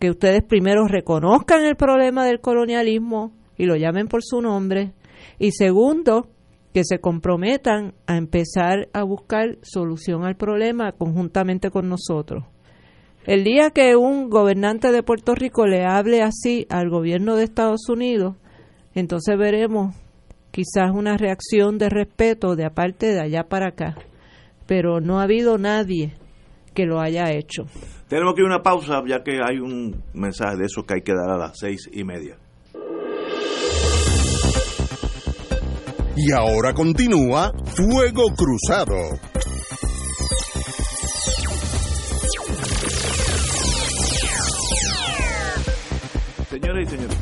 que 0.04 0.10
ustedes 0.10 0.42
primero 0.42 0.86
reconozcan 0.86 1.64
el 1.64 1.76
problema 1.76 2.26
del 2.26 2.42
colonialismo 2.42 3.32
y 3.56 3.64
lo 3.64 3.74
llamen 3.74 4.06
por 4.06 4.22
su 4.22 4.42
nombre, 4.42 4.92
y 5.38 5.52
segundo, 5.52 6.28
que 6.74 6.84
se 6.84 6.98
comprometan 6.98 7.94
a 8.06 8.18
empezar 8.18 8.90
a 8.92 9.02
buscar 9.02 9.56
solución 9.62 10.26
al 10.26 10.36
problema 10.36 10.92
conjuntamente 10.92 11.70
con 11.70 11.88
nosotros. 11.88 12.44
El 13.24 13.44
día 13.44 13.70
que 13.70 13.96
un 13.96 14.28
gobernante 14.28 14.92
de 14.92 15.02
Puerto 15.02 15.34
Rico 15.34 15.66
le 15.66 15.86
hable 15.86 16.20
así 16.20 16.66
al 16.68 16.90
gobierno 16.90 17.36
de 17.36 17.44
Estados 17.44 17.88
Unidos, 17.88 18.36
entonces 18.94 19.38
veremos 19.38 19.96
quizás 20.50 20.90
una 20.92 21.16
reacción 21.16 21.78
de 21.78 21.88
respeto 21.88 22.56
de 22.56 22.66
aparte 22.66 23.06
de 23.06 23.22
allá 23.22 23.44
para 23.44 23.68
acá. 23.68 23.94
Pero 24.66 25.00
no 25.00 25.18
ha 25.18 25.22
habido 25.22 25.56
nadie 25.56 26.12
que 26.74 26.84
lo 26.84 27.00
haya 27.00 27.30
hecho. 27.32 27.64
Tenemos 28.08 28.34
que 28.34 28.42
ir 28.42 28.46
a 28.46 28.54
una 28.54 28.62
pausa 28.62 29.02
ya 29.06 29.22
que 29.22 29.40
hay 29.42 29.58
un 29.58 30.02
mensaje 30.12 30.56
de 30.56 30.64
eso 30.66 30.84
que 30.84 30.94
hay 30.94 31.02
que 31.02 31.14
dar 31.14 31.30
a 31.30 31.38
las 31.38 31.58
seis 31.58 31.88
y 31.92 32.04
media. 32.04 32.36
Y 36.16 36.32
ahora 36.32 36.72
continúa 36.74 37.52
Fuego 37.64 38.24
Cruzado. 38.36 38.94
Señoras 46.50 46.82
y 46.82 46.86
señores, 46.86 47.18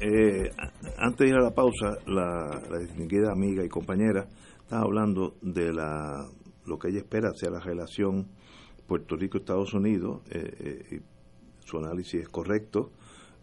eh, 0.00 0.50
antes 0.98 1.18
de 1.18 1.28
ir 1.28 1.34
a 1.34 1.42
la 1.42 1.50
pausa, 1.50 1.96
la, 2.06 2.60
la 2.70 2.78
distinguida 2.78 3.32
amiga 3.32 3.64
y 3.64 3.68
compañera 3.68 4.28
estaba 4.62 4.82
hablando 4.82 5.34
de 5.42 5.72
la 5.72 6.28
lo 6.66 6.78
que 6.78 6.88
ella 6.88 6.98
espera 6.98 7.30
sea 7.34 7.50
la 7.50 7.60
relación 7.60 8.28
Puerto 8.86 9.16
Rico-Estados 9.16 9.74
Unidos, 9.74 10.22
eh, 10.30 10.88
eh 10.90 11.00
su 11.64 11.78
análisis 11.78 12.22
es 12.22 12.28
correcto, 12.28 12.92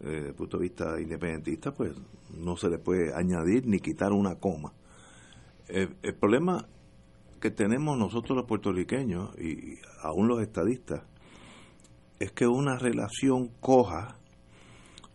eh, 0.00 0.06
desde 0.06 0.28
el 0.28 0.34
punto 0.34 0.56
de 0.56 0.62
vista 0.62 0.98
independentista, 0.98 1.72
pues 1.72 1.92
no 2.38 2.56
se 2.56 2.70
le 2.70 2.78
puede 2.78 3.14
añadir 3.14 3.66
ni 3.66 3.80
quitar 3.80 4.12
una 4.12 4.36
coma. 4.36 4.72
el 5.68 6.14
problema 6.14 6.66
que 7.40 7.50
tenemos 7.50 7.98
nosotros 7.98 8.36
los 8.36 8.46
puertorriqueños 8.46 9.38
y 9.38 9.78
aún 10.02 10.28
los 10.28 10.40
estadistas 10.40 11.02
es 12.18 12.32
que 12.32 12.46
una 12.46 12.78
relación 12.78 13.48
coja, 13.60 14.16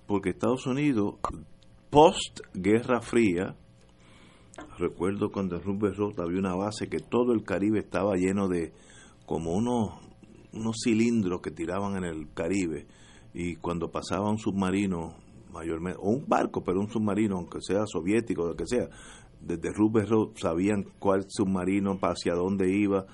porque 0.06 0.30
Estados 0.30 0.68
Unidos, 0.68 1.16
post 1.90 2.42
Guerra 2.54 3.02
Fría, 3.02 3.56
recuerdo 4.78 5.32
cuando 5.32 5.56
en 5.56 5.64
Roosevelt 5.64 6.20
había 6.20 6.40
una 6.40 6.56
base 6.56 6.88
que 6.88 7.00
todo 7.00 7.34
el 7.34 7.44
Caribe 7.44 7.80
estaba 7.80 8.16
lleno 8.16 8.48
de 8.48 8.74
como 9.26 9.54
unos 9.54 10.09
unos 10.54 10.78
cilindros 10.84 11.42
que 11.42 11.52
tiraban 11.52 11.98
en 11.98 12.04
el 12.04 12.34
Caribe 12.34 12.88
y 13.34 13.56
cuando 13.56 13.92
pasaba 13.92 14.30
un 14.30 14.40
submarino, 14.40 15.16
mayormente, 15.52 16.00
o 16.02 16.10
un 16.10 16.28
barco, 16.28 16.64
pero 16.64 16.80
un 16.80 16.90
submarino, 16.90 17.38
aunque 17.38 17.62
sea 17.62 17.86
soviético, 17.86 18.48
lo 18.48 18.56
que 18.56 18.66
sea, 18.66 18.90
desde 19.40 19.72
Roosevelt 19.72 20.38
sabían 20.38 20.86
cuál 21.00 21.26
submarino, 21.28 21.98
hacia 22.02 22.34
dónde 22.34 22.76
iba, 22.76 23.06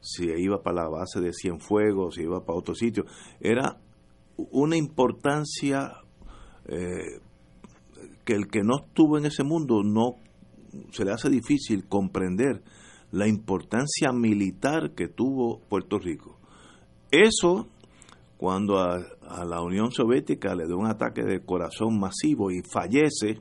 si 0.00 0.26
iba 0.26 0.62
para 0.62 0.82
la 0.82 0.88
base 0.88 1.20
de 1.20 1.32
Cienfuegos, 1.32 2.14
si 2.14 2.22
iba 2.22 2.44
para 2.44 2.58
otro 2.58 2.74
sitio. 2.74 3.04
Era 3.40 3.80
una 4.36 4.76
importancia 4.76 5.92
eh, 6.66 7.20
que 8.24 8.34
el 8.34 8.48
que 8.48 8.62
no 8.62 8.76
estuvo 8.86 9.18
en 9.18 9.26
ese 9.26 9.44
mundo 9.44 9.82
no 9.82 10.16
se 10.90 11.04
le 11.04 11.12
hace 11.12 11.30
difícil 11.30 11.86
comprender 11.86 12.62
la 13.12 13.28
importancia 13.28 14.12
militar 14.12 14.92
que 14.94 15.08
tuvo 15.08 15.60
Puerto 15.68 15.98
Rico. 15.98 16.38
Eso, 17.22 17.68
cuando 18.36 18.80
a, 18.80 19.44
la 19.44 19.62
Unión 19.62 19.92
Soviética 19.92 20.56
le 20.56 20.66
da 20.66 20.74
un 20.74 20.86
ataque 20.86 21.22
de 21.22 21.44
corazón 21.44 22.00
masivo 22.00 22.50
y 22.50 22.62
fallece, 22.62 23.40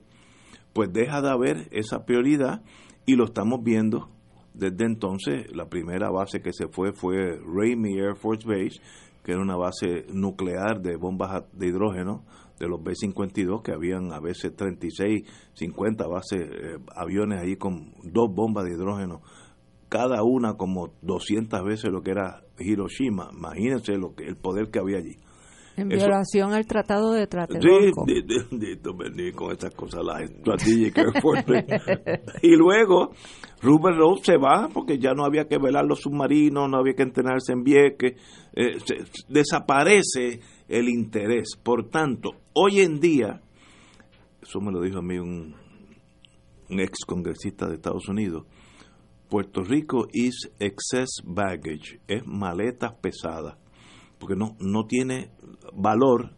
pues 0.74 0.94
deja 0.94 1.24
de 1.24 1.32
haber 1.32 1.70
esa 1.72 2.06
prioridad 2.06 2.62
y 3.08 3.16
lo 3.16 3.26
estamos 3.26 3.64
viendo 3.64 4.10
desde 4.54 4.86
entonces. 4.86 5.48
La 5.56 5.70
primera 5.70 6.12
base 6.12 6.40
que 6.44 6.54
se 6.54 6.68
fue 6.68 6.94
fue 6.94 7.40
Ramey 7.40 7.98
Air 7.98 8.16
Force 8.16 8.48
Base, 8.48 8.80
que 9.24 9.32
era 9.32 9.42
una 9.42 9.56
base 9.56 10.06
nuclear 10.14 10.80
de 10.80 10.96
bombas 10.96 11.44
de 11.54 11.68
hidrógeno 11.68 12.24
de 12.60 12.68
los 12.68 12.84
B-52, 12.84 13.64
que 13.64 13.72
habían 13.72 14.14
a 14.14 14.20
veces 14.20 14.56
36, 14.56 15.24
50 15.54 16.08
bases, 16.08 16.42
eh, 16.42 16.78
aviones 16.96 17.42
ahí 17.42 17.56
con 17.56 17.92
dos 18.04 18.32
bombas 18.32 18.66
de 18.66 18.74
hidrógeno 18.74 19.24
cada 19.94 20.24
una 20.24 20.56
como 20.56 20.96
200 21.04 21.64
veces 21.64 21.92
lo 21.92 22.02
que 22.02 22.10
era 22.10 22.42
Hiroshima. 22.58 23.30
Imagínense 23.32 23.94
lo 23.94 24.16
que, 24.16 24.24
el 24.24 24.38
poder 24.38 24.72
que 24.72 24.80
había 24.80 24.98
allí. 24.98 25.18
En 25.78 25.88
violación 25.88 26.52
al 26.52 26.66
Tratado 26.66 27.12
de 27.12 27.28
Tlatelolco. 27.28 28.06
Sí, 28.08 29.32
con 29.36 29.52
estas 29.52 29.72
cosas, 29.76 30.02
las 30.04 30.68
y 32.42 32.56
luego, 32.56 33.12
Rupert 33.62 33.98
Rose 33.98 34.24
se 34.24 34.38
va 34.38 34.68
porque 34.74 34.98
ya 34.98 35.14
no 35.14 35.26
había 35.26 35.46
que 35.46 35.60
velar 35.60 35.86
los 35.86 36.02
submarinos, 36.02 36.68
no 36.68 36.78
había 36.78 36.96
que 36.96 37.04
entrenarse 37.04 37.54
en 37.54 37.64
Vieques, 37.64 38.20
eh, 38.56 38.78
desaparece 39.30 40.40
el 40.68 40.90
interés. 40.90 41.56
Por 41.62 41.90
tanto, 41.90 42.32
hoy 42.54 42.80
en 42.80 43.00
día, 43.00 43.42
eso 44.42 44.60
me 44.60 44.72
lo 44.72 44.82
dijo 44.82 44.98
a 44.98 45.04
mí 45.04 45.20
un, 45.20 45.56
un 46.70 46.80
ex 46.80 47.06
congresista 47.06 47.68
de 47.68 47.76
Estados 47.76 48.08
Unidos, 48.10 48.46
Puerto 49.34 49.64
Rico 49.64 50.06
is 50.14 50.52
excess 50.60 51.10
baggage, 51.24 52.00
es 52.08 52.22
maletas 52.24 52.94
pesadas, 53.02 53.58
porque 54.20 54.36
no, 54.36 54.56
no 54.60 54.86
tiene 54.86 55.32
valor 55.74 56.36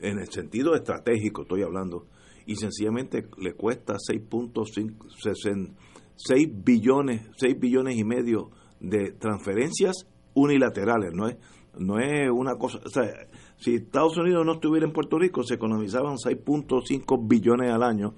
en 0.00 0.18
el 0.18 0.32
sentido 0.32 0.74
estratégico, 0.74 1.42
estoy 1.42 1.62
hablando, 1.62 2.06
y 2.46 2.56
sencillamente 2.56 3.26
le 3.36 3.52
cuesta 3.52 3.96
6.5 3.96 5.74
6 6.16 6.48
billones, 6.64 7.26
6 7.36 7.60
billones 7.60 7.98
y 7.98 8.04
medio 8.04 8.48
de 8.80 9.12
transferencias 9.12 10.06
unilaterales, 10.32 11.12
no 11.12 11.28
es 11.28 11.36
no 11.78 11.98
es 11.98 12.30
una 12.32 12.54
cosa, 12.56 12.78
o 12.82 12.88
sea, 12.88 13.12
si 13.58 13.74
Estados 13.74 14.16
Unidos 14.16 14.46
no 14.46 14.54
estuviera 14.54 14.86
en 14.86 14.94
Puerto 14.94 15.18
Rico 15.18 15.42
se 15.42 15.56
economizaban 15.56 16.16
6.5 16.16 17.28
billones 17.28 17.70
al 17.70 17.82
año, 17.82 18.14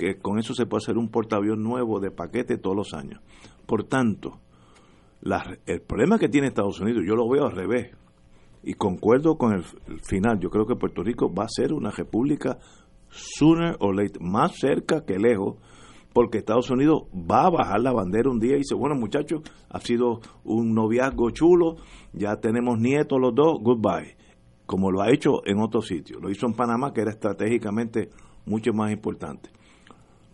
que 0.00 0.18
con 0.18 0.38
eso 0.38 0.54
se 0.54 0.64
puede 0.64 0.82
hacer 0.82 0.96
un 0.96 1.10
portaavión 1.10 1.62
nuevo 1.62 2.00
de 2.00 2.10
paquete 2.10 2.56
todos 2.56 2.74
los 2.74 2.94
años. 2.94 3.20
Por 3.70 3.84
tanto, 3.84 4.40
el 5.64 5.80
problema 5.82 6.18
que 6.18 6.28
tiene 6.28 6.48
Estados 6.48 6.80
Unidos, 6.80 7.04
yo 7.06 7.14
lo 7.14 7.28
veo 7.28 7.46
al 7.46 7.52
revés, 7.52 7.92
y 8.64 8.74
concuerdo 8.74 9.38
con 9.38 9.52
el, 9.52 9.62
final, 10.02 10.40
yo 10.40 10.50
creo 10.50 10.66
que 10.66 10.74
Puerto 10.74 11.04
Rico 11.04 11.32
va 11.32 11.44
a 11.44 11.48
ser 11.48 11.72
una 11.72 11.92
república 11.92 12.58
sooner 13.10 13.76
or 13.78 13.94
later, 13.94 14.20
más 14.20 14.56
cerca 14.58 15.04
que 15.04 15.20
lejos, 15.20 15.58
porque 16.12 16.38
Estados 16.38 16.68
Unidos 16.68 17.04
va 17.14 17.46
a 17.46 17.50
bajar 17.50 17.80
la 17.80 17.92
bandera 17.92 18.28
un 18.28 18.40
día 18.40 18.56
y 18.56 18.58
dice, 18.58 18.74
bueno 18.74 18.96
muchachos, 18.96 19.42
ha 19.68 19.78
sido 19.78 20.18
un 20.42 20.74
noviazgo 20.74 21.30
chulo, 21.30 21.76
ya 22.12 22.40
tenemos 22.40 22.76
nietos 22.80 23.20
los 23.20 23.32
dos, 23.36 23.60
goodbye, 23.62 24.16
como 24.66 24.90
lo 24.90 25.00
ha 25.00 25.12
hecho 25.12 25.46
en 25.46 25.60
otros 25.60 25.86
sitios, 25.86 26.20
lo 26.20 26.28
hizo 26.28 26.44
en 26.44 26.54
Panamá 26.54 26.92
que 26.92 27.02
era 27.02 27.12
estratégicamente 27.12 28.10
mucho 28.46 28.72
más 28.72 28.90
importante. 28.90 29.48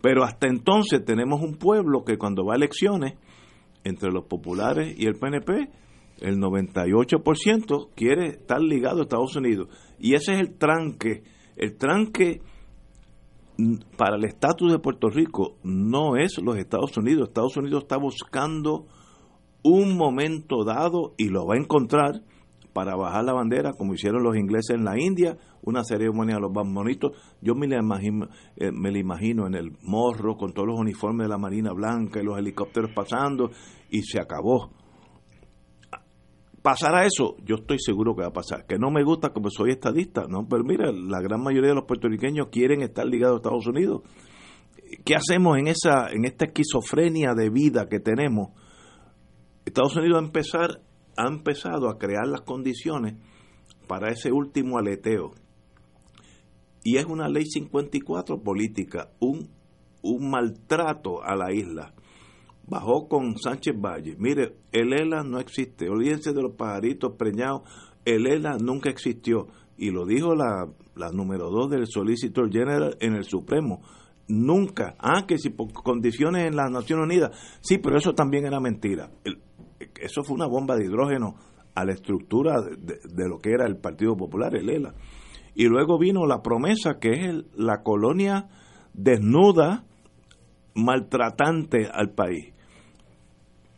Pero 0.01 0.23
hasta 0.23 0.47
entonces 0.47 1.03
tenemos 1.05 1.41
un 1.41 1.55
pueblo 1.55 2.03
que 2.03 2.17
cuando 2.17 2.45
va 2.45 2.53
a 2.53 2.55
elecciones, 2.55 3.15
entre 3.87 4.11
los 4.11 4.25
populares 4.25 4.95
y 4.97 5.05
el 5.05 5.15
PNP, 5.15 5.69
el 6.21 6.37
98% 6.37 7.89
quiere 7.95 8.27
estar 8.27 8.61
ligado 8.61 8.99
a 8.99 9.03
Estados 9.03 9.35
Unidos. 9.35 9.69
Y 9.99 10.15
ese 10.15 10.33
es 10.33 10.39
el 10.39 10.57
tranque. 10.57 11.23
El 11.55 11.77
tranque 11.77 12.41
para 13.97 14.17
el 14.17 14.25
estatus 14.25 14.71
de 14.71 14.79
Puerto 14.79 15.09
Rico 15.09 15.57
no 15.63 16.15
es 16.15 16.37
los 16.41 16.57
Estados 16.57 16.95
Unidos. 16.97 17.29
Estados 17.29 17.57
Unidos 17.57 17.83
está 17.83 17.97
buscando 17.97 18.85
un 19.63 19.97
momento 19.97 20.63
dado 20.63 21.13
y 21.17 21.29
lo 21.29 21.45
va 21.45 21.55
a 21.55 21.59
encontrar 21.59 22.21
para 22.77 22.95
bajar 22.95 23.23
la 23.23 23.33
bandera, 23.33 23.73
como 23.73 23.95
hicieron 23.95 24.21
los 24.21 24.37
ingleses 24.37 24.75
en 24.75 24.85
la 24.85 24.99
India, 24.99 25.35
una 25.63 25.83
ceremonia 25.83 26.35
de 26.35 26.41
los 26.41 26.53
bonitos. 26.53 27.13
Yo 27.41 27.55
me 27.55 27.67
la 27.67 27.79
imagino, 27.79 28.27
eh, 28.55 28.71
me 28.71 28.91
la 28.91 28.99
imagino 28.99 29.47
en 29.47 29.55
el 29.55 29.71
morro 29.81 30.37
con 30.37 30.53
todos 30.53 30.67
los 30.67 30.79
uniformes 30.79 31.25
de 31.25 31.29
la 31.29 31.39
Marina 31.39 31.73
Blanca 31.73 32.21
y 32.21 32.23
los 32.23 32.37
helicópteros 32.37 32.91
pasando 32.93 33.49
y 33.89 34.03
se 34.03 34.19
acabó 34.19 34.69
pasará 36.61 37.03
eso, 37.03 37.35
yo 37.43 37.55
estoy 37.55 37.77
seguro 37.79 38.13
que 38.13 38.21
va 38.21 38.27
a 38.27 38.33
pasar. 38.33 38.67
Que 38.67 38.77
no 38.77 38.91
me 38.91 39.03
gusta 39.03 39.29
como 39.29 39.49
soy 39.49 39.71
estadista, 39.71 40.25
no, 40.29 40.47
pero 40.47 40.63
mira, 40.63 40.91
la 40.91 41.19
gran 41.19 41.41
mayoría 41.41 41.69
de 41.69 41.75
los 41.75 41.85
puertorriqueños 41.85 42.49
quieren 42.51 42.83
estar 42.83 43.07
ligados 43.07 43.35
a 43.35 43.37
Estados 43.37 43.67
Unidos. 43.67 44.01
¿Qué 45.03 45.15
hacemos 45.15 45.57
en 45.57 45.67
esa 45.67 46.09
en 46.11 46.25
esta 46.25 46.45
esquizofrenia 46.45 47.33
de 47.33 47.49
vida 47.49 47.87
que 47.89 47.99
tenemos? 47.99 48.49
Estados 49.65 49.95
Unidos 49.95 50.21
a 50.21 50.25
empezar 50.25 50.81
ha 51.17 51.27
empezado 51.27 51.89
a 51.89 51.97
crear 51.97 52.27
las 52.27 52.41
condiciones 52.41 53.15
para 53.87 54.11
ese 54.11 54.31
último 54.31 54.77
aleteo. 54.77 55.33
Y 56.83 56.97
es 56.97 57.05
una 57.05 57.27
ley 57.27 57.45
54 57.45 58.41
política, 58.41 59.09
un, 59.19 59.49
un 60.01 60.29
maltrato 60.29 61.21
a 61.21 61.35
la 61.35 61.51
isla 61.51 61.93
bajó 62.67 63.07
con 63.07 63.37
Sánchez 63.37 63.75
Valle. 63.79 64.15
Mire, 64.19 64.57
el 64.71 64.93
ELA 64.93 65.23
no 65.23 65.39
existe. 65.39 65.89
Olvídense 65.89 66.33
de 66.33 66.41
los 66.41 66.53
pajaritos 66.55 67.13
preñados. 67.17 67.61
El 68.05 68.27
ELA 68.27 68.57
nunca 68.57 68.89
existió. 68.89 69.47
Y 69.77 69.91
lo 69.91 70.05
dijo 70.05 70.35
la, 70.35 70.67
la 70.95 71.11
número 71.11 71.49
dos 71.49 71.69
del 71.69 71.87
Solicitor 71.87 72.51
General 72.51 72.95
en 72.99 73.15
el 73.15 73.23
Supremo. 73.23 73.81
Nunca. 74.27 74.95
Ah, 74.99 75.25
que 75.25 75.37
si 75.37 75.49
por 75.49 75.71
condiciones 75.71 76.47
en 76.47 76.55
las 76.55 76.69
Naciones 76.69 77.05
Unidas. 77.05 77.57
Sí, 77.61 77.77
pero 77.77 77.97
eso 77.97 78.13
también 78.13 78.45
era 78.45 78.59
mentira. 78.59 79.09
Eso 80.01 80.23
fue 80.23 80.35
una 80.35 80.47
bomba 80.47 80.75
de 80.75 80.85
hidrógeno 80.85 81.35
a 81.77 81.85
la 81.85 81.93
estructura 81.93 82.55
de, 82.61 83.29
lo 83.29 83.37
que 83.37 83.51
era 83.51 83.67
el 83.67 83.77
Partido 83.77 84.17
Popular, 84.17 84.55
el 84.55 84.69
ELA. 84.69 84.95
Y 85.53 85.65
luego 85.65 85.99
vino 85.99 86.25
la 86.25 86.41
promesa 86.41 86.97
que 86.99 87.11
es 87.11 87.35
la 87.55 87.83
colonia 87.83 88.47
desnuda, 88.93 89.85
maltratante 90.73 91.87
al 91.91 92.11
país. 92.11 92.53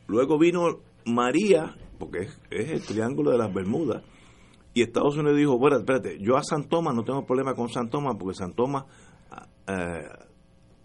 Luego 0.07 0.39
vino 0.39 0.79
María, 1.05 1.75
porque 1.97 2.27
es, 2.49 2.71
el 2.71 2.85
triángulo 2.85 3.31
de 3.31 3.37
las 3.37 3.53
Bermudas, 3.53 4.03
y 4.73 4.81
Estados 4.81 5.17
Unidos 5.17 5.37
dijo, 5.37 5.57
bueno, 5.57 5.77
espérate, 5.77 6.19
yo 6.21 6.37
a 6.37 6.43
San 6.43 6.69
Tomás 6.69 6.95
no 6.95 7.03
tengo 7.03 7.25
problema 7.25 7.53
con 7.53 7.67
San 7.69 7.89
Tomás, 7.89 8.15
porque 8.17 8.35
San 8.35 8.53
Tomás 8.53 8.85
eh, 9.67 10.07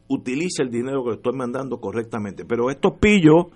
utiliza 0.09 0.63
el 0.63 0.71
dinero 0.71 1.05
que 1.05 1.11
le 1.11 1.17
estoy 1.17 1.37
mandando 1.37 1.79
correctamente. 1.79 2.45
Pero 2.45 2.71
estos 2.71 2.95
pillos, 2.99 3.47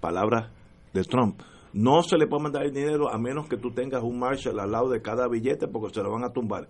palabras 0.00 0.50
de 0.94 1.02
Trump, 1.02 1.42
no 1.74 2.02
se 2.02 2.16
le 2.16 2.26
puede 2.26 2.44
mandar 2.44 2.64
el 2.64 2.72
dinero 2.72 3.12
a 3.12 3.18
menos 3.18 3.48
que 3.48 3.56
tú 3.56 3.72
tengas 3.72 4.02
un 4.02 4.18
Marshall 4.18 4.60
al 4.60 4.70
lado 4.70 4.88
de 4.88 5.02
cada 5.02 5.28
billete 5.28 5.66
porque 5.66 5.92
se 5.92 6.02
lo 6.02 6.12
van 6.12 6.24
a 6.24 6.32
tumbar. 6.32 6.68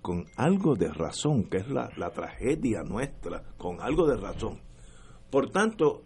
Con 0.00 0.24
algo 0.36 0.74
de 0.74 0.88
razón, 0.88 1.44
que 1.44 1.58
es 1.58 1.68
la, 1.68 1.90
la 1.98 2.10
tragedia 2.10 2.82
nuestra, 2.82 3.44
con 3.58 3.82
algo 3.82 4.06
de 4.06 4.16
razón. 4.16 4.58
Por 5.30 5.50
tanto, 5.50 6.02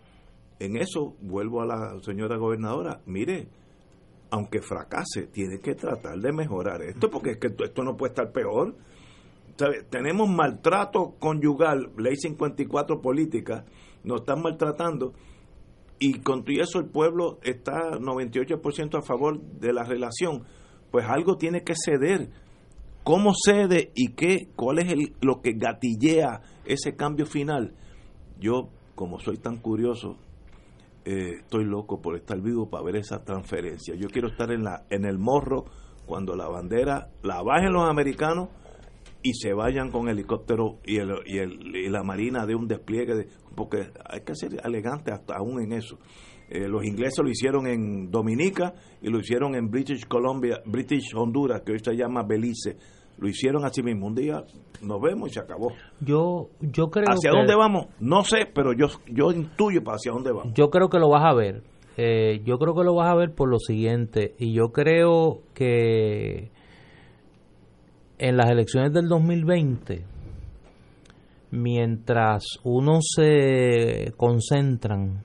en 0.58 0.76
eso 0.76 1.14
vuelvo 1.20 1.62
a 1.62 1.66
la 1.66 2.00
señora 2.00 2.36
gobernadora, 2.36 3.00
mire, 3.06 3.48
aunque 4.30 4.60
fracase, 4.60 5.28
tiene 5.28 5.60
que 5.60 5.76
tratar 5.76 6.18
de 6.18 6.32
mejorar 6.32 6.82
esto, 6.82 7.08
porque 7.08 7.32
es 7.32 7.38
que 7.38 7.54
esto 7.56 7.84
no 7.84 7.96
puede 7.96 8.14
estar 8.14 8.32
peor. 8.32 8.74
Tenemos 9.88 10.28
maltrato 10.28 11.14
conyugal, 11.20 11.92
ley 11.96 12.16
54 12.16 13.00
política, 13.00 13.64
nos 14.02 14.22
están 14.22 14.42
maltratando 14.42 15.12
y 15.98 16.20
con 16.20 16.44
todo 16.44 16.56
eso 16.60 16.78
el 16.78 16.86
pueblo 16.86 17.38
está 17.42 17.92
98% 17.98 18.98
a 18.98 19.02
favor 19.02 19.40
de 19.40 19.72
la 19.72 19.84
relación, 19.84 20.44
pues 20.90 21.06
algo 21.08 21.36
tiene 21.36 21.62
que 21.62 21.74
ceder. 21.74 22.30
¿Cómo 23.02 23.32
cede 23.34 23.92
y 23.94 24.12
qué? 24.14 24.48
¿Cuál 24.56 24.78
es 24.78 24.92
el, 24.92 25.14
lo 25.20 25.40
que 25.42 25.52
gatillea 25.52 26.40
ese 26.64 26.96
cambio 26.96 27.26
final? 27.26 27.74
Yo, 28.40 28.70
como 28.94 29.18
soy 29.18 29.36
tan 29.36 29.58
curioso, 29.58 30.16
eh, 31.04 31.40
estoy 31.40 31.64
loco 31.64 32.00
por 32.00 32.16
estar 32.16 32.40
vivo 32.40 32.70
para 32.70 32.84
ver 32.84 32.96
esa 32.96 33.22
transferencia. 33.24 33.94
Yo 33.94 34.08
quiero 34.08 34.28
estar 34.28 34.50
en, 34.50 34.64
la, 34.64 34.84
en 34.88 35.04
el 35.04 35.18
morro 35.18 35.66
cuando 36.06 36.34
la 36.34 36.48
bandera 36.48 37.10
la 37.22 37.42
bajen 37.42 37.72
los 37.72 37.88
americanos 37.88 38.48
y 39.24 39.32
se 39.32 39.54
vayan 39.54 39.90
con 39.90 40.08
helicóptero 40.08 40.80
y, 40.84 40.98
el, 40.98 41.10
y, 41.24 41.38
el, 41.38 41.74
y 41.74 41.88
la 41.88 42.04
marina 42.04 42.44
de 42.44 42.54
un 42.54 42.68
despliegue, 42.68 43.14
de, 43.14 43.26
porque 43.56 43.90
hay 44.08 44.20
que 44.20 44.34
ser 44.34 44.60
elegante 44.62 45.10
hasta 45.10 45.36
aún 45.36 45.62
en 45.62 45.72
eso. 45.72 45.98
Eh, 46.50 46.68
los 46.68 46.84
ingleses 46.84 47.18
lo 47.24 47.30
hicieron 47.30 47.66
en 47.66 48.10
Dominica 48.10 48.74
y 49.00 49.08
lo 49.08 49.18
hicieron 49.18 49.54
en 49.54 49.70
British 49.70 50.06
Columbia, 50.06 50.60
British 50.66 51.14
Honduras, 51.16 51.62
que 51.62 51.72
hoy 51.72 51.78
se 51.82 51.96
llama 51.96 52.22
Belice 52.22 52.76
lo 53.16 53.28
hicieron 53.28 53.64
así 53.64 53.82
mismo. 53.82 54.06
Un 54.06 54.14
día 54.14 54.42
nos 54.82 55.00
vemos 55.00 55.30
y 55.30 55.34
se 55.34 55.40
acabó. 55.40 55.70
Yo, 56.00 56.50
yo 56.60 56.90
creo 56.90 57.06
¿Hacia 57.08 57.30
dónde 57.30 57.54
vamos? 57.54 57.86
No 58.00 58.24
sé, 58.24 58.46
pero 58.52 58.72
yo, 58.72 58.88
yo 59.06 59.30
intuyo 59.30 59.82
para 59.82 59.96
hacia 59.96 60.12
dónde 60.12 60.32
vamos. 60.32 60.52
Yo 60.54 60.68
creo 60.70 60.88
que 60.88 60.98
lo 60.98 61.08
vas 61.08 61.24
a 61.24 61.32
ver. 61.32 61.62
Eh, 61.96 62.42
yo 62.44 62.58
creo 62.58 62.74
que 62.74 62.82
lo 62.82 62.94
vas 62.94 63.10
a 63.10 63.14
ver 63.14 63.32
por 63.32 63.48
lo 63.48 63.58
siguiente. 63.58 64.34
Y 64.38 64.52
yo 64.52 64.72
creo 64.72 65.42
que 65.54 66.50
en 68.24 68.38
las 68.38 68.50
elecciones 68.50 68.90
del 68.94 69.06
2020, 69.06 70.02
mientras 71.50 72.58
uno 72.64 73.00
se 73.02 74.14
concentran 74.16 75.24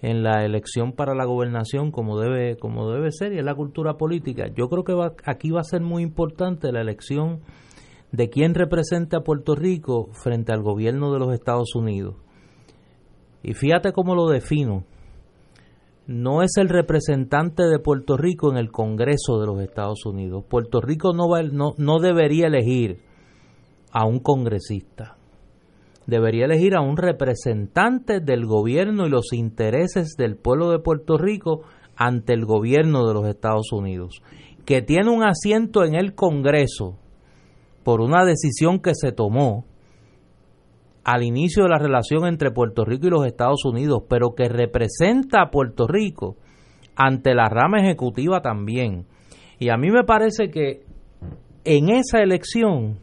en 0.00 0.22
la 0.22 0.42
elección 0.42 0.92
para 0.92 1.14
la 1.14 1.26
gobernación 1.26 1.90
como 1.90 2.18
debe 2.18 2.56
como 2.56 2.90
debe 2.90 3.12
ser 3.12 3.34
y 3.34 3.38
en 3.38 3.44
la 3.44 3.54
cultura 3.54 3.98
política. 3.98 4.46
Yo 4.56 4.70
creo 4.70 4.82
que 4.82 4.94
aquí 5.26 5.50
va 5.50 5.60
a 5.60 5.64
ser 5.64 5.82
muy 5.82 6.02
importante 6.02 6.72
la 6.72 6.80
elección 6.80 7.40
de 8.12 8.30
quién 8.30 8.54
represente 8.54 9.14
a 9.16 9.20
Puerto 9.20 9.54
Rico 9.54 10.08
frente 10.12 10.54
al 10.54 10.62
gobierno 10.62 11.12
de 11.12 11.18
los 11.18 11.34
Estados 11.34 11.74
Unidos. 11.74 12.14
Y 13.42 13.52
fíjate 13.52 13.92
cómo 13.92 14.14
lo 14.14 14.28
defino. 14.28 14.84
No 16.06 16.42
es 16.42 16.52
el 16.56 16.68
representante 16.68 17.64
de 17.64 17.78
Puerto 17.78 18.16
Rico 18.16 18.50
en 18.50 18.58
el 18.58 18.70
Congreso 18.70 19.40
de 19.40 19.46
los 19.46 19.60
Estados 19.60 20.06
Unidos. 20.06 20.44
Puerto 20.48 20.80
Rico 20.80 21.12
no, 21.12 21.28
va, 21.28 21.42
no, 21.42 21.74
no 21.78 21.98
debería 21.98 22.46
elegir 22.46 23.00
a 23.90 24.06
un 24.06 24.20
congresista. 24.20 25.16
Debería 26.06 26.44
elegir 26.44 26.76
a 26.76 26.82
un 26.82 26.96
representante 26.96 28.20
del 28.20 28.46
gobierno 28.46 29.06
y 29.06 29.10
los 29.10 29.32
intereses 29.32 30.14
del 30.16 30.36
pueblo 30.36 30.70
de 30.70 30.78
Puerto 30.78 31.18
Rico 31.18 31.62
ante 31.96 32.32
el 32.32 32.44
gobierno 32.44 33.08
de 33.08 33.14
los 33.14 33.26
Estados 33.26 33.72
Unidos, 33.72 34.22
que 34.64 34.82
tiene 34.82 35.10
un 35.10 35.24
asiento 35.24 35.84
en 35.84 35.96
el 35.96 36.14
Congreso 36.14 36.98
por 37.82 38.00
una 38.00 38.24
decisión 38.24 38.80
que 38.80 38.92
se 38.94 39.10
tomó 39.10 39.64
al 41.06 41.22
inicio 41.22 41.62
de 41.62 41.68
la 41.68 41.78
relación 41.78 42.26
entre 42.26 42.50
Puerto 42.50 42.84
Rico 42.84 43.06
y 43.06 43.10
los 43.10 43.24
Estados 43.24 43.64
Unidos, 43.64 44.02
pero 44.08 44.34
que 44.34 44.48
representa 44.48 45.40
a 45.40 45.50
Puerto 45.50 45.86
Rico 45.86 46.34
ante 46.96 47.32
la 47.32 47.48
rama 47.48 47.78
ejecutiva 47.78 48.40
también. 48.40 49.06
Y 49.60 49.68
a 49.68 49.76
mí 49.76 49.92
me 49.92 50.02
parece 50.02 50.50
que 50.50 50.82
en 51.64 51.90
esa 51.90 52.18
elección 52.18 52.98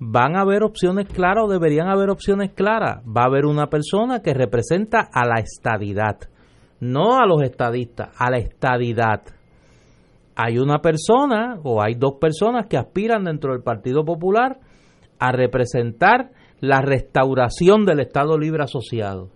van 0.00 0.34
a 0.34 0.40
haber 0.40 0.64
opciones 0.64 1.06
claras 1.06 1.44
o 1.44 1.48
deberían 1.48 1.86
haber 1.86 2.10
opciones 2.10 2.50
claras. 2.54 3.04
Va 3.06 3.22
a 3.22 3.26
haber 3.26 3.46
una 3.46 3.68
persona 3.68 4.20
que 4.20 4.34
representa 4.34 5.08
a 5.12 5.24
la 5.24 5.38
estadidad, 5.38 6.18
no 6.80 7.18
a 7.18 7.24
los 7.24 7.40
estadistas, 7.44 8.08
a 8.18 8.32
la 8.32 8.38
estadidad. 8.38 9.22
Hay 10.34 10.58
una 10.58 10.80
persona 10.80 11.60
o 11.62 11.80
hay 11.80 11.94
dos 11.94 12.14
personas 12.20 12.66
que 12.66 12.76
aspiran 12.76 13.22
dentro 13.22 13.52
del 13.52 13.62
Partido 13.62 14.04
Popular 14.04 14.58
a 15.20 15.30
representar 15.30 16.32
la 16.60 16.80
restauración 16.80 17.84
del 17.84 18.00
Estado 18.00 18.38
Libre 18.38 18.64
Asociado, 18.64 19.28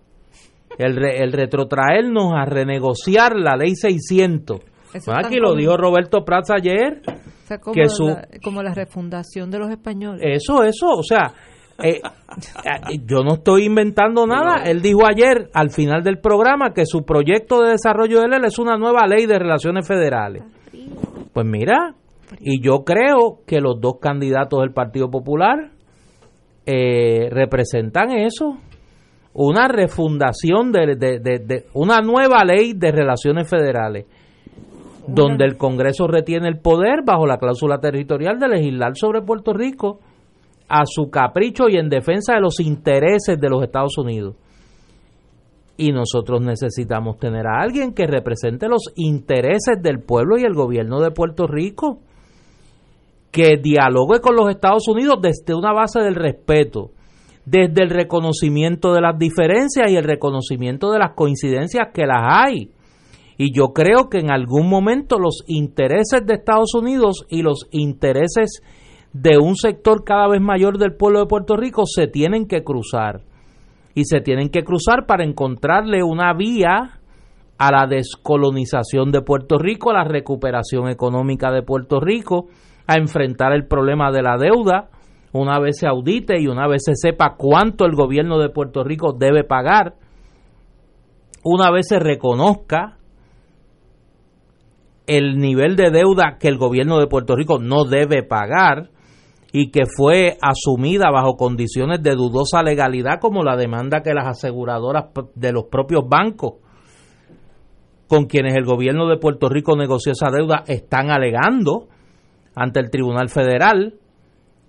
el, 0.77 1.03
el 1.03 1.31
retrotraernos 1.31 2.33
a 2.35 2.45
renegociar 2.45 3.35
la 3.35 3.55
ley 3.55 3.75
600. 3.75 4.59
Aquí 5.07 5.37
lo 5.37 5.55
dijo 5.55 5.75
Roberto 5.75 6.23
Prats 6.23 6.51
ayer. 6.51 7.01
como, 7.61 7.73
que 7.73 7.89
su, 7.89 8.07
la, 8.07 8.27
como 8.43 8.63
la 8.63 8.73
refundación 8.73 9.49
de 9.51 9.59
los 9.59 9.69
españoles. 9.69 10.21
Eso, 10.23 10.63
eso, 10.63 10.87
o 10.87 11.03
sea, 11.03 11.33
eh, 11.83 11.99
eh, 12.63 12.99
yo 13.05 13.23
no 13.23 13.35
estoy 13.35 13.65
inventando 13.65 14.25
nada. 14.25 14.63
Él 14.63 14.81
dijo 14.81 15.05
ayer, 15.05 15.49
al 15.53 15.71
final 15.71 16.03
del 16.03 16.19
programa, 16.19 16.73
que 16.73 16.85
su 16.85 17.03
proyecto 17.03 17.61
de 17.61 17.71
desarrollo 17.71 18.21
de 18.21 18.27
ley 18.29 18.39
es 18.45 18.59
una 18.59 18.77
nueva 18.77 19.05
ley 19.07 19.25
de 19.25 19.39
relaciones 19.39 19.87
federales. 19.87 20.43
Pues 21.33 21.45
mira, 21.45 21.95
y 22.39 22.61
yo 22.61 22.83
creo 22.85 23.41
que 23.45 23.59
los 23.59 23.79
dos 23.81 23.95
candidatos 23.99 24.61
del 24.61 24.71
Partido 24.71 25.09
Popular 25.09 25.74
eh, 26.65 27.29
representan 27.29 28.11
eso, 28.11 28.57
una 29.33 29.67
refundación 29.67 30.71
de, 30.71 30.95
de, 30.95 31.19
de, 31.19 31.39
de, 31.39 31.65
una 31.73 31.99
nueva 31.99 32.43
ley 32.43 32.73
de 32.73 32.91
relaciones 32.91 33.49
federales, 33.49 34.05
donde 35.07 35.45
el 35.45 35.57
Congreso 35.57 36.07
retiene 36.07 36.47
el 36.47 36.59
poder 36.59 37.03
bajo 37.05 37.27
la 37.27 37.37
cláusula 37.37 37.79
territorial 37.79 38.39
de 38.39 38.47
legislar 38.47 38.93
sobre 38.95 39.21
Puerto 39.21 39.53
Rico 39.53 39.99
a 40.67 40.83
su 40.85 41.09
capricho 41.11 41.69
y 41.69 41.77
en 41.77 41.89
defensa 41.89 42.33
de 42.33 42.41
los 42.41 42.59
intereses 42.59 43.39
de 43.39 43.49
los 43.49 43.61
Estados 43.61 43.97
Unidos. 43.97 44.35
Y 45.77 45.91
nosotros 45.91 46.41
necesitamos 46.41 47.19
tener 47.19 47.45
a 47.45 47.61
alguien 47.61 47.93
que 47.93 48.07
represente 48.07 48.67
los 48.67 48.93
intereses 48.95 49.81
del 49.81 49.99
pueblo 49.99 50.37
y 50.37 50.43
el 50.43 50.53
gobierno 50.53 51.01
de 51.01 51.11
Puerto 51.11 51.45
Rico 51.45 51.99
que 53.35 53.57
dialogue 53.61 54.21
con 54.21 54.33
los 54.33 54.49
Estados 54.49 54.87
Unidos 54.87 55.17
desde 55.21 55.53
una 55.53 55.73
base 55.73 55.99
del 55.99 56.15
respeto, 56.15 56.91
desde 57.45 57.83
el 57.83 57.89
reconocimiento 57.89 58.93
de 58.93 59.01
las 59.01 59.19
diferencias 59.19 59.91
y 59.91 59.97
el 59.97 60.05
reconocimiento 60.05 60.89
de 60.89 60.99
las 60.99 61.15
coincidencias 61.15 61.89
que 61.93 62.05
las 62.05 62.21
hay. 62.23 62.71
Y 63.37 63.53
yo 63.53 63.73
creo 63.73 64.07
que 64.09 64.19
en 64.19 64.31
algún 64.31 64.69
momento 64.69 65.19
los 65.19 65.43
intereses 65.47 66.25
de 66.25 66.35
Estados 66.35 66.73
Unidos 66.75 67.25
y 67.27 67.41
los 67.41 67.67
intereses 67.71 68.63
de 69.11 69.37
un 69.37 69.57
sector 69.57 70.05
cada 70.05 70.29
vez 70.29 70.39
mayor 70.39 70.77
del 70.77 70.95
pueblo 70.95 71.19
de 71.19 71.25
Puerto 71.25 71.57
Rico 71.57 71.83
se 71.85 72.07
tienen 72.07 72.47
que 72.47 72.63
cruzar. 72.63 73.19
Y 73.95 74.05
se 74.05 74.21
tienen 74.21 74.47
que 74.47 74.63
cruzar 74.63 75.05
para 75.05 75.25
encontrarle 75.25 76.03
una 76.03 76.33
vía 76.33 77.01
a 77.57 77.71
la 77.71 77.85
descolonización 77.85 79.11
de 79.11 79.21
Puerto 79.21 79.57
Rico, 79.57 79.89
a 79.89 79.95
la 79.95 80.05
recuperación 80.05 80.87
económica 80.87 81.51
de 81.51 81.63
Puerto 81.63 81.99
Rico, 81.99 82.47
a 82.87 82.95
enfrentar 82.95 83.53
el 83.53 83.67
problema 83.67 84.11
de 84.11 84.21
la 84.21 84.37
deuda 84.37 84.89
una 85.35 85.59
vez 85.59 85.79
se 85.79 85.87
audite 85.87 86.39
y 86.39 86.47
una 86.47 86.67
vez 86.67 86.83
se 86.85 86.95
sepa 86.95 87.35
cuánto 87.37 87.85
el 87.85 87.93
gobierno 87.93 88.39
de 88.39 88.49
Puerto 88.49 88.83
Rico 88.83 89.11
debe 89.11 89.43
pagar, 89.43 89.95
una 91.43 91.71
vez 91.71 91.87
se 91.89 91.99
reconozca 91.99 92.97
el 95.07 95.37
nivel 95.37 95.75
de 95.75 95.91
deuda 95.91 96.37
que 96.39 96.47
el 96.47 96.57
gobierno 96.57 96.99
de 96.99 97.07
Puerto 97.07 97.35
Rico 97.35 97.59
no 97.59 97.83
debe 97.83 98.23
pagar 98.23 98.91
y 99.51 99.71
que 99.71 99.83
fue 99.85 100.37
asumida 100.41 101.11
bajo 101.11 101.35
condiciones 101.35 102.01
de 102.01 102.15
dudosa 102.15 102.63
legalidad 102.63 103.19
como 103.19 103.43
la 103.43 103.57
demanda 103.57 104.01
que 104.01 104.13
las 104.13 104.27
aseguradoras 104.27 105.11
de 105.35 105.51
los 105.51 105.65
propios 105.65 106.03
bancos 106.07 106.55
con 108.07 108.25
quienes 108.25 108.55
el 108.55 108.65
gobierno 108.65 109.07
de 109.07 109.17
Puerto 109.17 109.49
Rico 109.49 109.75
negoció 109.75 110.13
esa 110.13 110.31
deuda 110.31 110.63
están 110.65 111.11
alegando 111.11 111.89
ante 112.55 112.79
el 112.79 112.89
Tribunal 112.89 113.29
Federal. 113.29 113.95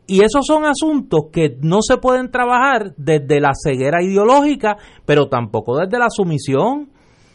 Y 0.09 0.23
esos 0.23 0.47
son 0.47 0.65
asuntos 0.65 1.27
que 1.33 1.57
no 1.63 1.79
se 1.83 1.97
pueden 1.97 2.31
trabajar 2.31 2.95
desde 2.97 3.41
la 3.41 3.53
ceguera 3.55 4.03
ideológica, 4.03 4.77
pero 5.05 5.29
tampoco 5.29 5.79
desde 5.79 5.99
la 5.99 6.11
sumisión. 6.11 6.91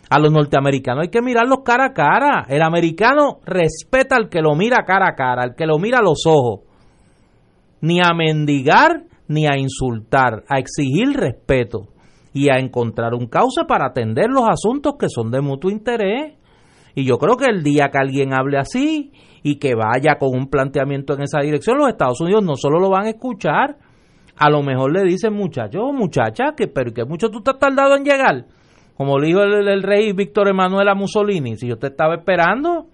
A 0.09 0.19
los 0.19 0.31
norteamericanos 0.31 1.03
hay 1.03 1.09
que 1.09 1.21
mirarlos 1.21 1.59
cara 1.63 1.85
a 1.85 1.93
cara. 1.93 2.45
El 2.49 2.61
americano 2.61 3.39
respeta 3.45 4.15
al 4.15 4.29
que 4.29 4.41
lo 4.41 4.55
mira 4.55 4.83
cara 4.85 5.07
a 5.09 5.15
cara, 5.15 5.43
al 5.43 5.55
que 5.55 5.65
lo 5.65 5.79
mira 5.79 5.99
a 5.99 6.03
los 6.03 6.25
ojos. 6.25 6.61
Ni 7.81 7.99
a 7.99 8.13
mendigar 8.13 9.05
ni 9.27 9.47
a 9.47 9.57
insultar, 9.57 10.43
a 10.49 10.59
exigir 10.59 11.13
respeto 11.13 11.87
y 12.33 12.49
a 12.49 12.59
encontrar 12.59 13.13
un 13.13 13.27
cauce 13.27 13.63
para 13.65 13.87
atender 13.87 14.29
los 14.29 14.47
asuntos 14.47 14.95
que 14.99 15.07
son 15.09 15.31
de 15.31 15.41
mutuo 15.41 15.71
interés. 15.71 16.33
Y 16.95 17.05
yo 17.05 17.17
creo 17.17 17.37
que 17.37 17.45
el 17.45 17.63
día 17.63 17.89
que 17.89 17.97
alguien 17.97 18.33
hable 18.33 18.57
así 18.57 19.11
y 19.43 19.57
que 19.57 19.75
vaya 19.75 20.17
con 20.19 20.29
un 20.37 20.47
planteamiento 20.47 21.13
en 21.13 21.23
esa 21.23 21.39
dirección, 21.41 21.77
los 21.77 21.89
Estados 21.89 22.21
Unidos 22.21 22.43
no 22.43 22.55
solo 22.55 22.79
lo 22.79 22.89
van 22.89 23.05
a 23.05 23.09
escuchar, 23.09 23.77
a 24.37 24.49
lo 24.49 24.63
mejor 24.63 24.91
le 24.91 25.03
dicen 25.03 25.33
muchachos, 25.33 25.91
muchacha, 25.93 26.53
que 26.55 26.67
pero 26.67 26.91
que 26.93 27.05
mucho 27.05 27.29
tú 27.29 27.41
te 27.41 27.51
has 27.51 27.59
tardado 27.59 27.95
en 27.95 28.03
llegar. 28.03 28.45
Como 28.95 29.17
le 29.17 29.27
dijo 29.27 29.41
el, 29.41 29.83
rey 29.83 30.13
Víctor 30.13 30.47
Emanuel 30.47 30.87
a 30.87 30.95
Mussolini, 30.95 31.57
si 31.57 31.67
yo 31.67 31.77
te 31.77 31.87
estaba 31.87 32.15
esperando, 32.15 32.85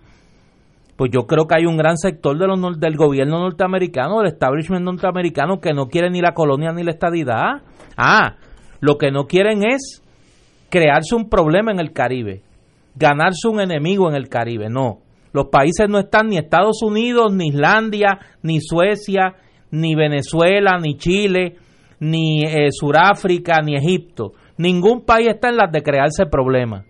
pues 0.95 1.11
yo 1.11 1.28
creo 1.28 1.48
que 1.48 1.56
hay 1.56 1.65
un 1.65 1.78
gran 1.78 1.98
sector 1.98 2.38
del 2.38 2.95
gobierno 2.95 3.40
norteamericano, 3.40 4.19
del 4.19 4.28
establishment 4.28 4.86
norteamericano, 4.86 5.60
que 5.60 5.74
no 5.74 5.88
quiere 5.88 6.10
ni 6.10 6.22
la 6.22 6.34
colonia 6.34 6.72
ni 6.72 6.84
la 6.84 6.91
estadidad. 6.91 7.61
Ah, 7.98 8.36
lo 8.80 8.98
que 8.98 9.11
no 9.11 9.26
quieren 9.26 9.64
es 9.64 10.02
crearse 10.69 11.15
un 11.15 11.30
problema 11.30 11.72
en 11.72 11.80
el 11.80 11.91
Caribe, 11.91 12.41
ganarse 12.95 13.48
un 13.48 13.60
enemigo 13.60 14.10
en 14.10 14.15
el 14.15 14.30
Caribe, 14.30 14.69
no. 14.69 14.99
Los 15.34 15.48
países 15.48 15.90
no 15.90 15.99
están 15.99 16.28
ni 16.28 16.38
Estados 16.38 16.82
Unidos, 16.82 17.34
ni 17.34 17.49
Islandia, 17.49 18.20
ni 18.41 18.60
Suecia, 18.62 19.36
ni 19.72 19.95
Venezuela, 19.95 20.78
ni 20.82 20.98
Chile, 20.98 21.58
ni 21.99 22.44
eh, 22.44 22.70
Suráfrica, 22.72 23.62
ni 23.62 23.76
Egipto. 23.76 24.34
Ningún 24.58 25.02
país 25.06 25.28
está 25.30 25.49
en 25.49 25.58
las 25.58 25.72
de 25.72 25.82
crearse 25.82 26.26
problemas. 26.26 26.86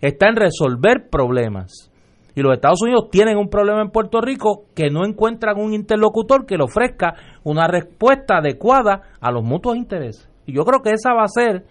Está 0.00 0.28
en 0.28 0.36
resolver 0.36 1.08
problemas. 1.10 1.90
Y 2.34 2.40
los 2.40 2.54
Estados 2.54 2.80
Unidos 2.82 3.08
tienen 3.10 3.36
un 3.36 3.48
problema 3.48 3.82
en 3.82 3.90
Puerto 3.90 4.20
Rico 4.20 4.66
que 4.76 4.90
no 4.90 5.04
encuentran 5.04 5.58
un 5.58 5.74
interlocutor 5.74 6.46
que 6.46 6.56
le 6.56 6.64
ofrezca 6.64 7.14
una 7.42 7.66
respuesta 7.66 8.36
adecuada 8.36 9.02
a 9.20 9.32
los 9.32 9.42
mutuos 9.42 9.76
intereses. 9.76 10.30
Y 10.46 10.52
yo 10.54 10.62
creo 10.62 10.80
que 10.80 10.92
esa 10.92 11.14
va 11.14 11.24
a 11.24 11.28
ser 11.28 11.64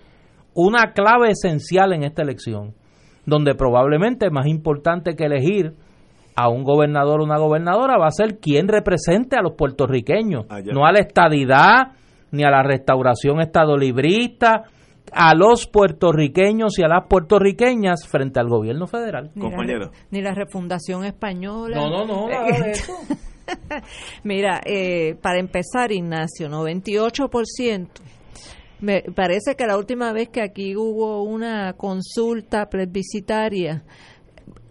una 0.54 0.92
clave 0.92 1.30
esencial 1.30 1.94
en 1.94 2.04
esta 2.04 2.22
elección, 2.22 2.74
donde 3.26 3.56
probablemente 3.56 4.26
es 4.26 4.32
más 4.32 4.48
importante 4.48 5.16
que 5.16 5.26
elegir 5.26 5.74
a 6.38 6.50
un 6.50 6.64
gobernador 6.64 7.20
o 7.20 7.24
una 7.24 7.40
gobernadora 7.40 7.98
va 7.98 8.08
a 8.08 8.12
ser 8.12 8.38
quien 8.38 8.68
represente 8.68 9.36
a 9.36 9.42
los 9.42 9.54
puertorriqueños, 9.54 10.46
Allá. 10.50 10.72
no 10.72 10.86
a 10.86 10.92
la 10.92 11.00
estadidad, 11.00 11.94
ni 12.32 12.44
a 12.44 12.52
la 12.52 12.62
restauración 12.62 13.42
estadolibrista, 13.42 14.66
a 15.12 15.34
los 15.34 15.66
puertorriqueños 15.66 16.78
y 16.78 16.84
a 16.84 16.88
las 16.90 17.08
puertorriqueñas 17.08 18.08
frente 18.08 18.40
al 18.40 18.50
gobierno 18.50 18.86
federal. 18.86 19.32
Ni 19.34 19.42
Compañero. 19.42 19.86
La, 19.86 19.92
ni 20.12 20.22
la 20.22 20.36
refundación 20.36 21.06
española. 21.06 21.76
No, 21.76 21.90
no, 21.90 22.06
no, 22.06 22.30
nada 22.30 22.46
de 22.46 22.72
eso. 22.72 22.94
Mira, 24.24 24.62
eh, 24.64 25.16
para 25.20 25.40
empezar, 25.40 25.92
Ignacio, 25.92 26.50
98%. 26.50 27.88
Me 28.80 29.02
parece 29.02 29.56
que 29.56 29.66
la 29.66 29.76
última 29.76 30.14
vez 30.14 30.30
que 30.30 30.44
aquí 30.44 30.76
hubo 30.76 31.24
una 31.24 31.74
consulta 31.74 32.70
plebiscitaria, 32.70 33.82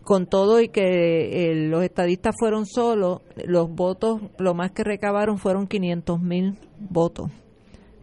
con 0.06 0.26
todo 0.26 0.60
y 0.60 0.68
que 0.68 1.50
eh, 1.50 1.68
los 1.68 1.82
estadistas 1.82 2.36
fueron 2.38 2.64
solos, 2.64 3.22
los 3.44 3.68
votos, 3.68 4.20
lo 4.38 4.54
más 4.54 4.70
que 4.70 4.84
recabaron 4.84 5.36
fueron 5.36 5.66
500 5.66 6.22
mil 6.22 6.54
votos. 6.78 7.32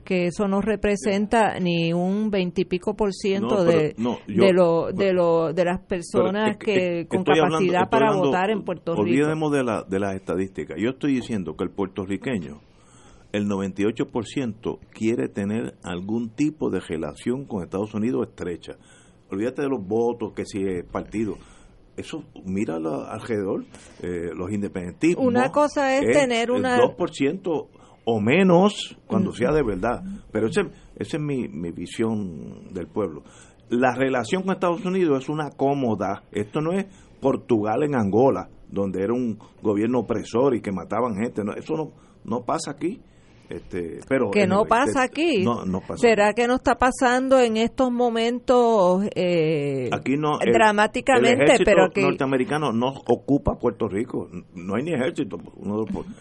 que 0.04 0.28
eso 0.28 0.50
no 0.50 0.60
representa 0.60 1.58
ni 1.62 1.94
un 1.94 2.30
veintipico 2.30 2.94
por 2.94 3.14
ciento 3.14 3.64
de, 3.64 3.96
de, 3.96 4.54
lo, 4.54 4.92
de, 4.92 5.14
lo, 5.14 5.54
de 5.54 5.64
las 5.64 5.80
personas 5.80 6.58
que 6.58 7.08
con 7.08 7.24
capacidad 7.24 7.90
para 7.90 8.12
votar 8.14 8.50
en 8.50 8.66
Puerto 8.66 8.96
Rico. 8.96 9.04
Olvidemos 9.04 9.50
de, 9.54 9.64
la, 9.64 9.84
de 9.84 10.00
las 10.02 10.16
estadísticas. 10.16 10.76
Yo 10.78 10.90
estoy 10.90 11.14
diciendo 11.14 11.56
que 11.56 11.64
el 11.64 11.70
puertorriqueño, 11.70 12.60
el 13.32 13.48
98% 13.48 14.80
quiere 14.92 15.30
tener 15.30 15.76
algún 15.84 16.32
tipo 16.32 16.70
de 16.70 16.82
relación 16.82 17.46
con 17.46 17.64
Estados 17.64 17.94
Unidos 17.94 18.28
estrecha. 18.28 18.74
Olvídate 19.32 19.62
de 19.62 19.70
los 19.70 19.88
votos, 19.88 20.34
que 20.34 20.44
si 20.46 20.64
es 20.64 20.84
partido 20.84 21.38
eso 21.98 22.24
mira 22.46 22.76
alrededor, 22.76 23.66
eh, 24.02 24.32
los 24.36 24.52
independentistas. 24.52 25.24
Una 25.24 25.52
cosa 25.52 25.98
es, 25.98 26.12
tener 26.12 26.52
una... 26.52 26.76
El 26.76 26.82
2% 26.82 27.68
o 28.06 28.20
menos 28.20 28.98
cuando 29.08 29.32
sea 29.32 29.52
de 29.52 29.64
verdad. 29.64 30.04
Pero 30.32 30.48
ese, 30.48 30.62
esa 30.96 31.18
es 31.18 31.24
mi, 31.24 31.48
mi 31.48 31.72
visión 31.72 32.74
del 32.74 32.88
pueblo. 32.88 33.24
La 33.70 33.96
relación 33.96 34.44
con 34.44 34.54
Estados 34.54 34.86
Unidos 34.86 35.24
es 35.24 35.30
una 35.30 35.52
cómoda. 35.52 36.24
Esto 36.32 36.62
no 36.62 36.74
es 36.74 36.86
Portugal 37.22 37.84
en 37.84 37.96
Angola, 37.96 38.50
donde 38.70 39.04
era 39.04 39.14
un 39.14 39.40
gobierno 39.62 40.00
opresor 40.00 40.56
y 40.56 40.62
que 40.62 40.72
mataban 40.72 41.16
gente. 41.16 41.44
No, 41.44 41.54
eso 41.54 41.76
no, 41.76 41.92
no 42.26 42.44
pasa 42.44 42.72
aquí. 42.72 43.02
Este, 43.54 44.00
pero 44.08 44.32
que 44.32 44.48
no 44.48 44.66
pasa 44.66 45.04
aquí. 45.04 45.46
¿Será 45.98 46.34
que 46.34 46.48
no 46.48 46.56
está 46.56 46.76
pasando 46.76 47.40
en 47.40 47.58
estos 47.58 47.92
momentos 47.92 49.06
eh, 49.16 49.90
aquí 49.92 50.18
no, 50.18 50.40
dramáticamente? 50.40 51.58
El 51.58 51.64
pero 51.64 51.92
que 51.92 52.02
norteamericano 52.02 52.72
no 52.72 52.88
ocupa 53.08 53.60
Puerto 53.60 53.88
Rico. 53.88 54.28
No 54.56 54.76
hay 54.76 54.84
ni 54.84 54.94
ejército. 54.94 55.38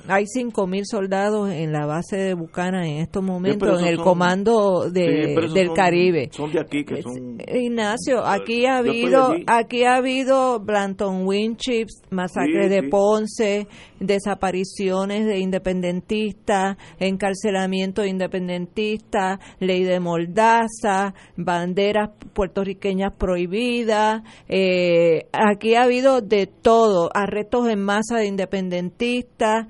hay 0.08 0.26
cinco 0.26 0.66
mil 0.66 0.84
soldados 0.84 1.50
en 1.50 1.72
la 1.72 1.86
base 1.86 2.18
de 2.18 2.34
Bucana 2.34 2.86
en 2.86 2.98
estos 2.98 3.22
momentos, 3.22 3.80
en 3.80 3.86
el 3.86 3.98
comando 3.98 4.90
de, 4.90 5.34
del 5.54 5.72
Caribe. 5.72 6.28
Son 6.32 6.52
de 6.52 6.60
aquí 6.60 6.84
que 6.84 7.00
son. 7.00 7.38
Ignacio, 7.48 8.26
aquí 8.26 8.66
ha 8.66 8.76
habido, 8.76 9.34
aquí 9.46 9.84
ha 9.84 9.96
habido 9.96 10.60
Blanton 10.60 11.26
Winchips, 11.26 12.02
masacre 12.10 12.68
de 12.68 12.82
Ponce, 12.90 13.66
desapariciones 14.02 15.26
de 15.26 15.38
independentistas, 15.38 16.76
encarcelamiento 16.98 18.02
de 18.02 18.08
independentistas, 18.08 19.38
ley 19.60 19.84
de 19.84 20.00
moldaza, 20.00 21.14
banderas 21.36 22.10
puertorriqueñas 22.32 23.12
prohibidas. 23.14 24.22
Eh, 24.48 25.26
aquí 25.32 25.74
ha 25.74 25.84
habido 25.84 26.20
de 26.20 26.46
todo, 26.46 27.10
arrestos 27.14 27.68
en 27.68 27.82
masa 27.82 28.18
de 28.18 28.26
independentistas, 28.26 29.66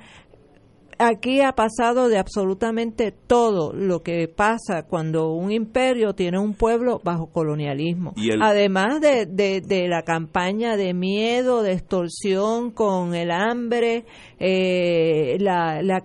aquí 0.98 1.40
ha 1.40 1.52
pasado 1.52 2.09
de 2.09 2.19
absolutamente 2.19 3.12
todo 3.12 3.73
lo 3.73 4.02
que 4.02 4.28
pasa 4.28 4.85
cuando 4.89 5.32
un 5.32 5.52
imperio 5.52 6.14
tiene 6.14 6.39
un 6.39 6.55
pueblo 6.55 7.01
bajo 7.02 7.27
colonialismo. 7.27 8.14
Además 8.40 9.01
de, 9.01 9.27
de, 9.27 9.89
la 9.89 10.02
campaña 10.02 10.77
de 10.77 10.94
miedo, 10.94 11.62
de 11.62 11.73
extorsión 11.73 12.70
con 12.70 13.14
el 13.14 13.31
hambre, 13.31 14.05
eh, 14.39 15.36
la, 15.40 15.82
la, 15.82 16.02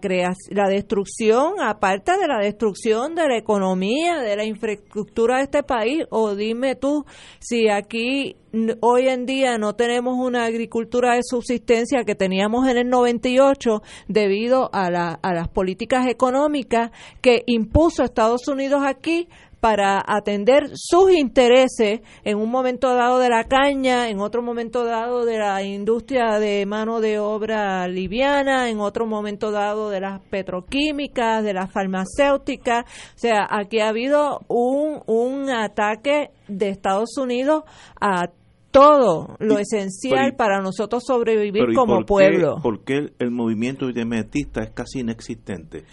la 0.49 0.69
destrucción, 0.69 1.53
aparte 1.61 2.17
de 2.17 2.27
la 2.27 2.39
destrucción 2.39 3.15
de 3.15 3.27
la 3.27 3.37
economía, 3.37 4.19
de 4.19 4.35
la 4.35 4.45
infraestructura 4.45 5.37
de 5.37 5.43
este 5.43 5.63
país, 5.63 6.05
o 6.09 6.35
dime 6.35 6.75
tú 6.75 7.05
si 7.39 7.69
aquí 7.69 8.35
hoy 8.81 9.07
en 9.07 9.25
día 9.25 9.57
no 9.57 9.75
tenemos 9.75 10.17
una 10.17 10.45
agricultura 10.45 11.15
de 11.15 11.21
subsistencia 11.23 12.03
que 12.05 12.15
teníamos 12.15 12.67
en 12.67 12.77
el 12.77 12.89
98 12.89 13.81
debido 14.07 14.69
a, 14.73 14.89
la, 14.89 15.19
a 15.21 15.33
las 15.33 15.47
políticas 15.47 16.07
económicas 16.07 16.91
que 17.21 17.43
impuso 17.45 18.03
Estados 18.03 18.47
Unidos 18.47 18.83
aquí 18.85 19.27
para 19.59 20.03
atender 20.05 20.69
sus 20.75 21.11
intereses 21.11 22.01
en 22.23 22.37
un 22.37 22.49
momento 22.49 22.93
dado 22.93 23.19
de 23.19 23.29
la 23.29 23.45
caña, 23.45 24.09
en 24.09 24.19
otro 24.19 24.41
momento 24.41 24.85
dado 24.85 25.25
de 25.25 25.39
la 25.39 25.63
industria 25.63 26.39
de 26.39 26.65
mano 26.65 27.01
de 27.01 27.19
obra 27.19 27.87
liviana, 27.87 28.69
en 28.69 28.79
otro 28.79 29.05
momento 29.05 29.51
dado 29.51 29.89
de 29.89 29.99
las 29.99 30.21
petroquímicas, 30.21 31.43
de 31.43 31.53
las 31.53 31.71
farmacéuticas. 31.71 32.85
O 32.85 33.19
sea, 33.19 33.47
aquí 33.49 33.79
ha 33.79 33.89
habido 33.89 34.41
un, 34.47 35.01
un 35.07 35.49
ataque 35.49 36.31
de 36.47 36.69
Estados 36.69 37.17
Unidos 37.17 37.63
a 37.99 38.29
todo 38.77 39.35
lo 39.39 39.57
esencial 39.57 40.35
para 40.37 40.61
nosotros 40.61 41.03
sobrevivir 41.03 41.73
como 41.73 42.05
pueblo. 42.05 42.57
¿Por 42.61 42.83
qué 42.83 43.09
el, 43.17 43.31
movimiento 43.31 43.85
independentista 43.85 44.61
es 44.61 44.69
casi 44.69 44.99
inexistente? 44.99 45.85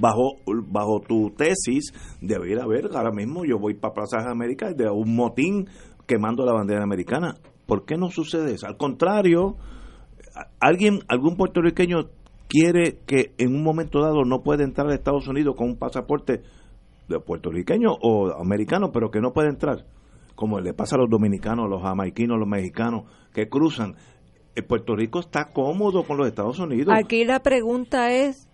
Bajo, 0.00 0.34
bajo 0.66 1.00
tu 1.00 1.30
tesis, 1.30 1.94
debería 2.20 2.62
haber, 2.62 2.90
ahora 2.94 3.10
mismo 3.10 3.46
yo 3.46 3.58
voy 3.58 3.74
para 3.74 3.94
Plaza 3.94 4.18
de 4.18 4.30
América 4.30 4.72
de 4.74 4.84
un 4.90 5.16
motín 5.16 5.66
quemando 6.06 6.44
la 6.44 6.52
bandera 6.52 6.82
americana. 6.82 7.36
¿Por 7.64 7.86
qué 7.86 7.96
no 7.96 8.10
sucede 8.10 8.52
eso? 8.52 8.66
Al 8.66 8.76
contrario, 8.76 9.56
alguien, 10.60 10.98
algún 11.08 11.36
puertorriqueño 11.36 12.10
quiere 12.48 12.98
que 13.06 13.32
en 13.38 13.54
un 13.54 13.64
momento 13.64 14.02
dado 14.02 14.24
no 14.26 14.42
puede 14.42 14.62
entrar 14.62 14.88
a 14.90 14.94
Estados 14.94 15.26
Unidos 15.26 15.56
con 15.56 15.70
un 15.70 15.78
pasaporte 15.78 16.42
de 17.08 17.18
puertorriqueño 17.18 17.92
o 18.02 18.30
americano, 18.38 18.90
pero 18.92 19.10
que 19.10 19.20
no 19.20 19.32
puede 19.32 19.48
entrar 19.48 19.86
como 20.36 20.60
le 20.60 20.74
pasa 20.74 20.94
a 20.94 20.98
los 21.00 21.10
dominicanos, 21.10 21.68
los 21.68 21.82
jamaiquinos, 21.82 22.38
los 22.38 22.48
mexicanos 22.48 23.04
que 23.32 23.48
cruzan. 23.48 23.96
Eh, 24.54 24.62
Puerto 24.62 24.94
Rico 24.94 25.18
está 25.18 25.50
cómodo 25.52 26.04
con 26.04 26.18
los 26.18 26.28
Estados 26.28 26.58
Unidos. 26.60 26.94
Aquí 26.96 27.24
la 27.24 27.40
pregunta 27.40 28.12
es, 28.12 28.48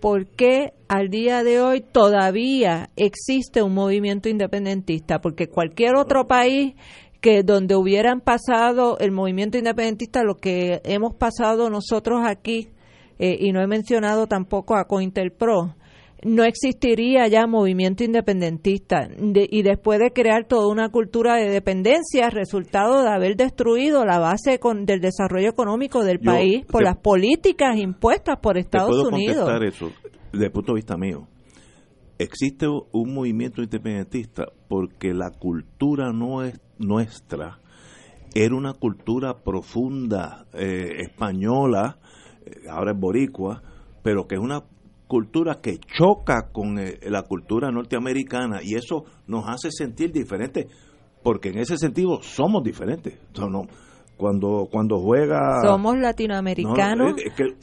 ¿por 0.00 0.26
qué 0.26 0.72
al 0.88 1.08
día 1.08 1.44
de 1.44 1.60
hoy 1.60 1.82
todavía 1.82 2.90
existe 2.96 3.62
un 3.62 3.74
movimiento 3.74 4.28
independentista? 4.28 5.20
Porque 5.20 5.48
cualquier 5.48 5.96
otro 5.96 6.26
país 6.26 6.74
que 7.20 7.42
donde 7.42 7.76
hubieran 7.76 8.20
pasado 8.20 8.98
el 8.98 9.12
movimiento 9.12 9.56
independentista, 9.56 10.22
lo 10.22 10.34
que 10.34 10.82
hemos 10.84 11.14
pasado 11.14 11.70
nosotros 11.70 12.20
aquí, 12.26 12.68
eh, 13.18 13.36
y 13.40 13.52
no 13.52 13.62
he 13.62 13.66
mencionado 13.66 14.26
tampoco 14.26 14.76
a 14.76 14.84
COINTELPRO, 14.84 15.74
no 16.24 16.44
existiría 16.44 17.28
ya 17.28 17.46
movimiento 17.46 18.04
independentista 18.04 19.08
y 19.34 19.62
después 19.62 19.98
de 20.00 20.12
crear 20.12 20.46
toda 20.46 20.68
una 20.68 20.88
cultura 20.88 21.36
de 21.36 21.50
dependencia, 21.50 22.30
resultado 22.30 23.02
de 23.02 23.08
haber 23.10 23.36
destruido 23.36 24.04
la 24.04 24.18
base 24.18 24.58
del 24.84 25.00
desarrollo 25.00 25.48
económico 25.48 26.02
del 26.02 26.20
país 26.20 26.64
por 26.66 26.82
las 26.82 26.96
políticas 26.96 27.76
impuestas 27.76 28.38
por 28.40 28.58
Estados 28.58 28.90
te 28.90 29.02
puedo 29.02 29.08
Unidos. 29.08 29.44
Contestar 29.44 29.64
eso 29.64 29.92
desde 30.32 30.46
el 30.46 30.52
punto 30.52 30.72
de 30.72 30.76
vista 30.76 30.96
mío. 30.96 31.28
Existe 32.18 32.66
un 32.68 33.14
movimiento 33.14 33.62
independentista 33.62 34.46
porque 34.68 35.12
la 35.12 35.30
cultura 35.30 36.12
no 36.12 36.42
es 36.42 36.60
nuestra 36.78 37.58
era 38.34 38.56
una 38.56 38.74
cultura 38.74 39.44
profunda 39.44 40.46
eh, 40.52 41.02
española, 41.02 41.98
eh, 42.44 42.68
ahora 42.68 42.92
es 42.92 42.98
boricua, 42.98 43.62
pero 44.02 44.26
que 44.26 44.34
es 44.34 44.40
una 44.40 44.64
cultura 45.14 45.60
que 45.62 45.78
choca 45.78 46.48
con 46.50 46.76
eh, 46.76 46.98
la 47.04 47.22
cultura 47.22 47.70
norteamericana 47.70 48.58
y 48.64 48.74
eso 48.74 49.04
nos 49.28 49.44
hace 49.46 49.70
sentir 49.70 50.10
diferentes 50.10 50.66
porque 51.22 51.50
en 51.50 51.58
ese 51.58 51.76
sentido 51.78 52.20
somos 52.20 52.64
diferentes. 52.64 53.16
cuando 54.16 54.66
cuando 54.72 54.98
juega 54.98 55.62
somos 55.62 55.96
latinoamericanos, 55.98 57.14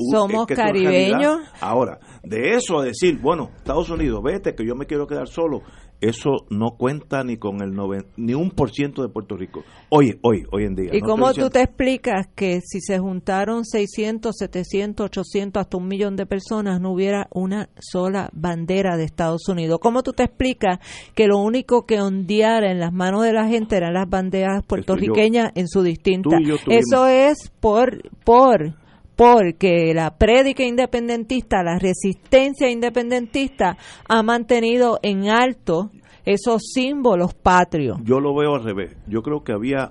somos 0.09 0.47
caribeños. 0.47 1.41
Ahora, 1.59 1.99
de 2.23 2.51
eso 2.51 2.79
a 2.79 2.85
decir, 2.85 3.19
bueno, 3.19 3.49
Estados 3.57 3.89
Unidos, 3.89 4.23
vete 4.23 4.55
que 4.55 4.65
yo 4.65 4.73
me 4.73 4.85
quiero 4.85 5.05
quedar 5.05 5.27
solo, 5.27 5.61
eso 6.01 6.47
no 6.49 6.71
cuenta 6.77 7.23
ni 7.23 7.37
con 7.37 7.61
el 7.61 7.71
ni 8.17 8.33
un 8.33 8.49
por 8.49 8.71
ciento 8.71 9.03
de 9.03 9.09
Puerto 9.09 9.37
Rico. 9.37 9.63
Hoy, 9.89 10.17
hoy, 10.23 10.45
hoy 10.51 10.65
en 10.65 10.75
día. 10.75 10.89
¿Y 10.93 10.99
cómo 10.99 11.31
tú 11.33 11.49
te 11.49 11.61
explicas 11.61 12.27
que 12.35 12.59
si 12.61 12.81
se 12.81 12.97
juntaron 12.97 13.65
600, 13.65 14.35
700, 14.35 15.05
800, 15.05 15.61
hasta 15.61 15.77
un 15.77 15.87
millón 15.87 16.15
de 16.15 16.25
personas, 16.25 16.81
no 16.81 16.91
hubiera 16.91 17.27
una 17.31 17.69
sola 17.79 18.29
bandera 18.33 18.97
de 18.97 19.03
Estados 19.03 19.47
Unidos? 19.47 19.79
¿Cómo 19.79 20.01
tú 20.01 20.13
te 20.13 20.23
explicas 20.23 20.79
que 21.13 21.27
lo 21.27 21.37
único 21.37 21.85
que 21.85 22.01
ondeara 22.01 22.71
en 22.71 22.79
las 22.79 22.91
manos 22.91 23.23
de 23.23 23.33
la 23.33 23.47
gente 23.47 23.77
eran 23.77 23.93
las 23.93 24.09
banderas 24.09 24.65
puertorriqueñas 24.65 25.51
en 25.55 25.67
su 25.67 25.83
distinta? 25.83 26.37
Eso 26.67 27.05
es 27.05 27.51
por, 27.59 28.09
por 28.23 28.80
porque 29.15 29.93
la 29.93 30.17
prédica 30.17 30.63
independentista, 30.63 31.63
la 31.63 31.77
resistencia 31.77 32.69
independentista 32.69 33.77
ha 34.07 34.23
mantenido 34.23 34.99
en 35.03 35.29
alto 35.29 35.91
esos 36.25 36.61
símbolos 36.73 37.33
patrios. 37.33 37.97
Yo 38.03 38.19
lo 38.19 38.35
veo 38.35 38.55
al 38.55 38.63
revés. 38.63 38.95
Yo 39.07 39.21
creo 39.21 39.43
que 39.43 39.53
había 39.53 39.89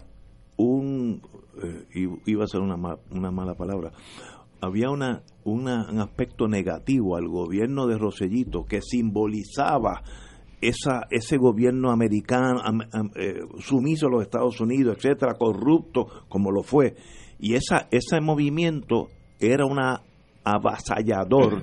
un, 0.57 1.23
eh, 1.63 2.09
iba 2.27 2.45
a 2.45 2.49
ser 2.49 2.61
una, 2.61 2.77
una 3.11 3.31
mala 3.31 3.55
palabra, 3.55 3.93
había 4.61 4.91
una, 4.91 5.23
un 5.45 5.69
aspecto 5.69 6.47
negativo 6.49 7.17
al 7.17 7.29
gobierno 7.29 7.87
de 7.87 7.99
Rosellito 7.99 8.65
que 8.65 8.83
simbolizaba 8.83 10.03
esa, 10.61 11.07
ese 11.11 11.39
gobierno 11.39 11.91
americano 11.91 12.61
eh, 13.15 13.41
sumiso 13.59 14.07
a 14.07 14.11
los 14.11 14.23
Estados 14.23 14.61
Unidos, 14.61 14.97
etcétera, 14.97 15.35
corrupto 15.35 16.07
como 16.29 16.51
lo 16.51 16.63
fue. 16.63 16.95
Y 17.41 17.55
esa, 17.55 17.89
ese 17.91 18.21
movimiento 18.21 19.09
era 19.39 19.65
una 19.65 20.03
avasallador 20.45 21.63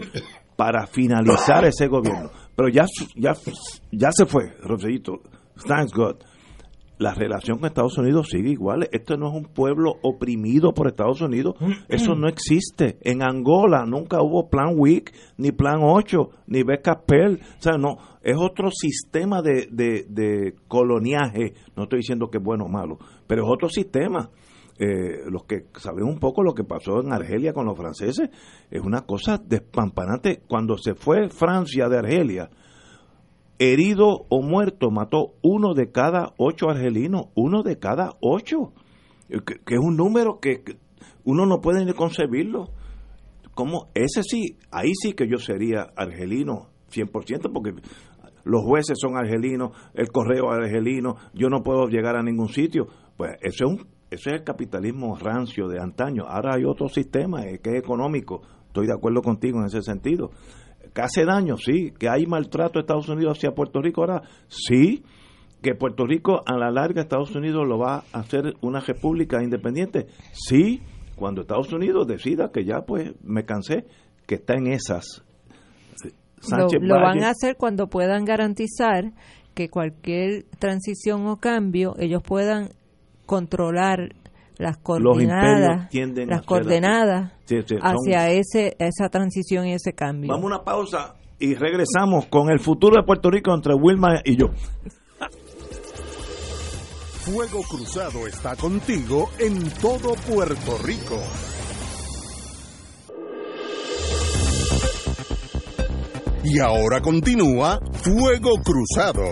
para 0.56 0.88
finalizar 0.88 1.66
ese 1.66 1.88
gobierno. 1.88 2.32
Pero 2.56 2.70
ya, 2.70 2.86
ya, 3.16 3.34
ya 3.92 4.10
se 4.12 4.26
fue, 4.26 4.52
Rosellito. 4.64 5.22
Thanks 5.68 5.94
God. 5.94 6.18
La 7.00 7.14
relación 7.14 7.60
con 7.60 7.68
Estados 7.68 7.96
Unidos 8.00 8.30
sigue 8.32 8.50
igual. 8.50 8.90
Esto 8.92 9.18
no 9.18 9.28
es 9.28 9.36
un 9.36 9.54
pueblo 9.54 9.98
oprimido 10.02 10.74
por 10.74 10.88
Estados 10.88 11.22
Unidos. 11.22 11.54
Eso 11.88 12.16
no 12.16 12.28
existe. 12.28 12.98
En 13.02 13.22
Angola 13.22 13.86
nunca 13.86 14.24
hubo 14.24 14.50
Plan 14.50 14.74
WIC, 14.76 15.14
ni 15.38 15.52
Plan 15.52 15.82
8, 15.84 16.30
ni 16.48 16.64
Beca 16.64 17.04
Pell. 17.06 17.40
O 17.60 17.62
sea, 17.62 17.78
no. 17.78 17.98
Es 18.24 18.36
otro 18.36 18.72
sistema 18.72 19.44
de, 19.44 19.68
de, 19.72 20.08
de 20.10 20.56
coloniaje. 20.68 21.54
No 21.76 21.84
estoy 21.84 22.00
diciendo 22.00 22.30
que 22.32 22.40
es 22.40 22.44
bueno 22.44 22.66
o 22.66 22.68
malo, 22.68 22.98
pero 23.28 23.44
es 23.44 23.50
otro 23.52 23.70
sistema. 23.70 24.32
Eh, 24.80 25.24
los 25.32 25.46
que 25.46 25.66
saben 25.80 26.04
un 26.04 26.20
poco 26.20 26.44
lo 26.44 26.54
que 26.54 26.64
pasó 26.64 27.02
en 27.02 27.12
Argelia 27.12 27.52
con 27.52 27.66
los 27.66 27.76
franceses, 27.76 28.30
es 28.70 28.82
una 28.82 29.02
cosa 29.02 29.42
despampanante. 29.44 30.44
Cuando 30.48 30.78
se 30.78 30.94
fue 30.94 31.30
Francia 31.30 31.90
de 31.90 31.98
Argelia, 31.98 32.50
herido 33.58 34.26
o 34.30 34.42
muerto, 34.44 34.92
mató 34.92 35.34
uno 35.42 35.74
de 35.74 35.92
cada 35.92 36.34
ocho 36.38 36.70
argelinos, 36.70 37.28
uno 37.34 37.64
de 37.64 37.80
cada 37.80 38.14
ocho, 38.22 38.74
eh, 39.30 39.40
que, 39.44 39.76
es 39.76 39.80
un 39.82 39.98
número 39.98 40.40
que, 40.40 40.64
uno 41.24 41.46
no 41.46 41.60
puede 41.60 41.84
ni 41.84 41.94
concebirlo. 41.94 42.70
Como 43.56 43.88
ese 43.96 44.22
sí, 44.22 44.58
ahí 44.70 44.92
sí 44.94 45.14
que 45.14 45.28
yo 45.28 45.40
sería 45.40 45.92
argelino 45.96 46.70
100%, 46.92 47.52
porque 47.52 47.74
los 48.44 48.64
jueces 48.64 48.98
son 49.02 49.18
argelinos, 49.18 49.72
el 49.96 50.10
correo 50.10 50.52
argelino, 50.52 51.16
yo 51.34 51.50
no 51.50 51.64
puedo 51.64 51.88
llegar 51.88 52.16
a 52.16 52.24
ningún 52.24 52.50
sitio. 52.50 52.88
Pues 53.18 53.32
eso 53.42 53.66
es 53.66 53.72
un 53.72 53.97
ese 54.10 54.30
es 54.30 54.36
el 54.38 54.44
capitalismo 54.44 55.18
rancio 55.18 55.68
de 55.68 55.82
antaño. 55.82 56.24
Ahora 56.28 56.56
hay 56.56 56.64
otro 56.64 56.88
sistema 56.88 57.46
eh, 57.46 57.60
que 57.60 57.72
es 57.72 57.76
económico. 57.84 58.42
Estoy 58.68 58.88
de 58.88 58.94
acuerdo 58.94 59.22
contigo 59.22 59.60
en 59.60 59.66
ese 59.66 59.82
sentido. 59.82 60.32
¿Que 60.94 61.02
hace 61.02 61.26
daño? 61.26 61.58
Sí. 61.58 61.92
¿Que 61.98 62.08
hay 62.08 62.26
maltrato 62.26 62.74
de 62.80 62.82
Estados 62.82 63.10
Unidos 63.10 63.38
hacia 63.38 63.52
Puerto 63.52 63.82
Rico 63.82 64.02
ahora? 64.02 64.22
Sí. 64.48 65.04
¿Que 65.62 65.76
Puerto 65.76 66.06
Rico 66.06 66.42
a 66.46 66.58
la 66.58 66.72
larga 66.72 67.02
Estados 67.02 67.36
Unidos 67.36 67.68
lo 67.68 67.80
va 67.80 68.04
a 68.14 68.20
hacer 68.20 68.56
una 68.62 68.80
república 68.80 69.44
independiente? 69.44 70.08
Sí. 70.32 70.82
Cuando 71.18 71.42
Estados 71.42 71.74
Unidos 71.74 72.08
decida 72.08 72.52
que 72.54 72.64
ya 72.64 72.82
pues 72.82 73.12
me 73.24 73.44
cansé, 73.44 73.86
que 74.26 74.36
está 74.36 74.54
en 74.54 74.68
esas. 74.68 75.24
Sánchez 76.40 76.80
lo, 76.82 76.96
lo 76.96 77.02
van 77.02 77.24
a 77.24 77.32
hacer 77.32 77.58
cuando 77.58 77.88
puedan 77.88 78.24
garantizar 78.24 79.12
que 79.56 79.70
cualquier 79.70 80.46
transición 80.60 81.26
o 81.26 81.38
cambio 81.38 81.96
ellos 81.98 82.22
puedan 82.22 82.70
controlar 83.28 84.16
las 84.58 84.78
coordenadas, 84.78 85.90
las 85.94 86.42
coordenadas 86.42 87.32
hacia 87.82 88.32
ese 88.32 88.76
esa 88.80 89.10
transición 89.10 89.68
y 89.68 89.74
ese 89.74 89.94
cambio. 89.94 90.30
Vamos 90.30 90.46
a 90.46 90.48
una 90.48 90.64
pausa 90.64 91.16
y 91.38 91.54
regresamos 91.54 92.26
con 92.26 92.50
el 92.50 92.60
futuro 92.60 92.96
de 92.96 93.04
Puerto 93.06 93.30
Rico 93.30 93.54
entre 93.54 93.76
Wilma 93.76 94.22
y 94.26 94.36
yo. 94.36 94.48
Fuego 97.22 97.62
Cruzado 97.70 98.26
está 98.26 98.56
contigo 98.56 99.30
en 99.38 99.70
todo 99.82 100.14
Puerto 100.34 100.78
Rico. 100.84 101.22
Y 106.46 106.60
ahora 106.60 107.02
continúa 107.02 107.80
Fuego 107.92 108.54
Cruzado. 108.64 109.26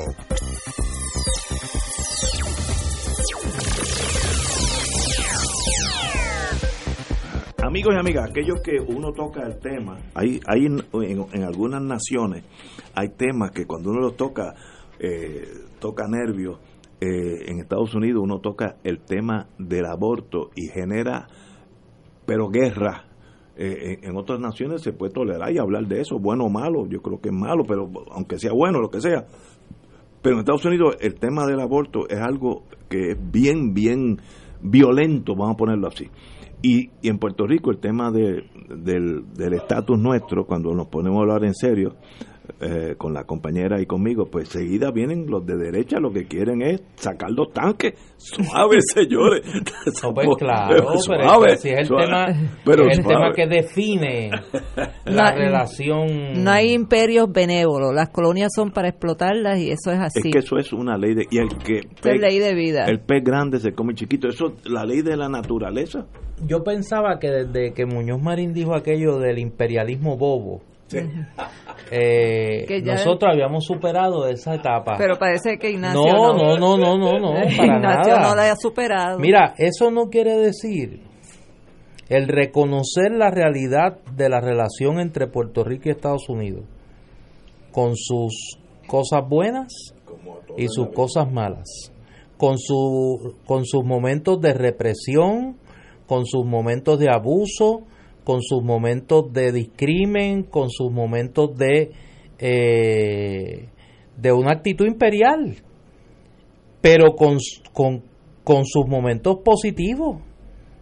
Amigos 7.75 7.93
y 7.93 7.99
amigas, 7.99 8.29
aquellos 8.29 8.61
que 8.61 8.77
uno 8.79 9.11
toca 9.11 9.41
el 9.45 9.59
tema, 9.59 9.97
hay, 10.13 10.39
hay 10.47 10.65
en, 10.65 11.43
algunas 11.43 11.81
naciones 11.81 12.45
hay 12.93 13.09
temas 13.09 13.51
que 13.51 13.65
cuando 13.65 13.89
uno 13.89 13.99
los 13.99 14.15
toca, 14.15 14.55
eh, 14.97 15.43
toca 15.81 16.07
nervios. 16.07 16.57
Eh, 17.01 17.51
en 17.51 17.59
Estados 17.59 17.93
Unidos 17.93 18.23
uno 18.23 18.39
toca 18.39 18.77
el 18.85 19.01
tema 19.01 19.49
del 19.59 19.87
aborto 19.87 20.51
y 20.55 20.69
genera, 20.69 21.27
pero 22.25 22.47
guerra. 22.47 23.07
Eh, 23.57 23.99
en, 24.03 24.15
otras 24.15 24.39
naciones 24.39 24.81
se 24.81 24.93
puede 24.93 25.11
tolerar 25.11 25.51
y 25.51 25.57
hablar 25.57 25.85
de 25.85 25.99
eso, 25.99 26.17
bueno 26.17 26.45
o 26.45 26.49
malo, 26.49 26.87
yo 26.87 27.01
creo 27.01 27.19
que 27.19 27.27
es 27.27 27.35
malo, 27.35 27.65
pero 27.67 27.91
aunque 28.11 28.39
sea 28.39 28.53
bueno, 28.53 28.79
lo 28.79 28.89
que 28.89 29.01
sea. 29.01 29.25
Pero 30.21 30.35
en 30.35 30.39
Estados 30.39 30.63
Unidos 30.63 30.95
el 31.01 31.15
tema 31.15 31.45
del 31.45 31.59
aborto 31.59 32.07
es 32.07 32.21
algo 32.21 32.63
que 32.87 33.11
es 33.11 33.17
bien, 33.19 33.73
bien 33.73 34.21
violento, 34.61 35.35
vamos 35.35 35.55
a 35.55 35.57
ponerlo 35.57 35.89
así. 35.89 36.09
Y, 36.67 36.89
en 37.03 37.19
Puerto 37.19 37.45
Rico 37.45 37.69
el 37.69 37.77
tema 37.77 38.09
de, 38.09 38.43
del 38.67 39.53
estatus 39.53 39.99
nuestro, 39.99 40.47
cuando 40.47 40.73
nos 40.73 40.87
ponemos 40.87 41.19
a 41.19 41.21
hablar 41.21 41.45
en 41.45 41.53
serio, 41.53 41.97
eh, 42.61 42.95
con 42.97 43.13
la 43.13 43.23
compañera 43.23 43.81
y 43.81 43.85
conmigo, 43.85 44.25
pues 44.25 44.49
seguida 44.49 44.91
vienen 44.91 45.25
los 45.27 45.45
de 45.45 45.57
derecha, 45.57 45.99
lo 45.99 46.11
que 46.11 46.25
quieren 46.25 46.61
es 46.61 46.81
sacar 46.95 47.31
los 47.31 47.51
tanques. 47.51 47.93
Suave, 48.17 48.77
señores. 48.93 49.41
pues 50.13 50.27
claro, 50.37 50.75
pero 51.07 51.55
si 51.57 51.69
es 51.69 51.79
el, 51.79 51.95
tema, 51.95 52.25
es 52.29 52.97
el 52.97 53.05
tema 53.05 53.31
que 53.33 53.47
define 53.47 54.31
la 55.05 55.31
relación. 55.33 56.43
No 56.43 56.51
hay 56.51 56.73
imperios 56.73 57.31
benévolos, 57.31 57.93
las 57.93 58.09
colonias 58.09 58.51
son 58.55 58.71
para 58.71 58.89
explotarlas 58.89 59.59
y 59.59 59.71
eso 59.71 59.91
es 59.91 59.99
así. 59.99 60.19
Es 60.25 60.31
que 60.31 60.39
eso 60.39 60.57
es 60.57 60.73
una 60.73 60.97
ley 60.97 61.15
de. 61.15 61.25
Y 61.29 61.37
el 61.37 61.49
que 61.57 61.79
es 61.79 62.21
ley 62.21 62.39
de 62.39 62.53
vida. 62.53 62.85
El 62.85 62.99
pez 62.99 63.23
grande 63.23 63.59
se 63.59 63.73
come 63.73 63.93
chiquito, 63.93 64.27
eso 64.27 64.47
es 64.47 64.69
la 64.69 64.85
ley 64.85 65.01
de 65.01 65.17
la 65.17 65.29
naturaleza. 65.29 66.05
Yo 66.45 66.63
pensaba 66.63 67.17
que 67.19 67.29
desde 67.29 67.73
que 67.73 67.85
Muñoz 67.85 68.21
Marín 68.21 68.53
dijo 68.53 68.75
aquello 68.75 69.19
del 69.19 69.39
imperialismo 69.39 70.17
bobo, 70.17 70.61
eh, 71.91 72.81
nosotros 72.83 73.31
habíamos 73.33 73.65
superado 73.65 74.27
esa 74.27 74.55
etapa. 74.55 74.95
Pero 74.97 75.17
parece 75.17 75.57
que 75.57 75.71
Ignacio 75.71 76.01
no. 76.01 76.33
No, 76.33 76.57
no, 76.57 76.77
no, 76.77 76.97
no, 76.97 77.19
no, 77.19 77.33
para 77.57 77.77
Ignacio 77.77 78.19
no 78.19 78.35
la 78.35 78.51
ha 78.51 78.55
superado. 78.55 79.19
Mira, 79.19 79.55
eso 79.57 79.89
no 79.91 80.09
quiere 80.09 80.37
decir 80.37 81.01
el 82.09 82.27
reconocer 82.27 83.11
la 83.11 83.31
realidad 83.31 83.99
de 84.15 84.29
la 84.29 84.39
relación 84.39 84.99
entre 84.99 85.27
Puerto 85.27 85.63
Rico 85.63 85.89
y 85.89 85.91
Estados 85.91 86.29
Unidos, 86.29 86.63
con 87.71 87.95
sus 87.95 88.59
cosas 88.87 89.27
buenas 89.27 89.73
y 90.57 90.67
sus 90.67 90.89
cosas 90.89 91.31
malas, 91.31 91.91
con, 92.37 92.59
su, 92.59 93.35
con 93.45 93.65
sus 93.65 93.83
momentos 93.83 94.39
de 94.39 94.53
represión, 94.53 95.57
con 96.05 96.25
sus 96.25 96.45
momentos 96.45 96.99
de 96.99 97.09
abuso, 97.09 97.81
con 98.25 98.41
sus 98.41 98.63
momentos 98.63 99.31
de 99.31 99.51
discrimen, 99.51 100.43
con 100.43 100.69
sus 100.69 100.91
momentos 100.91 101.55
de, 101.55 101.91
eh, 102.39 103.69
de 104.17 104.31
una 104.33 104.51
actitud 104.51 104.87
imperial, 104.87 105.55
pero 106.81 107.15
con, 107.15 107.37
con, 107.71 108.65
sus 108.65 108.87
momentos 108.87 109.37
positivos 109.45 110.21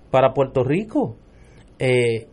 para 0.10 0.34
Puerto 0.34 0.64
Rico. 0.64 1.18
Eh, 1.80 2.28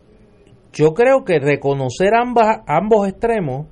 yo 0.71 0.93
creo 0.93 1.25
que 1.25 1.39
reconocer 1.39 2.15
ambas, 2.15 2.61
ambos 2.65 3.09
extremos 3.09 3.67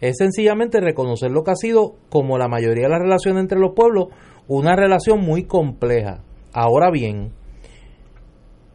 es 0.00 0.16
sencillamente 0.16 0.80
reconocer 0.80 1.30
lo 1.30 1.44
que 1.44 1.52
ha 1.52 1.56
sido, 1.56 1.94
como 2.08 2.36
la 2.36 2.48
mayoría 2.48 2.86
de 2.86 2.90
las 2.90 3.02
relaciones 3.02 3.42
entre 3.42 3.60
los 3.60 3.74
pueblos, 3.76 4.08
una 4.48 4.74
relación 4.74 5.20
muy 5.20 5.44
compleja. 5.44 6.24
Ahora 6.52 6.90
bien, 6.90 7.32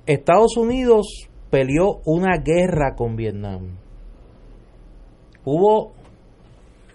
Estados 0.05 0.55
Unidos 0.55 1.27
peleó 1.55 2.01
una 2.03 2.39
guerra 2.43 2.95
con 2.97 3.15
Vietnam. 3.15 3.77
Hubo, 5.45 5.93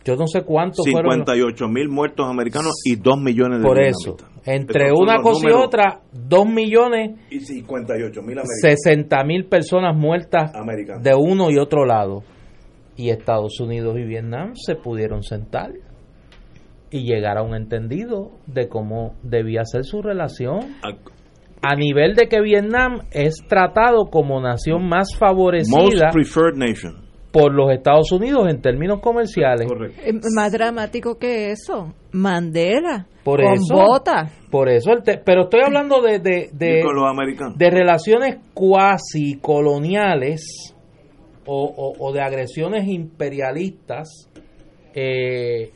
yo 0.05 0.17
no 0.17 0.27
sé 0.27 0.43
cuántos 0.43 0.85
58 0.85 1.67
mil 1.67 1.89
muertos 1.89 2.27
americanos 2.29 2.75
y 2.85 2.97
2 2.97 3.23
millones 3.23 3.61
de 3.61 3.65
Por 3.67 3.81
eso, 3.81 4.19
entre 4.45 4.93
una 4.93 5.23
cosa 5.23 5.49
y 5.49 5.53
otra, 5.53 6.03
2 6.13 6.47
millones 6.47 7.19
y 7.31 7.41
58 7.41 8.21
mil 8.21 8.39
60 8.61 9.25
mil 9.25 9.47
personas 9.47 9.97
muertas 9.97 10.53
de 11.01 11.15
uno 11.15 11.51
y 11.51 11.57
otro 11.57 11.87
lado. 11.87 12.23
Y 12.97 13.09
Estados 13.09 13.61
Unidos 13.61 13.97
y 13.99 14.05
Vietnam 14.05 14.53
se 14.57 14.75
pudieron 14.75 15.23
sentar 15.23 15.73
y 16.91 17.05
llegar 17.05 17.39
a 17.39 17.43
un 17.43 17.55
entendido 17.55 18.33
de 18.47 18.69
cómo 18.69 19.15
debía 19.23 19.65
ser 19.65 19.85
su 19.85 20.03
relación 20.03 20.77
a 21.63 21.75
nivel 21.77 22.15
de 22.15 22.29
que 22.29 22.41
Vietnam 22.41 23.01
es 23.11 23.37
tratado 23.49 24.07
como 24.11 24.41
nación 24.41 24.89
más 24.89 25.15
favorecida 25.19 26.11
por 27.33 27.55
los 27.55 27.71
Estados 27.71 28.11
Unidos 28.13 28.49
en 28.49 28.61
términos 28.61 29.01
comerciales. 29.01 29.71
Eh, 30.05 30.13
más 30.35 30.53
dramático 30.53 31.19
que 31.19 31.51
eso, 31.51 31.95
Mandela 32.13 33.07
por 33.23 33.43
con 33.43 33.55
eso, 33.55 34.03
Por 34.51 34.69
eso, 34.69 34.91
pero 35.25 35.43
estoy 35.43 35.61
hablando 35.63 36.01
de 36.01 36.19
de, 36.19 36.51
de, 36.53 36.83
de 37.57 37.71
relaciones 37.71 38.39
cuasi 38.55 39.39
coloniales 39.41 40.75
o, 41.47 41.95
o, 41.99 42.13
de 42.13 42.21
agresiones 42.21 42.89
imperialistas 42.89 44.29
eh, 44.95 45.73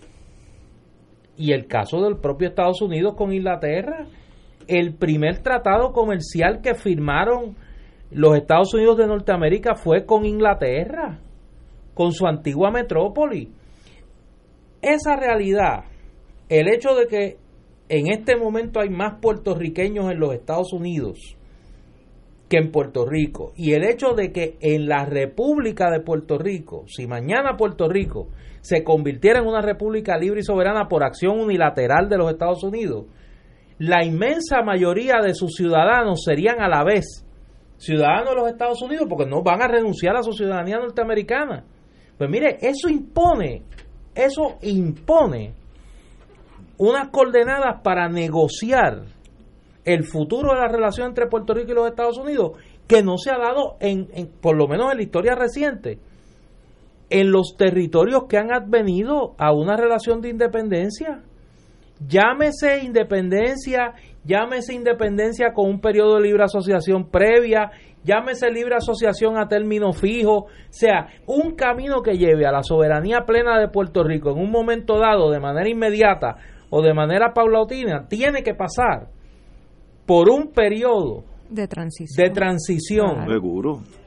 y 1.37 1.53
el 1.53 1.67
caso 1.67 2.03
del 2.03 2.17
propio 2.19 2.49
Estados 2.49 2.81
Unidos 2.81 3.15
con 3.17 3.33
Inglaterra 3.33 4.07
el 4.69 4.95
primer 4.95 5.39
tratado 5.43 5.93
comercial 5.93 6.61
que 6.63 6.75
firmaron 6.75 7.57
los 8.11 8.37
Estados 8.37 8.73
Unidos 8.75 8.97
de 8.99 9.07
Norteamérica 9.07 9.75
fue 9.75 10.05
con 10.05 10.25
Inglaterra, 10.25 11.19
con 11.95 12.13
su 12.13 12.27
antigua 12.27 12.71
metrópoli. 12.71 13.51
esa 14.83 15.17
realidad, 15.17 15.85
el 16.49 16.69
hecho 16.69 16.95
de 16.95 17.07
que 17.07 17.39
en 17.89 18.09
este 18.09 18.37
momento 18.37 18.81
hay 18.81 18.91
más 18.91 19.21
puertorriqueños 19.21 20.11
en 20.11 20.19
los 20.19 20.35
Estados 20.35 20.73
Unidos 20.73 21.19
que 22.49 22.59
en 22.59 22.71
Puerto 22.71 23.07
Rico, 23.07 23.53
y 23.57 23.73
el 23.73 23.85
hecho 23.85 24.15
de 24.15 24.31
que 24.31 24.59
en 24.61 24.87
la 24.87 25.07
República 25.07 25.91
de 25.91 26.01
Puerto 26.01 26.37
Rico, 26.37 26.85
si 26.87 27.07
mañana 27.07 27.57
Puerto 27.57 27.89
Rico 27.89 28.29
se 28.61 28.85
convirtiera 28.85 29.41
en 29.41 29.47
una 29.47 29.63
república 29.63 30.17
libre 30.19 30.41
y 30.41 30.45
soberana 30.45 30.87
por 30.89 31.03
acción 31.03 31.41
unilateral 31.41 32.09
de 32.09 32.19
los 32.19 32.31
Estados 32.31 32.63
Unidos, 32.63 33.07
la 33.87 34.05
inmensa 34.05 34.63
mayoría 34.63 35.21
de 35.23 35.35
sus 35.35 35.55
ciudadanos 35.55 36.23
serían 36.25 36.61
a 36.61 36.69
la 36.69 36.85
vez 36.85 37.25
ciudadanos 37.77 38.31
de 38.31 38.41
los 38.41 38.49
Estados 38.49 38.83
Unidos 38.83 39.07
porque 39.09 39.27
no 39.27 39.43
van 39.43 39.63
a 39.63 39.69
renunciar 39.69 40.17
a 40.17 40.23
su 40.23 40.33
ciudadanía 40.33 40.79
norteamericana. 40.79 41.65
Pues 42.17 42.31
mire, 42.31 42.59
eso 42.61 42.89
impone, 42.89 43.63
eso 44.15 44.57
impone 44.63 45.53
unas 46.79 47.09
coordenadas 47.09 47.83
para 47.83 48.09
negociar 48.09 49.05
el 49.85 50.05
futuro 50.05 50.55
de 50.55 50.61
la 50.61 50.69
relación 50.69 51.09
entre 51.09 51.27
Puerto 51.27 51.53
Rico 51.53 51.73
y 51.73 51.75
los 51.75 51.89
Estados 51.89 52.19
Unidos 52.19 52.53
que 52.87 53.03
no 53.03 53.19
se 53.19 53.31
ha 53.31 53.39
dado 53.39 53.77
en, 53.81 54.09
por 54.41 54.57
lo 54.57 54.67
menos 54.67 54.91
en 54.91 54.99
la 54.99 55.03
historia 55.03 55.35
reciente 55.35 55.99
en 57.11 57.31
los 57.31 57.57
territorios 57.57 58.25
que 58.29 58.39
han 58.39 58.53
advenido 58.53 59.35
a 59.39 59.53
una 59.53 59.77
relación 59.77 60.21
de 60.21 60.31
independencia 60.31 61.23
llámese 62.01 62.85
independencia, 62.85 63.95
llámese 64.25 64.75
independencia 64.75 65.53
con 65.53 65.69
un 65.69 65.81
periodo 65.81 66.17
de 66.17 66.23
libre 66.23 66.45
asociación 66.45 67.11
previa, 67.11 67.71
llámese 68.05 68.51
libre 68.51 68.77
asociación 68.77 69.39
a 69.39 69.49
término 69.49 69.93
fijo, 69.93 70.47
sea, 70.71 71.09
un 71.27 71.55
camino 71.55 72.03
que 72.03 72.17
lleve 72.17 72.47
a 72.47 72.53
la 72.53 72.63
soberanía 72.63 73.25
plena 73.27 73.59
de 73.59 73.69
Puerto 73.69 74.05
Rico 74.05 74.31
en 74.31 74.39
un 74.39 74.51
momento 74.51 74.99
dado, 74.99 75.31
de 75.31 75.41
manera 75.41 75.69
inmediata 75.69 76.37
o 76.71 76.83
de 76.83 76.95
manera 76.95 77.33
paulatina, 77.33 78.07
tiene 78.09 78.43
que 78.43 78.55
pasar 78.55 79.09
por 80.07 80.29
un 80.29 80.53
periodo 80.53 81.25
de 81.49 81.69
transición, 81.69 82.27
de 82.27 82.35
transición 82.35 83.27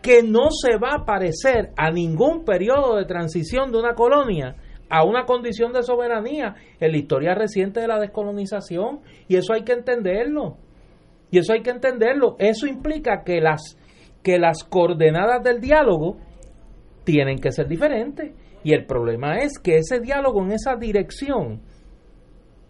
que 0.01 0.21
no 0.23 0.49
se 0.51 0.77
va 0.77 0.95
a 1.01 1.05
parecer 1.05 1.71
a 1.77 1.91
ningún 1.91 2.43
periodo 2.43 2.97
de 2.97 3.05
transición 3.05 3.71
de 3.71 3.79
una 3.79 3.93
colonia 3.93 4.55
a 4.89 5.03
una 5.03 5.25
condición 5.25 5.73
de 5.73 5.83
soberanía 5.83 6.55
en 6.79 6.91
la 6.91 6.97
historia 6.97 7.35
reciente 7.35 7.81
de 7.81 7.87
la 7.87 7.99
descolonización 7.99 9.01
y 9.27 9.35
eso 9.35 9.53
hay 9.53 9.63
que 9.63 9.73
entenderlo. 9.73 10.57
Y 11.29 11.39
eso 11.39 11.53
hay 11.53 11.61
que 11.61 11.71
entenderlo. 11.71 12.35
Eso 12.39 12.67
implica 12.67 13.23
que 13.25 13.41
las 13.41 13.77
que 14.23 14.39
las 14.39 14.63
coordenadas 14.63 15.43
del 15.43 15.61
diálogo 15.61 16.17
tienen 17.03 17.39
que 17.39 17.51
ser 17.51 17.67
diferentes 17.67 18.33
y 18.63 18.73
el 18.73 18.85
problema 18.85 19.37
es 19.37 19.59
que 19.59 19.77
ese 19.77 19.99
diálogo 19.99 20.43
en 20.43 20.51
esa 20.51 20.75
dirección 20.75 21.61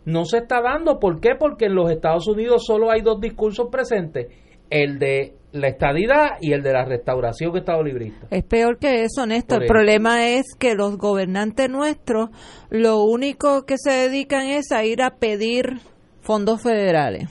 no 0.05 0.25
se 0.25 0.37
está 0.37 0.61
dando. 0.61 0.99
¿Por 0.99 1.19
qué? 1.19 1.31
Porque 1.39 1.65
en 1.65 1.75
los 1.75 1.89
Estados 1.89 2.27
Unidos 2.27 2.63
solo 2.65 2.91
hay 2.91 3.01
dos 3.01 3.19
discursos 3.19 3.69
presentes, 3.71 4.27
el 4.69 4.99
de 4.99 5.36
la 5.51 5.67
estadidad 5.69 6.37
y 6.41 6.53
el 6.53 6.61
de 6.61 6.73
la 6.73 6.85
restauración 6.85 7.55
Estado 7.55 7.83
librista. 7.83 8.27
Es 8.31 8.43
peor 8.43 8.77
que 8.77 9.03
eso, 9.03 9.25
Néstor. 9.25 9.63
El 9.63 9.67
problema 9.67 10.27
es 10.27 10.45
que 10.57 10.75
los 10.75 10.97
gobernantes 10.97 11.69
nuestros 11.69 12.29
lo 12.69 13.03
único 13.03 13.65
que 13.65 13.75
se 13.77 13.91
dedican 13.91 14.47
es 14.47 14.71
a 14.71 14.83
ir 14.83 15.01
a 15.01 15.15
pedir 15.17 15.79
fondos 16.21 16.61
federales. 16.61 17.29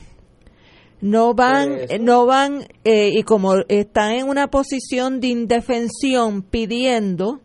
No 1.01 1.34
van, 1.34 1.76
no 2.01 2.24
van, 2.24 2.66
eh, 2.84 3.10
y 3.12 3.22
como 3.22 3.56
están 3.68 4.12
en 4.12 4.28
una 4.28 4.48
posición 4.48 5.20
de 5.20 5.28
indefensión 5.28 6.43
pidiendo, 6.43 7.40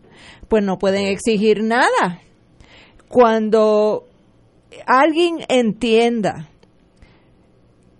pues 0.48 0.64
no 0.64 0.78
pueden 0.78 1.08
exigir 1.08 1.62
nada. 1.62 2.22
Cuando 3.10 4.08
alguien 4.88 5.40
entienda 5.50 6.50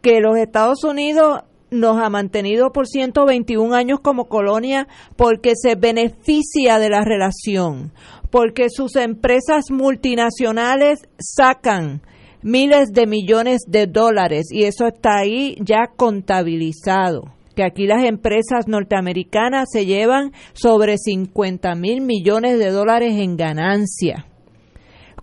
que 0.02 0.22
los 0.22 0.38
Estados 0.38 0.84
Unidos 0.86 1.42
nos 1.72 1.98
ha 1.98 2.10
mantenido 2.10 2.72
por 2.74 2.86
121 2.86 3.74
años 3.74 4.02
como 4.02 4.26
colonia 4.26 4.88
porque 5.16 5.54
se 5.56 5.76
beneficia 5.76 6.78
de 6.80 6.90
la 6.90 7.02
relación, 7.02 7.94
porque 8.30 8.68
sus 8.70 8.98
empresas 8.98 9.72
multinacionales 9.72 11.00
sacan 11.18 12.02
miles 12.44 12.90
de 12.92 13.08
millones 13.08 13.62
de 13.68 13.88
dólares 13.88 14.48
y 14.52 14.66
eso 14.66 14.86
está 14.86 15.20
ahí 15.20 15.56
ya 15.62 15.88
contabilizado 15.96 17.34
que 17.56 17.64
aquí 17.64 17.86
las 17.86 18.06
empresas 18.06 18.68
norteamericanas 18.68 19.68
se 19.72 19.86
llevan 19.86 20.32
sobre 20.54 20.98
50 20.98 21.76
mil 21.76 22.02
millones 22.02 22.58
de 22.60 22.72
dólares 22.72 23.16
en 23.18 23.36
ganancia. 23.36 24.26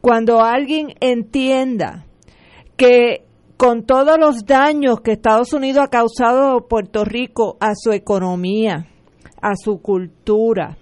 Cuando 0.01 0.43
alguien 0.43 0.95
entienda 1.01 2.05
que 2.77 3.25
con 3.59 3.83
todos 3.83 4.17
los 4.21 4.47
daños 4.47 5.01
que 5.01 5.13
Estados 5.13 5.53
Unidos 5.53 5.83
ha 5.85 5.89
causado 5.89 6.57
a 6.57 6.69
Puerto 6.69 7.05
Rico, 7.05 7.57
a 7.59 7.73
su 7.75 7.91
economía, 7.91 8.87
a 9.43 9.55
su 9.57 9.83
cultura, 9.83 10.79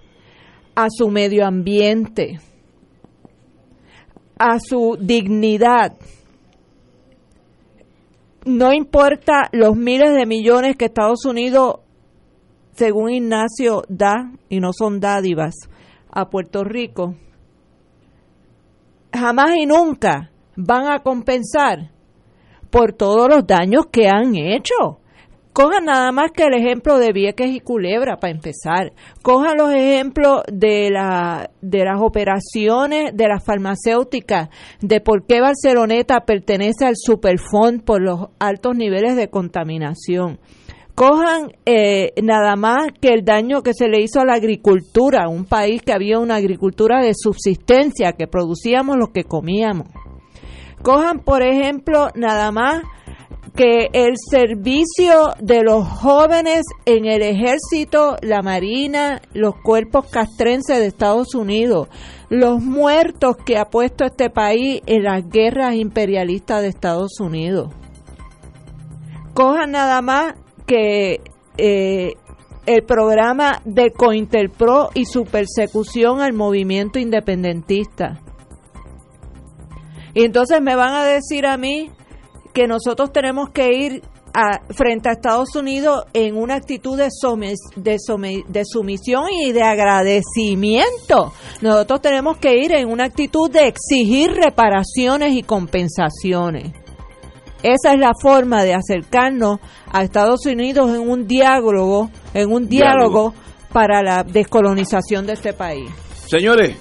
a 0.74 0.88
su 0.90 1.08
medio 1.08 1.46
ambiente, 1.46 2.38
a 4.38 4.60
su 4.60 4.98
dignidad. 5.00 5.96
No 8.44 8.74
importa 8.74 9.48
los 9.52 9.74
miles 9.74 10.12
de 10.14 10.26
millones 10.26 10.76
que 10.76 10.84
Estados 10.84 11.24
Unidos, 11.24 11.76
según 12.74 13.10
Ignacio, 13.10 13.84
da, 13.88 14.32
y 14.50 14.60
no 14.60 14.74
son 14.74 15.00
dádivas, 15.00 15.54
a 16.10 16.28
Puerto 16.28 16.62
Rico, 16.62 17.14
jamás 19.14 19.56
y 19.56 19.64
nunca 19.64 20.30
van 20.56 20.88
a 20.88 20.98
compensar 20.98 21.95
por 22.76 22.92
todos 22.92 23.26
los 23.30 23.46
daños 23.46 23.86
que 23.90 24.06
han 24.06 24.36
hecho. 24.36 24.98
Cojan 25.54 25.86
nada 25.86 26.12
más 26.12 26.30
que 26.32 26.42
el 26.42 26.52
ejemplo 26.52 26.98
de 26.98 27.14
Vieques 27.14 27.50
y 27.50 27.60
Culebra 27.60 28.18
para 28.18 28.34
empezar. 28.34 28.92
Cojan 29.22 29.56
los 29.56 29.72
ejemplos 29.72 30.42
de, 30.52 30.90
la, 30.90 31.48
de 31.62 31.84
las 31.86 32.02
operaciones 32.02 33.16
de 33.16 33.28
las 33.28 33.42
farmacéuticas, 33.42 34.50
de 34.82 35.00
por 35.00 35.24
qué 35.24 35.40
Barceloneta 35.40 36.26
pertenece 36.26 36.84
al 36.84 36.96
Superfond 36.96 37.82
por 37.82 38.02
los 38.02 38.28
altos 38.38 38.76
niveles 38.76 39.16
de 39.16 39.30
contaminación. 39.30 40.38
Cojan 40.94 41.52
eh, 41.64 42.12
nada 42.22 42.56
más 42.56 42.88
que 43.00 43.08
el 43.08 43.24
daño 43.24 43.62
que 43.62 43.72
se 43.72 43.88
le 43.88 44.02
hizo 44.02 44.20
a 44.20 44.26
la 44.26 44.34
agricultura, 44.34 45.30
un 45.30 45.46
país 45.46 45.80
que 45.80 45.94
había 45.94 46.18
una 46.18 46.34
agricultura 46.34 47.02
de 47.02 47.14
subsistencia, 47.14 48.12
que 48.12 48.26
producíamos 48.26 48.98
lo 48.98 49.12
que 49.14 49.24
comíamos 49.24 49.88
Cojan, 50.86 51.18
por 51.18 51.42
ejemplo, 51.42 52.10
nada 52.14 52.52
más 52.52 52.84
que 53.56 53.88
el 53.92 54.14
servicio 54.30 55.34
de 55.40 55.64
los 55.64 55.84
jóvenes 55.84 56.62
en 56.84 57.06
el 57.06 57.22
ejército, 57.22 58.14
la 58.22 58.40
marina, 58.40 59.20
los 59.34 59.56
cuerpos 59.56 60.06
castrenses 60.08 60.78
de 60.78 60.86
Estados 60.86 61.34
Unidos, 61.34 61.88
los 62.30 62.62
muertos 62.62 63.36
que 63.44 63.58
ha 63.58 63.64
puesto 63.64 64.04
este 64.04 64.30
país 64.30 64.80
en 64.86 65.02
las 65.02 65.28
guerras 65.28 65.74
imperialistas 65.74 66.62
de 66.62 66.68
Estados 66.68 67.18
Unidos. 67.18 67.72
Cojan 69.34 69.72
nada 69.72 70.00
más 70.02 70.34
que 70.68 71.20
eh, 71.58 72.12
el 72.66 72.84
programa 72.84 73.60
de 73.64 73.90
Cointerpro 73.90 74.90
y 74.94 75.04
su 75.06 75.24
persecución 75.24 76.20
al 76.20 76.32
movimiento 76.32 77.00
independentista 77.00 78.20
y 80.16 80.24
entonces 80.24 80.62
me 80.62 80.74
van 80.74 80.94
a 80.94 81.04
decir 81.04 81.44
a 81.44 81.58
mí 81.58 81.90
que 82.54 82.66
nosotros 82.66 83.12
tenemos 83.12 83.50
que 83.50 83.74
ir 83.74 84.02
a, 84.32 84.62
frente 84.72 85.10
a 85.10 85.12
Estados 85.12 85.54
Unidos 85.54 86.04
en 86.14 86.38
una 86.38 86.54
actitud 86.54 86.96
de, 86.96 87.10
de, 87.76 88.42
de 88.48 88.64
sumisión 88.64 89.24
y 89.30 89.52
de 89.52 89.62
agradecimiento. 89.62 91.34
Nosotros 91.60 92.00
tenemos 92.00 92.38
que 92.38 92.56
ir 92.56 92.72
en 92.72 92.88
una 92.88 93.04
actitud 93.04 93.50
de 93.50 93.66
exigir 93.66 94.30
reparaciones 94.32 95.34
y 95.34 95.42
compensaciones. 95.42 96.72
Esa 97.62 97.92
es 97.92 98.00
la 98.00 98.12
forma 98.18 98.64
de 98.64 98.72
acercarnos 98.72 99.60
a 99.92 100.02
Estados 100.02 100.46
Unidos 100.46 100.94
en 100.94 101.10
un 101.10 101.26
diálogo, 101.26 102.10
en 102.32 102.50
un 102.50 102.70
diálogo. 102.70 103.34
para 103.70 104.02
la 104.02 104.22
descolonización 104.24 105.26
de 105.26 105.34
este 105.34 105.52
país. 105.52 105.90
Señores, 106.26 106.78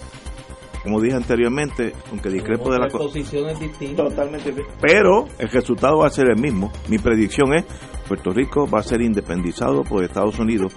como 0.86 1.02
dije 1.02 1.16
anteriormente, 1.16 1.94
aunque 2.12 2.30
discrepo 2.30 2.72
de 2.72 2.78
la 2.78 2.88
posiciones 2.88 3.60
distintas. 3.60 4.10
Totalmente. 4.10 4.54
Pero 4.80 5.26
el 5.40 5.50
resultado 5.50 5.98
va 5.98 6.08
a 6.08 6.12
ser 6.12 6.28
el 6.30 6.40
mismo. 6.40 6.72
Mi 6.88 7.00
predicción 7.00 7.56
es 7.56 7.66
Puerto 8.08 8.32
Rico 8.32 8.68
va 8.68 8.80
a 8.80 8.84
ser 8.84 9.02
independizado 9.02 9.82
por 9.82 10.04
Estados 10.04 10.38
Unidos 10.38 10.72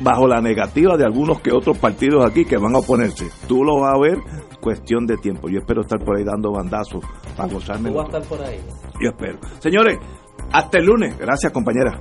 bajo 0.00 0.26
la 0.26 0.40
negativa 0.40 0.96
de 0.96 1.04
algunos 1.04 1.40
que 1.40 1.52
otros 1.52 1.78
partidos 1.78 2.24
aquí 2.28 2.44
que 2.44 2.56
van 2.56 2.74
a 2.74 2.78
oponerse. 2.78 3.28
Tú 3.46 3.62
lo 3.62 3.80
vas 3.80 3.94
a 3.94 4.00
ver, 4.00 4.18
cuestión 4.60 5.06
de 5.06 5.16
tiempo. 5.18 5.48
Yo 5.48 5.60
espero 5.60 5.82
estar 5.82 6.00
por 6.00 6.16
ahí 6.16 6.24
dando 6.24 6.50
bandazos 6.50 7.04
para 7.36 7.52
gozarme. 7.52 7.90
Tú 7.90 7.96
vas 7.96 8.12
a 8.12 8.18
estar 8.18 8.38
por 8.38 8.44
ahí. 8.44 8.58
Yo 9.00 9.10
espero. 9.10 9.38
Señores, 9.60 9.98
hasta 10.50 10.78
el 10.78 10.84
lunes. 10.86 11.16
Gracias, 11.16 11.52
compañera. 11.52 12.00